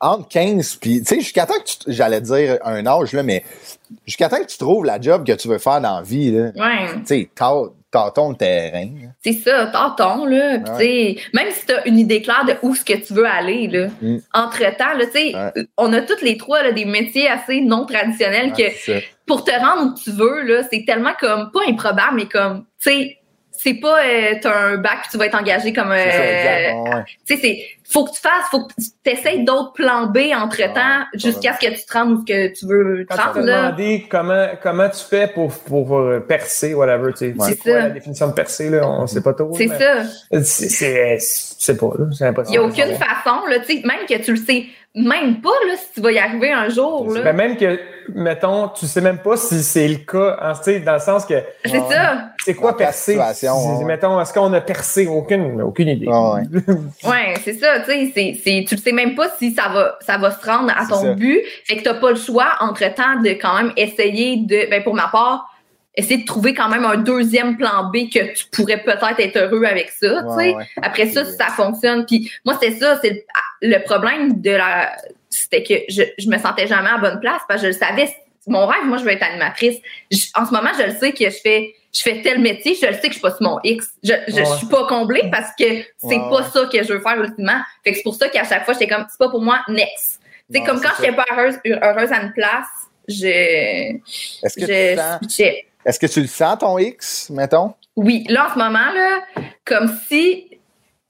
entre 0.02 0.28
15 0.30 0.76
puis, 0.76 1.00
tu 1.00 1.06
sais, 1.06 1.20
jusqu'à 1.20 1.46
temps 1.46 1.54
que 1.60 1.66
tu, 1.66 1.76
j'allais 1.94 2.22
dire 2.22 2.58
un 2.64 2.86
âge, 2.86 3.14
là, 3.14 3.24
mais 3.24 3.44
jusqu'à 4.06 4.30
temps 4.30 4.40
que 4.42 4.48
tu 4.48 4.58
trouves 4.58 4.86
la 4.86 5.00
job 5.00 5.26
que 5.26 5.34
tu 5.34 5.48
veux 5.48 5.58
faire 5.58 5.82
dans 5.82 5.98
la 5.98 6.02
vie, 6.04 6.32
là, 6.32 6.52
Ouais. 6.56 6.88
tu 7.00 7.06
sais, 7.06 7.30
tâton 7.92 8.30
le 8.30 8.36
terrain. 8.36 8.88
C'est 9.24 9.34
ça, 9.34 9.66
tâton, 9.68 10.26
là. 10.26 10.58
Ouais. 10.78 11.18
même 11.34 11.48
si 11.52 11.66
tu 11.66 11.74
as 11.74 11.88
une 11.88 11.98
idée 11.98 12.22
claire 12.22 12.46
de 12.46 12.54
où 12.62 12.76
ce 12.76 12.86
que 12.86 12.94
tu 12.94 13.14
veux 13.14 13.26
aller, 13.26 13.68
là, 13.68 13.88
Mm. 14.02 14.18
entre-temps, 14.34 14.94
là, 14.96 15.06
tu 15.08 15.12
sais, 15.12 15.36
Ouais. 15.36 15.66
on 15.78 15.92
a 15.94 16.02
toutes 16.02 16.22
les 16.22 16.38
trois 16.38 16.62
là, 16.64 16.72
des 16.72 16.86
métiers 16.86 17.28
assez 17.28 17.62
non 17.62 17.86
traditionnels 17.86 18.54
que 18.54 18.64
pour 19.26 19.44
te 19.44 19.52
rendre 19.52 19.92
où 19.92 19.96
tu 20.02 20.12
veux, 20.12 20.44
là, 20.44 20.62
c'est 20.72 20.86
tellement 20.86 21.14
comme, 21.20 21.50
pas 21.52 21.62
improbable, 21.68 22.14
mais 22.16 22.26
comme, 22.28 22.66
tu 22.82 22.90
sais, 22.92 23.18
c'est 23.62 23.74
pas, 23.74 24.00
euh, 24.06 24.36
t'as 24.42 24.56
un 24.58 24.78
bac 24.78 25.00
puis 25.02 25.10
tu 25.12 25.18
vas 25.18 25.26
être 25.26 25.36
engagé 25.38 25.74
comme, 25.74 25.94
C'est 25.94 26.12
ça, 26.12 26.18
euh, 26.18 27.02
tu 27.28 27.36
sais, 27.36 27.40
c'est, 27.42 27.66
faut 27.92 28.06
que 28.06 28.12
tu 28.12 28.22
fasses, 28.22 28.46
faut 28.52 28.66
que 28.68 28.74
tu 28.76 29.12
essayes 29.12 29.44
d'autres 29.44 29.74
plans 29.74 30.06
B 30.08 30.20
entre-temps 30.34 31.00
Ouais, 31.00 31.20
jusqu'à 31.20 31.54
ce 31.60 31.68
que 31.68 31.74
tu 31.74 31.86
te 31.86 31.92
rendes 31.94 32.12
où 32.14 32.20
ce 32.22 32.26
que 32.26 32.48
tu 32.58 32.66
veux 32.68 33.06
te 33.06 33.14
rendre, 33.14 33.42
là. 33.42 33.64
demandé 33.72 34.06
comment, 34.10 34.48
comment 34.64 34.88
tu 34.90 35.04
fais 35.04 35.28
pour, 35.28 35.52
pour 35.52 35.98
euh, 36.00 36.20
percer, 36.22 36.74
whatever, 36.74 37.12
tu 37.12 37.18
sais. 37.18 37.34
Ouais. 37.38 37.50
C'est 37.64 37.70
ça. 37.70 37.80
la 37.80 37.90
définition 37.90 38.28
de 38.30 38.34
percer, 38.34 38.70
là? 38.70 38.88
On 38.88 39.08
sait 39.08 39.22
pas 39.22 39.34
trop. 39.34 39.52
C'est 39.58 39.68
ça. 39.68 40.04
C'est, 40.44 41.18
c'est, 41.20 41.78
pas, 41.78 41.90
là. 42.00 42.06
C'est 42.14 42.24
Il 42.26 42.28
impossible. 42.28 42.58
n'y 42.60 42.64
a 42.64 42.68
aucune 42.68 42.96
façon, 42.96 43.46
là, 43.50 43.60
tu 43.60 43.66
sais, 43.76 43.82
même 43.86 44.06
que 44.08 44.24
tu 44.24 44.32
le 44.32 44.38
sais 44.38 44.66
même 44.96 45.40
pas, 45.42 45.50
là, 45.68 45.76
si 45.78 45.94
tu 45.94 46.02
vas 46.02 46.12
y 46.12 46.18
arriver 46.18 46.52
un 46.52 46.68
jour, 46.70 47.12
là. 47.14 47.22
Ben, 47.22 47.36
même 47.36 47.58
que, 47.58 47.80
mettons, 48.16 48.70
tu 48.70 48.88
sais 48.88 49.02
même 49.02 49.20
pas 49.20 49.38
si 49.38 49.62
c'est 49.62 49.88
le 49.88 49.98
cas, 49.98 50.38
hein, 50.42 50.54
tu 50.58 50.64
sais, 50.64 50.80
dans 50.80 50.94
le 50.94 51.00
sens 51.00 51.26
que 51.26 51.36
C'est 51.64 51.78
ça. 51.80 52.32
c'est 52.44 52.56
quoi 52.56 52.76
percer? 52.76 53.12
situation, 53.14 53.54
Si- 53.56 53.68
ouais. 53.80 53.86
Mettons, 53.86 54.20
est-ce 54.20 54.34
qu'on 54.34 54.52
a 54.52 54.62
percé? 54.62 55.06
Aucune, 55.08 55.62
aucune 55.62 55.90
idée. 55.90 56.08
Ouais, 56.08 56.42
Ouais, 57.10 57.34
c'est 57.44 57.54
ça, 57.54 57.80
tu 57.82 57.92
sais, 57.92 58.12
c'est, 58.16 58.40
c'est, 58.44 58.66
tu 58.68 58.76
le 58.76 58.82
sais 58.82 58.92
même 58.92 59.14
pas 59.16 59.30
si 59.38 59.54
ça 59.54 59.70
va, 59.70 59.98
ça 60.02 60.18
va 60.18 60.32
se 60.32 60.44
rendre 60.44 60.72
à 60.76 60.86
ton 60.88 61.02
ça. 61.04 61.14
but. 61.14 61.40
Fait 61.66 61.78
que 61.78 61.84
t'as 61.84 61.94
pas 61.94 62.10
le 62.10 62.16
choix, 62.18 62.48
entre-temps, 62.60 63.22
de 63.24 63.30
quand 63.30 63.56
même 63.62 63.72
essayer 63.78 64.38
de, 64.38 64.70
ben, 64.72 64.84
pour 64.84 64.96
ma 64.96 65.08
part, 65.08 65.46
essayer 65.96 66.18
de 66.22 66.26
trouver 66.26 66.54
quand 66.56 66.70
même 66.70 66.86
un 66.86 66.98
deuxième 66.98 67.58
plan 67.58 67.90
B 67.94 68.10
que 68.12 68.34
tu 68.34 68.46
pourrais 68.52 68.78
peut-être 68.82 69.20
être 69.20 69.38
heureux 69.38 69.64
avec 69.66 69.90
ça. 69.90 70.24
Ouais, 70.36 70.56
ouais. 70.56 70.66
Après 70.82 71.08
ça, 71.08 71.26
si 71.26 71.34
ça 71.36 71.48
fonctionne. 71.48 72.06
Puis 72.06 72.32
moi, 72.46 72.58
c'est 72.62 72.72
ça, 72.72 72.98
c'est 73.04 73.26
le, 73.62 73.78
problème 73.84 74.42
de 74.42 74.52
la, 74.52 74.96
c'était 75.30 75.64
que 75.64 75.74
je, 75.90 76.04
je 76.18 76.30
me 76.30 76.38
sentais 76.38 76.68
jamais 76.68 76.90
à 76.90 76.98
bonne 76.98 77.20
place 77.20 77.42
parce 77.48 77.62
que 77.62 77.68
je 77.68 77.74
le 77.74 77.78
savais. 77.78 78.14
Mon 78.48 78.66
rêve, 78.66 78.86
moi, 78.86 78.98
je 78.98 79.04
veux 79.04 79.12
être 79.12 79.24
animatrice. 79.24 79.78
Je- 80.12 80.26
en 80.36 80.46
ce 80.46 80.52
moment, 80.52 80.70
je 80.78 80.84
le 80.84 80.96
sais 80.98 81.12
que 81.12 81.26
je 81.26 81.38
fais, 81.44 81.74
je 81.94 82.02
fais 82.02 82.22
tel 82.22 82.40
métier, 82.40 82.76
je 82.76 82.88
le 82.88 82.94
sais 82.94 83.02
que 83.02 83.08
je 83.10 83.14
suis 83.14 83.22
pas 83.22 83.32
sur 83.36 83.44
mon 83.44 83.60
X. 83.64 83.90
Je, 84.04 84.14
je, 84.28 84.34
Ouais. 84.36 84.46
je 84.46 84.58
suis 84.58 84.68
pas 84.68 84.88
comblée 84.88 85.24
parce 85.32 85.50
que 85.58 85.66
c'est 85.98 86.08
Ouais, 86.18 86.30
pas 86.30 86.44
ça 86.50 86.66
que 86.72 86.82
je 86.84 86.94
veux 86.94 87.02
faire 87.02 87.22
ultimement. 87.22 87.60
Fait 87.84 87.92
que 87.92 87.98
c'est 87.98 88.04
pour 88.04 88.16
ça 88.16 88.30
qu'à 88.30 88.44
chaque 88.46 88.66
fois, 88.66 88.74
j'étais 88.74 88.88
comme, 88.88 89.06
c'est 89.10 89.18
pas 89.20 89.30
pour 89.30 89.42
moi, 89.42 89.60
next. 89.68 90.20
C'est 90.52 90.60
Ouais, 90.62 90.66
comme 90.66 90.82
quand 90.82 90.90
ça. 90.90 90.96
j'étais 91.00 91.12
pas 91.16 91.26
heureuse, 91.32 91.56
heureuse 91.66 92.12
à 92.12 92.22
une 92.24 92.34
place, 92.34 92.66
je, 93.08 93.26
Est-ce 94.44 94.56
que, 94.56 94.66
tu 94.66 95.44
je 95.44 95.52
est-ce 95.86 96.00
que 96.00 96.08
tu 96.08 96.22
le 96.22 96.28
sens, 96.28 96.58
ton 96.60 96.78
X, 96.80 97.30
mettons? 97.30 97.74
Oui, 97.96 98.26
là, 98.30 98.48
en 98.50 98.54
ce 98.54 98.58
moment, 98.58 98.92
là, 98.94 99.24
comme 99.66 99.92
si, 100.08 100.49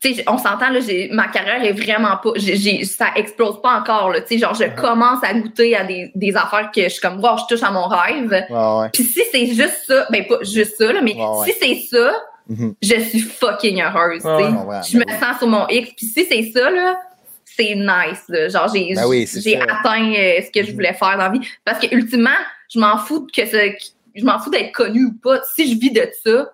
sais, 0.01 0.23
on 0.27 0.37
s'entend, 0.37 0.69
là, 0.69 0.79
j'ai, 0.79 1.09
ma 1.11 1.27
carrière 1.27 1.63
est 1.63 1.73
vraiment 1.73 2.15
pas, 2.17 2.31
j'ai, 2.35 2.55
j'ai- 2.55 2.85
ça 2.85 3.07
explose 3.15 3.61
pas 3.61 3.79
encore, 3.79 4.09
là, 4.11 4.21
tu 4.21 4.27
sais, 4.29 4.37
genre, 4.37 4.53
je 4.53 4.63
commence 4.79 5.23
à 5.23 5.33
goûter 5.33 5.75
à 5.75 5.83
des, 5.83 6.11
des 6.15 6.35
affaires 6.37 6.69
que 6.73 6.83
je 6.83 6.89
suis 6.89 7.01
comme, 7.01 7.21
wow, 7.21 7.37
je 7.37 7.53
touche 7.53 7.63
à 7.63 7.71
mon 7.71 7.87
rêve. 7.87 8.29
Ouais, 8.31 8.79
ouais. 8.81 8.89
Puis 8.93 9.03
si 9.03 9.21
c'est 9.31 9.47
juste 9.47 9.83
ça, 9.87 10.05
ben 10.09 10.25
pas 10.25 10.37
juste 10.41 10.77
ça, 10.77 10.91
là, 10.93 11.01
mais 11.01 11.15
Ouais, 11.15 11.25
ouais. 11.39 11.51
si 11.51 11.87
c'est 11.89 11.97
ça, 11.97 12.13
Mhm. 12.47 12.73
je 12.81 12.99
suis 13.01 13.19
fucking 13.19 13.81
heureuse, 13.81 14.23
Ouais, 14.25 14.37
tu 14.37 14.43
sais. 14.43 14.49
ouais, 14.49 14.65
ouais, 14.65 14.77
je 14.89 14.97
me 14.97 15.03
ben 15.05 15.13
oui. 15.13 15.19
sens 15.19 15.37
sur 15.37 15.47
mon 15.47 15.67
X, 15.67 15.89
puis 15.95 16.05
si 16.05 16.25
c'est 16.25 16.51
ça, 16.57 16.69
là, 16.71 16.99
c'est 17.45 17.75
nice, 17.75 18.23
là. 18.29 18.47
Genre, 18.49 18.71
j'ai, 18.73 18.93
Ben 18.95 19.05
oui, 19.05 19.27
j'ai 19.31 19.57
ça. 19.57 19.63
atteint 19.63 20.13
euh, 20.13 20.39
ce 20.45 20.49
que 20.49 20.65
je 20.65 20.71
voulais 20.71 20.93
faire 20.93 21.11
dans 21.17 21.25
la 21.25 21.29
vie. 21.29 21.41
Parce 21.65 21.77
que, 21.85 21.93
ultimement, 21.93 22.29
je 22.73 22.79
m'en 22.79 22.97
fous 22.97 23.27
que 23.35 23.45
ce, 23.45 23.71
je 24.15 24.23
m'en 24.23 24.39
fous 24.39 24.49
d'être 24.49 24.71
connue 24.71 25.05
ou 25.07 25.13
pas. 25.21 25.41
Si 25.55 25.71
je 25.73 25.77
vis 25.77 25.91
de 25.91 26.09
ça, 26.23 26.49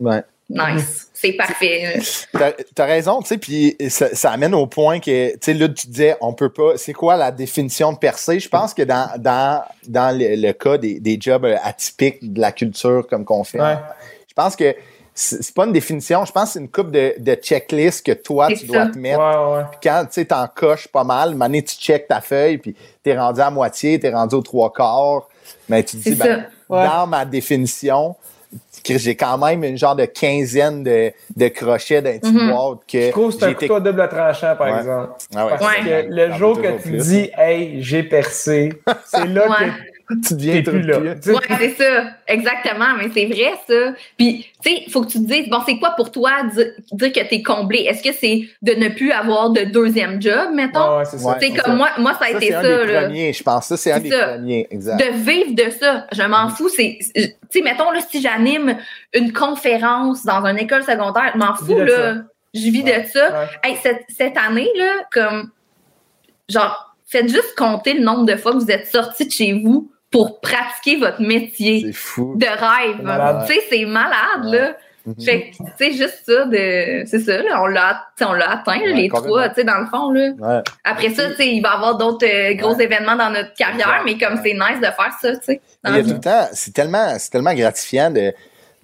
Ouais. 0.00 0.22
Nice. 0.48 1.07
C'est 1.20 1.32
parfait. 1.32 2.00
T'as 2.32 2.84
as 2.84 2.86
raison, 2.86 3.20
tu 3.22 3.28
sais, 3.28 3.38
puis 3.38 3.76
ça, 3.88 4.14
ça 4.14 4.30
amène 4.30 4.54
au 4.54 4.66
point 4.68 5.00
que, 5.00 5.32
tu 5.32 5.38
sais, 5.40 5.54
là, 5.54 5.68
tu 5.68 5.88
disais, 5.88 6.16
on 6.20 6.32
peut 6.32 6.50
pas, 6.50 6.76
c'est 6.76 6.92
quoi 6.92 7.16
la 7.16 7.32
définition 7.32 7.92
de 7.92 7.98
percer? 7.98 8.38
Je 8.38 8.48
pense 8.48 8.72
que 8.72 8.82
dans, 8.82 9.10
dans, 9.18 9.62
dans 9.88 10.16
le, 10.16 10.36
le 10.36 10.52
cas 10.52 10.78
des, 10.78 11.00
des 11.00 11.18
jobs 11.20 11.44
euh, 11.44 11.56
atypiques 11.64 12.32
de 12.32 12.40
la 12.40 12.52
culture 12.52 13.04
comme 13.08 13.24
qu'on 13.24 13.42
fait, 13.42 13.58
Ouais. 13.60 13.76
je 14.28 14.34
pense 14.34 14.54
que 14.54 14.76
c'est 15.12 15.52
pas 15.52 15.64
une 15.64 15.72
définition, 15.72 16.24
je 16.24 16.30
pense 16.30 16.44
que 16.44 16.50
c'est 16.52 16.58
une 16.60 16.68
coupe 16.68 16.92
de, 16.92 17.14
de 17.18 17.34
checklist 17.34 18.06
que 18.06 18.12
toi, 18.12 18.46
tu 18.48 18.66
dois 18.66 18.84
ça. 18.84 18.90
te 18.92 18.98
mettre. 18.98 19.18
Ouais, 19.18 19.56
ouais. 19.56 19.64
Puis 19.72 19.80
quand, 19.90 20.02
tu 20.04 20.12
sais, 20.12 20.24
t'en 20.26 20.46
coches 20.46 20.86
pas 20.86 21.02
mal, 21.02 21.34
mané, 21.34 21.64
tu 21.64 21.74
checkes 21.74 22.06
ta 22.06 22.20
feuille, 22.20 22.58
puis 22.58 22.76
t'es 23.02 23.18
rendu 23.18 23.40
à 23.40 23.50
moitié, 23.50 23.98
t'es 23.98 24.10
rendu 24.10 24.36
aux 24.36 24.42
trois 24.42 24.72
quarts, 24.72 25.26
mais 25.68 25.82
tu 25.82 25.96
te 25.98 26.08
dis, 26.10 26.14
ben, 26.14 26.46
dans 26.70 27.08
ma 27.08 27.24
définition, 27.24 28.14
j'ai 28.84 29.14
quand 29.16 29.36
même 29.38 29.64
une 29.64 29.76
genre 29.76 29.96
de 29.96 30.06
quinzaine 30.06 30.82
de, 30.82 31.12
de 31.36 31.48
crochets 31.48 32.00
d'un 32.00 32.18
petit 32.18 32.32
Mhm. 32.32 32.50
boîte 32.50 32.78
que 32.90 33.00
Je 33.00 33.10
trouve 33.10 33.32
que 33.34 33.38
c'est 33.40 33.46
un 33.46 33.54
couteau 33.54 33.74
à 33.74 33.80
double 33.80 34.08
tranchant, 34.08 34.56
par 34.56 34.68
Ouais. 34.72 34.78
exemple. 34.78 35.10
Ah 35.36 35.44
ouais, 35.46 35.50
Parce 35.58 35.62
Ouais. 35.84 36.06
que 36.06 36.14
le 36.14 36.32
jour 36.34 36.60
que 36.62 36.76
tu 36.82 36.88
plus. 36.88 37.06
dis, 37.08 37.30
hey, 37.36 37.82
j'ai 37.82 38.02
percé, 38.02 38.72
c'est 39.06 39.26
là 39.26 39.46
Ouais. 39.50 39.70
tu 40.26 40.34
deviens 40.34 40.62
plus 40.62 40.82
là. 40.82 41.14
Tu 41.16 41.22
sais, 41.22 41.32
Ouais, 41.32 41.40
c'est 41.58 41.74
ça. 41.76 42.04
Exactement. 42.26 42.94
Mais 42.96 43.08
c'est 43.14 43.26
vrai, 43.26 43.52
ça. 43.68 43.94
Puis, 44.16 44.46
tu 44.62 44.70
sais, 44.70 44.82
il 44.86 44.90
faut 44.90 45.02
que 45.02 45.08
tu 45.08 45.18
te 45.18 45.24
dises, 45.26 45.48
bon, 45.50 45.58
c'est 45.66 45.78
quoi 45.78 45.90
pour 45.96 46.10
toi 46.10 46.30
dire, 46.54 46.72
dire 46.92 47.12
que 47.12 47.28
t'es 47.28 47.42
comblé? 47.42 47.80
Est-ce 47.80 48.02
que 48.02 48.14
c'est 48.14 48.48
de 48.62 48.72
ne 48.72 48.88
plus 48.88 49.12
avoir 49.12 49.50
de 49.50 49.62
deuxième 49.64 50.20
job, 50.22 50.50
mettons? 50.54 50.92
Ouais, 50.92 50.98
ouais, 50.98 51.04
c'est 51.04 51.18
ça. 51.18 51.28
Ouais. 51.28 51.38
Tu 51.40 51.48
comme 51.52 51.64
ça. 51.72 51.74
moi, 51.74 51.90
moi, 51.98 52.14
ça 52.18 52.26
a 52.26 52.30
Ça, 52.30 52.36
été 52.38 52.46
c'est 52.48 52.54
un 52.54 52.62
ça, 52.62 52.68
des 52.86 52.92
là. 52.92 53.02
premiers, 53.02 53.32
je 53.32 53.42
pense. 53.42 53.66
Ça, 53.66 53.76
c'est 53.76 53.92
un 53.92 53.96
C'est 53.96 54.02
des 54.04 54.10
ça. 54.10 54.28
premiers. 54.28 54.66
Exact. 54.70 54.96
de 54.98 55.16
vivre 55.30 55.54
de 55.54 55.70
ça. 55.70 56.06
Je 56.12 56.22
m'en 56.22 56.48
fous. 56.48 56.68
C'est, 56.70 56.98
tu 57.14 57.22
sais, 57.50 57.62
mettons, 57.62 57.90
là, 57.90 58.00
si 58.08 58.22
j'anime 58.22 58.78
une 59.12 59.32
conférence 59.32 60.24
dans 60.24 60.44
une 60.46 60.58
école 60.58 60.84
secondaire, 60.84 61.32
je 61.34 61.38
m'en 61.38 61.54
fous, 61.54 61.78
là. 61.80 61.96
ça. 62.14 62.14
Je 62.54 62.70
vis 62.70 62.82
Ouais. 62.82 63.02
de 63.02 63.06
ça. 63.08 63.28
Ouais. 63.30 63.46
Hey, 63.62 63.76
cette, 63.82 64.04
cette 64.08 64.36
année, 64.38 64.70
là, 64.74 64.90
comme, 65.12 65.50
genre, 66.48 66.94
faites 67.06 67.28
juste 67.28 67.54
compter 67.56 67.92
le 67.94 68.02
nombre 68.02 68.24
de 68.24 68.36
fois 68.36 68.52
que 68.52 68.56
vous 68.58 68.70
êtes 68.70 68.86
sortis 68.86 69.26
de 69.26 69.30
chez 69.32 69.52
vous 69.52 69.90
pour 70.10 70.40
pratiquer 70.40 70.96
votre 70.96 71.20
métier 71.20 71.92
fou. 71.92 72.34
de 72.36 72.46
rêve. 72.46 73.46
Tu 73.46 73.54
sais, 73.54 73.60
c'est 73.70 73.84
malade, 73.84 74.44
là. 74.44 74.76
Mhm. 75.06 75.24
Fait 75.24 75.50
que, 75.50 75.56
tu 75.56 75.64
sais, 75.78 75.92
juste 75.92 76.22
ça, 76.26 76.44
de, 76.44 77.04
c'est 77.06 77.20
ça, 77.20 77.40
là, 77.42 77.62
on 77.62 77.66
l'a, 77.66 78.04
atteint, 78.18 78.78
Ouais, 78.78 78.92
les 78.92 79.08
trois, 79.08 79.48
tu 79.48 79.56
sais, 79.56 79.64
dans 79.64 79.78
le 79.78 79.86
fond, 79.86 80.10
là. 80.10 80.30
Ouais. 80.38 80.62
Après 80.84 81.10
ça, 81.10 81.30
tu 81.30 81.36
sais, 81.36 81.48
il 81.48 81.62
va 81.62 81.70
y 81.70 81.72
avoir 81.72 81.96
d'autres 81.96 82.26
euh, 82.26 82.54
gros 82.54 82.78
événements 82.78 83.16
dans 83.16 83.30
notre 83.30 83.54
carrière, 83.54 84.02
mais 84.04 84.18
comme 84.18 84.38
c'est 84.42 84.52
nice 84.52 84.80
de 84.80 84.84
faire 84.84 85.14
ça, 85.20 85.36
tu 85.36 85.44
sais. 85.44 85.60
c'est 86.52 86.74
tellement, 86.74 87.14
c'est 87.18 87.30
tellement 87.30 87.54
gratifiant 87.54 88.10
de, 88.10 88.34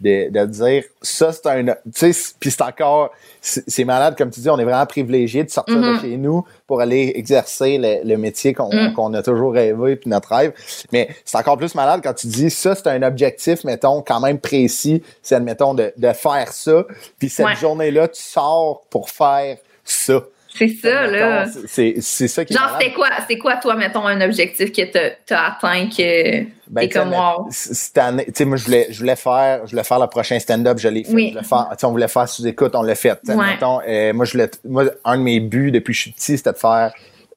de, 0.01 0.29
de 0.31 0.47
dire 0.47 0.85
ça, 1.03 1.33
c'est 1.33 1.47
un. 1.47 1.65
Tu 1.95 2.13
sais, 2.13 2.33
puis 2.41 2.51
c'est 2.51 2.63
encore. 2.63 3.11
C'est 3.41 3.85
malade, 3.85 4.17
comme 4.17 4.31
tu 4.31 4.41
dis, 4.41 4.49
on 4.49 4.59
est 4.59 4.65
vraiment 4.65 4.87
privilégié 4.87 5.45
de 5.45 5.51
sortir 5.51 5.79
de 5.81 5.99
chez 6.01 6.17
nous 6.17 6.45
pour 6.67 6.81
aller 6.81 7.13
exercer 7.15 7.77
le, 7.79 8.09
le 8.09 8.17
métier 8.17 8.55
qu'on 8.55 8.71
Mm. 8.75 8.95
qu'on 8.95 9.13
a 9.15 9.23
toujours 9.23 9.53
rêvé, 9.53 9.97
puis 9.97 10.09
notre 10.11 10.35
rêve. 10.35 10.53
Mais 10.93 11.09
c'est 11.25 11.37
encore 11.37 11.59
plus 11.59 11.75
malade 11.75 12.01
quand 12.03 12.15
tu 12.15 12.27
dis 12.27 12.51
ça, 12.51 12.75
c'est 12.75 12.87
un 12.87 13.03
objectif, 13.03 13.63
mettons, 13.65 14.01
quand 14.03 14.21
même 14.21 14.39
précis, 14.39 15.03
c'est, 15.23 15.35
admettons, 15.35 15.75
de, 15.75 15.93
de 15.97 16.13
faire 16.13 16.53
ça. 16.53 16.85
Puis 17.19 17.29
cette 17.29 17.47
Ouais. 17.47 17.57
journée-là, 17.57 18.09
tu 18.09 18.23
sors 18.23 18.83
pour 18.91 19.11
faire 19.11 19.59
ça. 19.85 20.23
C'est 20.57 20.69
ça, 20.69 21.07
là. 21.09 21.47
C'est 21.67 21.95
c'est 22.01 22.29
ça 22.29 22.45
qui 22.45 22.53
est 22.53 22.57
Genre, 22.57 22.77
c'était 22.79 22.93
quoi, 22.93 23.09
c'est 23.29 23.39
quoi, 23.39 23.57
toi, 23.57 23.75
mettons, 23.75 24.07
un 24.07 24.21
objectif 24.21 24.71
que 24.73 24.83
t'as 24.83 25.11
t'as 25.27 25.49
atteint 25.49 25.89
que 25.89 26.45
Ben, 26.69 26.83
t'es 26.83 26.89
tu 26.89 26.99
comme 26.99 27.13
wow? 27.13 27.49
Cette 27.51 27.99
année, 27.99 28.25
tu 28.27 28.33
sais, 28.37 28.45
moi, 28.45 28.57
je 28.57 28.65
voulais, 28.65 28.87
je 28.91 28.99
voulais 29.01 29.17
faire, 29.17 29.67
je 29.67 29.71
voulais 29.73 29.83
faire 29.85 29.99
le 29.99 30.07
prochain 30.07 30.39
stand-up, 30.39 30.79
je 30.79 30.89
l'ai 30.89 31.03
fait. 31.05 31.13
Oui. 31.13 31.27
Je 31.29 31.33
voulais 31.35 31.45
faire, 31.49 31.69
tu 31.73 31.77
sais, 31.81 31.87
on 31.87 31.91
voulait 31.91 32.09
faire 32.09 32.29
sous-écoute, 32.29 32.75
on 32.77 32.83
l'a 32.83 32.95
fait. 32.95 33.19
Tu 33.27 33.33
Ouais. 33.33 33.47
mettons, 33.47 33.81
euh, 33.87 34.13
moi, 34.13 34.25
je 34.25 34.33
voulais, 34.33 34.51
moi, 34.65 34.85
un 35.05 35.19
de 35.19 35.23
mes 35.23 35.41
buts 35.41 35.73
depuis 35.73 35.93
que 35.93 35.97
je 35.97 36.03
suis 36.03 36.11
petit, 36.13 36.37
c'était 36.37 36.53
de 36.53 36.57
faire 36.59 36.93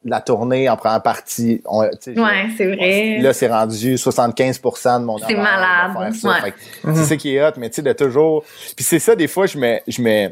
la 0.06 0.22
tournée 0.22 0.70
en 0.70 0.78
première 0.78 1.02
partie. 1.02 1.62
On, 1.66 1.90
tu 2.02 2.12
Ouais, 2.12 2.46
c'est 2.56 2.68
vrai. 2.68 3.18
Là, 3.20 3.34
c'est 3.34 3.48
rendu 3.48 3.96
75% 3.98 5.00
de 5.00 5.06
mon 5.06 5.18
C'est 5.18 5.34
malade, 5.34 5.92
ouais. 6.24 6.52
Que 6.84 6.96
C'est 6.96 7.04
ça 7.04 7.16
qui 7.18 7.36
est 7.36 7.44
hot, 7.44 7.52
mais 7.58 7.70
tu 7.70 7.78
sais, 7.78 7.82
de 7.82 7.94
toujours. 7.94 8.44
Puis 8.76 8.86
c'est 8.86 9.00
ça, 9.00 9.16
des 9.16 9.28
fois, 9.28 9.48
je 9.48 9.58
me, 9.58 9.80
je 9.88 10.02
me, 10.02 10.30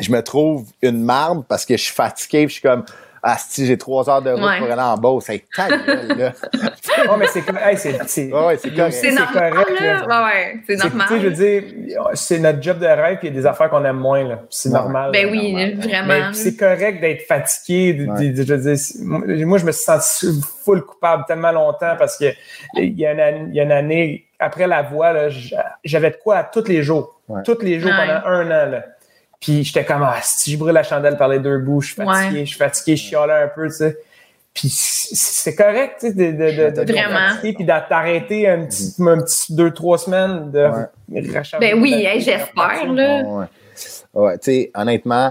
je 0.00 0.10
me 0.10 0.20
trouve 0.22 0.66
une 0.82 1.02
marde 1.02 1.44
parce 1.48 1.64
que 1.64 1.76
je 1.76 1.82
suis 1.82 1.94
fatigué, 1.94 2.46
puis 2.46 2.48
je 2.48 2.60
suis 2.60 2.62
comme, 2.62 2.84
ah, 3.26 3.36
si 3.38 3.64
j'ai 3.64 3.78
trois 3.78 4.08
heures 4.10 4.20
de 4.20 4.32
route 4.32 4.42
Ouais. 4.42 4.58
pour 4.58 4.70
aller 4.70 4.82
en 4.82 4.96
bas, 4.98 5.16
c'est 5.20 5.44
ta 5.56 5.68
gueule, 5.68 6.08
là. 6.18 6.32
Oh, 7.10 7.16
mais 7.18 7.26
c'est 7.26 7.42
comme, 7.42 7.58
hey, 7.58 7.76
c'est, 7.76 7.98
c'est, 8.06 8.26
ouais, 8.32 8.56
correct. 8.56 8.92
c'est 8.92 9.10
normal, 9.12 9.52
correct, 9.52 9.80
là. 9.80 10.06
là. 10.06 10.24
Ouais, 10.24 10.30
ouais, 10.32 10.60
c'est 10.66 10.76
normal. 10.76 11.06
tu 11.08 11.14
sais, 11.14 11.20
je 11.20 11.26
veux 11.26 11.32
dire, 11.32 11.62
c'est 12.14 12.38
notre 12.38 12.62
job 12.62 12.78
de 12.78 12.86
rêve, 12.86 13.18
puis 13.18 13.28
il 13.28 13.34
y 13.34 13.38
a 13.38 13.40
des 13.40 13.46
affaires 13.46 13.68
qu'on 13.68 13.84
aime 13.84 13.96
moins, 13.98 14.22
là. 14.24 14.38
C'est 14.48 14.68
Ouais. 14.68 14.74
normal. 14.78 15.10
ben 15.12 15.26
là. 15.26 15.32
oui, 15.32 15.52
normal. 15.52 15.74
Vraiment. 15.80 16.32
c'est 16.32 16.56
correct 16.56 17.00
d'être 17.00 17.22
fatigué. 17.26 17.94
de- 17.94 18.06
Ouais. 18.10 18.28
de- 18.30 18.36
de- 18.42 18.46
je 18.46 18.54
veux 18.54 18.60
dire, 18.74 18.78
c'est- 18.78 18.98
moi, 19.02 19.58
je 19.58 19.64
me 19.66 19.72
suis 19.72 19.84
senti 19.84 20.40
full 20.64 20.82
coupable 20.84 21.24
tellement 21.26 21.52
longtemps 21.52 21.96
parce 21.98 22.16
que 22.16 22.26
il 22.76 22.98
y 22.98 23.06
a 23.06 23.12
une, 23.30 23.48
il 23.48 23.54
y 23.56 23.60
a 23.60 23.64
une 23.64 23.72
année, 23.72 24.26
après 24.38 24.66
la 24.66 24.82
voix, 24.82 25.12
j'avais 25.82 26.10
de 26.10 26.16
quoi 26.22 26.36
à 26.36 26.44
tous 26.44 26.68
les 26.68 26.82
jours. 26.82 27.20
Ouais. 27.28 27.42
Tous 27.44 27.58
les 27.62 27.80
jours 27.80 27.90
Ouais. 27.90 28.06
pendant 28.06 28.26
un 28.26 28.46
an. 28.46 28.70
Là. 28.70 28.84
Puis 29.44 29.62
j'étais 29.62 29.84
comme, 29.84 30.02
ah, 30.02 30.16
si 30.22 30.52
je 30.52 30.56
brûle 30.56 30.72
la 30.72 30.82
chandelle 30.82 31.18
par 31.18 31.28
les 31.28 31.38
deux 31.38 31.58
bouts, 31.58 31.82
je 31.82 31.88
suis 31.92 31.96
fatigué, 31.96 32.38
Ouais. 32.38 32.44
je 32.46 32.48
suis 32.48 32.56
fatigué, 32.58 32.96
je 32.96 33.02
chialais 33.02 33.42
un 33.44 33.48
peu, 33.48 33.66
tu 33.68 33.74
sais. 33.74 33.98
Puis 34.54 34.68
c'est 34.70 35.54
correct, 35.54 35.96
tu 36.00 36.06
sais, 36.06 36.12
de, 36.14 36.30
de, 36.32 36.70
de, 36.70 36.84
de, 36.84 36.92
Vraiment. 36.92 37.36
puis 37.42 37.54
d'a- 37.64 37.86
d'arrêter 37.90 38.48
un 38.48 38.64
petit, 38.64 38.94
un 39.00 39.18
petit 39.18 39.52
deux, 39.54 39.70
trois 39.72 39.98
semaines 39.98 40.50
de 40.50 40.70
recharger 41.28 41.58
Ben 41.60 41.78
oui, 41.82 41.92
hey, 41.92 42.20
j'espère, 42.22 42.90
là. 42.90 43.22
Ouais. 43.22 43.46
Ouais, 44.14 44.38
tu 44.38 44.44
sais, 44.52 44.70
honnêtement, 44.74 45.30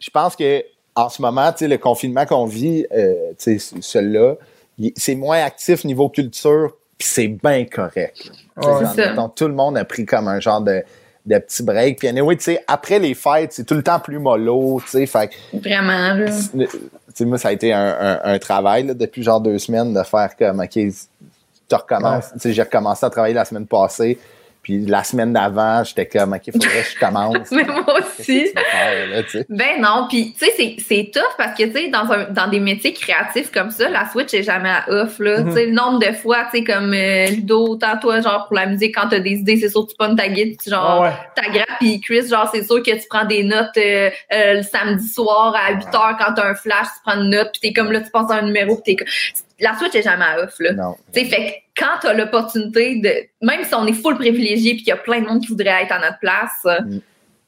je 0.00 0.10
pense 0.10 0.34
que 0.34 0.64
en 0.96 1.08
ce 1.08 1.20
moment, 1.22 1.52
tu 1.52 1.58
sais, 1.58 1.68
le 1.68 1.78
confinement 1.78 2.26
qu'on 2.26 2.46
vit, 2.46 2.84
euh, 2.92 3.12
tu 3.38 3.60
sais, 3.60 3.74
celui-là, 3.80 4.34
il- 4.78 4.92
c'est 4.96 5.14
moins 5.14 5.38
actif 5.44 5.84
niveau 5.84 6.08
culture, 6.08 6.72
puis 6.98 7.06
c'est 7.06 7.28
bien 7.28 7.64
correct. 7.66 8.32
Ouais. 8.56 8.84
ça. 8.86 9.10
mettons, 9.10 9.28
tout 9.28 9.46
le 9.46 9.54
monde 9.54 9.76
a 9.78 9.84
pris 9.84 10.04
comme 10.06 10.26
un 10.28 10.40
genre 10.40 10.62
de, 10.62 10.82
de 11.26 11.38
petit 11.38 11.62
break. 11.62 11.98
Puis 11.98 12.08
anyway, 12.08 12.36
tu 12.36 12.44
sais, 12.44 12.64
après 12.68 12.98
les 12.98 13.14
fêtes, 13.14 13.52
c'est 13.52 13.64
tout 13.64 13.74
le 13.74 13.82
temps 13.82 13.98
plus 14.00 14.18
mollo, 14.18 14.80
tu 14.84 14.90
sais, 14.90 15.06
fait 15.06 15.28
que, 15.28 15.58
Vraiment, 15.58 16.14
là. 16.14 16.26
tu 16.26 16.68
sais, 17.14 17.24
moi, 17.24 17.36
ça 17.38 17.48
a 17.48 17.52
été 17.52 17.72
un, 17.72 17.96
un- 18.00 18.20
un 18.22 18.38
travail 18.38 18.84
là, 18.86 18.94
depuis 18.94 19.22
genre 19.22 19.40
deux 19.40 19.58
semaines 19.58 19.92
de 19.92 20.02
faire 20.04 20.36
comme, 20.38 20.60
OK, 20.60 20.70
tu 20.70 21.74
recommences. 21.74 22.32
Tu 22.34 22.38
sais, 22.40 22.52
j'ai 22.52 22.62
recommencé 22.62 23.04
à 23.04 23.10
travailler 23.10 23.34
la 23.34 23.44
semaine 23.44 23.66
passée. 23.66 24.18
Puis 24.66 24.84
la 24.84 25.04
semaine 25.04 25.32
d'avant, 25.32 25.84
j'étais 25.84 26.06
comme, 26.06 26.32
OK, 26.32 26.42
faudrait 26.50 26.68
que 26.82 26.88
je 26.92 26.98
commence. 26.98 27.50
Mais 27.52 27.62
moi 27.62 27.84
aussi. 28.00 28.50
tu 28.52 28.60
faire, 28.68 29.08
là, 29.10 29.22
tu? 29.22 29.44
Ben 29.48 29.80
non, 29.80 30.06
puis 30.08 30.34
tu 30.36 30.44
sais, 30.44 30.52
c'est- 30.56 30.76
c'est 30.84 31.10
tough 31.14 31.22
parce 31.38 31.56
que 31.56 31.62
tu 31.66 31.72
sais, 31.72 31.88
dans, 31.88 32.10
un- 32.10 32.24
dans 32.30 32.48
des 32.48 32.58
métiers 32.58 32.92
créatifs 32.92 33.52
comme 33.52 33.70
ça, 33.70 33.88
la 33.88 34.08
Switch 34.10 34.34
est 34.34 34.42
jamais 34.42 34.70
à 34.70 34.84
off, 34.88 35.20
là. 35.20 35.38
Mhm. 35.42 35.48
Tu 35.50 35.52
sais, 35.54 35.66
le 35.66 35.72
nombre 35.72 36.00
de 36.00 36.12
fois, 36.12 36.48
tu 36.52 36.58
sais, 36.58 36.64
comme 36.64 36.92
euh, 36.92 37.26
Ludo, 37.28 37.64
autant 37.68 37.96
toi, 38.00 38.20
genre, 38.20 38.46
pour 38.48 38.56
la 38.56 38.66
musique, 38.66 38.92
quand 38.96 39.06
t'as 39.08 39.20
des 39.20 39.34
idées, 39.34 39.56
c'est 39.56 39.68
sûr 39.68 39.86
que 39.86 39.90
tu 39.92 39.96
pognes 39.96 40.16
ta 40.16 40.26
guide, 40.26 40.56
puis 40.60 40.68
genre, 40.68 41.04
Ah 41.04 41.10
ouais. 41.10 41.12
ta 41.40 41.48
grappe, 41.48 41.78
puis 41.78 42.00
Chris, 42.00 42.26
genre, 42.28 42.50
c'est 42.52 42.64
sûr 42.64 42.82
que 42.82 42.90
tu 42.90 43.06
prends 43.08 43.24
des 43.24 43.44
notes 43.44 43.68
euh, 43.76 44.10
euh, 44.34 44.54
le 44.54 44.62
samedi 44.64 45.06
soir 45.06 45.54
à 45.54 45.74
8 45.74 45.84
heures 45.94 46.16
quand 46.18 46.34
t'as 46.34 46.48
un 46.50 46.54
flash, 46.56 46.86
tu 46.96 47.02
prends 47.06 47.20
une 47.22 47.30
note, 47.30 47.50
puis 47.52 47.60
t'es 47.60 47.72
comme 47.72 47.92
là, 47.92 48.00
tu 48.00 48.10
penses 48.10 48.32
à 48.32 48.34
un 48.38 48.42
numéro, 48.42 48.74
puis 48.74 48.96
t'es 48.96 49.04
comme... 49.04 49.06
La 49.60 49.74
Switch 49.78 49.94
est 49.94 50.02
jamais 50.02 50.24
à 50.24 50.40
off, 50.44 50.54
là. 50.60 50.72
Non. 50.72 50.94
Tu 51.12 51.20
sais, 51.20 51.26
fait 51.26 51.36
que 51.76 51.82
quand 51.82 51.98
t'as 52.02 52.12
l'opportunité 52.12 52.96
de, 53.00 53.46
même 53.46 53.64
si 53.64 53.74
on 53.74 53.86
est 53.86 53.92
full 53.94 54.16
privilégié 54.16 54.72
puis 54.74 54.78
qu'il 54.82 54.88
y 54.88 54.92
a 54.92 54.96
plein 54.96 55.20
de 55.20 55.26
monde 55.26 55.40
qui 55.40 55.48
voudrait 55.48 55.82
être 55.82 55.92
à 55.92 55.98
notre 55.98 56.18
place, 56.18 56.50
euh, 56.66 56.80
Mm. 56.82 57.00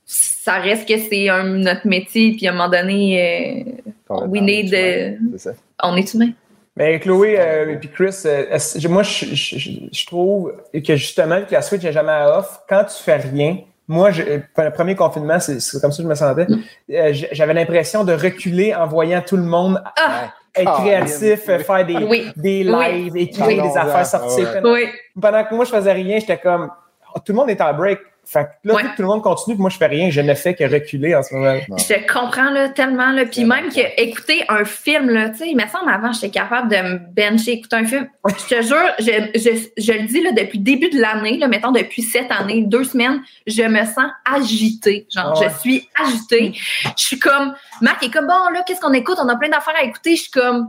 ça 0.06 0.54
reste 0.58 0.88
que 0.88 0.96
c'est 0.98 1.28
un, 1.28 1.44
notre 1.44 1.86
métier 1.86 2.32
puis 2.36 2.46
à 2.48 2.50
un 2.50 2.54
moment 2.54 2.68
donné, 2.70 3.66
euh, 4.10 4.24
we 4.26 4.40
need, 4.40 4.70
tu 4.70 4.76
euh, 4.76 5.16
ça. 5.38 5.52
on 5.82 5.96
est 5.96 6.14
humain. 6.14 6.30
Mais 6.76 6.98
Chloé 7.00 7.36
euh, 7.38 7.72
et 7.72 7.76
puis 7.76 7.90
Chris, 7.90 8.14
euh, 8.24 8.56
moi, 8.88 9.02
je, 9.02 9.26
je- 9.34 9.58
je- 9.58 9.70
je 9.92 10.06
trouve 10.06 10.54
que 10.72 10.96
justement, 10.96 11.42
que 11.42 11.52
la 11.52 11.60
Switch 11.60 11.82
n'est 11.82 11.92
jamais 11.92 12.12
à 12.12 12.38
off. 12.38 12.60
Quand 12.68 12.84
tu 12.84 13.02
fais 13.02 13.16
rien, 13.16 13.58
moi, 13.88 14.10
le 14.12 14.70
premier 14.70 14.94
confinement, 14.94 15.40
c'est 15.40 15.58
comme 15.80 15.90
ça 15.90 15.96
que 15.98 16.02
je 16.04 16.08
me 16.08 16.14
sentais. 16.14 16.46
Euh, 16.92 17.12
j- 17.12 17.26
J'avais 17.32 17.52
l'impression 17.54 18.04
de 18.04 18.12
reculer 18.12 18.74
en 18.74 18.86
voyant 18.86 19.20
tout 19.26 19.36
le 19.36 19.42
monde 19.42 19.82
Ah, 19.96 20.32
être 20.60 20.72
Ah, 20.74 20.80
créatif, 20.80 21.40
oui. 21.48 21.58
faire 21.64 21.86
des, 21.86 21.96
Oui. 21.96 22.30
des 22.36 22.64
lives, 22.64 23.16
écrire 23.16 23.60
Ah, 23.64 23.68
des 23.68 23.76
affaires, 23.76 23.96
ouais, 23.98 24.04
sortir. 24.04 24.48
ouais. 24.64 24.70
oui. 24.72 24.88
Pendant 25.20 25.44
que 25.44 25.54
moi, 25.54 25.64
je 25.64 25.70
faisais 25.70 25.92
rien, 25.92 26.18
j'étais 26.18 26.38
comme, 26.38 26.70
oh, 27.14 27.18
tout 27.24 27.32
le 27.32 27.36
monde 27.38 27.50
est 27.50 27.60
en 27.60 27.72
break. 27.74 27.98
Fait 28.30 28.44
que 28.44 28.68
là, 28.68 28.74
Ouais. 28.74 28.82
tout 28.94 29.00
le 29.02 29.08
monde 29.08 29.22
continue, 29.22 29.54
puis 29.56 29.62
moi, 29.62 29.70
je 29.70 29.78
fais 29.78 29.86
rien, 29.86 30.10
je 30.10 30.20
ne 30.20 30.34
fais 30.34 30.54
que 30.54 30.62
reculer 30.64 31.14
en 31.14 31.22
ce 31.22 31.34
moment. 31.34 31.58
Je 31.68 32.12
comprends 32.12 32.50
là, 32.50 32.68
tellement. 32.68 33.10
Là. 33.12 33.24
Puis 33.24 33.44
même 33.44 33.70
que 33.70 33.80
écouter 34.00 34.44
un 34.50 34.64
film, 34.66 35.08
là, 35.08 35.30
tu 35.30 35.38
sais, 35.38 35.48
il 35.48 35.56
me 35.56 35.66
semble 35.66 35.90
avant, 35.90 36.12
j'étais 36.12 36.28
capable 36.30 36.68
de 36.70 36.76
me 36.76 36.98
bencher, 37.14 37.52
écouter 37.52 37.76
un 37.76 37.86
film. 37.86 38.06
Je 38.26 38.54
te 38.56 38.62
jure, 38.62 38.76
je, 38.98 39.30
je, 39.34 39.82
je 39.82 39.92
le 39.92 40.06
dis 40.06 40.20
là, 40.22 40.32
depuis 40.32 40.58
le 40.58 40.64
début 40.64 40.90
de 40.90 41.00
l'année, 41.00 41.38
là, 41.38 41.48
mettons 41.48 41.72
depuis 41.72 42.02
cette 42.02 42.30
année, 42.30 42.64
deux 42.66 42.84
semaines, 42.84 43.22
je 43.46 43.62
me 43.62 43.84
sens 43.86 44.10
agitée. 44.30 45.06
Genre, 45.10 45.32
Ah 45.34 45.40
ouais. 45.40 45.48
je 45.54 45.58
suis 45.60 45.88
agitée. 46.04 46.52
Je 46.96 47.02
suis 47.02 47.18
comme, 47.18 47.54
Marc 47.80 48.02
est 48.04 48.10
comme, 48.10 48.26
bon, 48.26 48.50
là, 48.52 48.62
qu'est-ce 48.66 48.80
qu'on 48.80 48.92
écoute? 48.92 49.16
On 49.22 49.28
a 49.28 49.36
plein 49.36 49.48
d'affaires 49.48 49.74
à 49.80 49.84
écouter. 49.84 50.16
Je 50.16 50.22
suis 50.22 50.30
comme, 50.30 50.68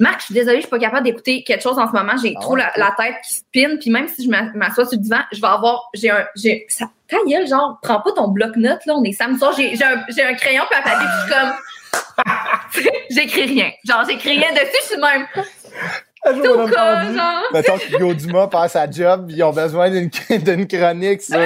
Marc, 0.00 0.20
je 0.20 0.24
suis 0.26 0.34
désolée, 0.34 0.56
je 0.56 0.62
suis 0.62 0.70
pas 0.70 0.78
capable 0.78 1.04
d'écouter 1.04 1.44
quelque 1.44 1.62
chose 1.62 1.78
en 1.78 1.86
ce 1.86 1.92
moment. 1.92 2.12
J'ai 2.20 2.34
Ah 2.36 2.40
trop 2.40 2.56
la, 2.56 2.72
la 2.76 2.92
tête 2.98 3.14
qui 3.24 3.34
spinne. 3.34 3.78
Puis 3.78 3.90
même 3.90 4.08
si 4.08 4.24
je 4.24 4.28
m'a- 4.30 4.50
m'assois 4.54 4.86
sur 4.86 4.98
le 4.98 5.02
divan, 5.02 5.20
je 5.30 5.40
vais 5.40 5.46
avoir, 5.46 5.88
j'ai 5.94 6.10
un, 6.10 6.26
j'ai, 6.34 6.66
ça, 6.68 6.86
ta 7.06 7.18
gueule, 7.28 7.46
genre, 7.46 7.78
prends 7.82 8.00
pas 8.00 8.10
ton 8.12 8.28
bloc-notes, 8.28 8.84
là, 8.86 8.94
on 8.96 9.04
est 9.04 9.12
samedi 9.12 9.38
soir, 9.38 9.52
j'ai, 9.56 9.76
j'ai 9.76 9.84
un, 9.84 10.04
j'ai 10.08 10.22
un 10.24 10.34
crayon 10.34 10.64
puis 10.70 10.78
un 10.78 10.82
papier, 10.82 11.06
puis 11.06 11.16
je 11.18 11.32
suis 11.32 11.40
comme, 11.40 12.92
j'écris 13.10 13.44
rien. 13.46 13.70
Genre, 13.86 14.04
j'écris 14.08 14.38
rien 14.38 14.52
dessus, 14.52 14.76
je 14.82 14.86
suis 14.86 15.00
même, 15.00 15.26
Un 16.22 16.34
jour, 16.34 16.42
tout 16.44 16.50
on 16.58 16.66
a 16.66 16.70
cas, 16.70 17.00
entendu. 17.00 17.16
genre, 17.16 17.42
Mettons 17.54 17.78
que 17.78 17.94
Hugo 17.96 18.14
Dumas 18.14 18.46
passe 18.48 18.72
sa 18.72 18.90
job, 18.90 19.26
ils 19.30 19.42
ont 19.42 19.52
besoin 19.52 19.90
d'une 19.90 20.10
d'une 20.38 20.66
chronique 20.66 21.22
sur. 21.22 21.36
tu 21.38 21.42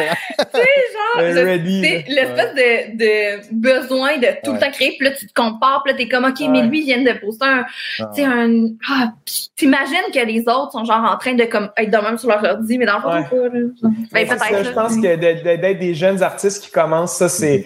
sais, 0.52 0.58
genre, 0.58 1.22
Euh, 1.22 1.32
le- 1.32 1.44
ready, 1.44 1.80
c'est 1.84 2.04
l'espèce 2.12 2.54
de, 2.54 2.96
de 2.98 3.40
besoin 3.52 4.18
de 4.18 4.26
tout 4.42 4.50
Ouais. 4.50 4.54
le 4.54 4.58
temps 4.60 4.70
créer, 4.72 4.96
puis 4.98 5.08
là, 5.08 5.14
tu 5.16 5.28
te 5.28 5.32
compares, 5.32 5.82
puis 5.84 5.92
là, 5.92 5.98
t'es 5.98 6.08
comme, 6.08 6.24
OK, 6.24 6.40
mais 6.50 6.62
lui, 6.62 6.80
il 6.80 6.84
vient 6.86 7.02
de 7.02 7.18
poster 7.20 7.46
un, 7.46 7.64
Ah. 8.00 8.10
tu 8.14 8.22
sais, 8.22 8.26
un, 8.26 8.66
ah, 8.90 9.12
pis 9.24 9.50
t'imagines 9.56 10.10
que 10.12 10.26
les 10.26 10.40
autres 10.40 10.72
sont 10.72 10.84
genre 10.84 11.08
en 11.08 11.16
train 11.18 11.34
de, 11.34 11.44
comme, 11.44 11.70
être 11.76 11.90
de 11.90 11.96
même 11.98 12.18
sur 12.18 12.28
leur 12.28 12.42
ordi, 12.42 12.76
mais 12.76 12.86
dans 12.86 12.96
le 12.96 13.00
fond, 13.02 13.12
Ouais. 13.12 13.22
pas, 13.30 13.56
là. 13.56 13.90
Ben, 14.12 14.26
ça, 14.28 14.36
peut-être, 14.36 14.64
je 14.64 14.70
pense 14.72 14.96
que 14.96 15.00
de- 15.16 15.38
de- 15.38 15.56
d'être 15.60 15.78
des 15.78 15.94
jeunes 15.94 16.20
artistes 16.20 16.64
qui 16.64 16.70
commencent, 16.72 17.14
ça, 17.14 17.28
c'est. 17.28 17.64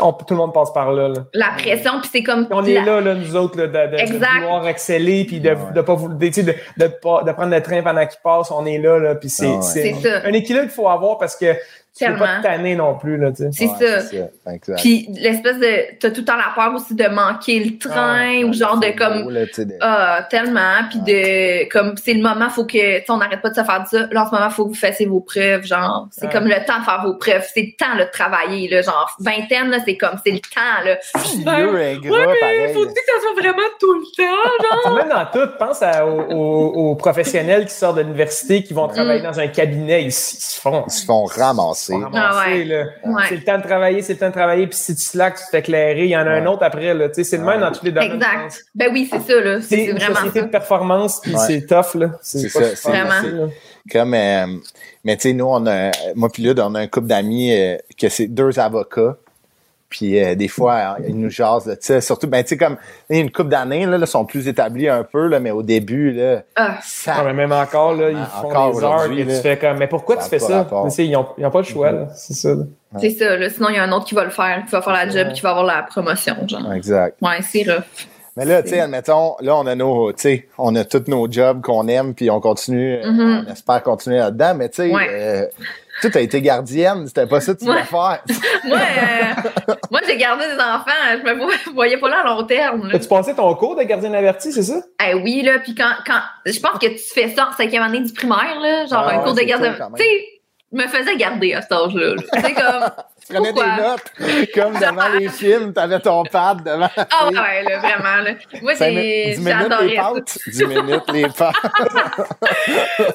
on- 0.00 0.12
tout 0.12 0.26
le 0.34 0.36
monde 0.36 0.54
passe 0.54 0.72
par 0.72 0.92
là. 0.92 1.08
là. 1.08 1.24
La 1.34 1.48
pression, 1.58 2.00
puis 2.00 2.10
c'est 2.12 2.22
comme. 2.22 2.46
On 2.52 2.64
est 2.64 2.80
là, 2.80 3.00
là, 3.00 3.14
nous 3.14 3.34
autres, 3.34 3.58
là, 3.58 3.66
de, 3.66 3.90
de- 3.90 3.96
de 3.96 4.00
Exact. 4.02 4.28
vouloir 4.40 4.68
exceller, 4.68 5.24
puis 5.24 5.40
de, 5.40 5.48
Ouais. 5.50 5.56
de 5.74 5.80
pas 5.80 5.94
vou- 5.94 6.14
de, 6.14 6.26
tu 6.26 6.32
sais, 6.32 6.43
de, 6.44 6.54
de, 6.76 6.86
pas- 6.86 7.22
de 7.22 7.32
prendre 7.32 7.54
le 7.54 7.62
train 7.62 7.82
pendant 7.82 8.06
qu'il 8.06 8.18
passe. 8.22 8.50
On 8.50 8.64
est 8.66 8.78
là, 8.78 8.98
là, 8.98 9.14
puis 9.14 9.28
c'est 9.28 9.46
Ah 9.46 9.56
ouais. 9.56 9.62
c'est 9.62 10.24
un 10.24 10.32
équilibre 10.32 10.64
qu'il 10.66 10.74
faut 10.74 10.88
avoir 10.88 11.18
parce 11.18 11.36
que 11.36 11.54
tu 11.96 12.04
peux 12.06 12.18
pas 12.18 12.40
tanner 12.42 12.74
non 12.74 12.96
plus, 12.98 13.16
là, 13.16 13.30
tu 13.30 13.44
sais. 13.44 13.48
C'est 13.52 13.66
Ouais, 13.66 13.74
ça. 13.78 14.00
c'est 14.00 14.18
ça. 14.44 14.52
Exact. 14.52 14.78
Puis 14.80 15.06
l'espèce 15.14 15.58
de. 15.58 15.98
T'as 16.00 16.10
tout 16.10 16.20
le 16.22 16.24
temps 16.24 16.36
la 16.36 16.52
peur 16.54 16.74
aussi 16.74 16.94
de 16.94 17.06
manquer 17.06 17.60
le 17.60 17.78
train, 17.78 18.42
ou 18.44 18.52
genre 18.52 18.78
de 18.80 18.88
comme. 18.98 19.32
de- 19.32 19.78
Ah, 19.80 20.26
tellement. 20.28 20.82
Puis 20.90 20.98
de. 21.00 21.68
Comme, 21.70 21.94
c'est 21.96 22.14
le 22.14 22.22
moment, 22.22 22.50
faut 22.50 22.64
que. 22.64 22.72
Tu 22.72 23.04
sais, 23.04 23.10
on 23.10 23.18
n'arrête 23.18 23.40
pas 23.42 23.50
de 23.50 23.54
se 23.54 23.62
faire 23.64 23.82
de 23.84 23.88
ça. 23.88 24.06
Là, 24.10 24.24
en 24.24 24.26
ce 24.28 24.34
moment, 24.34 24.50
faut 24.50 24.64
que 24.64 24.70
vous 24.70 24.74
fassiez 24.74 25.06
vos 25.06 25.20
preuves. 25.20 25.64
Genre, 25.64 26.08
c'est 26.10 26.26
Ouais. 26.26 26.32
comme 26.32 26.46
le 26.46 26.56
temps 26.66 26.80
de 26.80 26.84
faire 26.84 27.00
vos 27.04 27.14
preuves. 27.14 27.46
C'est 27.54 27.62
le 27.62 27.76
temps 27.78 27.94
là, 27.96 28.06
de 28.06 28.10
travailler. 28.10 28.68
Là, 28.68 28.82
genre, 28.82 29.14
vingtaine, 29.20 29.70
là, 29.70 29.78
c'est 29.84 29.96
comme. 29.96 30.18
C'est 30.24 30.32
le 30.32 30.40
temps, 30.40 30.84
là. 30.84 30.96
Vieux 31.56 31.80
et 31.80 31.98
gras, 31.98 32.24
pareil. 32.40 32.74
faut 32.74 32.84
que 32.86 32.90
ça 32.90 33.20
soit 33.20 33.40
vraiment 33.40 33.68
tout 33.78 33.92
le 33.94 34.04
temps, 34.16 34.24
genre. 34.62 34.80
C'est 34.84 34.94
Même 35.04 35.08
dans 35.08 35.26
tout, 35.46 35.52
pense 35.58 35.80
à- 35.82 36.06
aux, 36.06 36.20
aux- 36.32 36.90
aux 36.90 36.94
professionnels 36.96 37.66
qui 37.66 37.72
sortent 37.74 37.96
de 37.96 38.02
l'université, 38.02 38.62
qui 38.62 38.74
vont 38.74 38.88
travailler 38.88 39.20
Mm. 39.20 39.24
dans 39.24 39.40
un 39.40 39.46
cabinet, 39.48 40.02
ils, 40.02 40.08
s- 40.08 40.34
ils 40.38 40.42
se 40.54 40.60
font. 40.60 40.84
Ils 40.88 40.92
se 40.92 41.04
font 41.04 41.24
ramasser. 41.24 41.83
Ramasser, 41.92 42.16
Ah 42.16 42.48
ouais. 42.48 42.64
là. 42.64 42.84
Ouais. 43.04 43.22
C'est 43.28 43.36
le 43.36 43.42
temps 43.44 43.58
de 43.58 43.62
travailler, 43.62 44.02
c'est 44.02 44.12
le 44.14 44.18
temps 44.18 44.28
de 44.28 44.32
travailler, 44.32 44.66
puis 44.66 44.76
si 44.78 44.94
tu 44.96 45.02
slack, 45.02 45.36
tu 45.36 45.44
te 45.44 45.50
fais 45.50 45.58
éclairer, 45.60 46.04
il 46.04 46.10
y 46.10 46.16
en 46.16 46.26
a 46.26 46.30
un 46.30 46.46
autre 46.46 46.62
après, 46.62 46.94
là. 46.94 47.08
Tu 47.08 47.16
sais, 47.16 47.24
c'est 47.24 47.36
le 47.38 47.44
même 47.44 47.60
dans 47.60 47.72
tous 47.72 47.84
les 47.84 47.92
domaines. 47.92 48.12
Exact. 48.14 48.64
Ben 48.74 48.90
oui, 48.92 49.08
c'est 49.10 49.20
ça, 49.20 49.40
là. 49.40 49.60
C'est 49.60 49.68
C'est 49.76 49.84
une 49.86 49.96
vraiment 49.98 50.14
société 50.16 50.40
ça. 50.40 50.46
de 50.46 50.50
performance, 50.50 51.20
puis 51.20 51.32
Ouais. 51.34 51.40
c'est 51.46 51.66
tough, 51.66 51.94
là. 52.00 52.10
C'est 52.22 52.52
pas 52.52 52.62
ça, 52.74 52.76
c'est- 52.76 52.92
là. 52.92 53.46
Comme, 53.92 54.14
euh, 54.14 54.46
mais 55.04 55.16
tu 55.16 55.22
sais, 55.28 55.32
nous, 55.34 55.44
on 55.46 55.66
a, 55.66 55.90
moi 56.14 56.30
puis 56.32 56.42
Lude, 56.42 56.58
on 56.58 56.74
a 56.74 56.80
un 56.80 56.86
couple 56.86 57.06
d'amis 57.08 57.52
euh, 57.54 57.76
que 58.00 58.08
c'est 58.08 58.28
deux 58.28 58.58
avocats. 58.58 59.16
Puis 59.96 60.18
euh, 60.20 60.34
des 60.34 60.48
fois, 60.48 60.74
hein, 60.74 60.96
ils 61.06 61.16
nous 61.16 61.30
jasent, 61.30 61.66
là, 61.66 61.76
tu 61.76 61.86
sais, 61.86 62.00
surtout, 62.00 62.26
ben, 62.26 62.42
tu 62.42 62.48
sais, 62.48 62.56
comme, 62.56 62.76
il 63.08 63.16
y 63.16 63.18
a 63.20 63.22
une 63.22 63.30
couple 63.30 63.50
d'années, 63.50 63.86
là, 63.86 63.96
là, 63.96 64.06
sont 64.06 64.24
plus 64.24 64.48
établis 64.48 64.88
un 64.88 65.04
peu, 65.04 65.28
là, 65.28 65.38
mais 65.38 65.52
au 65.52 65.62
début, 65.62 66.10
là, 66.10 66.42
Ah, 66.56 66.78
ça, 66.82 67.14
Ah, 67.18 67.22
mais 67.24 67.32
même 67.32 67.52
encore, 67.52 67.94
là, 67.94 68.10
ils 68.10 68.16
Ah, 68.20 68.40
font 68.42 68.48
des 68.72 68.82
heures 68.84 69.06
là. 69.08 69.24
tu 69.36 69.40
fais 69.40 69.56
comme, 69.56 69.78
mais 69.78 69.86
pourquoi 69.86 70.16
Ça 70.16 70.24
tu 70.24 70.30
fais 70.30 70.38
ça? 70.40 70.56
rapport. 70.58 70.84
Tu 70.86 70.90
sais, 70.90 71.06
ils 71.06 71.12
n'ont 71.12 71.26
ils 71.38 71.46
ont 71.46 71.50
pas 71.52 71.60
le 71.60 71.64
choix, 71.64 71.92
là. 71.92 72.08
C'est 72.16 72.34
ça. 72.34 72.48
là. 72.48 72.64
c'est 73.00 73.10
ça, 73.10 73.36
là. 73.36 73.48
Sinon, 73.48 73.68
il 73.68 73.76
y 73.76 73.78
a 73.78 73.84
un 73.84 73.92
autre 73.92 74.06
qui 74.06 74.16
va 74.16 74.24
le 74.24 74.30
faire, 74.30 74.64
qui 74.66 74.72
va 74.72 74.82
faire 74.82 74.92
la 74.92 75.08
job, 75.08 75.32
qui 75.32 75.40
va 75.42 75.50
avoir 75.50 75.64
la 75.64 75.82
promotion, 75.84 76.34
genre. 76.48 76.72
exact. 76.72 77.16
Ouais, 77.22 77.38
c'est 77.42 77.62
rough. 77.70 77.84
Mais 78.36 78.44
là, 78.46 78.64
tu 78.64 78.70
sais, 78.70 78.80
admettons, 78.80 79.36
là, 79.42 79.54
on 79.54 79.64
a 79.68 79.76
nos, 79.76 80.10
tu 80.12 80.22
sais, 80.22 80.48
on 80.58 80.74
a 80.74 80.84
tous 80.84 81.04
nos 81.06 81.30
jobs 81.30 81.62
qu'on 81.62 81.86
aime, 81.86 82.14
puis 82.14 82.30
on 82.30 82.40
continue, 82.40 82.94
euh, 82.96 83.12
Mhm. 83.12 83.44
on 83.46 83.52
espère 83.52 83.80
continuer 83.84 84.18
là-dedans, 84.18 84.54
mais 84.56 84.68
tu 84.70 84.82
sais, 84.82 84.92
Ouais. 84.92 85.06
euh, 85.08 85.46
tu 86.00 86.18
as 86.18 86.20
été 86.20 86.40
gardienne, 86.42 87.06
c'était 87.06 87.26
pas 87.26 87.40
ça 87.40 87.54
que 87.54 87.58
tu 87.58 87.64
voulais 87.66 87.82
faire. 87.84 88.22
Moi, 88.64 88.78
euh, 88.78 89.72
moi 89.90 90.00
j'ai 90.06 90.16
gardé 90.16 90.46
des 90.46 90.54
enfants, 90.54 90.90
je 91.10 91.22
me 91.22 91.34
vo- 91.38 91.72
voyais 91.74 91.98
pas 91.98 92.08
là 92.08 92.22
à 92.24 92.24
long 92.24 92.44
terme. 92.44 92.88
Là. 92.88 92.96
As-tu 92.96 93.08
passé 93.08 93.34
ton 93.34 93.54
cours 93.54 93.76
de 93.76 93.82
gardien 93.82 94.12
averti, 94.14 94.52
c'est 94.52 94.62
ça? 94.62 94.80
Eh 95.06 95.14
oui, 95.14 95.42
là, 95.42 95.58
puis 95.58 95.74
quand, 95.74 95.90
quand. 96.06 96.20
Je 96.46 96.58
pense 96.60 96.78
que 96.78 96.86
tu 96.86 96.98
fais 97.14 97.28
ça 97.28 97.48
en 97.48 97.52
cinquième 97.56 97.82
année 97.82 98.00
du 98.00 98.12
primaire, 98.12 98.58
là, 98.60 98.86
genre 98.86 99.04
Ah 99.06 99.12
un 99.14 99.18
ouais, 99.18 99.24
cours 99.24 99.34
de 99.34 99.40
même. 99.42 99.76
Tu 99.96 100.02
sais, 100.02 100.33
me 100.76 100.86
faisais 100.88 101.16
garder 101.16 101.54
à 101.54 101.62
cet 101.62 101.72
âge-là. 101.72 102.14
comme. 102.54 102.90
Tu 103.26 103.32
prenais 103.32 103.52
Pourquoi? 103.54 103.74
des 103.76 103.82
notes, 103.82 104.48
comme 104.54 104.74
devant 104.74 105.08
les 105.18 105.28
films, 105.30 105.72
t'avais 105.72 105.98
ton 105.98 106.24
pad 106.24 106.62
devant. 106.62 106.90
Ah 106.94 107.28
ouais, 107.28 107.62
là, 107.62 107.78
vraiment, 107.78 108.22
là. 108.22 108.32
Moi, 108.60 108.74
minutes 109.38 109.60
j'adorais 109.70 109.86
les 109.86 109.96
ça. 109.96 110.02
pâtes. 110.12 110.38
10 110.46 110.66
minutes 110.66 111.10
les 111.10 111.22
pâtes. 111.30 111.54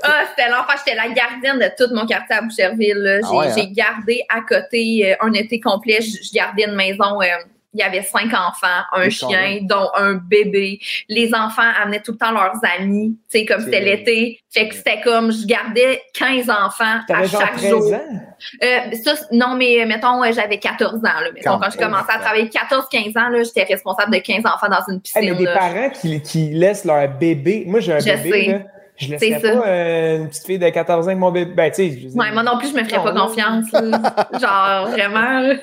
Ah, 0.04 0.24
c'était 0.30 0.50
l'enfer. 0.50 0.76
J'étais 0.84 0.96
la 0.98 1.10
gardienne 1.10 1.60
de 1.60 1.70
tout 1.78 1.94
mon 1.94 2.08
quartier 2.08 2.38
à 2.38 2.42
Boucherville. 2.42 3.20
J'ai 3.22 3.22
Ah 3.24 3.36
ouais, 3.36 3.48
hein? 3.50 3.54
j'ai 3.56 3.68
gardé 3.68 4.24
à 4.30 4.42
côté 4.42 5.12
euh, 5.14 5.16
un 5.28 5.34
été 5.34 5.60
complet. 5.60 6.00
Je 6.02 6.18
je 6.24 6.34
gardais 6.34 6.64
une 6.64 6.76
maison. 6.76 7.22
euh, 7.22 7.28
il 7.74 7.80
y 7.80 7.84
avait 7.84 8.02
cinq 8.02 8.34
enfants, 8.34 8.82
un 8.94 9.10
chien, 9.10 9.60
dont 9.62 9.90
un 9.96 10.14
bébé. 10.16 10.80
Les 11.08 11.34
enfants 11.36 11.70
amenaient 11.82 12.02
tout 12.02 12.14
le 12.14 12.18
temps 12.18 12.32
leurs 12.32 12.56
amis. 12.80 13.18
Tu 13.32 13.40
sais, 13.40 13.46
comme 13.46 13.62
c'était 13.62 13.82
l'été. 13.82 14.40
Fait 14.52 14.68
que 14.68 14.74
c'était 14.76 15.00
comme, 15.02 15.32
je 15.32 15.46
gardais 15.46 16.02
15 16.16 16.50
enfants 16.50 17.00
à 17.08 17.24
genre 17.26 17.42
chaque 17.42 17.58
13 17.58 17.70
jour. 17.70 17.94
ans? 17.94 18.00
Euh, 18.64 18.80
ça, 19.04 19.14
non, 19.32 19.56
mais 19.56 19.86
mettons, 19.86 20.20
ouais, 20.20 20.34
j'avais 20.34 20.58
14 20.58 20.96
ans. 21.00 21.02
Là, 21.04 21.32
mettons, 21.34 21.52
Quand 21.52 21.60
quand, 21.60 21.70
je 21.72 21.78
commençais 21.78 22.12
à 22.12 22.18
travailler 22.20 22.46
14-15 22.46 23.10
ans, 23.20 23.30
là, 23.30 23.44
j'étais 23.44 23.64
responsable 23.64 24.14
de 24.14 24.20
15 24.20 24.46
enfants 24.46 24.70
dans 24.70 24.82
une 24.88 24.96
Hey, 24.96 25.02
piscine. 25.02 25.22
mais 25.26 25.36
des 25.36 25.44
là. 25.44 25.54
parents 25.58 25.90
qui, 25.92 26.22
qui 26.24 26.50
laissent 26.50 26.86
leur 26.86 27.08
bébé. 27.20 27.66
Moi, 27.68 27.80
j'ai 27.82 27.94
un 27.94 28.00
Je 28.00 28.06
bébé, 28.06 28.32
sais. 28.32 28.52
là. 28.54 28.60
Je 29.00 29.08
laisserais 29.12 29.40
C'est 29.42 29.48
ça. 29.48 29.56
pas 29.62 29.68
euh, 29.68 30.18
une 30.18 30.28
petite 30.30 30.46
fille 30.46 30.60
de 30.60 30.70
14 30.70 31.06
ans 31.06 31.08
avec 31.10 31.18
mon 31.20 31.32
bébé. 31.32 31.52
Ben, 31.56 31.72
tu 31.72 31.76
sais, 31.90 32.08
Ouais, 32.16 32.32
moi 32.32 32.44
non 32.44 32.58
plus, 32.58 32.70
je 32.70 32.74
me 32.76 32.84
ferais 32.84 32.98
Non, 32.98 33.04
pas 33.04 33.12
confiance. 33.14 33.72
là. 33.72 34.02
Genre, 34.40 34.90
vraiment. 34.92 35.40
là. 35.40 35.54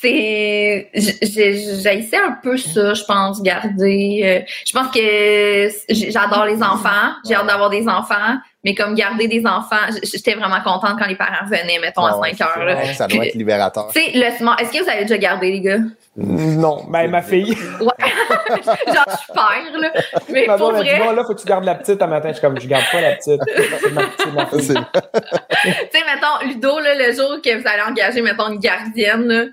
C'est. 0.00 0.88
J'haïssais 0.94 2.16
un 2.16 2.32
peu 2.42 2.56
ça, 2.56 2.94
je 2.94 3.04
pense, 3.04 3.42
garder. 3.42 4.20
euh, 4.24 4.52
Je 4.66 4.72
pense 4.72 4.88
que 4.90 5.68
j'adore 6.10 6.46
les 6.46 6.62
enfants. 6.62 7.12
J'ai 7.26 7.34
hâte 7.34 7.46
d'avoir 7.46 7.70
des 7.70 7.86
enfants. 7.88 8.36
Mais 8.64 8.74
comme 8.74 8.94
garder 8.96 9.28
des 9.28 9.46
enfants, 9.46 9.76
j'étais 10.02 10.34
vraiment 10.34 10.60
contente 10.60 10.98
quand 10.98 11.06
les 11.06 11.14
parents 11.14 11.46
venaient, 11.46 11.78
mettons, 11.80 12.04
à 12.04 12.14
Ah 12.14 12.18
ouais, 12.18 12.30
5 12.30 12.36
c'est 12.36 12.44
heures. 12.44 12.50
ça. 12.56 12.64
là. 12.64 12.76
Ouais, 12.76 12.94
Ça 12.94 13.06
doit 13.06 13.26
être 13.26 13.34
libérateur. 13.34 13.88
Tu 13.94 14.02
sais, 14.02 14.10
le 14.14 14.36
smart. 14.36 14.56
Est-ce 14.60 14.72
que 14.72 14.82
vous 14.82 14.90
avez 14.90 15.02
déjà 15.02 15.18
gardé, 15.18 15.52
les 15.52 15.60
gars? 15.60 15.78
Non, 16.16 16.84
ben, 16.88 17.10
ma 17.10 17.20
fille. 17.22 17.56
Ouais. 17.80 17.88
Genre, 18.86 19.04
je 19.08 19.16
suis 19.16 19.32
père, 19.34 19.80
là. 19.80 19.90
Mais 20.30 20.46
Ma 20.46 20.56
pour 20.56 20.72
dit, 20.72 20.80
vrai. 20.80 20.98
bon, 20.98 21.10
là, 21.12 21.24
faut 21.24 21.34
que 21.34 21.40
tu 21.40 21.46
gardes 21.46 21.64
la 21.64 21.74
petite 21.74 22.00
un 22.00 22.06
matin. 22.06 22.28
Je 22.28 22.34
suis 22.34 22.40
comme, 22.40 22.58
je 22.60 22.66
garde 22.66 22.84
pas 22.90 23.00
la 23.00 23.16
petite. 23.16 23.40
C'est 23.80 23.92
ma, 23.92 24.02
c'est 24.18 24.32
ma 24.32 24.46
fille. 24.46 24.62
C'est- 24.62 24.74
Tu 24.74 25.70
sais, 25.98 26.04
mettons, 26.06 26.46
Ludo, 26.48 26.78
là, 26.80 26.94
le 26.94 27.12
jour 27.12 27.40
que 27.42 27.54
vous 27.60 27.66
allez 27.68 27.82
engager, 27.88 28.22
mettons, 28.22 28.48
une 28.50 28.60
gardienne, 28.60 29.24
là, 29.26 29.44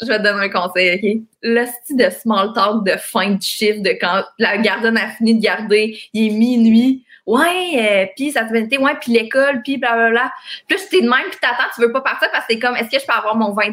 je 0.00 0.06
vais 0.06 0.18
te 0.18 0.22
donner 0.22 0.44
un 0.44 0.48
conseil, 0.48 0.94
OK? 1.02 1.22
Le 1.42 1.66
style 1.66 1.96
de 1.96 2.08
small 2.10 2.52
talk 2.54 2.84
de 2.84 2.92
fin 2.98 3.30
de 3.30 3.42
chiffre, 3.42 3.82
de 3.82 3.90
quand 4.00 4.22
la 4.38 4.58
gardienne 4.58 4.96
a 4.96 5.08
fini 5.08 5.34
de 5.38 5.42
garder, 5.42 5.98
il 6.12 6.28
est 6.28 6.36
minuit. 6.36 7.04
Ouais, 7.24 7.70
euh, 7.76 8.06
puis 8.16 8.32
ça 8.32 8.44
te 8.44 8.52
été, 8.54 8.78
ouais, 8.78 8.94
puis 9.00 9.12
l'école, 9.12 9.62
puis 9.62 9.76
blablabla. 9.76 10.32
Puis 10.66 10.76
là, 10.76 10.82
t'es 10.90 11.00
de 11.02 11.08
même, 11.08 11.30
puis 11.30 11.38
t'attends, 11.40 11.70
tu 11.74 11.80
veux 11.80 11.92
pas 11.92 12.00
partir 12.00 12.28
parce 12.32 12.46
que 12.46 12.54
c'est 12.54 12.58
comme, 12.58 12.74
est-ce 12.74 12.90
que 12.90 12.98
je 13.00 13.06
peux 13.06 13.12
avoir 13.12 13.36
mon 13.36 13.52
20 13.52 13.66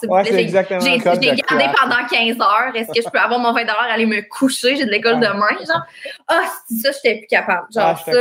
s'il 0.00 0.08
vous 0.08 0.14
plaît? 0.22 0.32
c'est 0.32 0.42
J'ai- 0.80 0.98
gardé 1.36 1.64
pendant 1.80 2.04
15 2.10 2.40
heures. 2.40 2.74
Est-ce 2.74 2.88
que 2.92 3.00
je 3.04 3.08
peux 3.08 3.18
avoir 3.18 3.38
mon 3.38 3.52
20 3.52 3.64
aller 3.92 4.06
me 4.06 4.22
coucher? 4.28 4.74
J'ai 4.76 4.86
de 4.86 4.90
l'école 4.90 5.20
demain, 5.20 5.46
genre. 5.64 5.82
Ah, 6.26 6.42
c'est 6.68 6.74
ça, 6.78 6.90
j'étais 6.92 7.18
plus 7.18 7.26
capable. 7.28 7.66
Genre, 7.72 7.84
Ah, 7.84 7.94
ça, 7.96 8.12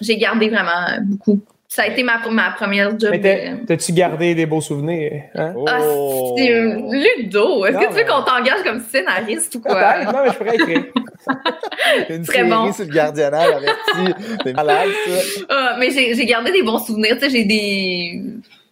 j'ai 0.00 0.16
gardé 0.16 0.48
vraiment 0.48 0.98
beaucoup. 1.02 1.40
Ça 1.76 1.82
a 1.82 1.88
été 1.88 2.02
ma, 2.02 2.18
ma 2.30 2.52
première 2.52 2.98
job. 2.98 3.10
Mais 3.10 3.52
t'as-tu 3.66 3.92
gardé 3.92 4.34
des 4.34 4.46
beaux 4.46 4.62
souvenirs? 4.62 5.24
Hein? 5.34 5.52
ah, 5.68 5.78
Oh. 5.82 6.34
c'est 6.38 6.48
Ludo. 6.48 7.66
Est-ce 7.66 7.74
Non, 7.74 7.80
que 7.80 7.84
tu 7.88 7.90
veux 7.92 7.96
mais- 7.96 8.04
qu'on 8.06 8.22
t'engage 8.22 8.62
comme 8.64 8.80
scénariste 8.80 9.56
ou 9.56 9.60
quoi? 9.60 10.04
Non, 10.04 10.12
mais 10.24 10.30
je 10.30 10.38
pourrais 10.38 10.54
écrire. 10.54 10.84
Une 12.08 12.22
Très 12.24 12.36
série 12.38 12.48
bon. 12.48 12.72
sur 12.72 12.84
le 12.86 12.90
gardiennage 12.94 13.48
averti. 13.56 14.14
C'est 14.42 14.54
malade, 14.54 14.88
ça. 15.06 15.44
Ah, 15.50 15.76
mais 15.78 15.90
j'ai 15.90 16.14
j'ai 16.14 16.24
gardé 16.24 16.50
des 16.50 16.62
bons 16.62 16.78
souvenirs. 16.78 17.16
Tu 17.18 17.24
sais, 17.24 17.30
j'ai 17.30 17.44
des. 17.44 18.22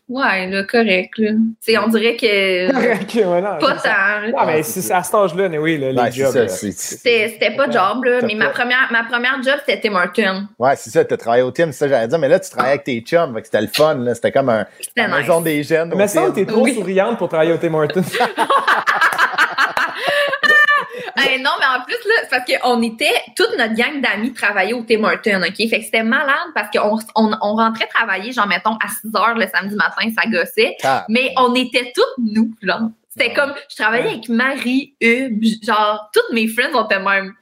Ouais, 0.07 0.47
là, 0.51 0.65
correct. 0.65 1.13
Là. 1.17 1.31
On 1.83 1.89
dirait 1.89 2.15
que. 2.17 2.67
Ouais, 3.25 3.41
non, 3.41 3.59
pas 3.59 3.77
tant. 3.77 4.31
Non, 4.39 4.47
mais 4.47 4.63
c'est 4.63 4.93
à 4.93 5.03
cet 5.03 5.15
âge-là, 5.15 5.49
mais 5.49 5.57
oui, 5.57 5.79
là, 5.79 5.93
les 5.93 5.99
Ouais, 5.99 6.13
jobs. 6.13 6.47
C'était 6.49 7.51
pas 7.57 7.71
job, 7.71 8.05
là. 8.05 8.21
Mais 8.23 8.35
ma 8.35 8.51
première, 8.51 8.89
ma 8.93 9.05
première 9.05 9.43
job, 9.43 9.55
c'était 9.67 9.81
Tim 9.81 9.95
Hortons. 9.95 10.47
Ouais, 10.59 10.77
c'est 10.77 10.91
ça, 10.91 11.05
t'as 11.07 11.17
travaillé 11.17 11.43
au 11.43 11.51
team, 11.51 11.73
c'est 11.73 11.79
ça 11.79 11.87
que 11.87 11.93
j'allais 11.93 12.09
dire, 12.09 12.19
mais 12.19 12.29
là, 12.29 12.39
tu 12.39 12.51
travaillais 12.51 12.75
avec 12.75 12.85
tes 12.85 13.01
chums, 13.01 13.33
fait 13.35 13.41
que 13.41 13.47
c'était 13.47 13.63
le 13.63 13.69
fun, 13.69 13.95
là. 13.95 14.15
C'était 14.15 14.33
comme 14.33 14.51
un, 14.51 14.67
C'était 14.79 15.07
nice. 15.09 15.17
maison 15.17 15.41
des 15.41 15.63
jeunes. 15.63 15.93
Mais 15.97 16.07
ça, 16.07 16.21
Tim. 16.27 16.33
t'es 16.33 16.45
trop 16.45 16.61
Oui. 16.65 16.75
souriante 16.75 17.17
pour 17.17 17.29
travailler 17.29 17.53
au 17.53 17.57
Tim 17.57 17.73
Hortons. 17.73 18.03
Hey, 21.17 21.41
non, 21.41 21.51
mais 21.59 21.67
en 21.67 21.83
plus, 21.85 21.95
là, 22.09 22.15
c'est 22.23 22.31
parce 22.31 22.45
qu'on 22.62 22.83
était, 22.83 23.15
toute 23.37 23.57
notre 23.59 23.75
gang 23.75 24.01
d'amis 24.01 24.33
travaillait 24.33 24.73
au 24.73 24.83
Tim 24.83 25.05
Hortons, 25.05 25.43
OK? 25.43 25.57
Fait 25.57 25.79
que 25.79 25.85
c'était 25.85 26.03
malade 26.03 26.35
parce 26.55 26.69
qu'on 26.71 26.99
on, 27.17 27.31
on 27.41 27.55
rentrait 27.57 27.87
travailler, 27.87 28.33
genre, 28.33 28.47
mettons, 28.47 28.75
à 28.77 28.89
6 28.89 29.15
heures 29.17 29.35
le 29.35 29.47
samedi 29.47 29.75
matin, 29.77 30.09
ça 30.17 30.29
gossait. 30.29 30.77
Ah, 30.83 31.05
Mais 31.09 31.33
on 31.39 31.55
était 31.55 31.93
toutes 31.95 32.19
nous, 32.19 32.51
genre. 32.62 32.81
C'était 33.11 33.29
Ouais. 33.29 33.35
comme, 33.35 33.55
je 33.71 33.77
travaillais 33.77 34.09
avec 34.09 34.29
Marie, 34.29 34.95
Hub, 35.01 35.41
genre, 35.62 36.11
toutes 36.12 36.33
mes 36.33 36.49
friends 36.49 36.75
ont 36.75 36.89
même. 36.89 37.33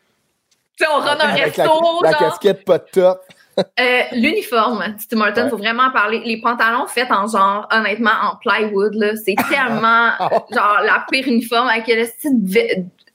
Tu 0.79 0.85
sais, 0.85 0.91
on 0.95 0.99
run 1.01 1.13
un 1.13 1.17
la, 1.17 1.27
resto, 1.35 1.63
la 2.03 2.11
genre. 2.11 2.19
casquette 2.21 2.65
pas 2.65 2.79
top. 2.79 3.21
Euh, 3.79 4.03
L'uniforme, 4.13 4.83
du 4.99 5.07
Tim 5.07 5.21
Hortons, 5.21 5.43
Ouais. 5.43 5.51
faut 5.51 5.59
vraiment 5.59 5.83
en 5.85 5.91
parler. 5.91 6.23
Les 6.25 6.41
pantalons 6.41 6.87
faits 6.87 7.11
en 7.13 7.27
genre, 7.27 7.69
honnêtement, 7.71 8.11
en 8.23 8.37
plywood, 8.37 8.95
là, 8.95 9.15
c'est 9.15 9.35
tellement, 9.51 10.13
Ah 10.19 10.31
genre, 10.51 10.79
la 10.83 11.05
pire 11.11 11.29
uniforme 11.29 11.69
avec 11.69 11.87
le 11.87 12.07
style 12.07 12.43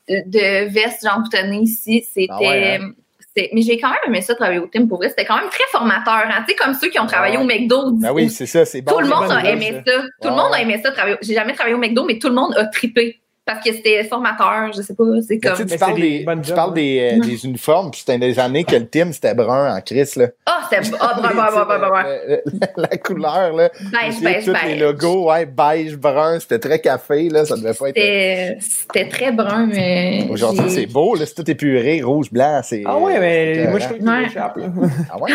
de, 0.10 0.16
ve- 0.16 0.30
de 0.30 0.70
veste, 0.74 1.04
genre, 1.04 1.20
boutonnée 1.22 1.60
ici, 1.62 2.06
c'était, 2.14 2.28
Ah 2.30 2.40
ouais, 2.40 2.80
c'était- 3.20 3.50
mais 3.54 3.62
j'ai 3.62 3.78
quand 3.80 3.90
même 3.90 4.00
aimé 4.08 4.22
ça 4.22 4.36
travailler 4.36 4.60
au 4.60 4.68
Tim 4.68 4.88
pour 4.88 4.98
vrai. 4.98 5.10
C'était 5.10 5.26
quand 5.26 5.38
même 5.38 5.50
très 5.50 5.64
formateur. 5.72 6.14
Hein? 6.28 6.44
Tu 6.48 6.54
sais, 6.54 6.56
comme 6.56 6.74
ceux 6.74 6.90
qui 6.90 7.00
ont 7.00 7.06
travaillé 7.08 7.38
Ouais. 7.38 7.44
au 7.44 7.46
McDo. 7.46 7.92
Ben 7.94 8.12
oui, 8.14 8.30
c'est 8.30 8.46
ça, 8.46 8.66
c'est 8.66 8.82
bon. 8.82 8.94
tout 8.94 9.00
le 9.02 9.08
monde 9.08 9.32
a 9.32 9.50
aimé 9.50 9.72
ça. 9.86 9.92
ça. 9.94 10.02
Tout 10.02 10.08
le 10.24 10.30
Ouais, 10.30 10.36
monde 10.36 10.54
a 10.54 10.62
aimé 10.62 10.80
ça. 10.84 10.92
travailler- 10.92 11.18
J'ai 11.22 11.34
jamais 11.34 11.54
travaillé 11.54 11.76
au 11.76 11.80
McDo, 11.80 12.04
mais 12.06 12.18
tout 12.20 12.30
le 12.30 12.36
monde 12.36 12.54
a 12.58 12.66
trippé. 12.66 13.20
Parce 13.48 13.64
que 13.66 13.74
c'était 13.74 14.04
formateur, 14.04 14.72
je 14.76 14.82
sais 14.82 14.94
pas. 14.94 15.04
C'est 15.26 15.40
comme. 15.40 15.66
tu 15.66 15.78
parles, 15.78 15.96
des, 16.00 16.26
tu 16.44 16.54
parles 16.54 16.74
des, 16.74 17.14
euh, 17.18 17.26
des 17.26 17.46
uniformes, 17.46 17.90
puis 17.92 18.02
c'était 18.06 18.20
des 18.20 18.38
années 18.40 18.66
que 18.66 18.76
le 18.76 18.86
team, 18.88 19.14
c'était 19.14 19.34
brun 19.34 19.74
en 19.76 19.80
crise, 19.82 20.18
là. 20.18 20.28
Ah, 20.46 20.60
c'était. 20.70 20.90
Ah, 21.00 21.20
bah, 21.24 21.32
bah, 21.34 21.66
bah. 21.90 22.04
Le- 22.28 22.42
le- 22.46 22.60
La 22.76 22.98
couleur, 22.98 23.54
là. 23.54 23.70
Beige, 23.80 24.16
Tous 24.18 24.22
beige, 24.24 24.46
les 24.48 24.54
beige. 24.54 24.80
logos, 24.82 25.32
ouais, 25.32 25.46
beige, 25.46 25.96
brun, 25.96 26.40
c'était 26.42 26.60
très 26.60 26.80
café, 26.80 27.30
là, 27.30 27.46
ça 27.46 27.56
devait 27.56 27.74
pas 27.74 27.90
être... 27.90 27.96
C'était 27.96 28.58
c'était 28.60 29.08
très 29.08 29.32
brun, 29.32 29.68
mais. 29.68 30.26
Aujourd'hui, 30.30 30.70
c'est 30.70 30.86
beau, 30.88 31.16
là, 31.16 31.26
c'est 31.26 31.34
tout 31.36 31.50
épuré, 31.50 32.02
rouge, 32.02 32.32
blanc, 32.32 32.60
c'est... 32.64 32.84
Ah 32.86 32.98
ouais, 32.98 33.18
mais 33.20 33.68
moi, 33.70 33.80
je 33.80 33.86
trouve 33.86 33.98
qu'il 33.98 34.08
Ouais. 34.10 34.22
l'échappe, 34.24 34.58
là. 34.58 34.66
Ah 35.10 35.18
ouais? 35.20 35.32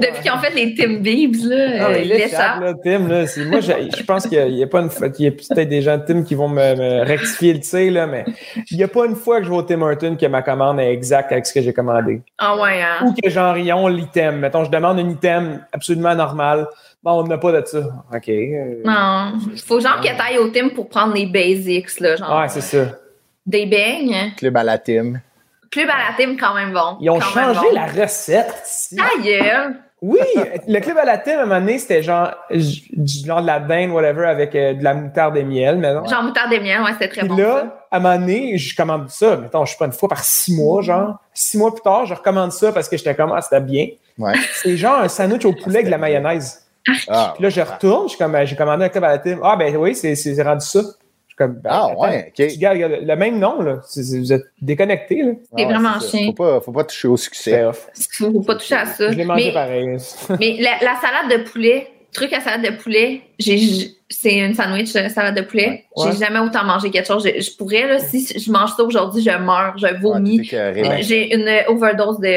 Depuis 0.00 0.22
qu'ils 0.22 0.30
ont 0.32 0.38
fait 0.38 0.54
les 0.54 0.74
Tim 0.74 0.94
Biebs, 1.00 1.44
là, 1.46 1.56
Ah, 1.80 1.88
euh, 1.90 1.98
l'échappe, 1.98 2.60
là, 2.60 2.74
Tim, 2.82 3.08
là. 3.08 3.26
c'est- 3.26 3.44
Moi, 3.44 3.60
je, 3.60 4.02
pense 4.04 4.26
qu'il 4.26 4.38
y 4.56 4.62
a 4.62 4.66
pas 4.66 4.80
une 4.80 4.90
il 5.18 5.24
y 5.24 5.28
a 5.28 5.30
peut-être 5.30 5.68
des 5.68 5.82
gens 5.82 5.96
de 5.98 6.04
Tim 6.06 6.22
qui 6.22 6.34
vont 6.34 6.48
me 6.48 7.04
rectifier 7.16 7.54
le 7.54 7.60
tir, 7.60 7.92
là, 7.92 8.06
mais 8.06 8.24
il 8.70 8.78
y 8.78 8.82
a 8.84 8.88
pas 8.88 9.06
une 9.06 9.16
fois 9.16 9.38
que 9.38 9.44
je 9.46 9.50
vais 9.50 9.56
au 9.56 9.62
Tim 9.62 9.80
Horton 9.82 10.16
que 10.20 10.26
ma 10.26 10.42
commande 10.42 10.80
est 10.80 10.92
exacte 10.92 11.32
avec 11.32 11.46
ce 11.46 11.52
que 11.54 11.60
j'ai 11.62 11.72
commandé. 11.72 12.22
Ah 12.38 12.56
ouais, 12.56 12.82
hein? 12.82 13.04
Ou 13.06 13.12
que 13.14 13.28
genre, 13.30 13.56
ils 13.56 13.72
ont 13.72 13.88
l'item. 13.88 14.38
Mettons, 14.38 14.64
je 14.64 14.70
demande 14.70 14.98
un 14.98 15.08
item 15.08 15.64
absolument 15.72 16.14
normal. 16.14 16.66
Bon, 17.02 17.20
on 17.22 17.26
n'a 17.26 17.38
pas 17.38 17.52
de 17.52 17.66
ça. 17.66 17.78
OK. 18.14 18.28
euh, 18.28 18.82
Non. 18.84 19.32
Faut 19.66 19.80
genre 19.80 20.00
que 20.00 20.08
t'ailles 20.16 20.38
au 20.38 20.48
Tim 20.48 20.70
pour 20.70 20.88
prendre 20.88 21.14
les 21.14 21.26
basics, 21.26 22.00
là. 22.00 22.16
Genre. 22.16 22.38
Ouais, 22.40 22.48
c'est 22.48 22.60
ça. 22.62 22.84
Des 23.46 23.66
beignes? 23.66 24.32
Club 24.38 24.56
à 24.56 24.64
la 24.64 24.78
team. 24.78 25.20
Club 25.70 25.88
à 25.90 25.98
la 25.98 26.16
Tim, 26.16 26.36
quand 26.38 26.54
même 26.54 26.72
bon. 26.72 26.96
Ils 27.00 27.10
ont 27.10 27.18
Quand 27.18 27.26
changé 27.26 27.60
bon. 27.60 27.74
la 27.74 27.86
recette. 27.86 28.54
ici. 28.64 28.96
Ta 28.96 29.22
gueule. 29.22 29.74
Oui, 30.06 30.18
le 30.68 30.80
club 30.80 30.98
à 30.98 31.06
la 31.06 31.16
thème, 31.16 31.38
à 31.38 31.42
un 31.42 31.46
moment 31.46 31.60
donné, 31.60 31.78
c'était 31.78 32.02
genre, 32.02 32.34
genre 32.50 33.40
de 33.40 33.46
la 33.46 33.58
dinde, 33.58 33.90
whatever, 33.90 34.26
avec 34.26 34.54
euh, 34.54 34.74
de 34.74 34.84
la 34.84 34.92
moutarde 34.92 35.34
et 35.38 35.44
miel, 35.44 35.78
mais 35.78 35.94
non. 35.94 36.04
Genre 36.04 36.22
moutarde 36.22 36.52
et 36.52 36.60
miel, 36.60 36.82
ouais, 36.82 36.92
c'était 36.92 37.08
très 37.08 37.20
Puis 37.20 37.28
bon. 37.30 37.36
ça. 37.38 37.42
là, 37.42 37.86
à 37.90 37.96
un 37.96 38.00
moment 38.00 38.18
donné, 38.18 38.58
je 38.58 38.76
commande 38.76 39.08
ça. 39.08 39.36
Mettons, 39.38 39.64
je 39.64 39.72
sais 39.72 39.78
pas, 39.78 39.86
une 39.86 39.92
fois 39.92 40.10
par 40.10 40.22
six 40.22 40.54
mois, 40.54 40.82
genre. 40.82 41.16
Six 41.32 41.56
mois 41.56 41.72
plus 41.72 41.80
tard, 41.80 42.04
je 42.04 42.12
recommande 42.12 42.52
ça 42.52 42.70
parce 42.70 42.86
que 42.88 42.98
j'étais 42.98 43.14
comme, 43.14 43.32
ah, 43.34 43.40
c'était 43.40 43.62
bien. 43.62 43.88
Ouais. 44.18 44.34
C'est 44.52 44.76
genre 44.76 45.00
un 45.00 45.08
sandwich 45.08 45.44
au 45.46 45.52
poulet 45.54 45.76
avec 45.76 45.86
de 45.86 45.90
la 45.92 45.98
mayonnaise. 45.98 46.60
Ah, 47.08 47.32
Puis 47.34 47.42
là, 47.42 47.48
je 47.48 47.60
retourne, 47.62 48.08
suis 48.10 48.18
ben, 48.22 48.44
j'ai 48.44 48.56
commandé 48.56 48.84
un 48.84 48.88
club 48.90 49.04
à 49.04 49.08
la 49.08 49.18
thème. 49.18 49.40
Ah, 49.42 49.56
ben 49.56 49.74
oui, 49.76 49.94
c'est 49.94 50.14
c'est 50.16 50.40
rendu 50.42 50.66
ça. 50.66 50.80
Comme, 51.36 51.54
ben, 51.54 51.70
Ah, 51.72 51.86
attends, 51.90 52.00
ouais, 52.02 52.26
ok. 52.28 52.34
tu 52.34 52.42
regardes, 52.54 52.76
regarde, 52.76 52.92
le 53.04 53.16
même 53.16 53.38
nom, 53.40 53.60
là. 53.60 53.80
Vous 53.96 54.32
êtes 54.32 54.44
déconnectés, 54.62 55.22
là. 55.22 55.32
C'est 55.56 55.64
ouais, 55.64 55.72
vraiment 55.72 55.98
chien. 56.00 56.26
Faut 56.26 56.32
pas, 56.32 56.60
faut 56.60 56.72
pas 56.72 56.84
toucher 56.84 57.08
au 57.08 57.16
succès. 57.16 57.64
off. 57.64 57.88
Faut 58.18 58.40
pas 58.42 58.54
toucher 58.54 58.76
à 58.76 58.86
ça. 58.86 59.10
Je 59.10 59.16
l'ai 59.16 59.24
mangé 59.24 59.46
Mais, 59.46 59.52
pareil. 59.52 59.96
mais 60.38 60.56
la, 60.60 60.78
la 60.80 60.94
salade 61.00 61.38
de 61.40 61.48
poulet, 61.50 61.88
truc 62.12 62.32
à 62.32 62.40
salade 62.40 62.62
de 62.62 62.80
poulet, 62.80 63.22
j'ai, 63.40 63.90
c'est 64.08 64.36
une 64.36 64.54
sandwich 64.54 64.94
euh, 64.96 65.08
salade 65.08 65.36
de 65.36 65.42
poulet. 65.42 65.84
Ouais. 65.96 66.12
J'ai 66.12 66.24
jamais 66.24 66.38
autant 66.38 66.64
mangé 66.64 66.90
quelque 66.90 67.06
chose. 67.06 67.26
Je, 67.26 67.40
je 67.40 67.56
pourrais, 67.56 67.86
là, 67.88 67.98
si 67.98 68.26
je 68.26 68.50
mange 68.50 68.74
ça 68.76 68.82
aujourd'hui, 68.82 69.22
je 69.22 69.30
meurs, 69.30 69.76
je 69.78 70.00
vomis. 70.00 70.48
Ouais. 70.52 71.02
J'ai 71.02 71.34
une 71.34 71.48
overdose 71.68 72.20
de. 72.20 72.36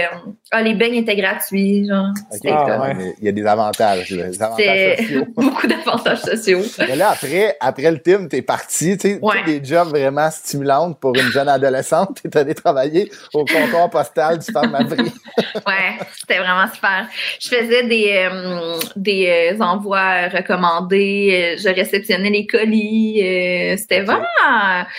Ah, 0.52 0.62
les 0.62 0.74
beignes 0.74 0.96
étaient 0.96 1.16
gratuits, 1.16 1.86
genre. 1.88 2.08
Ah, 2.50 2.82
ouais. 2.82 3.16
Il 3.20 3.26
y 3.26 3.30
a 3.30 3.32
des 3.34 3.46
avantages, 3.46 4.10
là, 4.12 4.30
des 4.30 4.42
avantages 4.42 4.98
sociaux. 4.98 5.26
beaucoup 5.36 5.68
d'avantages 5.68 6.22
sociaux. 6.22 6.62
Mais 6.80 6.96
là, 6.96 7.10
après, 7.12 7.58
après 7.60 7.92
le 7.92 8.02
team, 8.02 8.30
t'es 8.30 8.42
parti, 8.42 8.98
tu 8.98 9.10
sais, 9.10 9.22
des 9.46 9.64
jobs 9.64 9.90
vraiment 9.90 10.32
stimulants 10.32 10.94
pour 10.94 11.16
une 11.16 11.32
jeune 11.32 11.50
adolescente. 11.50 12.22
T'es 12.24 12.38
allé 12.38 12.56
travailler 12.56 13.12
au 13.34 13.44
comptoir 13.44 13.90
postal 13.90 14.40
du 14.40 14.52
Farm 14.52 14.74
Abri. 14.74 15.12
Ouais, 15.66 15.98
c'était 16.16 16.40
vraiment 16.40 16.72
super. 16.74 17.08
Je 17.40 17.48
faisais 17.48 17.84
des, 17.84 18.28
euh, 18.32 18.78
des 18.96 19.54
euh, 19.54 19.64
envois 19.64 20.28
recommandés, 20.30 21.56
euh, 21.57 21.57
je 21.58 21.70
réceptionnais 21.70 22.30
les 22.30 22.46
colis. 22.46 23.22
euh, 23.24 23.78
c'était 23.78 24.02
vraiment. 24.02 24.24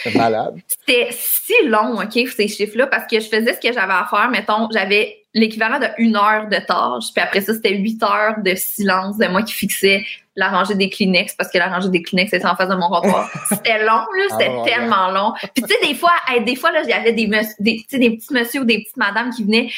C'est 0.03 0.15
malade. 0.15 0.57
C'était 0.67 1.09
si 1.11 1.55
long, 1.67 1.95
OK, 2.01 2.29
ces 2.37 2.49
chiffres-là, 2.49 2.87
parce 2.87 3.07
que 3.07 3.21
je 3.21 3.29
faisais 3.29 3.55
ce 3.55 3.61
que 3.61 3.73
j'avais 3.73 3.93
à 3.93 4.07
faire. 4.11 4.29
Mettons, 4.31 4.69
j'avais 4.73 5.17
l'équivalent 5.35 5.79
de 5.79 5.87
une 5.99 6.17
heure 6.17 6.49
de 6.49 6.57
tâche, 6.57 7.13
puis 7.15 7.23
après 7.23 7.41
ça, 7.43 7.55
c'était 7.55 7.75
huit 7.77 8.03
heures 8.03 8.37
de 8.45 8.55
silence 8.55 9.19
de 9.19 9.27
moi 9.29 9.43
qui 9.43 9.53
fixais 9.55 10.05
la 10.37 10.49
rangée 10.49 10.75
des 10.75 10.89
Kleenex, 10.89 11.35
parce 11.37 11.51
que 11.51 11.59
la 11.59 11.67
rangée 11.69 11.89
des 11.91 12.01
Kleenex 12.03 12.33
était 12.33 12.47
en 12.47 12.55
face 12.57 12.69
de 12.69 12.75
mon 12.77 12.89
comptoir. 12.89 13.29
c'était 13.49 13.79
long, 13.85 13.87
là, 13.93 14.25
c'était 14.31 14.51
Ah 14.51 14.63
ouais. 14.63 14.71
tellement 14.71 15.09
long. 15.11 15.33
Puis 15.55 15.65
tu 15.65 15.75
sais, 15.75 15.87
des 15.87 15.95
fois, 15.95 16.13
hey, 16.29 16.45
des 16.45 16.55
fois, 16.57 16.71
là, 16.73 16.81
il 16.85 16.91
y 16.91 16.93
avait 16.93 17.13
des, 17.13 17.27
des 17.59 17.85
petits 17.89 18.33
messieurs 18.33 18.63
ou 18.63 18.65
des 18.65 18.79
petites 18.83 18.97
madames 18.97 19.31
qui 19.35 19.45
venaient 19.45 19.69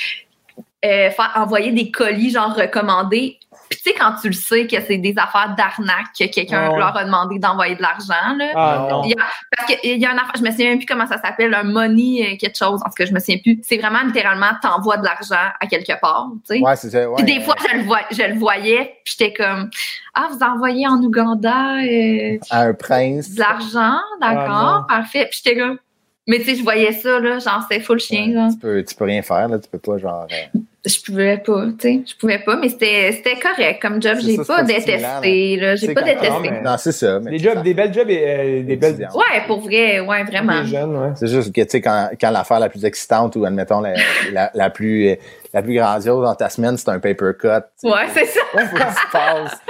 euh, 0.84 1.10
faire 1.10 1.32
envoyer 1.36 1.72
des 1.72 1.90
colis 1.90 2.30
genre 2.30 2.54
recommandés. 2.54 3.38
Puis 3.68 3.78
tu 3.84 3.90
sais 3.90 3.96
quand 3.96 4.14
tu 4.20 4.28
le 4.28 4.32
sais 4.34 4.66
que 4.66 4.76
c'est 4.80 4.96
des 4.98 5.14
affaires 5.16 5.54
d'arnaque 5.56 6.06
que 6.18 6.24
quelqu'un 6.26 6.76
leur 6.76 6.96
a 6.96 7.04
demandé 7.04 7.38
d'envoyer 7.38 7.76
de 7.76 7.82
l'argent 7.82 8.34
là. 8.36 8.50
Ah, 8.56 8.78
Non. 8.80 8.88
non. 8.98 9.04
Il 9.04 9.10
y 9.10 9.12
a, 9.14 9.24
parce 9.56 9.72
qu'il 9.80 9.98
y 9.98 10.04
a 10.06 10.10
un 10.10 10.14
affaire, 10.16 10.32
je 10.38 10.42
me 10.42 10.50
souviens 10.50 10.70
même 10.70 10.78
plus 10.78 10.86
comment 10.86 11.06
ça 11.06 11.18
s'appelle, 11.18 11.54
un 11.54 11.62
money 11.62 12.22
euh, 12.32 12.36
quelque 12.36 12.56
chose, 12.56 12.80
en 12.84 12.88
tout 12.88 12.94
cas 12.96 13.04
je 13.06 13.12
me 13.12 13.20
souviens 13.20 13.38
plus. 13.38 13.60
C'est 13.62 13.76
vraiment 13.78 14.00
littéralement 14.04 14.48
t'envoies 14.62 14.96
de 14.96 15.04
l'argent 15.04 15.52
à 15.60 15.66
quelque 15.68 15.92
part, 16.00 16.28
tu 16.48 16.56
sais. 16.56 16.60
Ouais, 16.62 16.74
c'est 16.76 16.90
ça. 16.90 17.08
Ouais, 17.08 17.22
des 17.22 17.40
fois 17.40 17.54
je 17.70 17.76
le 17.76 17.82
vois, 17.84 18.00
je 18.10 18.22
le 18.22 18.38
voyais, 18.38 18.96
puis 19.04 19.14
j'étais 19.18 19.32
comme 19.34 19.70
ah 20.14 20.28
vous 20.32 20.42
envoyez 20.44 20.86
en 20.88 20.96
Ouganda 21.02 21.76
euh, 21.76 22.38
à 22.50 22.62
un 22.62 22.74
prince. 22.74 23.34
de 23.34 23.38
l'argent, 23.40 24.00
d'accord, 24.20 24.48
Ah, 24.48 24.86
parfait. 24.88 25.28
Puis 25.30 25.42
j'étais 25.44 25.60
comme 25.60 25.78
mais 26.26 26.38
tu 26.38 26.44
sais 26.44 26.54
je 26.56 26.62
voyais 26.62 26.92
ça 26.92 27.18
là, 27.20 27.38
genre 27.38 27.62
c'était 27.68 27.82
full 27.82 27.98
chien 28.00 28.26
Ouais, 28.28 28.34
là. 28.34 28.48
tu, 28.52 28.58
peux, 28.58 28.84
tu 28.84 28.94
peux 28.94 29.04
rien 29.04 29.22
faire, 29.22 29.48
là. 29.48 29.58
Tu 29.58 29.68
peux 29.68 29.78
pas, 29.78 29.98
genre. 29.98 30.26
euh, 30.30 30.58
Je 30.86 30.98
pouvais 31.04 31.36
pas, 31.36 31.66
tu 31.78 31.80
sais, 31.80 32.00
je 32.06 32.16
pouvais 32.16 32.38
pas, 32.38 32.56
mais 32.56 32.70
c'était 32.70 33.12
c'était 33.12 33.38
correct 33.38 33.82
comme 33.82 34.00
job. 34.00 34.16
J'ai 34.22 34.38
pas 34.38 34.62
détesté, 34.62 35.56
là. 35.56 35.76
J'ai 35.76 35.92
pas 35.92 36.00
détesté. 36.00 36.50
Non, 36.64 36.76
c'est 36.78 36.92
ça. 36.92 37.20
Mais 37.20 37.32
Des 37.32 37.38
jobs, 37.38 37.62
des 37.62 37.74
belles 37.74 37.92
jobs 37.92 38.08
et 38.08 38.24
euh, 38.26 38.62
des 38.62 38.76
belles. 38.76 39.08
Ouais, 39.14 39.42
pour 39.46 39.60
vrai, 39.60 40.00
ouais, 40.00 40.24
vraiment. 40.24 40.62
Ouais. 40.62 41.12
C'est 41.16 41.26
juste 41.26 41.54
que, 41.54 41.60
tu 41.60 41.68
sais, 41.68 41.80
quand, 41.82 42.08
quand 42.18 42.30
l'affaire 42.30 42.60
la 42.60 42.70
plus 42.70 42.82
excitante 42.86 43.36
ou, 43.36 43.44
admettons, 43.44 43.80
la, 43.82 43.92
la, 44.32 44.50
la 44.54 44.70
plus, 44.70 45.16
la 45.52 45.60
plus 45.60 45.74
grandiose 45.74 46.24
dans 46.24 46.34
ta 46.34 46.48
semaine, 46.48 46.78
c'est 46.78 46.88
un 46.88 46.98
paper 46.98 47.32
cut. 47.38 47.48
Ouais, 47.86 48.06
c'est 48.14 48.24
ça. 48.24 48.40
Faut 48.54 48.76
que 48.76 48.82
tu 48.82 49.10
passes. 49.12 49.60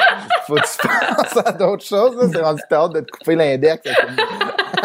Faut 0.46 0.54
que 0.54 0.61
tu 0.61 0.88
passes 0.88 1.36
à 1.44 1.52
d'autres 1.52 1.84
choses. 1.84 2.16
là. 2.22 2.28
C'est 2.32 2.40
rendu 2.40 2.62
tard 2.70 2.88
de 2.88 3.00
te 3.00 3.11
couper 3.11 3.34
l'index 3.34 3.82
avec, 3.84 4.20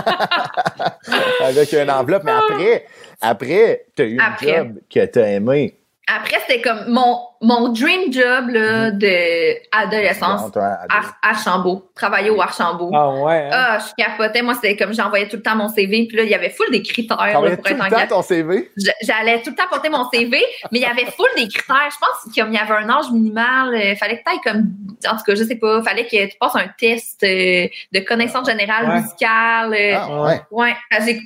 avec 1.41 1.73
une 1.73 1.91
enveloppe. 1.91 2.23
Mais 2.23 2.31
après, 2.31 2.85
après, 3.21 3.85
t'as 3.95 4.05
eu 4.05 4.19
un 4.19 4.35
job 4.41 4.79
que 4.91 5.05
t'as 5.05 5.27
aimé. 5.27 5.77
Après, 6.07 6.37
c'était 6.41 6.61
comme 6.61 6.85
mon, 6.87 7.19
mon 7.41 7.69
dream 7.69 8.11
job, 8.11 8.49
là, 8.49 8.91
de 8.91 9.55
adolescence. 9.71 10.55
À- 10.55 10.85
Ar- 10.89 11.15
Archambault. 11.21 11.89
Travailler 11.95 12.29
au 12.29 12.41
Archambault. 12.41 12.91
Ah 12.93 13.09
ouais. 13.09 13.43
hein? 13.45 13.49
Ah, 13.51 13.77
je 13.79 14.03
capotais. 14.03 14.41
Moi, 14.41 14.53
c'était 14.55 14.75
comme 14.75 14.93
j'envoyais 14.93 15.27
tout 15.27 15.37
le 15.37 15.41
temps 15.41 15.55
mon 15.55 15.69
CV. 15.69 16.05
Puis 16.07 16.17
là, 16.17 16.23
il 16.23 16.29
y 16.29 16.35
avait 16.35 16.49
full 16.49 16.69
des 16.71 16.81
critères 16.81 17.17
là, 17.17 17.33
pour 17.33 17.41
tout 17.45 17.51
être 17.53 17.69
le 17.69 17.77
temps 17.77 17.85
engagé. 17.85 18.07
ton 18.07 18.21
CV? 18.21 18.71
J'allais 19.03 19.41
tout 19.41 19.51
le 19.51 19.55
temps 19.55 19.63
porter 19.69 19.89
mon 19.89 20.09
CV, 20.09 20.37
mais 20.71 20.79
il 20.79 20.81
y 20.81 20.85
avait 20.85 21.05
full 21.05 21.27
des 21.37 21.47
critères. 21.47 21.89
Je 21.89 21.97
pense 21.99 22.33
qu'il 22.33 22.43
y 22.53 22.57
avait 22.57 22.73
un 22.73 22.89
âge 22.89 23.11
minimal. 23.11 23.71
Il 23.75 23.95
fallait 23.95 24.21
que 24.21 24.29
tu 24.31 24.39
comme. 24.49 24.65
En 25.07 25.17
tout 25.17 25.23
cas, 25.23 25.35
je 25.35 25.43
sais 25.43 25.55
pas. 25.55 25.81
fallait 25.83 26.05
que 26.05 26.25
tu 26.29 26.37
passes 26.39 26.55
un 26.55 26.67
test 26.77 27.21
euh, 27.23 27.67
de 27.91 27.99
connaissance 27.99 28.47
générale 28.49 28.85
Ouais. 28.89 29.01
musicale. 29.01 29.73
euh, 29.73 29.95
Ah, 29.97 30.21
ouais. 30.23 30.41
Ouais, 30.51 30.75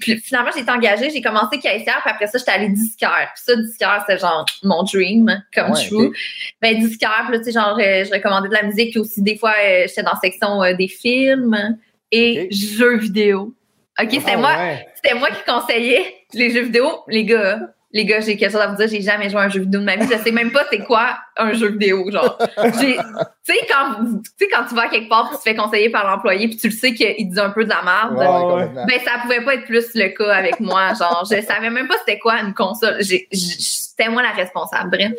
puis 0.01 0.17
finalement, 0.17 0.49
j'ai 0.53 0.61
été 0.61 0.71
engagée, 0.71 1.09
j'ai 1.09 1.21
commencé 1.21 1.59
caissière, 1.59 1.99
puis 2.03 2.11
après 2.11 2.27
ça, 2.27 2.37
j'étais 2.37 2.51
allée 2.51 2.69
disquaire. 2.69 3.31
Puis 3.35 3.43
ça, 3.45 3.55
disquaire, 3.55 4.03
c'est 4.07 4.17
genre 4.19 4.45
mon 4.63 4.83
dream, 4.83 5.43
comme 5.53 5.71
Ouais, 5.71 5.79
chou. 5.99 6.07
ok. 6.07 6.15
Ben, 6.61 6.79
disquaire, 6.79 7.29
là, 7.31 7.37
tu 7.37 7.45
sais, 7.45 7.51
genre, 7.51 7.77
euh, 7.79 8.03
je 8.03 8.11
recommandais 8.11 8.49
de 8.49 8.53
la 8.53 8.63
musique, 8.63 8.91
puis 8.91 8.99
aussi, 8.99 9.21
des 9.21 9.37
fois, 9.37 9.53
euh, 9.63 9.85
j'étais 9.87 10.03
dans 10.03 10.11
la 10.11 10.19
section 10.19 10.63
euh, 10.63 10.73
des 10.73 10.87
films 10.87 11.77
et 12.11 12.47
jeux 12.51 12.97
vidéo. 12.97 13.53
OK, 14.01 14.07
c'était 14.11 14.31
Ah 14.33 14.37
moi, 14.37 14.55
ouais. 14.55 14.87
c'était 14.95 15.15
moi 15.15 15.29
qui 15.29 15.43
conseillais 15.45 16.15
les 16.33 16.51
jeux 16.51 16.63
vidéo. 16.63 16.87
Les 17.07 17.25
gars, 17.25 17.59
les 17.91 18.05
gars, 18.05 18.19
j'ai 18.19 18.37
quelque 18.37 18.51
chose 18.51 18.61
à 18.61 18.67
vous 18.67 18.75
dire, 18.75 18.87
j'ai 18.87 19.01
jamais 19.01 19.29
joué 19.29 19.39
à 19.41 19.43
un 19.45 19.49
jeu 19.49 19.61
vidéo 19.61 19.79
de 19.79 19.85
ma 19.85 19.95
vie. 19.95 20.05
Je 20.11 20.17
sais 20.17 20.31
même 20.31 20.51
pas 20.51 20.63
c'est 20.69 20.79
quoi 20.79 21.17
un 21.37 21.53
jeu 21.53 21.69
vidéo, 21.69 22.09
genre. 22.11 22.37
J'ai- 22.79 22.97
Tu 23.45 23.55
sais, 23.55 23.65
quand, 23.67 24.03
tu 24.05 24.21
sais, 24.37 24.47
quand 24.47 24.65
tu 24.69 24.75
vas 24.75 24.87
quelque 24.89 25.09
part, 25.09 25.29
puis 25.29 25.37
tu 25.37 25.43
te 25.43 25.49
fais 25.49 25.55
conseiller 25.55 25.89
par 25.89 26.05
l'employé, 26.05 26.47
puis 26.47 26.57
tu 26.57 26.67
le 26.67 26.73
sais 26.73 26.93
qu'il 26.93 27.29
dit 27.29 27.39
un 27.39 27.49
peu 27.49 27.63
de 27.63 27.69
la 27.69 27.81
merde. 27.81 28.15
Ouais. 28.15 28.25
complètement. 28.27 28.85
Ben, 28.85 28.99
ça 29.03 29.11
pouvait 29.23 29.41
pas 29.43 29.55
être 29.55 29.65
plus 29.65 29.87
le 29.95 30.09
cas 30.09 30.33
avec 30.35 30.59
moi. 30.59 30.93
Genre, 30.93 31.23
je 31.31 31.41
savais 31.41 31.69
même 31.71 31.87
pas 31.87 31.95
c'était 32.05 32.19
quoi 32.19 32.39
une 32.41 32.53
console. 32.53 32.97
C'était 33.01 34.09
moi 34.09 34.21
la 34.21 34.31
responsable. 34.31 34.91
Bref. 34.91 35.11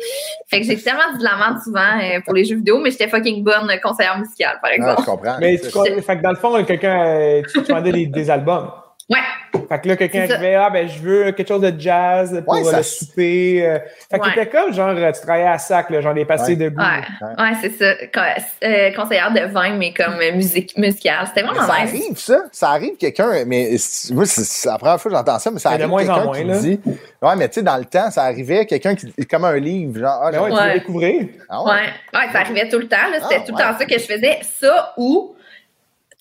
Fait 0.49 0.61
que 0.61 0.65
j'ai 0.67 0.77
tellement 0.81 1.11
dit 1.11 1.19
de 1.19 1.23
la 1.25 1.35
merde 1.35 1.57
souvent 1.61 1.99
euh, 2.01 2.19
pour 2.23 2.33
les 2.33 2.45
jeux 2.45 2.55
vidéo, 2.55 2.79
mais 2.79 2.89
j'étais 2.91 3.09
fucking 3.09 3.43
bonne 3.43 3.69
conseillère 3.83 4.17
musicale, 4.17 4.59
par 4.61 4.71
Ah, 4.71 4.75
exemple. 4.75 5.01
je 5.01 5.05
comprends. 5.05 5.37
Mais 5.39 5.59
tu 5.59 5.69
fait 6.01 6.17
que 6.17 6.21
dans 6.21 6.29
le 6.31 6.35
fond, 6.37 6.63
quelqu'un, 6.63 7.41
tu 7.51 7.61
tu 7.63 7.71
vendais 7.71 7.91
des, 7.91 8.05
des 8.07 8.29
albums. 8.29 8.71
Ouais. 9.11 9.61
Fait 9.67 9.79
que 9.81 9.87
là, 9.89 9.95
quelqu'un 9.97 10.21
arrivait, 10.21 10.55
ah, 10.55 10.69
ben, 10.69 10.87
je 10.87 10.99
veux 10.99 11.31
quelque 11.33 11.47
chose 11.47 11.61
de 11.61 11.73
jazz 11.77 12.41
pour 12.45 12.53
Ouais, 12.53 12.61
euh, 12.61 12.71
ça 12.71 12.77
le 12.77 12.83
se- 12.83 13.05
souper. 13.05 13.65
euh. 13.65 13.79
Fait 14.09 14.17
que 14.19 14.23
Ouais. 14.25 14.33
t'étais 14.33 14.49
comme, 14.49 14.73
genre, 14.73 14.89
euh, 14.89 15.11
tu 15.11 15.21
travaillais 15.21 15.47
à 15.47 15.57
sac, 15.57 15.89
là, 15.89 15.99
genre, 16.01 16.13
les 16.13 16.23
passés 16.25 16.51
Ouais. 16.53 16.55
debout. 16.57 16.81
Ouais, 16.81 17.43
ouais, 17.43 17.51
c'est 17.61 17.71
ça. 17.71 17.93
Con- 18.13 18.41
euh, 18.63 18.91
conseillère 18.93 19.31
de 19.33 19.51
vin, 19.51 19.71
mais 19.77 19.93
comme 19.93 20.13
euh, 20.21 20.33
musique 20.33 20.77
musicale. 20.77 21.25
C'était 21.27 21.41
vraiment 21.45 21.67
ça 21.67 21.81
nice. 21.81 21.89
arrive, 21.93 22.17
ça. 22.17 22.43
Ça 22.51 22.69
arrive 22.69 22.95
quelqu'un, 22.97 23.43
mais 23.45 23.71
moi, 24.11 24.25
c'est 24.25 24.69
la 24.69 24.77
première 24.77 24.99
fois 25.01 25.11
que 25.11 25.17
j'entends 25.17 25.39
ça, 25.39 25.51
mais 25.51 25.59
ça 25.59 25.71
Mais 25.71 25.77
de 25.77 25.81
arrive 25.83 25.89
moins 25.91 26.03
en 26.09 26.13
quelqu'un 26.13 26.25
moins, 26.25 26.37
qui 26.37 26.43
là. 26.45 26.57
dit. 26.59 26.79
Ouais, 27.21 27.35
mais 27.35 27.47
tu 27.49 27.55
sais, 27.55 27.61
dans 27.63 27.77
le 27.77 27.85
temps, 27.85 28.09
ça 28.11 28.23
arrivait 28.23 28.65
quelqu'un 28.65 28.95
qui. 28.95 29.13
Comme 29.29 29.45
un 29.45 29.57
livre, 29.57 29.99
genre. 29.99 30.21
Ah, 30.23 30.31
Ben 30.31 30.41
ouais, 30.41 30.49
tu 30.51 30.55
veux 30.67 30.73
découvrir. 30.73 31.25
ah 31.49 31.63
Ouais, 31.63 31.71
ouais, 31.71 32.27
ça 32.31 32.39
arrivait 32.39 32.69
tout 32.69 32.79
le 32.79 32.87
temps. 32.87 32.97
là. 33.11 33.17
C'était 33.21 33.35
Ah, 33.41 33.43
tout 33.45 33.51
le 33.51 33.57
ouais. 33.57 33.63
temps 33.71 33.77
ça 33.77 33.85
que 33.85 33.93
je 33.93 34.05
faisais. 34.05 34.39
Ça 34.59 34.93
ou, 34.97 35.35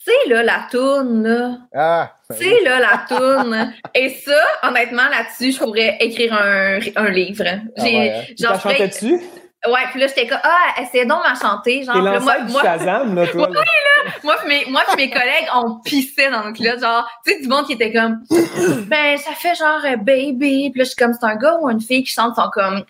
tu 0.02 0.10
sais, 0.10 0.28
là, 0.30 0.42
la 0.42 0.66
toune, 0.70 1.22
là. 1.22 1.58
Ah, 1.74 2.12
ben 2.30 2.36
Tu 2.36 2.44
sais, 2.44 2.62
là, 2.64 2.80
la 2.80 3.04
toune. 3.06 3.74
Et 3.94 4.08
ça, 4.08 4.40
honnêtement, 4.62 5.08
là-dessus, 5.10 5.52
je 5.52 5.58
pourrais 5.58 5.98
écrire 6.00 6.32
un, 6.32 6.78
un 6.96 7.10
livre. 7.10 7.44
Ah 7.46 7.84
J'ai, 7.84 7.98
ouais, 7.98 8.14
hein? 8.14 8.88
Tu? 8.98 9.20
Ouais, 9.66 9.80
puis 9.90 10.00
là, 10.00 10.06
j'étais 10.06 10.26
comme, 10.26 10.38
ah, 10.42 10.80
essayez 10.80 11.04
donc 11.04 11.22
de 11.22 11.28
m'en 11.28 11.34
chanter. 11.34 11.82
Genre, 11.82 12.00
là, 12.00 12.18
moi, 12.18 12.38
moi, 12.48 12.62
Shazam, 12.62 13.14
là, 13.14 13.26
toi. 13.26 13.46
là. 13.50 13.60
moi, 14.24 14.36
pis 14.40 14.48
mes, 14.48 14.64
moi 14.70 14.82
pis 14.88 14.96
mes 14.96 15.10
collègues, 15.10 15.48
on 15.54 15.80
pissait 15.80 16.30
dans 16.30 16.44
nos 16.46 16.54
culottes. 16.54 16.80
Genre, 16.80 17.06
tu 17.26 17.32
sais, 17.34 17.40
du 17.42 17.48
monde 17.48 17.66
qui 17.66 17.74
était 17.74 17.92
comme, 17.92 18.22
ben, 18.86 19.18
ça 19.18 19.32
fait 19.32 19.54
genre 19.54 19.84
euh, 19.84 19.96
baby. 19.96 20.70
Puis 20.70 20.78
là, 20.78 20.84
je 20.84 20.90
suis 20.90 20.96
comme, 20.96 21.12
c'est 21.12 21.26
un 21.26 21.36
gars 21.36 21.58
ou 21.60 21.68
une 21.68 21.82
fille 21.82 22.02
qui 22.04 22.12
chante, 22.12 22.36
sont 22.36 22.48
comme, 22.50 22.84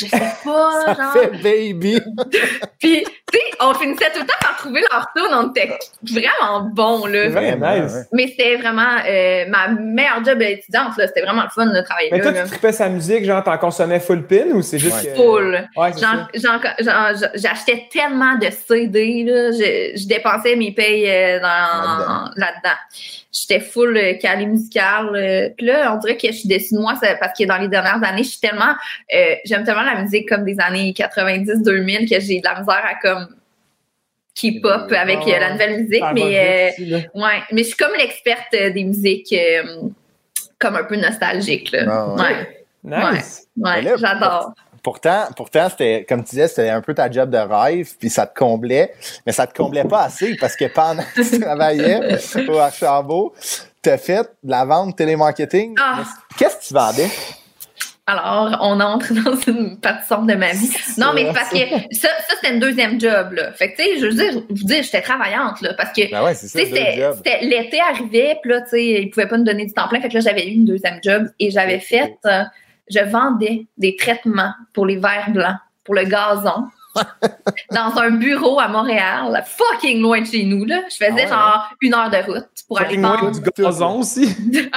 je 0.00 0.06
sais 0.06 0.32
pas, 0.44 0.70
Ça 0.86 0.94
genre. 0.94 1.12
fait 1.12 1.30
baby. 1.42 2.00
Puis, 2.78 3.04
tu 3.04 3.38
sais, 3.38 3.44
on 3.60 3.74
finissait 3.74 4.10
tout 4.12 4.20
le 4.20 4.26
temps 4.26 4.34
par 4.40 4.56
trouver 4.56 4.80
leur 4.90 5.08
tune. 5.14 5.26
On 5.32 5.50
était 5.50 5.78
vraiment 6.02 6.60
bons, 6.72 7.06
là. 7.06 7.28
Vraiment, 7.28 7.74
nice. 7.84 7.94
Mais 8.12 8.26
c'était 8.28 8.56
vraiment 8.56 8.96
euh, 9.06 9.44
ma 9.48 9.68
meilleure 9.68 10.24
job 10.24 10.40
étudiante, 10.42 10.96
là. 10.96 11.06
C'était 11.06 11.22
vraiment 11.22 11.42
le 11.44 11.50
fun 11.50 11.66
de 11.66 11.80
travailler 11.82 12.08
Mais 12.12 12.18
là. 12.18 12.24
toi, 12.24 12.32
là. 12.32 12.42
tu 12.44 12.50
tripais 12.50 12.72
sa 12.72 12.88
musique, 12.88 13.24
genre, 13.24 13.42
t'en 13.44 13.58
consommais 13.58 14.00
full 14.00 14.26
pin 14.26 14.46
ou 14.52 14.62
c'est 14.62 14.78
juste 14.78 14.96
Ouais. 15.02 15.10
que... 15.10 15.16
Full. 15.16 15.68
Ouais, 15.76 15.90
J'achetais 17.34 17.88
tellement 17.92 18.36
de 18.36 18.48
CD, 18.66 19.24
là. 19.24 19.50
Je, 19.52 19.98
je 20.00 20.06
dépensais 20.06 20.56
mes 20.56 20.72
payes 20.72 21.08
euh, 21.10 21.40
dans, 21.40 21.46
Là-dedans. 21.50 22.30
là-dedans. 22.36 22.76
J'étais 23.32 23.60
full 23.60 23.96
euh, 23.96 24.14
calée 24.14 24.46
musicale. 24.46 25.14
euh. 25.14 25.48
Puis 25.56 25.66
là, 25.66 25.94
on 25.94 25.98
dirait 25.98 26.16
que 26.16 26.26
je 26.26 26.32
suis 26.32 26.48
déçue 26.48 26.74
de 26.74 26.80
moi 26.80 26.94
parce 27.20 27.38
que 27.38 27.44
dans 27.44 27.58
les 27.58 27.68
dernières 27.68 28.02
années, 28.02 28.24
je 28.24 28.30
suis 28.30 28.40
tellement... 28.40 28.74
euh, 29.14 29.34
J'aime 29.44 29.64
tellement 29.64 29.82
la 29.82 30.02
musique 30.02 30.28
comme 30.28 30.44
des 30.44 30.58
années 30.58 30.92
90-2000 30.96 32.08
que 32.10 32.20
j'ai 32.20 32.40
de 32.40 32.44
la 32.44 32.58
misère 32.60 32.84
à 32.84 32.94
comme 33.00 33.28
keep 34.34 34.64
up 34.64 34.90
avec 34.92 35.18
euh, 35.18 35.38
la 35.38 35.52
nouvelle 35.52 35.82
musique. 35.84 36.04
Mais 36.14 36.38
euh, 36.38 36.82
aussi, 36.82 36.94
ouais, 36.94 37.42
mais 37.52 37.62
je 37.62 37.68
suis 37.68 37.76
comme 37.76 37.92
l'experte 37.98 38.54
euh, 38.54 38.70
des 38.70 38.84
musiques 38.84 39.32
euh, 39.32 39.88
comme 40.58 40.76
un 40.76 40.84
peu 40.84 40.96
nostalgique. 40.96 41.70
Là. 41.72 41.84
Ah 41.88 42.14
ouais. 42.14 42.22
ouais. 42.84 43.12
Nice. 43.12 43.46
Ouais, 43.56 43.82
là, 43.82 43.96
j'adore. 43.96 44.54
Pourtant, 44.82 45.24
pourtant 45.36 45.68
c'était, 45.68 46.06
comme 46.08 46.24
tu 46.24 46.30
disais, 46.30 46.48
c'était 46.48 46.70
un 46.70 46.80
peu 46.80 46.94
ta 46.94 47.10
job 47.10 47.30
de 47.30 47.38
rêve, 47.38 47.90
puis 47.98 48.08
ça 48.08 48.26
te 48.26 48.38
comblait, 48.38 48.92
mais 49.26 49.32
ça 49.32 49.46
te 49.46 49.54
comblait 49.54 49.84
pas 49.84 50.04
assez 50.04 50.36
parce 50.36 50.56
que 50.56 50.66
pendant 50.66 51.02
que 51.14 51.22
tu 51.22 51.40
travaillais 51.40 52.18
au 52.48 52.58
Archambault, 52.58 53.34
tu 53.82 53.90
as 53.90 53.98
fait 53.98 54.22
de 54.42 54.50
la 54.50 54.64
vente 54.64 54.96
télémarketing. 54.96 55.74
Ah. 55.80 56.04
Qu'est-ce 56.38 56.56
que 56.56 56.64
tu 56.64 56.74
vendais? 56.74 57.08
Alors, 58.06 58.58
on 58.62 58.80
entre 58.80 59.14
dans 59.14 59.36
une 59.36 59.78
partie 59.78 60.08
sombre 60.08 60.26
de 60.26 60.34
ma 60.34 60.50
vie. 60.52 60.70
Non, 60.98 61.12
mais 61.14 61.26
parce 61.32 61.50
que 61.50 61.58
ça, 61.92 62.08
ça 62.28 62.34
c'était 62.34 62.54
une 62.54 62.60
deuxième 62.60 63.00
job. 63.00 63.34
Là. 63.34 63.52
Fait 63.52 63.72
que, 63.72 63.76
tu 63.76 63.84
sais, 63.84 63.98
je 64.00 64.06
veux 64.06 64.14
dire, 64.14 64.42
vous 64.48 64.64
dire, 64.64 64.82
j'étais 64.82 65.00
travaillante, 65.00 65.60
là, 65.60 65.74
parce 65.74 65.92
que 65.92 66.10
Ben 66.10 66.24
ouais, 66.24 66.34
c'était, 66.34 67.14
l'été 67.42 67.78
arrivait, 67.80 68.36
puis 68.42 68.50
là, 68.50 68.62
tu 68.62 68.70
sais, 68.70 68.84
ils 69.02 69.10
pouvaient 69.10 69.28
pas 69.28 69.38
nous 69.38 69.44
donner 69.44 69.64
du 69.64 69.72
temps 69.72 69.86
plein. 69.86 70.00
Fait 70.00 70.08
que 70.08 70.14
là, 70.14 70.20
j'avais 70.20 70.48
eu 70.48 70.54
une 70.54 70.64
deuxième 70.64 70.98
job 71.04 71.28
et 71.38 71.52
j'avais 71.52 71.78
fait, 71.78 72.16
euh, 72.26 72.42
je 72.90 73.00
vendais 73.10 73.66
des 73.78 73.96
traitements 73.96 74.52
pour 74.74 74.86
les 74.86 74.96
verres 74.96 75.30
blancs, 75.30 75.56
pour 75.84 75.94
le 75.94 76.04
gazon, 76.04 76.68
dans 77.70 77.96
un 77.98 78.10
bureau 78.10 78.58
à 78.58 78.66
Montréal, 78.68 79.44
fucking 79.46 80.02
loin 80.02 80.20
de 80.20 80.26
chez 80.26 80.44
nous, 80.44 80.64
là. 80.64 80.82
Je 80.90 80.96
faisais 80.96 81.10
Ah 81.10 81.14
ouais, 81.14 81.28
genre 81.28 81.70
une 81.80 81.94
heure 81.94 82.10
de 82.10 82.16
route 82.32 82.48
pour 82.66 82.78
aller 82.80 82.88
Fucking 82.88 83.02
loin 83.02 83.16
vendre. 83.16 83.40
du 83.40 83.62
gazon 83.62 83.98
aussi. 84.00 84.36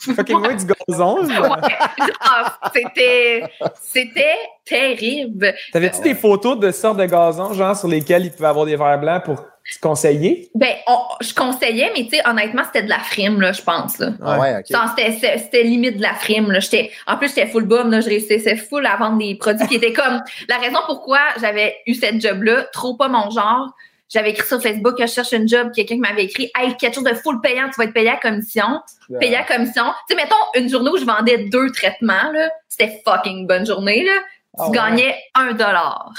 Fucking 0.16 0.38
loin 0.38 0.54
du 0.54 0.64
gazon. 0.66 1.24
Ouais, 1.24 1.28
genre, 1.36 2.58
c'était, 2.74 3.42
c'était 3.80 4.36
terrible. 4.64 5.54
T'avais-tu 5.72 6.00
des 6.00 6.14
photos 6.14 6.58
de 6.58 6.70
sortes 6.70 6.98
de 6.98 7.04
gazon, 7.06 7.52
genre, 7.52 7.76
sur 7.76 7.88
lesquels 7.88 8.24
il 8.24 8.32
pouvait 8.32 8.48
avoir 8.48 8.66
des 8.66 8.76
verres 8.76 8.98
blancs 9.00 9.24
pour 9.24 9.36
te 9.40 9.78
conseiller? 9.80 10.50
Ben, 10.54 10.72
on- 10.88 10.98
je 11.20 11.34
conseillais, 11.34 11.90
mais 11.94 12.04
tu 12.04 12.16
sais, 12.16 12.22
honnêtement, 12.28 12.62
c'était 12.64 12.82
de 12.82 12.88
la 12.88 12.98
frime, 12.98 13.40
là, 13.40 13.52
je 13.52 13.62
pense, 13.62 13.98
là. 13.98 14.08
Ah 14.24 14.38
ouais, 14.38 14.56
ok. 14.58 14.64
C'était 14.96 15.12
c'était- 15.12 15.38
c'était 15.38 15.62
limite 15.64 15.98
de 15.98 16.02
la 16.02 16.14
frime. 16.14 16.50
Là. 16.50 16.60
J'étais- 16.60 16.90
En 17.06 17.16
plus, 17.18 17.28
j'étais 17.28 17.46
full 17.46 17.64
bum. 17.66 17.90
Là. 17.90 18.00
Je 18.00 18.08
réussissais 18.08 18.56
full 18.56 18.86
à 18.86 18.96
vendre 18.96 19.18
des 19.18 19.34
produits 19.36 19.66
qui 19.68 19.74
étaient 19.76 19.92
comme... 19.92 20.22
La 20.48 20.56
raison 20.58 20.78
pourquoi 20.86 21.18
j'avais 21.40 21.76
eu 21.86 21.94
cette 21.94 22.20
job-là, 22.20 22.64
trop 22.72 22.96
pas 22.96 23.08
mon 23.08 23.30
genre, 23.30 23.68
j'avais 24.12 24.30
écrit 24.30 24.46
sur 24.46 24.60
Facebook 24.60 24.98
que 24.98 25.06
je 25.06 25.12
cherche 25.12 25.32
une 25.32 25.48
job, 25.48 25.70
quelqu'un 25.74 25.94
qui 25.94 26.00
m'avait 26.00 26.24
écrit 26.24 26.50
«Hey, 26.58 26.76
quelque 26.76 26.94
chose 26.94 27.04
de 27.04 27.14
full 27.14 27.40
payant, 27.40 27.68
tu 27.70 27.76
vas 27.78 27.84
être 27.84 27.94
payé 27.94 28.10
à 28.10 28.16
commission.» 28.16 28.82
Payé 29.20 29.36
à 29.36 29.44
commission. 29.44 29.84
Tu 30.08 30.14
sais, 30.14 30.22
mettons, 30.22 30.34
une 30.56 30.68
journée 30.68 30.90
où 30.90 30.96
je 30.98 31.04
vendais 31.04 31.44
deux 31.48 31.70
traitements, 31.70 32.30
là, 32.32 32.50
c'était 32.68 33.00
fucking 33.06 33.46
bonne 33.46 33.64
journée. 33.64 34.04
Là. 34.04 34.12
Tu 34.18 34.24
Ah 34.58 34.68
ouais. 34.68 34.76
gagnais 34.76 35.18
un 35.34 35.52
dollar. 35.52 36.12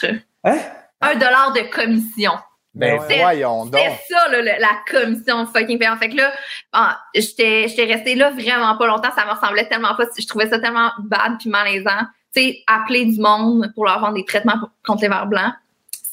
Hein? 0.45 0.57
Un 1.01 1.15
dollar 1.15 1.51
de 1.53 1.61
commission. 1.69 2.31
Ben 2.73 2.97
Ouais. 3.01 3.19
voyons 3.19 3.65
donc. 3.65 3.75
C'était 3.75 3.99
ça, 4.13 4.29
là, 4.29 4.41
la 4.57 4.69
commission 4.89 5.45
fucking 5.45 5.77
payante. 5.77 5.99
Fait 5.99 6.07
que 6.07 6.15
là, 6.15 6.31
ah, 6.71 6.97
j'étais 7.13 7.67
j'étais 7.67 7.83
restée 7.83 8.15
là 8.15 8.29
vraiment 8.29 8.77
pas 8.77 8.87
longtemps. 8.87 9.09
Ça 9.13 9.25
me 9.25 9.31
ressemblait 9.31 9.67
tellement 9.67 9.93
pas. 9.95 10.05
Je 10.17 10.25
trouvais 10.25 10.47
ça 10.47 10.57
tellement 10.59 10.89
bad 10.99 11.33
puis 11.39 11.49
malaisant. 11.49 12.05
Tu 12.33 12.41
sais, 12.41 12.63
appeler 12.67 13.05
du 13.07 13.19
monde 13.19 13.69
pour 13.75 13.83
leur 13.83 13.99
vendre 13.99 14.13
des 14.13 14.23
traitements 14.23 14.55
contre 14.85 15.01
les 15.01 15.09
verres 15.09 15.25
blancs, 15.27 15.51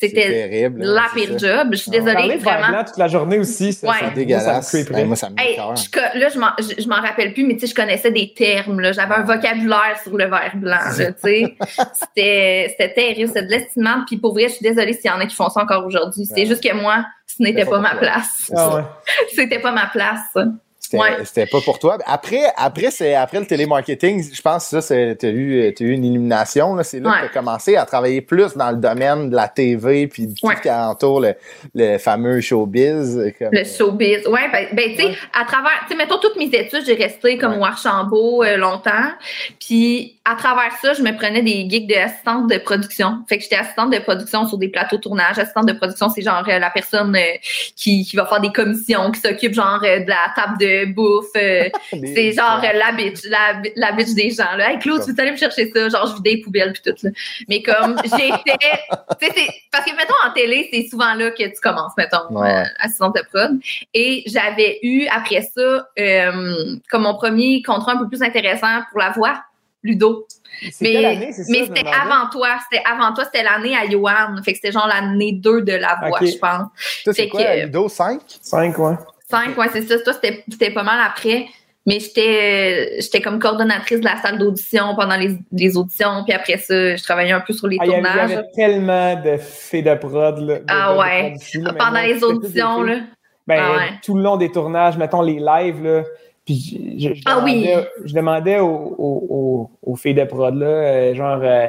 c'était 0.01 0.49
terrible. 0.49 0.83
là, 0.85 1.03
la 1.03 1.09
pire 1.15 1.39
ça. 1.41 1.47
job. 1.63 1.69
Je 1.73 1.77
suis 1.77 1.91
Ah 1.93 1.99
ouais. 1.99 2.05
Parler 2.05 2.21
désolée, 2.29 2.39
verres 2.45 2.59
vraiment. 2.59 2.69
blancs 2.69 2.85
toute 2.85 2.97
la 2.99 3.09
journée 3.09 3.39
aussi, 3.39 3.67
Ouais. 3.67 3.73
C'est 3.99 4.05
ça 4.05 4.11
me 4.11 4.15
dégueulasse. 4.15 4.75
moi, 5.05 5.17
ça 5.17 5.31
me 5.31 5.35
Hey, 5.41 5.51
m'écoeure. 5.51 5.77
je 5.77 6.19
là, 6.19 6.29
je 6.33 6.39
m'en, 6.39 6.49
je, 6.59 6.83
je 6.83 6.89
m'en 6.89 6.97
rappelle 7.01 7.33
plus, 7.35 7.45
mais 7.45 7.55
tu 7.55 7.61
sais, 7.61 7.67
je 7.69 7.75
connaissais 7.75 8.11
des 8.11 8.33
termes. 8.35 8.81
là. 8.81 8.93
J'avais 8.93 9.15
un 9.15 9.23
vocabulaire 9.23 9.99
sur 10.03 10.17
le 10.17 10.25
verre 10.27 10.53
blanc. 10.55 10.77
là, 10.99 11.13
tu 11.13 11.15
sais. 11.23 11.57
c'était, 11.95 12.67
c'était 12.71 12.93
terrible. 12.95 13.29
C'était 13.29 13.43
de 13.47 13.51
l'estimable. 13.51 14.05
Puis 14.07 14.17
pour 14.19 14.33
vrai, 14.33 14.45
je 14.49 14.55
suis 14.55 14.63
désolée 14.63 14.93
s'il 14.93 15.11
y 15.11 15.15
en 15.15 15.19
a 15.21 15.27
qui 15.27 15.35
font 15.37 15.49
ça 15.49 15.63
encore 15.63 15.85
aujourd'hui. 15.87 16.27
C'est 16.27 16.35
Ouais. 16.41 16.47
juste 16.47 16.63
que 16.63 16.75
moi, 16.75 17.05
ce 17.27 17.43
n'était 17.43 17.65
pas 17.65 17.73
pas 17.73 17.81
ma 17.81 17.95
place. 17.97 18.51
Ah 18.57 18.75
ouais. 18.77 18.83
C'était 19.35 19.59
pas 19.59 19.73
ma 19.73 19.87
place. 19.87 20.21
C'était 20.91 21.43
Ouais. 21.43 21.47
pas 21.51 21.61
pour 21.61 21.79
toi. 21.79 21.99
Après, 22.07 22.43
après, 22.57 22.91
c'est, 22.91 23.15
après 23.15 23.41
le 23.41 23.47
télémarketing, 23.47 24.25
je 24.33 24.41
pense 24.43 24.71
que 24.71 24.81
ça, 24.81 25.15
tu 25.15 25.27
as 25.27 25.29
eu, 25.31 25.73
une 25.81 26.05
illumination. 26.05 26.75
là. 26.75 26.83
C'est 26.85 27.01
là 27.01 27.11
Ouais. 27.11 27.17
que 27.17 27.21
tu 27.23 27.27
as 27.27 27.41
commencé 27.41 27.77
à 27.77 27.85
travailler 27.85 28.21
plus 28.23 28.57
dans 28.57 28.71
le 28.71 28.77
domaine 28.79 29.31
de 29.31 29.37
la 29.37 29.49
TV 29.49 30.07
puis 30.07 30.33
tout 30.35 30.47
Ouais. 30.47 30.57
ce 30.57 30.63
qui 30.63 30.71
entoure 30.71 31.21
le, 31.21 31.35
le 31.75 31.99
fameux 31.99 32.41
showbiz. 32.41 33.33
Comme, 33.39 33.49
Le 33.53 33.65
showbiz. 33.65 34.27
Ouais, 34.27 34.49
ben, 34.53 34.67
ben, 34.73 34.91
tu 34.97 35.03
sais, 35.03 35.15
à 35.39 35.45
travers, 35.45 35.73
tu 35.83 35.89
sais, 35.89 35.95
mettons 35.97 36.19
toutes 36.19 36.37
mes 36.37 36.47
études, 36.47 36.85
j'ai 36.87 36.95
resté 36.95 37.37
comme 37.39 37.59
au 37.59 37.65
Archambault 37.65 38.43
euh, 38.43 38.57
longtemps. 38.57 39.13
Puis, 39.61 40.19
à 40.25 40.35
travers 40.37 40.73
ça, 40.83 40.93
je 40.95 41.03
me 41.03 41.17
prenais 41.17 41.43
des 41.43 41.69
gigs 41.69 41.89
d'assistante 41.89 42.51
de 42.51 42.59
production. 42.59 43.19
Fait 43.29 43.37
que 43.39 43.43
j'étais 43.43 43.57
assistante 43.57 43.93
de 43.93 43.99
production 43.99 44.47
sur 44.47 44.59
des 44.59 44.69
plateaux 44.69 44.97
de 44.97 45.03
tournage. 45.03 45.39
Assistante 45.39 45.67
de 45.67 45.73
production, 45.73 46.09
c'est 46.11 46.23
genre 46.23 46.45
euh, 46.49 46.59
la 46.59 46.71
personne 46.71 47.15
euh, 47.17 47.21
qui, 47.77 48.05
qui 48.05 48.17
va 48.17 48.27
faire 48.27 48.41
des 48.41 48.53
commissions, 48.53 49.11
qui 49.11 49.21
s'occupe 49.21 49.55
genre 49.55 49.81
euh, 49.85 50.01
de 50.01 50.09
la 50.09 50.33
table 50.37 50.59
de 50.59 50.78
bouffe. 50.87 51.27
euh, 51.37 51.69
c'est 51.91 52.33
genre 52.33 52.61
euh, 52.63 52.73
la 52.79 52.93
bitch, 52.93 53.25
la, 53.25 53.61
la 53.77 53.93
bitch 53.93 54.15
des 54.15 54.31
gens. 54.31 54.57
Là. 54.57 54.73
Hey, 54.73 54.79
Claude, 54.79 55.03
tu 55.05 55.13
veux 55.13 55.21
aller 55.21 55.33
me 55.33 55.37
chercher 55.37 55.71
ça? 55.75 55.89
Genre, 55.89 56.07
je 56.07 56.15
vidais 56.17 56.31
les 56.37 56.41
poubelles 56.43 56.73
puis 56.73 56.83
tout. 56.93 56.99
Là. 57.07 57.11
Mais 57.49 57.63
comme 57.63 57.97
j'étais... 58.05 58.79
parce 59.71 59.85
que, 59.85 59.91
mettons, 59.97 60.15
en 60.27 60.33
télé, 60.33 60.69
c'est 60.73 60.89
souvent 60.89 61.15
là 61.15 61.31
que 61.31 61.43
tu 61.45 61.61
commences, 61.63 61.93
mettons, 61.97 62.27
Ouais. 62.31 62.51
euh, 62.51 62.65
assistante 62.81 63.15
de 63.17 63.23
prod. 63.33 63.59
Et 63.95 64.23
j'avais 64.27 64.79
eu, 64.83 65.07
après 65.09 65.43
ça, 65.43 65.89
euh, 65.99 66.77
comme 66.91 67.03
mon 67.03 67.15
premier 67.15 67.63
contrat 67.63 67.93
un 67.93 67.99
peu 67.99 68.09
plus 68.09 68.23
intéressant 68.23 68.83
pour 68.91 69.01
la 69.01 69.11
voix, 69.11 69.43
Ludo. 69.83 70.27
Mais, 70.81 71.33
ça? 71.33 71.43
mais 71.51 71.67
c'était 71.67 71.87
avant 71.87 72.29
toi. 72.33 72.49
C'était 72.69 72.83
avant 72.85 73.13
toi, 73.15 73.25
c'était 73.25 73.45
l'année 73.45 73.77
à 73.77 73.89
Johan. 73.89 74.35
Fait 74.45 74.53
que 74.53 74.57
c'était 74.59 74.73
genre 74.73 74.89
l'année 74.89 75.33
2 75.33 75.63
de 75.63 75.73
la 75.75 75.97
voix, 76.03 76.19
je 76.21 76.37
pense. 76.37 76.69
C'est 77.05 77.13
fait 77.15 77.29
quoi, 77.29 77.45
que- 77.45 77.65
Ludo 77.67 77.89
5? 77.89 78.21
Cinq, 78.43 78.77
ouais. 78.79 78.95
5, 79.31 79.57
ouais, 79.59 79.67
c'est 79.73 79.83
ça. 79.83 79.99
Toi, 80.01 80.13
c'était 80.51 80.71
pas 80.71 80.83
mal 80.83 80.99
après. 81.07 81.47
Mais 81.87 82.01
j'étais 82.01 82.21
euh, 82.99 83.01
j'étais 83.01 83.23
comme 83.23 83.39
coordonnatrice 83.39 84.01
de 84.01 84.05
la 84.05 84.17
salle 84.21 84.37
d'audition 84.39 84.95
pendant 84.95 85.17
les, 85.17 85.39
les 85.53 85.75
auditions. 85.77 86.23
Puis 86.27 86.35
après 86.35 86.59
ça, 86.59 86.97
je 86.97 87.03
travaillais 87.03 87.33
un 87.33 87.41
peu 87.41 87.55
sur 87.55 87.67
les 87.67 87.79
Ah, 87.81 87.87
il 87.87 87.91
y 87.93 87.95
avait- 87.95 88.03
il 88.03 88.07
y 88.07 88.11
tournages. 88.13 88.33
avait 88.33 88.47
tellement 88.55 89.17
de 89.23 89.37
filles 89.39 89.83
de 89.85 89.95
prod. 89.95 90.39
Là, 90.39 90.59
de- 90.59 90.65
Ah 90.69 90.89
de- 90.91 90.95
de 90.95 90.99
ouais. 91.01 91.35
prod 91.65 91.79
pendant 91.79 92.01
les 92.03 92.23
auditions, 92.23 92.83
là. 92.83 92.97
Ben, 93.47 93.63
Ah 93.63 93.73
ouais. 93.77 93.85
tout 94.05 94.15
le 94.17 94.23
long 94.23 94.37
des 94.37 94.51
tournages, 94.53 94.99
mettons 94.99 95.23
les 95.23 95.41
lives, 95.41 95.83
là. 95.83 96.03
Puis 96.45 96.99
je, 96.99 97.09
je- 97.09 97.15
je 97.15 97.23
Ah 97.25 97.41
oui. 97.43 97.63
demandais, 97.65 97.89
je 98.05 98.15
demandais 98.15 98.59
aux, 98.59 98.67
aux, 98.99 99.27
aux- 99.31 99.71
aux 99.93 99.97
filles 99.97 100.15
de 100.15 100.25
prod, 100.25 100.55
là, 100.57 100.67
euh, 100.67 101.15
genre, 101.15 101.41
euh, 101.43 101.69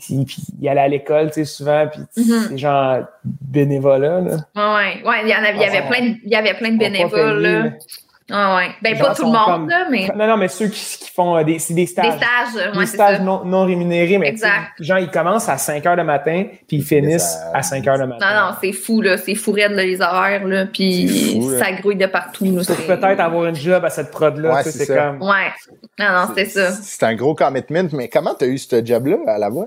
puis 0.00 0.36
ils 0.60 0.68
allaient 0.68 0.80
à 0.80 0.88
l'école, 0.88 1.28
tu 1.28 1.34
sais, 1.34 1.44
souvent, 1.44 1.86
puis 1.86 2.00
Mhm. 2.16 2.46
c'est 2.50 2.58
genre 2.58 2.98
bénévolat, 3.24 4.20
là. 4.20 4.36
Ouais, 4.56 5.02
ouais. 5.02 5.08
Ouais, 5.08 5.16
il 5.24 5.28
y 5.28 5.34
en 5.34 5.38
avait, 5.38 5.54
il 5.56 5.60
y 5.60 5.64
avait 5.64 5.82
Ah, 5.84 5.88
plein 5.90 6.00
de, 6.00 6.14
il 6.24 6.30
y 6.30 6.36
avait 6.36 6.54
plein 6.54 6.70
de 6.72 6.78
bénévoles, 6.78 7.42
là. 7.42 7.64
Ah 8.32 8.54
ouais. 8.58 8.68
Ben, 8.80 8.96
pas 8.96 9.12
tout 9.12 9.24
le 9.24 9.32
monde, 9.32 9.44
comme- 9.44 9.68
là, 9.68 9.86
mais 9.90 10.06
Non, 10.14 10.28
non, 10.28 10.36
mais 10.36 10.46
ceux 10.46 10.68
qui, 10.68 10.98
qui 11.00 11.10
font 11.10 11.36
euh, 11.36 11.42
des, 11.42 11.58
c'est 11.58 11.74
des 11.74 11.80
des 11.82 11.86
stages. 11.88 12.12
stages, 12.14 12.72
Des 12.72 12.78
ouais, 12.78 12.86
c'est 12.86 12.94
stages 12.94 13.16
ça. 13.16 13.22
non, 13.24 13.44
non 13.44 13.64
rémunérés, 13.66 14.18
mais 14.18 14.28
Exact. 14.28 14.68
genre, 14.78 15.00
ils 15.00 15.10
commencent 15.10 15.48
à 15.48 15.58
5 15.58 15.84
heures 15.84 15.96
le 15.96 16.04
matin, 16.04 16.44
puis 16.68 16.76
ils 16.76 16.84
finissent 16.84 17.24
ça- 17.24 17.50
à 17.52 17.62
5 17.64 17.84
heures 17.88 17.96
le 17.96 18.06
matin. 18.06 18.24
Non, 18.32 18.40
non, 18.50 18.56
c'est 18.62 18.70
fou, 18.72 19.00
là. 19.00 19.16
C'est 19.16 19.34
fou 19.34 19.50
raide, 19.50 19.72
là, 19.72 19.82
les 19.82 20.00
horaires, 20.00 20.46
là. 20.46 20.66
Puis 20.66 21.08
C'est 21.08 21.54
là. 21.58 21.64
ça 21.64 21.72
grouille 21.72 21.96
de 21.96 22.06
partout, 22.06 22.44
là. 22.44 22.62
Pour 22.64 22.76
c'est- 22.76 22.86
peut-être 22.86 23.18
avoir 23.18 23.46
une 23.46 23.56
job 23.56 23.84
à 23.84 23.90
cette 23.90 24.12
prod-là, 24.12 24.54
Ouais, 24.54 24.62
tu 24.62 24.70
sais, 24.70 24.78
c'est 24.78 24.84
c'est 24.84 24.94
ça. 24.94 25.06
comme... 25.08 25.22
Ouais. 25.22 25.50
Non, 25.98 26.06
non, 26.12 26.26
c'était 26.28 26.44
ça. 26.48 26.70
C'est 26.70 27.02
un 27.02 27.14
gros 27.16 27.34
commitment, 27.34 27.88
mais 27.94 28.06
comment 28.06 28.34
tu 28.38 28.44
as 28.44 28.48
eu 28.48 28.58
ce 28.58 28.86
job-là 28.86 29.16
à 29.26 29.38
la 29.38 29.48
voix? 29.48 29.66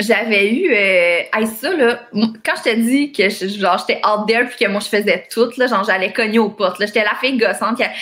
J'avais 0.00 0.50
eu, 0.52 0.72
euh, 0.72 1.20
hey, 1.32 1.46
ça, 1.46 1.72
là, 1.72 2.00
quand 2.44 2.54
je 2.64 2.70
te 2.70 2.74
dis 2.74 3.12
que 3.12 3.28
je- 3.28 3.46
genre, 3.46 3.78
j'étais 3.78 4.00
out 4.04 4.26
there 4.26 4.44
puis 4.48 4.64
que 4.64 4.68
moi, 4.68 4.80
je 4.80 4.88
faisais 4.88 5.24
tout, 5.32 5.48
là, 5.56 5.68
genre, 5.68 5.84
j'allais 5.84 6.12
cogner 6.12 6.40
aux 6.40 6.50
portes, 6.50 6.80
là. 6.80 6.86
J'étais 6.86 7.04
la 7.04 7.14
fille 7.20 7.36
gossante 7.38 7.76
qui, 7.76 7.84
a- 7.84 7.92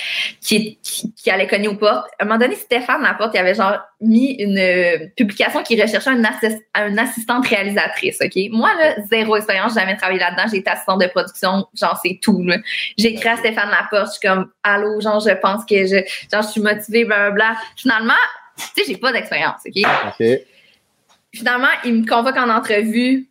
qui, 0.40 0.78
qui, 1.14 1.30
allait 1.30 1.46
cogner 1.46 1.68
aux 1.68 1.74
portes. 1.76 2.06
À 2.18 2.22
un 2.22 2.24
moment 2.24 2.38
donné, 2.38 2.54
Stéphane 2.56 3.02
Laporte, 3.02 3.32
il 3.34 3.38
avait, 3.40 3.54
genre, 3.54 3.78
mis 4.00 4.30
une 4.38 4.56
euh, 4.58 5.06
publication 5.16 5.62
qui 5.62 5.80
recherchait 5.80 6.08
un, 6.08 6.22
assis- 6.24 6.62
une 6.76 6.98
assistante 6.98 7.46
réalisatrice, 7.46 8.16
OK? 8.24 8.40
Moi, 8.52 8.70
là, 8.80 8.94
zéro 9.10 9.36
expérience, 9.36 9.74
j'ai 9.74 9.80
jamais 9.80 9.96
travaillé 9.98 10.18
là-dedans. 10.18 10.44
J'ai 10.50 10.58
été 10.58 10.70
assistante 10.70 11.02
de 11.02 11.08
production, 11.08 11.66
genre, 11.78 12.00
c'est 12.02 12.18
tout, 12.22 12.42
là. 12.42 12.56
J'ai 12.96 13.08
écrit 13.08 13.28
à 13.28 13.36
Stéphane 13.36 13.68
Laporte, 13.70 14.06
je 14.14 14.18
suis 14.18 14.28
comme, 14.28 14.50
allô, 14.62 14.98
genre, 15.02 15.20
je 15.20 15.34
pense 15.34 15.66
que 15.66 15.84
je, 15.86 15.96
genre, 16.32 16.42
je 16.42 16.48
suis 16.52 16.62
motivée, 16.62 17.04
blablabla. 17.04 17.54
Finalement, 17.76 18.14
tu 18.56 18.82
sais, 18.82 18.90
j'ai 18.92 18.96
pas 18.96 19.12
d'expérience, 19.12 19.60
OK? 19.66 19.82
OK. 20.18 20.26
Finalement, 21.34 21.68
il 21.84 21.94
me 21.94 22.06
convoque 22.06 22.36
en 22.36 22.48
entrevue. 22.48 23.28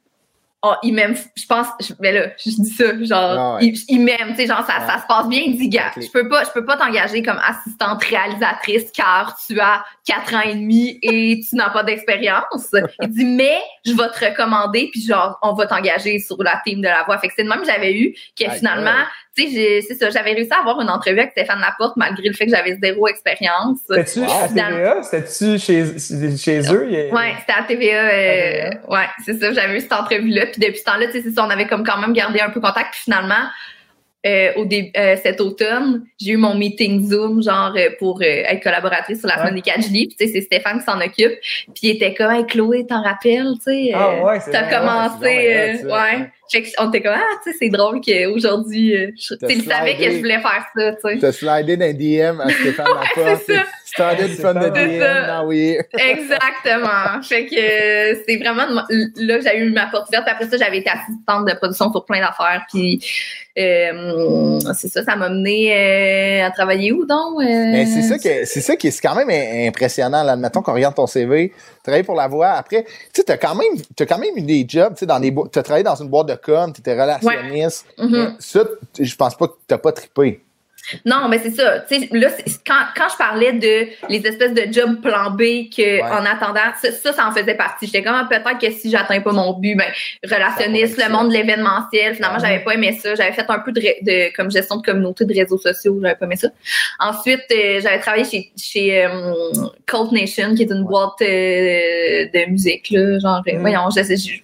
Oh, 0.63 0.73
il 0.83 0.93
m'aime, 0.93 1.15
je 1.35 1.45
pense, 1.47 1.65
je, 1.79 1.91
mais 1.99 2.11
là, 2.11 2.27
je 2.37 2.51
dis 2.51 2.69
ça, 2.69 2.93
genre, 3.03 3.19
Ah 3.19 3.55
ouais. 3.55 3.65
il, 3.65 3.79
il 3.87 3.99
m'aime, 4.01 4.29
tu 4.29 4.35
sais, 4.35 4.45
genre, 4.45 4.63
ça, 4.63 4.85
ça 4.87 5.01
se 5.01 5.07
passe 5.07 5.27
bien, 5.27 5.41
il 5.43 5.57
dit, 5.57 5.69
gars, 5.69 5.91
je 5.97 6.07
peux 6.11 6.29
pas, 6.29 6.43
je 6.43 6.51
peux 6.51 6.63
pas 6.63 6.77
t'engager 6.77 7.23
comme 7.23 7.39
assistante 7.43 8.03
réalisatrice 8.03 8.91
car 8.91 9.35
tu 9.43 9.59
as 9.59 9.83
quatre 10.05 10.35
ans 10.35 10.41
et 10.41 10.53
demi 10.53 10.99
et 11.01 11.39
tu 11.39 11.55
n'as 11.55 11.71
pas 11.71 11.81
d'expérience. 11.81 12.75
Il 13.01 13.09
dit, 13.09 13.25
mais 13.37 13.57
je 13.87 13.93
vais 13.93 14.09
te 14.09 14.23
recommander 14.23 14.89
puis 14.91 15.01
genre, 15.01 15.39
on 15.41 15.53
va 15.53 15.65
t'engager 15.65 16.19
sur 16.19 16.37
la 16.43 16.61
team 16.63 16.79
de 16.81 16.87
la 16.87 17.05
voix. 17.05 17.17
Fait 17.17 17.29
que 17.29 17.33
c'est 17.35 17.43
le 17.43 17.49
même 17.49 17.61
que 17.61 17.65
j'avais 17.65 17.97
eu, 17.97 18.13
que 18.39 18.47
finalement. 18.51 18.91
Tu 19.35 19.43
sais, 19.43 19.49
j'ai- 19.53 19.81
c'est 19.81 19.95
ça, 19.95 20.09
j'avais 20.09 20.33
réussi 20.33 20.51
à 20.53 20.59
avoir 20.59 20.81
une 20.81 20.89
entrevue 20.89 21.19
avec 21.19 21.31
Stéphane 21.31 21.59
Laporte 21.61 21.95
malgré 21.97 22.27
le 22.27 22.33
fait 22.33 22.45
que 22.45 22.51
j'avais 22.51 22.75
zéro 22.81 23.07
expérience. 23.07 23.79
C'était-tu 23.89 24.19
à 24.23 24.47
TVA? 24.71 25.03
C'était-tu 25.03 25.59
chez, 25.59 26.37
chez 26.37 26.59
eux? 26.73 26.83
A- 27.11 27.15
Ouais, 27.15 27.33
c'était 27.39 27.53
à 27.59 27.63
TVA. 27.63 28.01
euh, 28.09 28.69
ouais, 28.89 29.07
c'est 29.25 29.39
ça. 29.39 29.53
J'avais 29.53 29.77
eu 29.77 29.79
cette 29.81 29.93
entrevue-là. 29.93 30.47
Puis 30.47 30.59
depuis 30.61 30.79
ce 30.79 30.83
temps-là, 30.83 31.05
tu 31.07 31.13
sais, 31.13 31.21
c'est 31.23 31.31
ça, 31.31 31.45
on 31.45 31.49
avait 31.49 31.67
comme 31.67 31.85
quand 31.85 31.97
même 31.99 32.13
gardé 32.13 32.39
un 32.41 32.49
peu 32.49 32.59
contact. 32.59 32.91
Puis 32.91 33.01
finalement, 33.03 33.45
euh, 34.25 34.51
au 34.55 34.65
dé- 34.65 34.91
euh, 34.95 35.15
cet 35.23 35.41
automne, 35.41 36.03
j'ai 36.19 36.31
eu 36.31 36.37
mon 36.37 36.53
meeting 36.55 37.07
Zoom, 37.09 37.41
genre, 37.41 37.73
euh, 37.75 37.89
pour 37.97 38.21
euh, 38.21 38.25
être 38.25 38.61
collaboratrice 38.61 39.19
sur 39.19 39.27
la 39.27 39.35
Ouais. 39.35 39.41
semaine 39.41 39.55
des 39.55 39.61
4 39.61 39.81
juillet. 39.81 40.07
Puis 40.07 40.15
tu 40.15 40.25
sais, 40.27 40.31
c'est 40.33 40.41
Stéphane 40.41 40.79
qui 40.79 40.85
s'en 40.85 40.99
occupe. 40.99 41.39
Puis 41.73 41.81
il 41.83 41.89
était 41.91 42.13
comme, 42.13 42.31
hey, 42.31 42.45
Chloé, 42.45 42.85
t'en 42.87 43.01
rappelles, 43.01 43.53
tu 43.65 43.71
sais? 43.71 43.91
Ah 43.93 44.09
euh, 44.11 44.23
ouais, 44.25 44.39
c'est 44.39 44.51
T'as 44.51 44.69
commencé, 44.79 45.23
ouais, 45.25 45.55
euh, 45.55 45.73
bien 45.73 45.89
ça. 45.89 46.03
ouais. 46.19 46.29
Fait 46.51 46.61
que 46.63 46.67
on 46.79 46.89
était 46.89 47.01
comme, 47.01 47.13
ah, 47.15 47.37
tu 47.43 47.51
sais, 47.51 47.57
c'est 47.59 47.69
drôle 47.69 48.01
qu'aujourd'hui, 48.01 48.95
euh, 48.95 49.07
tu 49.17 49.21
sais, 49.23 49.35
il 49.49 49.63
savait 49.63 49.95
que 49.95 50.03
je 50.03 50.17
voulais 50.17 50.39
faire 50.39 50.65
ça, 50.75 50.91
tu 50.91 50.97
sais. 51.01 51.17
T'as 51.19 51.31
slidé 51.31 51.75
les 51.77 51.93
DM 51.93 52.41
à 52.41 52.49
Stéphane 52.49 52.85
Laporte. 53.15 53.41
c'est 53.47 53.55
ça. 53.55 53.63
Started 53.93 54.27
C'est 54.35 54.41
from 54.41 54.57
the 54.59 54.63
ça. 54.63 54.69
DM, 54.69 54.89
C'est 54.89 54.99
ça. 54.99 55.41
now 55.41 55.47
we're 55.47 55.73
here. 55.73 55.83
Exactement. 56.11 57.21
fait 57.23 57.45
que 57.47 57.55
euh, 57.55 58.21
c'est 58.27 58.37
vraiment 58.37 58.65
là 58.67 58.85
que 59.37 59.43
j'ai 59.43 59.57
eu 59.57 59.71
ma 59.71 59.87
porte 59.87 60.07
ouverte. 60.09 60.23
Puis 60.25 60.33
après 60.33 60.47
ça, 60.49 60.57
j'avais 60.57 60.77
été 60.79 60.89
assistante 60.89 61.47
de 61.47 61.53
production 61.55 61.91
sur 61.91 62.05
plein 62.05 62.19
d'affaires. 62.21 62.63
Puis 62.71 63.03
euh, 63.57 64.59
c'est 64.73 64.87
ça, 64.87 65.03
ça 65.03 65.15
m'a 65.15 65.29
mené 65.29 65.73
euh, 65.75 66.45
à 66.47 66.51
travailler 66.51 66.91
où 66.93 67.05
donc? 67.05 67.39
Euh, 67.41 67.43
Mais 67.45 67.85
c'est 67.85 68.01
ça 68.03 68.17
que 68.17 68.45
c'est 68.45 68.61
ça 68.61 68.75
qui 68.75 68.87
est 68.87 69.01
quand 69.01 69.15
même 69.15 69.29
im- 69.29 69.67
impressionnant. 69.67 70.23
Là, 70.23 70.33
admettons 70.33 70.61
qu'on 70.61 70.73
regarde 70.73 70.95
ton 70.95 71.07
CV, 71.07 71.51
travailler 71.83 72.03
pour 72.03 72.15
la 72.15 72.27
voix. 72.27 72.49
Après, 72.51 72.83
tu 72.83 72.91
sais, 73.13 73.23
t'as 73.23 73.37
quand 73.37 73.55
même 73.55 73.73
t'as 73.95 74.05
quand 74.05 74.19
même 74.19 74.37
eu 74.37 74.41
des 74.41 74.65
jobs, 74.67 74.93
tu 74.93 74.99
sais, 74.99 75.05
dans 75.05 75.19
des 75.19 75.31
bo- 75.31 75.47
t'as 75.47 75.63
travaillé 75.63 75.83
dans 75.83 75.95
une 75.95 76.07
boîte 76.09 76.27
de 76.27 76.35
com, 76.35 76.71
t'étais 76.71 76.93
relationniste. 76.99 77.85
Mhm. 77.97 78.09
Mais 78.11 78.27
Ça, 78.39 78.61
je 78.99 79.15
pense 79.15 79.35
pas 79.35 79.47
que 79.47 79.53
t'as 79.67 79.77
pas 79.77 79.91
trippé. 79.91 80.41
Non, 81.05 81.27
mais 81.29 81.39
c'est 81.39 81.51
ça. 81.51 81.79
Tu 81.81 81.99
sais, 81.99 82.09
là, 82.11 82.27
quand, 82.65 82.83
quand 82.97 83.07
je 83.11 83.17
parlais 83.17 83.53
de 83.53 83.87
les 84.09 84.25
espèces 84.25 84.53
de 84.53 84.71
jobs 84.73 84.99
plan 85.01 85.29
B 85.31 85.69
que 85.73 85.81
Ouais. 85.81 86.01
en 86.01 86.25
attendant, 86.25 86.59
ça, 86.81 86.91
ça, 86.91 87.13
ça 87.13 87.27
en 87.27 87.31
faisait 87.31 87.55
partie. 87.55 87.85
J'étais 87.85 88.03
comme 88.03 88.15
ah, 88.15 88.27
peut-être 88.29 88.57
que 88.59 88.71
si 88.71 88.89
j'atteins 88.89 89.21
pas 89.21 89.31
mon 89.31 89.53
but, 89.53 89.75
ben 89.75 89.87
relationniste, 90.23 90.97
le 91.01 91.09
monde 91.11 91.29
de 91.29 91.33
l'événementiel. 91.33 92.15
Finalement, 92.15 92.37
Ouais. 92.39 92.43
j'avais 92.47 92.63
pas 92.63 92.73
aimé 92.73 92.97
ça. 93.01 93.15
J'avais 93.15 93.31
fait 93.31 93.45
un 93.47 93.59
peu 93.59 93.71
de, 93.71 94.35
comme 94.35 94.49
gestion 94.51 94.77
de 94.77 94.81
communauté 94.81 95.25
de 95.25 95.33
réseaux 95.33 95.57
sociaux. 95.59 95.97
J'avais 96.01 96.15
pas 96.15 96.25
aimé 96.25 96.35
ça. 96.35 96.49
Ensuite, 96.99 97.45
euh, 97.51 97.79
j'avais 97.81 97.99
travaillé 97.99 98.25
chez 98.25 98.51
chez 98.57 99.05
euh, 99.05 99.33
Cult 99.85 100.11
Nation, 100.11 100.55
qui 100.55 100.63
est 100.63 100.71
une 100.71 100.83
boîte 100.83 101.21
euh, 101.21 102.25
de 102.33 102.49
musique 102.49 102.89
là, 102.91 103.19
genre 103.19 103.41
Mm. 103.45 103.59
voyons, 103.59 103.89
je 103.95 104.03
sais, 104.03 104.17
je- 104.17 104.41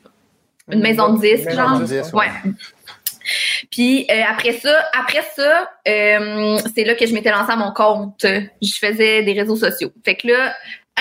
une 0.72 0.82
maison 0.82 1.14
de 1.14 1.22
disques, 1.22 1.50
genre. 1.52 1.82
ouais. 2.14 2.30
Puis 3.70 4.08
euh, 4.10 4.22
après 4.30 4.54
ça, 4.54 4.74
après 4.98 5.24
ça, 5.36 5.70
euh, 5.88 6.58
c'est 6.76 6.84
là 6.84 6.96
que 6.96 7.06
je 7.06 7.14
m'étais 7.14 7.32
lancée 7.32 7.52
à 7.52 7.56
mon 7.56 7.72
compte. 7.72 8.24
Je 8.24 8.74
faisais 8.80 9.24
des 9.24 9.34
réseaux 9.34 9.56
sociaux. 9.58 9.90
Fait 10.06 10.16
que 10.16 10.28
là, 10.28 10.54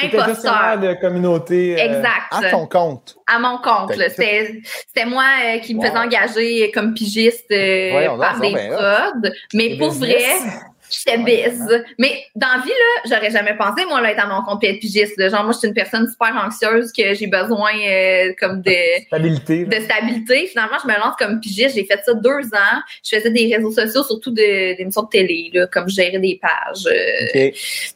imposteur. 0.02 0.78
de 0.78 0.94
communauté. 1.01 1.74
euh, 1.80 1.84
Exact. 1.84 2.26
À 2.30 2.51
ton 2.51 2.66
compte. 2.66 3.16
À 3.26 3.38
mon 3.38 3.59
compte. 3.59 3.93
C'était 3.94 5.06
moi 5.06 5.24
euh, 5.44 5.59
qui 5.60 5.74
me 5.74 5.80
Wow. 5.80 5.86
faisais 5.86 5.98
engager 5.98 6.70
comme 6.72 6.93
pigiste 6.94 7.51
euh, 7.51 7.88
Voyons 7.93 8.18
par 8.18 8.40
des 8.40 8.52
bien 8.52 8.68
prods. 8.76 9.30
Mais 9.55 9.76
pour 9.78 9.90
business. 9.93 10.43
vrai, 10.43 10.51
j'étais 10.90 11.18
biz. 11.18 11.60
Mais 11.98 12.24
dans 12.34 12.46
la 12.48 12.62
vie, 12.62 12.68
là, 12.70 13.02
j'aurais 13.16 13.30
jamais 13.30 13.54
pensé, 13.56 13.84
moi, 13.86 14.00
là, 14.00 14.12
être 14.12 14.24
à 14.24 14.26
mon 14.26 14.42
compte 14.42 14.62
et 14.64 14.70
être 14.74 14.80
pigiste. 14.80 15.18
Genre, 15.30 15.42
moi, 15.44 15.52
je 15.52 15.58
suis 15.58 15.68
une 15.68 15.74
personne 15.74 16.08
super 16.10 16.34
anxieuse 16.36 16.92
que 16.92 17.14
j'ai 17.14 17.26
besoin 17.26 17.72
euh, 17.86 18.32
comme 18.40 18.62
de 18.62 18.72
Stabilité. 19.06 19.64
de 19.64 19.80
stabilité. 19.80 20.46
Finalement, 20.48 20.76
je 20.82 20.88
me 20.88 20.94
lance 20.98 21.14
comme 21.18 21.40
pigiste. 21.40 21.74
J'ai 21.74 21.84
fait 21.84 22.00
ça 22.04 22.14
deux 22.14 22.30
ans. 22.54 22.80
Je 23.04 23.16
faisais 23.16 23.30
des 23.30 23.54
réseaux 23.54 23.70
sociaux, 23.72 24.02
surtout 24.04 24.30
de- 24.30 24.76
d'émissions 24.76 25.02
de 25.02 25.08
télé, 25.08 25.50
là, 25.52 25.66
comme 25.66 25.88
je 25.88 25.94
gérais 25.96 26.18
des 26.18 26.40
pages 26.40 26.86
euh, 26.86 27.26
OK. 27.48 27.54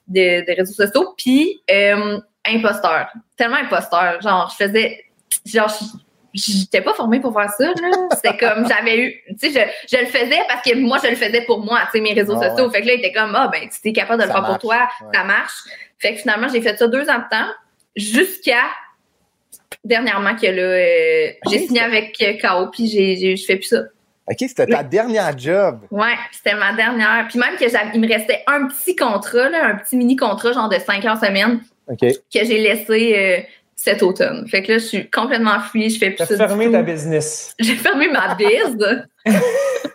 de, 0.09 0.45
de 0.51 0.57
réseaux 0.57 0.75
sociaux. 0.75 1.15
Puis, 1.17 1.61
euh, 1.71 2.19
imposteur. 2.47 3.09
Tellement 3.37 3.57
imposteur. 3.57 4.21
Genre, 4.23 4.55
je 4.59 4.65
faisais... 4.65 5.05
Genre, 5.47 5.69
je- 5.69 5.99
J'étais 6.33 6.81
pas 6.81 6.95
formée 6.95 7.19
pour 7.21 7.33
faire 7.35 7.51
ça, 7.51 7.67
là. 7.67 7.91
C'était 8.15 8.37
comme, 8.37 8.67
j'avais 8.69 8.99
eu, 8.99 9.15
tu 9.41 9.51
sais, 9.53 9.67
je, 9.89 9.97
je 9.97 10.01
le 10.01 10.07
faisais 10.07 10.39
parce 10.49 10.63
que 10.63 10.77
moi, 10.77 10.99
je 11.03 11.09
le 11.11 11.17
faisais 11.17 11.43
pour 11.43 11.59
moi, 11.65 11.81
tu 11.87 11.93
sais, 11.99 12.01
mes 12.01 12.13
réseaux 12.13 12.37
Ah 12.41 12.51
sociaux. 12.51 12.67
ouais. 12.67 12.73
Fait 12.73 12.83
que 12.83 12.87
là, 12.87 12.95
il 12.95 12.99
était 13.01 13.13
comme, 13.13 13.35
ah, 13.35 13.49
ben, 13.53 13.69
tu 13.69 13.89
es 13.89 13.93
capable 13.93 14.23
de 14.23 14.27
le 14.29 14.33
faire 14.33 14.45
pour 14.45 14.59
toi, 14.59 14.89
Ouais. 15.01 15.09
ça 15.13 15.25
marche. 15.25 15.53
Fait 15.99 16.15
que 16.15 16.21
finalement, 16.21 16.47
j'ai 16.49 16.61
fait 16.63 16.77
ça 16.79 16.87
deux 16.89 17.09
ans 17.11 17.19
de 17.19 17.29
temps, 17.31 17.49
jusqu'à 17.97 18.63
dernièrement 19.85 20.37
que 20.37 20.47
là, 20.47 20.63
euh, 20.63 21.33
j'ai 21.51 21.59
signé 21.67 21.81
avec 21.81 22.17
euh, 22.23 22.35
KO, 22.41 22.71
puis 22.71 22.87
j'ai, 22.89 23.37
je 23.37 23.45
fais 23.45 23.57
plus 23.57 23.69
ça. 23.69 23.83
OK, 24.29 24.37
c'était 24.39 24.67
ta 24.67 24.83
dernière 24.85 25.37
job. 25.37 25.81
Ouais, 25.91 26.15
c'était 26.31 26.55
ma 26.55 26.73
dernière. 26.75 27.27
Puis 27.29 27.39
même 27.39 27.57
que 27.57 27.69
j'avais, 27.69 27.91
il 27.95 28.01
me 28.01 28.07
restait 28.09 28.43
un 28.47 28.69
petit 28.69 28.95
contrat, 28.95 29.49
là, 29.49 29.67
un 29.67 29.75
petit 29.77 29.97
mini 29.97 30.15
contrat, 30.15 30.53
genre 30.53 30.69
de 30.69 30.79
5 30.79 31.05
heures 31.05 31.19
semaine, 31.19 31.61
OK. 31.89 31.99
que 32.01 32.09
j'ai 32.33 32.59
laissé 32.59 33.17
euh, 33.19 33.41
cet 33.83 34.03
automne. 34.03 34.47
Fait 34.49 34.63
que 34.63 34.73
là, 34.73 34.79
je 34.79 34.85
suis 34.85 35.11
complètement 35.11 35.59
free, 35.61 35.89
je 35.91 35.99
fais 35.99 36.11
plus 36.11 36.19
ça. 36.27 36.27
du 36.27 36.37
fermé 36.37 36.67
tout. 36.67 36.73
ta 36.73 36.83
business. 36.83 37.55
J'ai 37.59 37.77
fermé 37.77 38.09
ma 38.09 38.35
bise. 38.35 39.07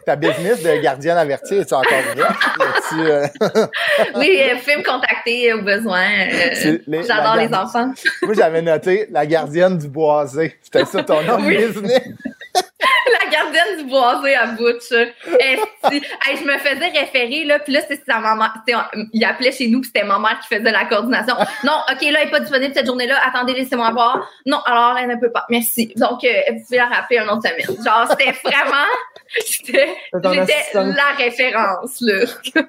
Ta 0.05 0.15
business 0.15 0.61
de 0.61 0.81
gardienne 0.83 1.17
avertie, 1.17 1.55
es-tu 1.55 1.73
encore? 1.73 1.87
Es-tu, 1.89 2.99
euh, 2.99 3.25
oui, 4.15 4.39
euh, 4.39 4.55
pouvez 4.59 4.77
me 4.77 4.83
contacter 4.83 5.51
au 5.53 5.63
besoin. 5.63 6.03
euh, 6.31 6.77
J'adore 7.07 7.35
les 7.37 7.51
enfants. 7.51 7.91
Moi, 8.21 8.33
j'avais 8.35 8.61
noté 8.61 9.07
la 9.11 9.25
gardienne 9.25 9.79
du 9.79 9.87
boisé. 9.87 10.55
C'était 10.61 10.85
ça 10.85 11.01
ton 11.03 11.23
nom 11.23 11.37
Oui. 11.39 11.57
business. 11.57 12.01
la 13.23 13.29
gardienne 13.31 13.77
du 13.77 13.83
boisé 13.85 14.35
à 14.35 14.47
Butch. 14.47 14.91
Hey, 14.91 15.57
je 16.37 16.43
me 16.43 16.57
faisais 16.57 16.87
référer, 16.89 17.43
là, 17.45 17.59
puis 17.59 17.73
là, 17.73 17.81
c'est 17.87 18.03
sa 18.05 18.19
maman. 18.19 18.45
c'était- 18.65 18.77
Il 19.13 19.23
appelait 19.23 19.51
chez 19.51 19.67
nous, 19.67 19.81
puis 19.81 19.91
c'était 19.93 20.05
ma 20.05 20.19
mère 20.19 20.39
qui 20.41 20.53
faisait 20.55 20.71
la 20.71 20.85
coordination. 20.85 21.35
Non, 21.63 21.73
OK, 21.91 22.01
là, 22.01 22.19
elle 22.19 22.25
n'est 22.25 22.31
pas 22.31 22.39
disponible 22.39 22.73
cette 22.73 22.85
journée-là. 22.85 23.15
Attendez, 23.27 23.53
laissez-moi 23.53 23.91
voir. 23.91 24.27
Non, 24.45 24.59
alors, 24.65 24.97
elle 24.97 25.07
ne 25.09 25.15
peut 25.15 25.31
pas. 25.31 25.45
Merci. 25.49 25.93
Donc, 25.95 26.23
euh, 26.23 26.29
vous 26.51 26.63
pouvez 26.63 26.77
la 26.77 26.85
rappeler 26.87 27.19
un 27.19 27.27
autre 27.29 27.43
semaine. 27.47 27.83
Genre, 27.83 28.07
c'était 28.09 28.31
vraiment. 28.43 28.85
J'étais 29.45 29.89
la 30.93 31.11
référence, 31.17 31.97
là. 32.01 32.25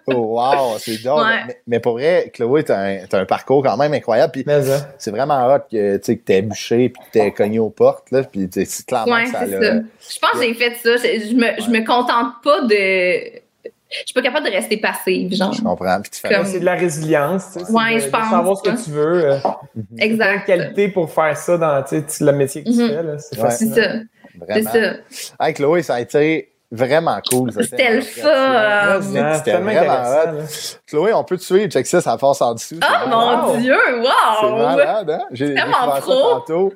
Oh, 0.09 0.39
wow, 0.41 0.79
c'est 0.79 1.03
drôle. 1.03 1.23
Ouais. 1.25 1.45
Mais, 1.47 1.61
mais 1.67 1.81
pour 1.81 1.95
vrai, 1.95 2.31
Chloé, 2.35 2.65
t'as 2.65 2.79
un, 2.79 2.99
un 3.13 3.25
parcours 3.25 3.63
quand 3.63 3.77
même 3.77 3.93
incroyable. 3.93 4.33
Puis 4.33 4.45
Mais 4.47 4.63
ça. 4.63 4.89
c'est 4.99 5.11
vraiment 5.11 5.47
hot 5.55 5.61
que 5.71 5.97
tu 5.99 6.05
sais, 6.05 6.17
que 6.17 6.25
t'es 6.25 6.43
bûché 6.43 6.89
puis 6.89 7.03
que 7.07 7.11
t'es 7.13 7.31
cogné 7.33 7.59
aux 7.59 7.71
portes. 7.71 8.11
Là, 8.11 8.23
puis 8.25 8.49
tu 8.49 8.61
sais, 8.61 8.67
c'est 8.67 8.87
clairement 8.87 9.15
Ouais, 9.15 9.25
que 9.25 9.31
ça. 9.31 9.73
Je 10.13 10.19
pense 10.19 10.33
que 10.41 10.43
j'ai 10.47 10.55
fait 10.55 10.75
ça. 10.77 10.97
Je, 10.97 11.29
je 11.31 11.35
me, 11.35 11.61
je 11.61 11.71
me 11.71 11.85
contente 11.87 12.35
pas 12.43 12.63
de. 12.63 13.41
Je 13.89 13.99
suis 14.05 14.15
pas 14.15 14.23
capable 14.23 14.47
de 14.47 14.51
rester 14.53 14.77
passive, 14.79 15.33
genre. 15.35 15.53
Je 15.53 15.63
comprends. 15.63 16.01
Puis 16.01 16.11
tu 16.11 16.21
fais 16.21 16.29
Comme- 16.35 16.45
C'est 16.45 16.59
de 16.61 16.65
la 16.65 16.75
résilience. 16.75 17.53
tu 17.53 17.61
sais, 17.61 17.67
c'est 17.67 17.73
Ouais, 17.73 17.95
de, 17.95 18.01
je 18.01 18.07
de 18.07 18.11
pense, 18.11 18.31
savoir 18.31 18.57
ce 18.59 18.63
que 18.71 18.85
tu 18.85 18.91
veux. 18.91 19.25
euh, 19.33 19.39
Exact. 19.99 20.43
Quelle 20.47 20.59
qualité 20.61 20.89
pour 20.89 21.13
faire 21.13 21.37
ça 21.37 21.57
dans 21.57 21.83
tu 21.85 21.91
sais, 22.01 22.05
tu- 22.05 22.25
le 22.25 22.33
métier 22.33 22.65
que 22.65 22.71
tu 22.71 22.77
Mhm. 22.77 22.89
fais. 22.89 23.03
là, 23.03 23.19
C'est 23.19 23.39
Ouais. 23.39 23.51
C'est 23.51 23.71
fascinant. 23.71 23.75
ça. 23.77 23.93
C'est 24.33 24.39
vraiment. 24.71 24.71
ça. 25.39 25.45
Hey, 25.47 25.55
Chloé, 25.55 25.83
ça 25.83 25.95
a 25.95 26.01
été 26.01 26.51
vraiment 26.73 27.19
cool. 27.31 27.53
C'était 27.53 27.95
le 27.95 28.01
fun. 28.03 28.29
Ah, 28.29 28.99
C'était 29.01 29.35
c'est 29.35 29.43
tellement 29.45 29.73
vraiment. 29.73 30.43
Chloé, 30.87 31.13
on 31.15 31.25
peut 31.25 31.37
te 31.37 31.43
suivre. 31.43 31.69
Check 31.71 31.87
ça, 31.87 32.01
ça 32.01 32.17
passe 32.17 32.41
en 32.43 32.55
dessous. 32.55 32.77
Oh 32.83 32.87
C'est 33.05 33.11
mon 33.11 33.47
Wow. 33.53 33.57
Dieu, 33.59 33.77
C'est 33.87 34.47
wow! 34.47 34.57
malade, 34.59 35.11
hein? 35.11 35.25
J'ai 35.33 35.49
découvert 35.55 35.97
ça 35.97 36.01
tantôt. 36.01 36.73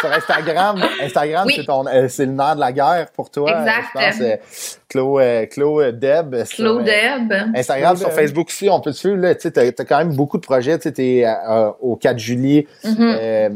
Sur 0.00 0.12
Instagram, 0.12 0.82
Instagram, 1.02 1.44
Oui. 1.46 1.54
c'est 1.56 1.64
ton, 1.66 1.86
euh, 1.86 2.08
c'est 2.08 2.26
le 2.26 2.32
nerf 2.32 2.54
de 2.56 2.60
la 2.60 2.72
guerre 2.72 3.06
pour 3.14 3.30
toi. 3.30 3.50
Exact. 3.50 3.84
Je 3.94 4.00
pense, 4.00 4.20
euh, 4.20 4.36
Clo 5.46 5.80
euh, 5.80 5.90
Deb. 5.92 6.34
euh, 6.34 6.82
Deb. 6.82 7.32
Instagram, 7.56 7.96
sur 7.96 8.08
Deb. 8.08 8.16
Facebook 8.16 8.46
aussi, 8.48 8.68
on 8.70 8.80
peut 8.80 8.92
te 8.92 8.96
suivre. 8.96 9.16
Là, 9.16 9.34
tu 9.34 9.50
t'as 9.50 9.70
quand 9.72 9.98
même 9.98 10.14
beaucoup 10.14 10.36
de 10.36 10.42
projets. 10.42 10.78
Tu 10.78 10.92
euh, 11.24 11.70
au 11.80 11.96
4 11.96 12.18
juillet. 12.18 12.66
Euh, 12.84 13.48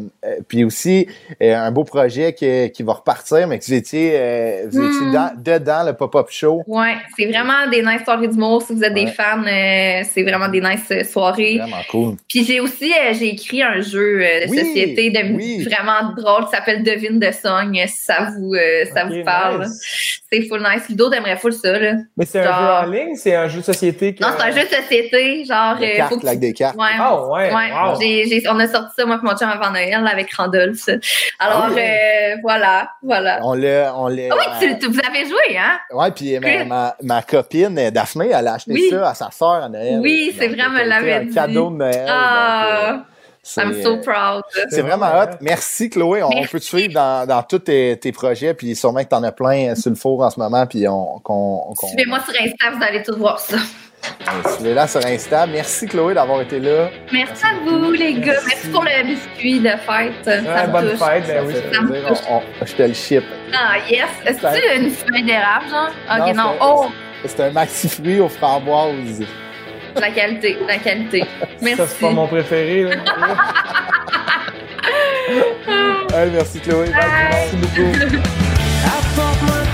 puis 0.48 0.64
aussi, 0.64 1.06
euh, 1.42 1.54
un 1.54 1.70
beau 1.70 1.84
projet 1.84 2.32
qui, 2.32 2.70
qui 2.72 2.82
va 2.82 2.94
repartir, 2.94 3.46
mais 3.46 3.58
que 3.58 3.64
vous 3.64 3.74
étiez, 3.74 4.12
euh, 4.16 4.66
vous 4.70 4.82
étiez 4.82 5.06
Hmm. 5.06 5.12
dans- 5.12 5.30
dedans, 5.36 5.67
le 5.84 5.92
pop-up 5.92 6.26
show. 6.30 6.62
Ouais, 6.66 6.96
c'est 7.16 7.26
vraiment 7.26 7.66
des 7.70 7.82
nice 7.82 8.02
soirées 8.04 8.28
d'humour. 8.28 8.62
Si 8.62 8.74
vous 8.74 8.82
êtes 8.82 8.94
des 8.94 9.06
fans, 9.08 9.42
euh, 9.46 10.02
c'est 10.10 10.22
vraiment 10.22 10.48
des 10.48 10.60
nice 10.60 10.86
euh, 10.90 11.04
soirées. 11.04 11.58
Vraiment 11.58 11.82
cool. 11.90 12.16
Puis 12.28 12.44
j'ai 12.44 12.60
aussi 12.60 12.92
euh, 12.92 13.12
j'ai 13.12 13.28
écrit 13.28 13.62
un 13.62 13.80
jeu 13.80 14.20
euh, 14.22 14.46
de 14.46 14.50
Oui, 14.50 14.58
société 14.58 15.10
de 15.10 15.34
oui. 15.34 15.64
vraiment 15.64 16.12
drôle 16.16 16.44
qui 16.46 16.50
s'appelle 16.50 16.82
Devine 16.82 17.18
de 17.18 17.30
Song, 17.32 17.72
si 17.86 18.02
ça 18.04 18.28
vous 18.38 18.54
euh, 18.54 18.84
ça 18.94 19.04
vous 19.04 19.22
parle. 19.24 19.62
nice. 19.64 20.20
C'est 20.32 20.42
full 20.42 20.60
nice. 20.60 20.88
Ludo 20.88 21.08
t'aimerais 21.10 21.36
full 21.36 21.52
ça 21.52 21.78
là. 21.78 21.92
Mais 22.16 22.24
c'est 22.26 22.40
un 22.40 22.44
jeu 22.44 22.86
en 22.88 22.90
ligne, 22.90 23.14
c'est 23.16 23.34
un 23.34 23.48
jeu 23.48 23.60
de 23.60 23.64
société. 23.64 24.14
que- 24.14 24.22
Non, 24.22 24.30
c'est 24.38 24.44
un 24.44 24.50
jeu 24.50 24.62
de 24.62 24.74
société, 24.74 25.44
genre 25.44 25.76
Des 25.78 25.86
euh, 25.92 25.96
cartes, 25.96 26.12
faut 26.14 26.20
que 26.20 26.34
des 26.36 26.52
cartes. 26.52 26.76
Ouais. 26.76 26.86
Ah 26.98 27.26
ouais, 27.28 27.50
wow. 27.50 28.52
on 28.54 28.60
a 28.60 28.68
sorti 28.68 28.92
ça, 28.96 29.04
moi 29.06 29.18
et 29.22 29.26
mon 29.26 29.36
chum, 29.36 29.48
avant 29.48 29.70
Noël, 29.70 29.90
là, 30.02 30.10
avec 30.10 30.32
Randolph. 30.34 30.88
Alors, 31.38 31.64
Ah 31.66 31.70
oui. 31.74 31.80
euh, 31.80 32.36
voilà, 32.42 32.90
voilà. 33.02 33.40
On 33.42 33.54
l'a, 33.54 33.94
on 33.96 34.08
l'a. 34.08 34.22
Ah 34.30 34.36
oui, 34.38 34.68
tu, 34.68 34.78
tu- 34.78 34.86
vous 34.86 35.00
avez 35.06 35.24
joué, 35.26 35.56
hein? 35.58 35.78
Ouais, 35.92 36.10
puis 36.10 36.38
ma, 36.38 36.64
ma, 36.64 36.96
ma 37.02 37.22
copine 37.22 37.78
euh, 37.78 37.90
Daphné, 37.90 38.30
elle 38.30 38.46
a 38.48 38.54
acheté 38.54 38.72
Oui. 38.72 38.88
ça 38.90 39.10
à 39.10 39.14
sa 39.14 39.30
sœur 39.30 39.64
à 39.64 39.68
Noël. 39.68 40.00
Oui, 40.00 40.34
c'est 40.38 40.48
Donc, 40.48 40.56
vrai, 40.56 40.66
elle 40.66 40.84
me 40.84 40.88
l'avait 40.88 41.12
un 41.14 41.24
dit. 41.24 41.34
cadeau 41.34 41.70
de 41.70 41.76
Noël. 41.76 42.06
Ah, 42.08 42.90
donc, 42.92 43.00
euh, 43.00 43.02
c'est, 43.42 43.62
I'm 43.62 43.82
so 43.82 43.94
euh, 43.94 44.00
proud. 44.02 44.42
C'est 44.70 44.82
vraiment 44.82 45.06
hot. 45.06 45.36
Merci, 45.40 45.88
Chloé. 45.88 46.22
On, 46.22 46.28
Merci. 46.30 46.48
peut 46.52 46.60
te 46.60 46.64
suivre 46.64 46.92
dans, 46.94 47.26
dans 47.26 47.42
tous 47.42 47.60
tes, 47.60 47.98
tes 47.98 48.12
projets, 48.12 48.52
puis 48.54 48.76
sûrement 48.76 49.02
que 49.02 49.08
tu 49.08 49.14
en 49.14 49.22
as 49.22 49.32
plein 49.32 49.70
euh, 49.70 49.74
sur 49.74 49.90
le 49.90 49.96
four 49.96 50.20
en 50.22 50.30
ce 50.30 50.38
moment, 50.38 50.66
puis 50.66 50.86
on, 50.88 51.20
Suivez-moi 51.88 52.20
sur 52.20 52.34
Insta, 52.40 52.70
vous 52.76 52.82
allez 52.82 53.02
tout 53.02 53.16
voir 53.16 53.38
ça. 53.38 53.56
Suivez-la 54.54 54.86
sur 54.86 55.04
Insta. 55.06 55.46
Merci, 55.46 55.86
Chloé, 55.86 56.12
d'avoir 56.14 56.40
été 56.42 56.58
là. 56.60 56.90
Merci 57.12 57.44
à 57.44 57.54
vous, 57.64 57.90
les 57.92 58.14
gars. 58.14 58.34
Merci 58.46 58.68
pour 58.68 58.84
le 58.84 59.06
biscuit 59.06 59.60
de 59.60 59.70
fête. 59.70 60.24
Ça 60.24 60.66
me 60.66 60.72
bonne 60.72 60.90
touche. 60.90 60.98
fête, 60.98 61.26
ben 61.26 61.44
oui. 61.46 61.54
Ça 61.54 61.60
Ça 61.60 61.66
veut 61.80 61.86
me 61.86 61.92
dire, 61.98 62.08
touche. 62.08 62.18
on- 62.30 62.36
on- 62.36 62.42
je 62.66 62.72
te 62.74 62.82
le 62.82 62.94
ship. 62.94 63.24
Ah, 63.52 63.76
yes. 63.90 64.06
Est-ce 64.26 64.40
que 64.40 64.46
c'est 64.52 64.76
une 64.76 64.90
feuille 64.90 65.22
d'érable, 65.24 65.66
genre? 65.70 65.90
Ok, 66.10 66.18
Non, 66.34 66.42
non. 66.44 66.50
c'est- 66.52 66.58
Oh, 66.60 66.86
C'est 67.24 67.40
un 67.40 67.50
maxi 67.50 67.88
fruit 67.88 68.20
aux 68.20 68.28
framboises. 68.28 69.24
la 70.00 70.10
qualité, 70.10 70.56
la 70.66 70.78
qualité. 70.78 71.24
Merci. 71.60 71.76
Ça, 71.82 71.86
c'est 71.88 72.00
pas 72.06 72.10
mon 72.12 72.26
préféré. 72.28 72.84
Là. 72.84 72.96
Merci, 76.32 76.60
Chloé. 76.60 76.86
Bye. 76.86 76.94
Merci 77.30 77.56
beaucoup. 77.56 77.90
Apporte-moi 78.86 79.67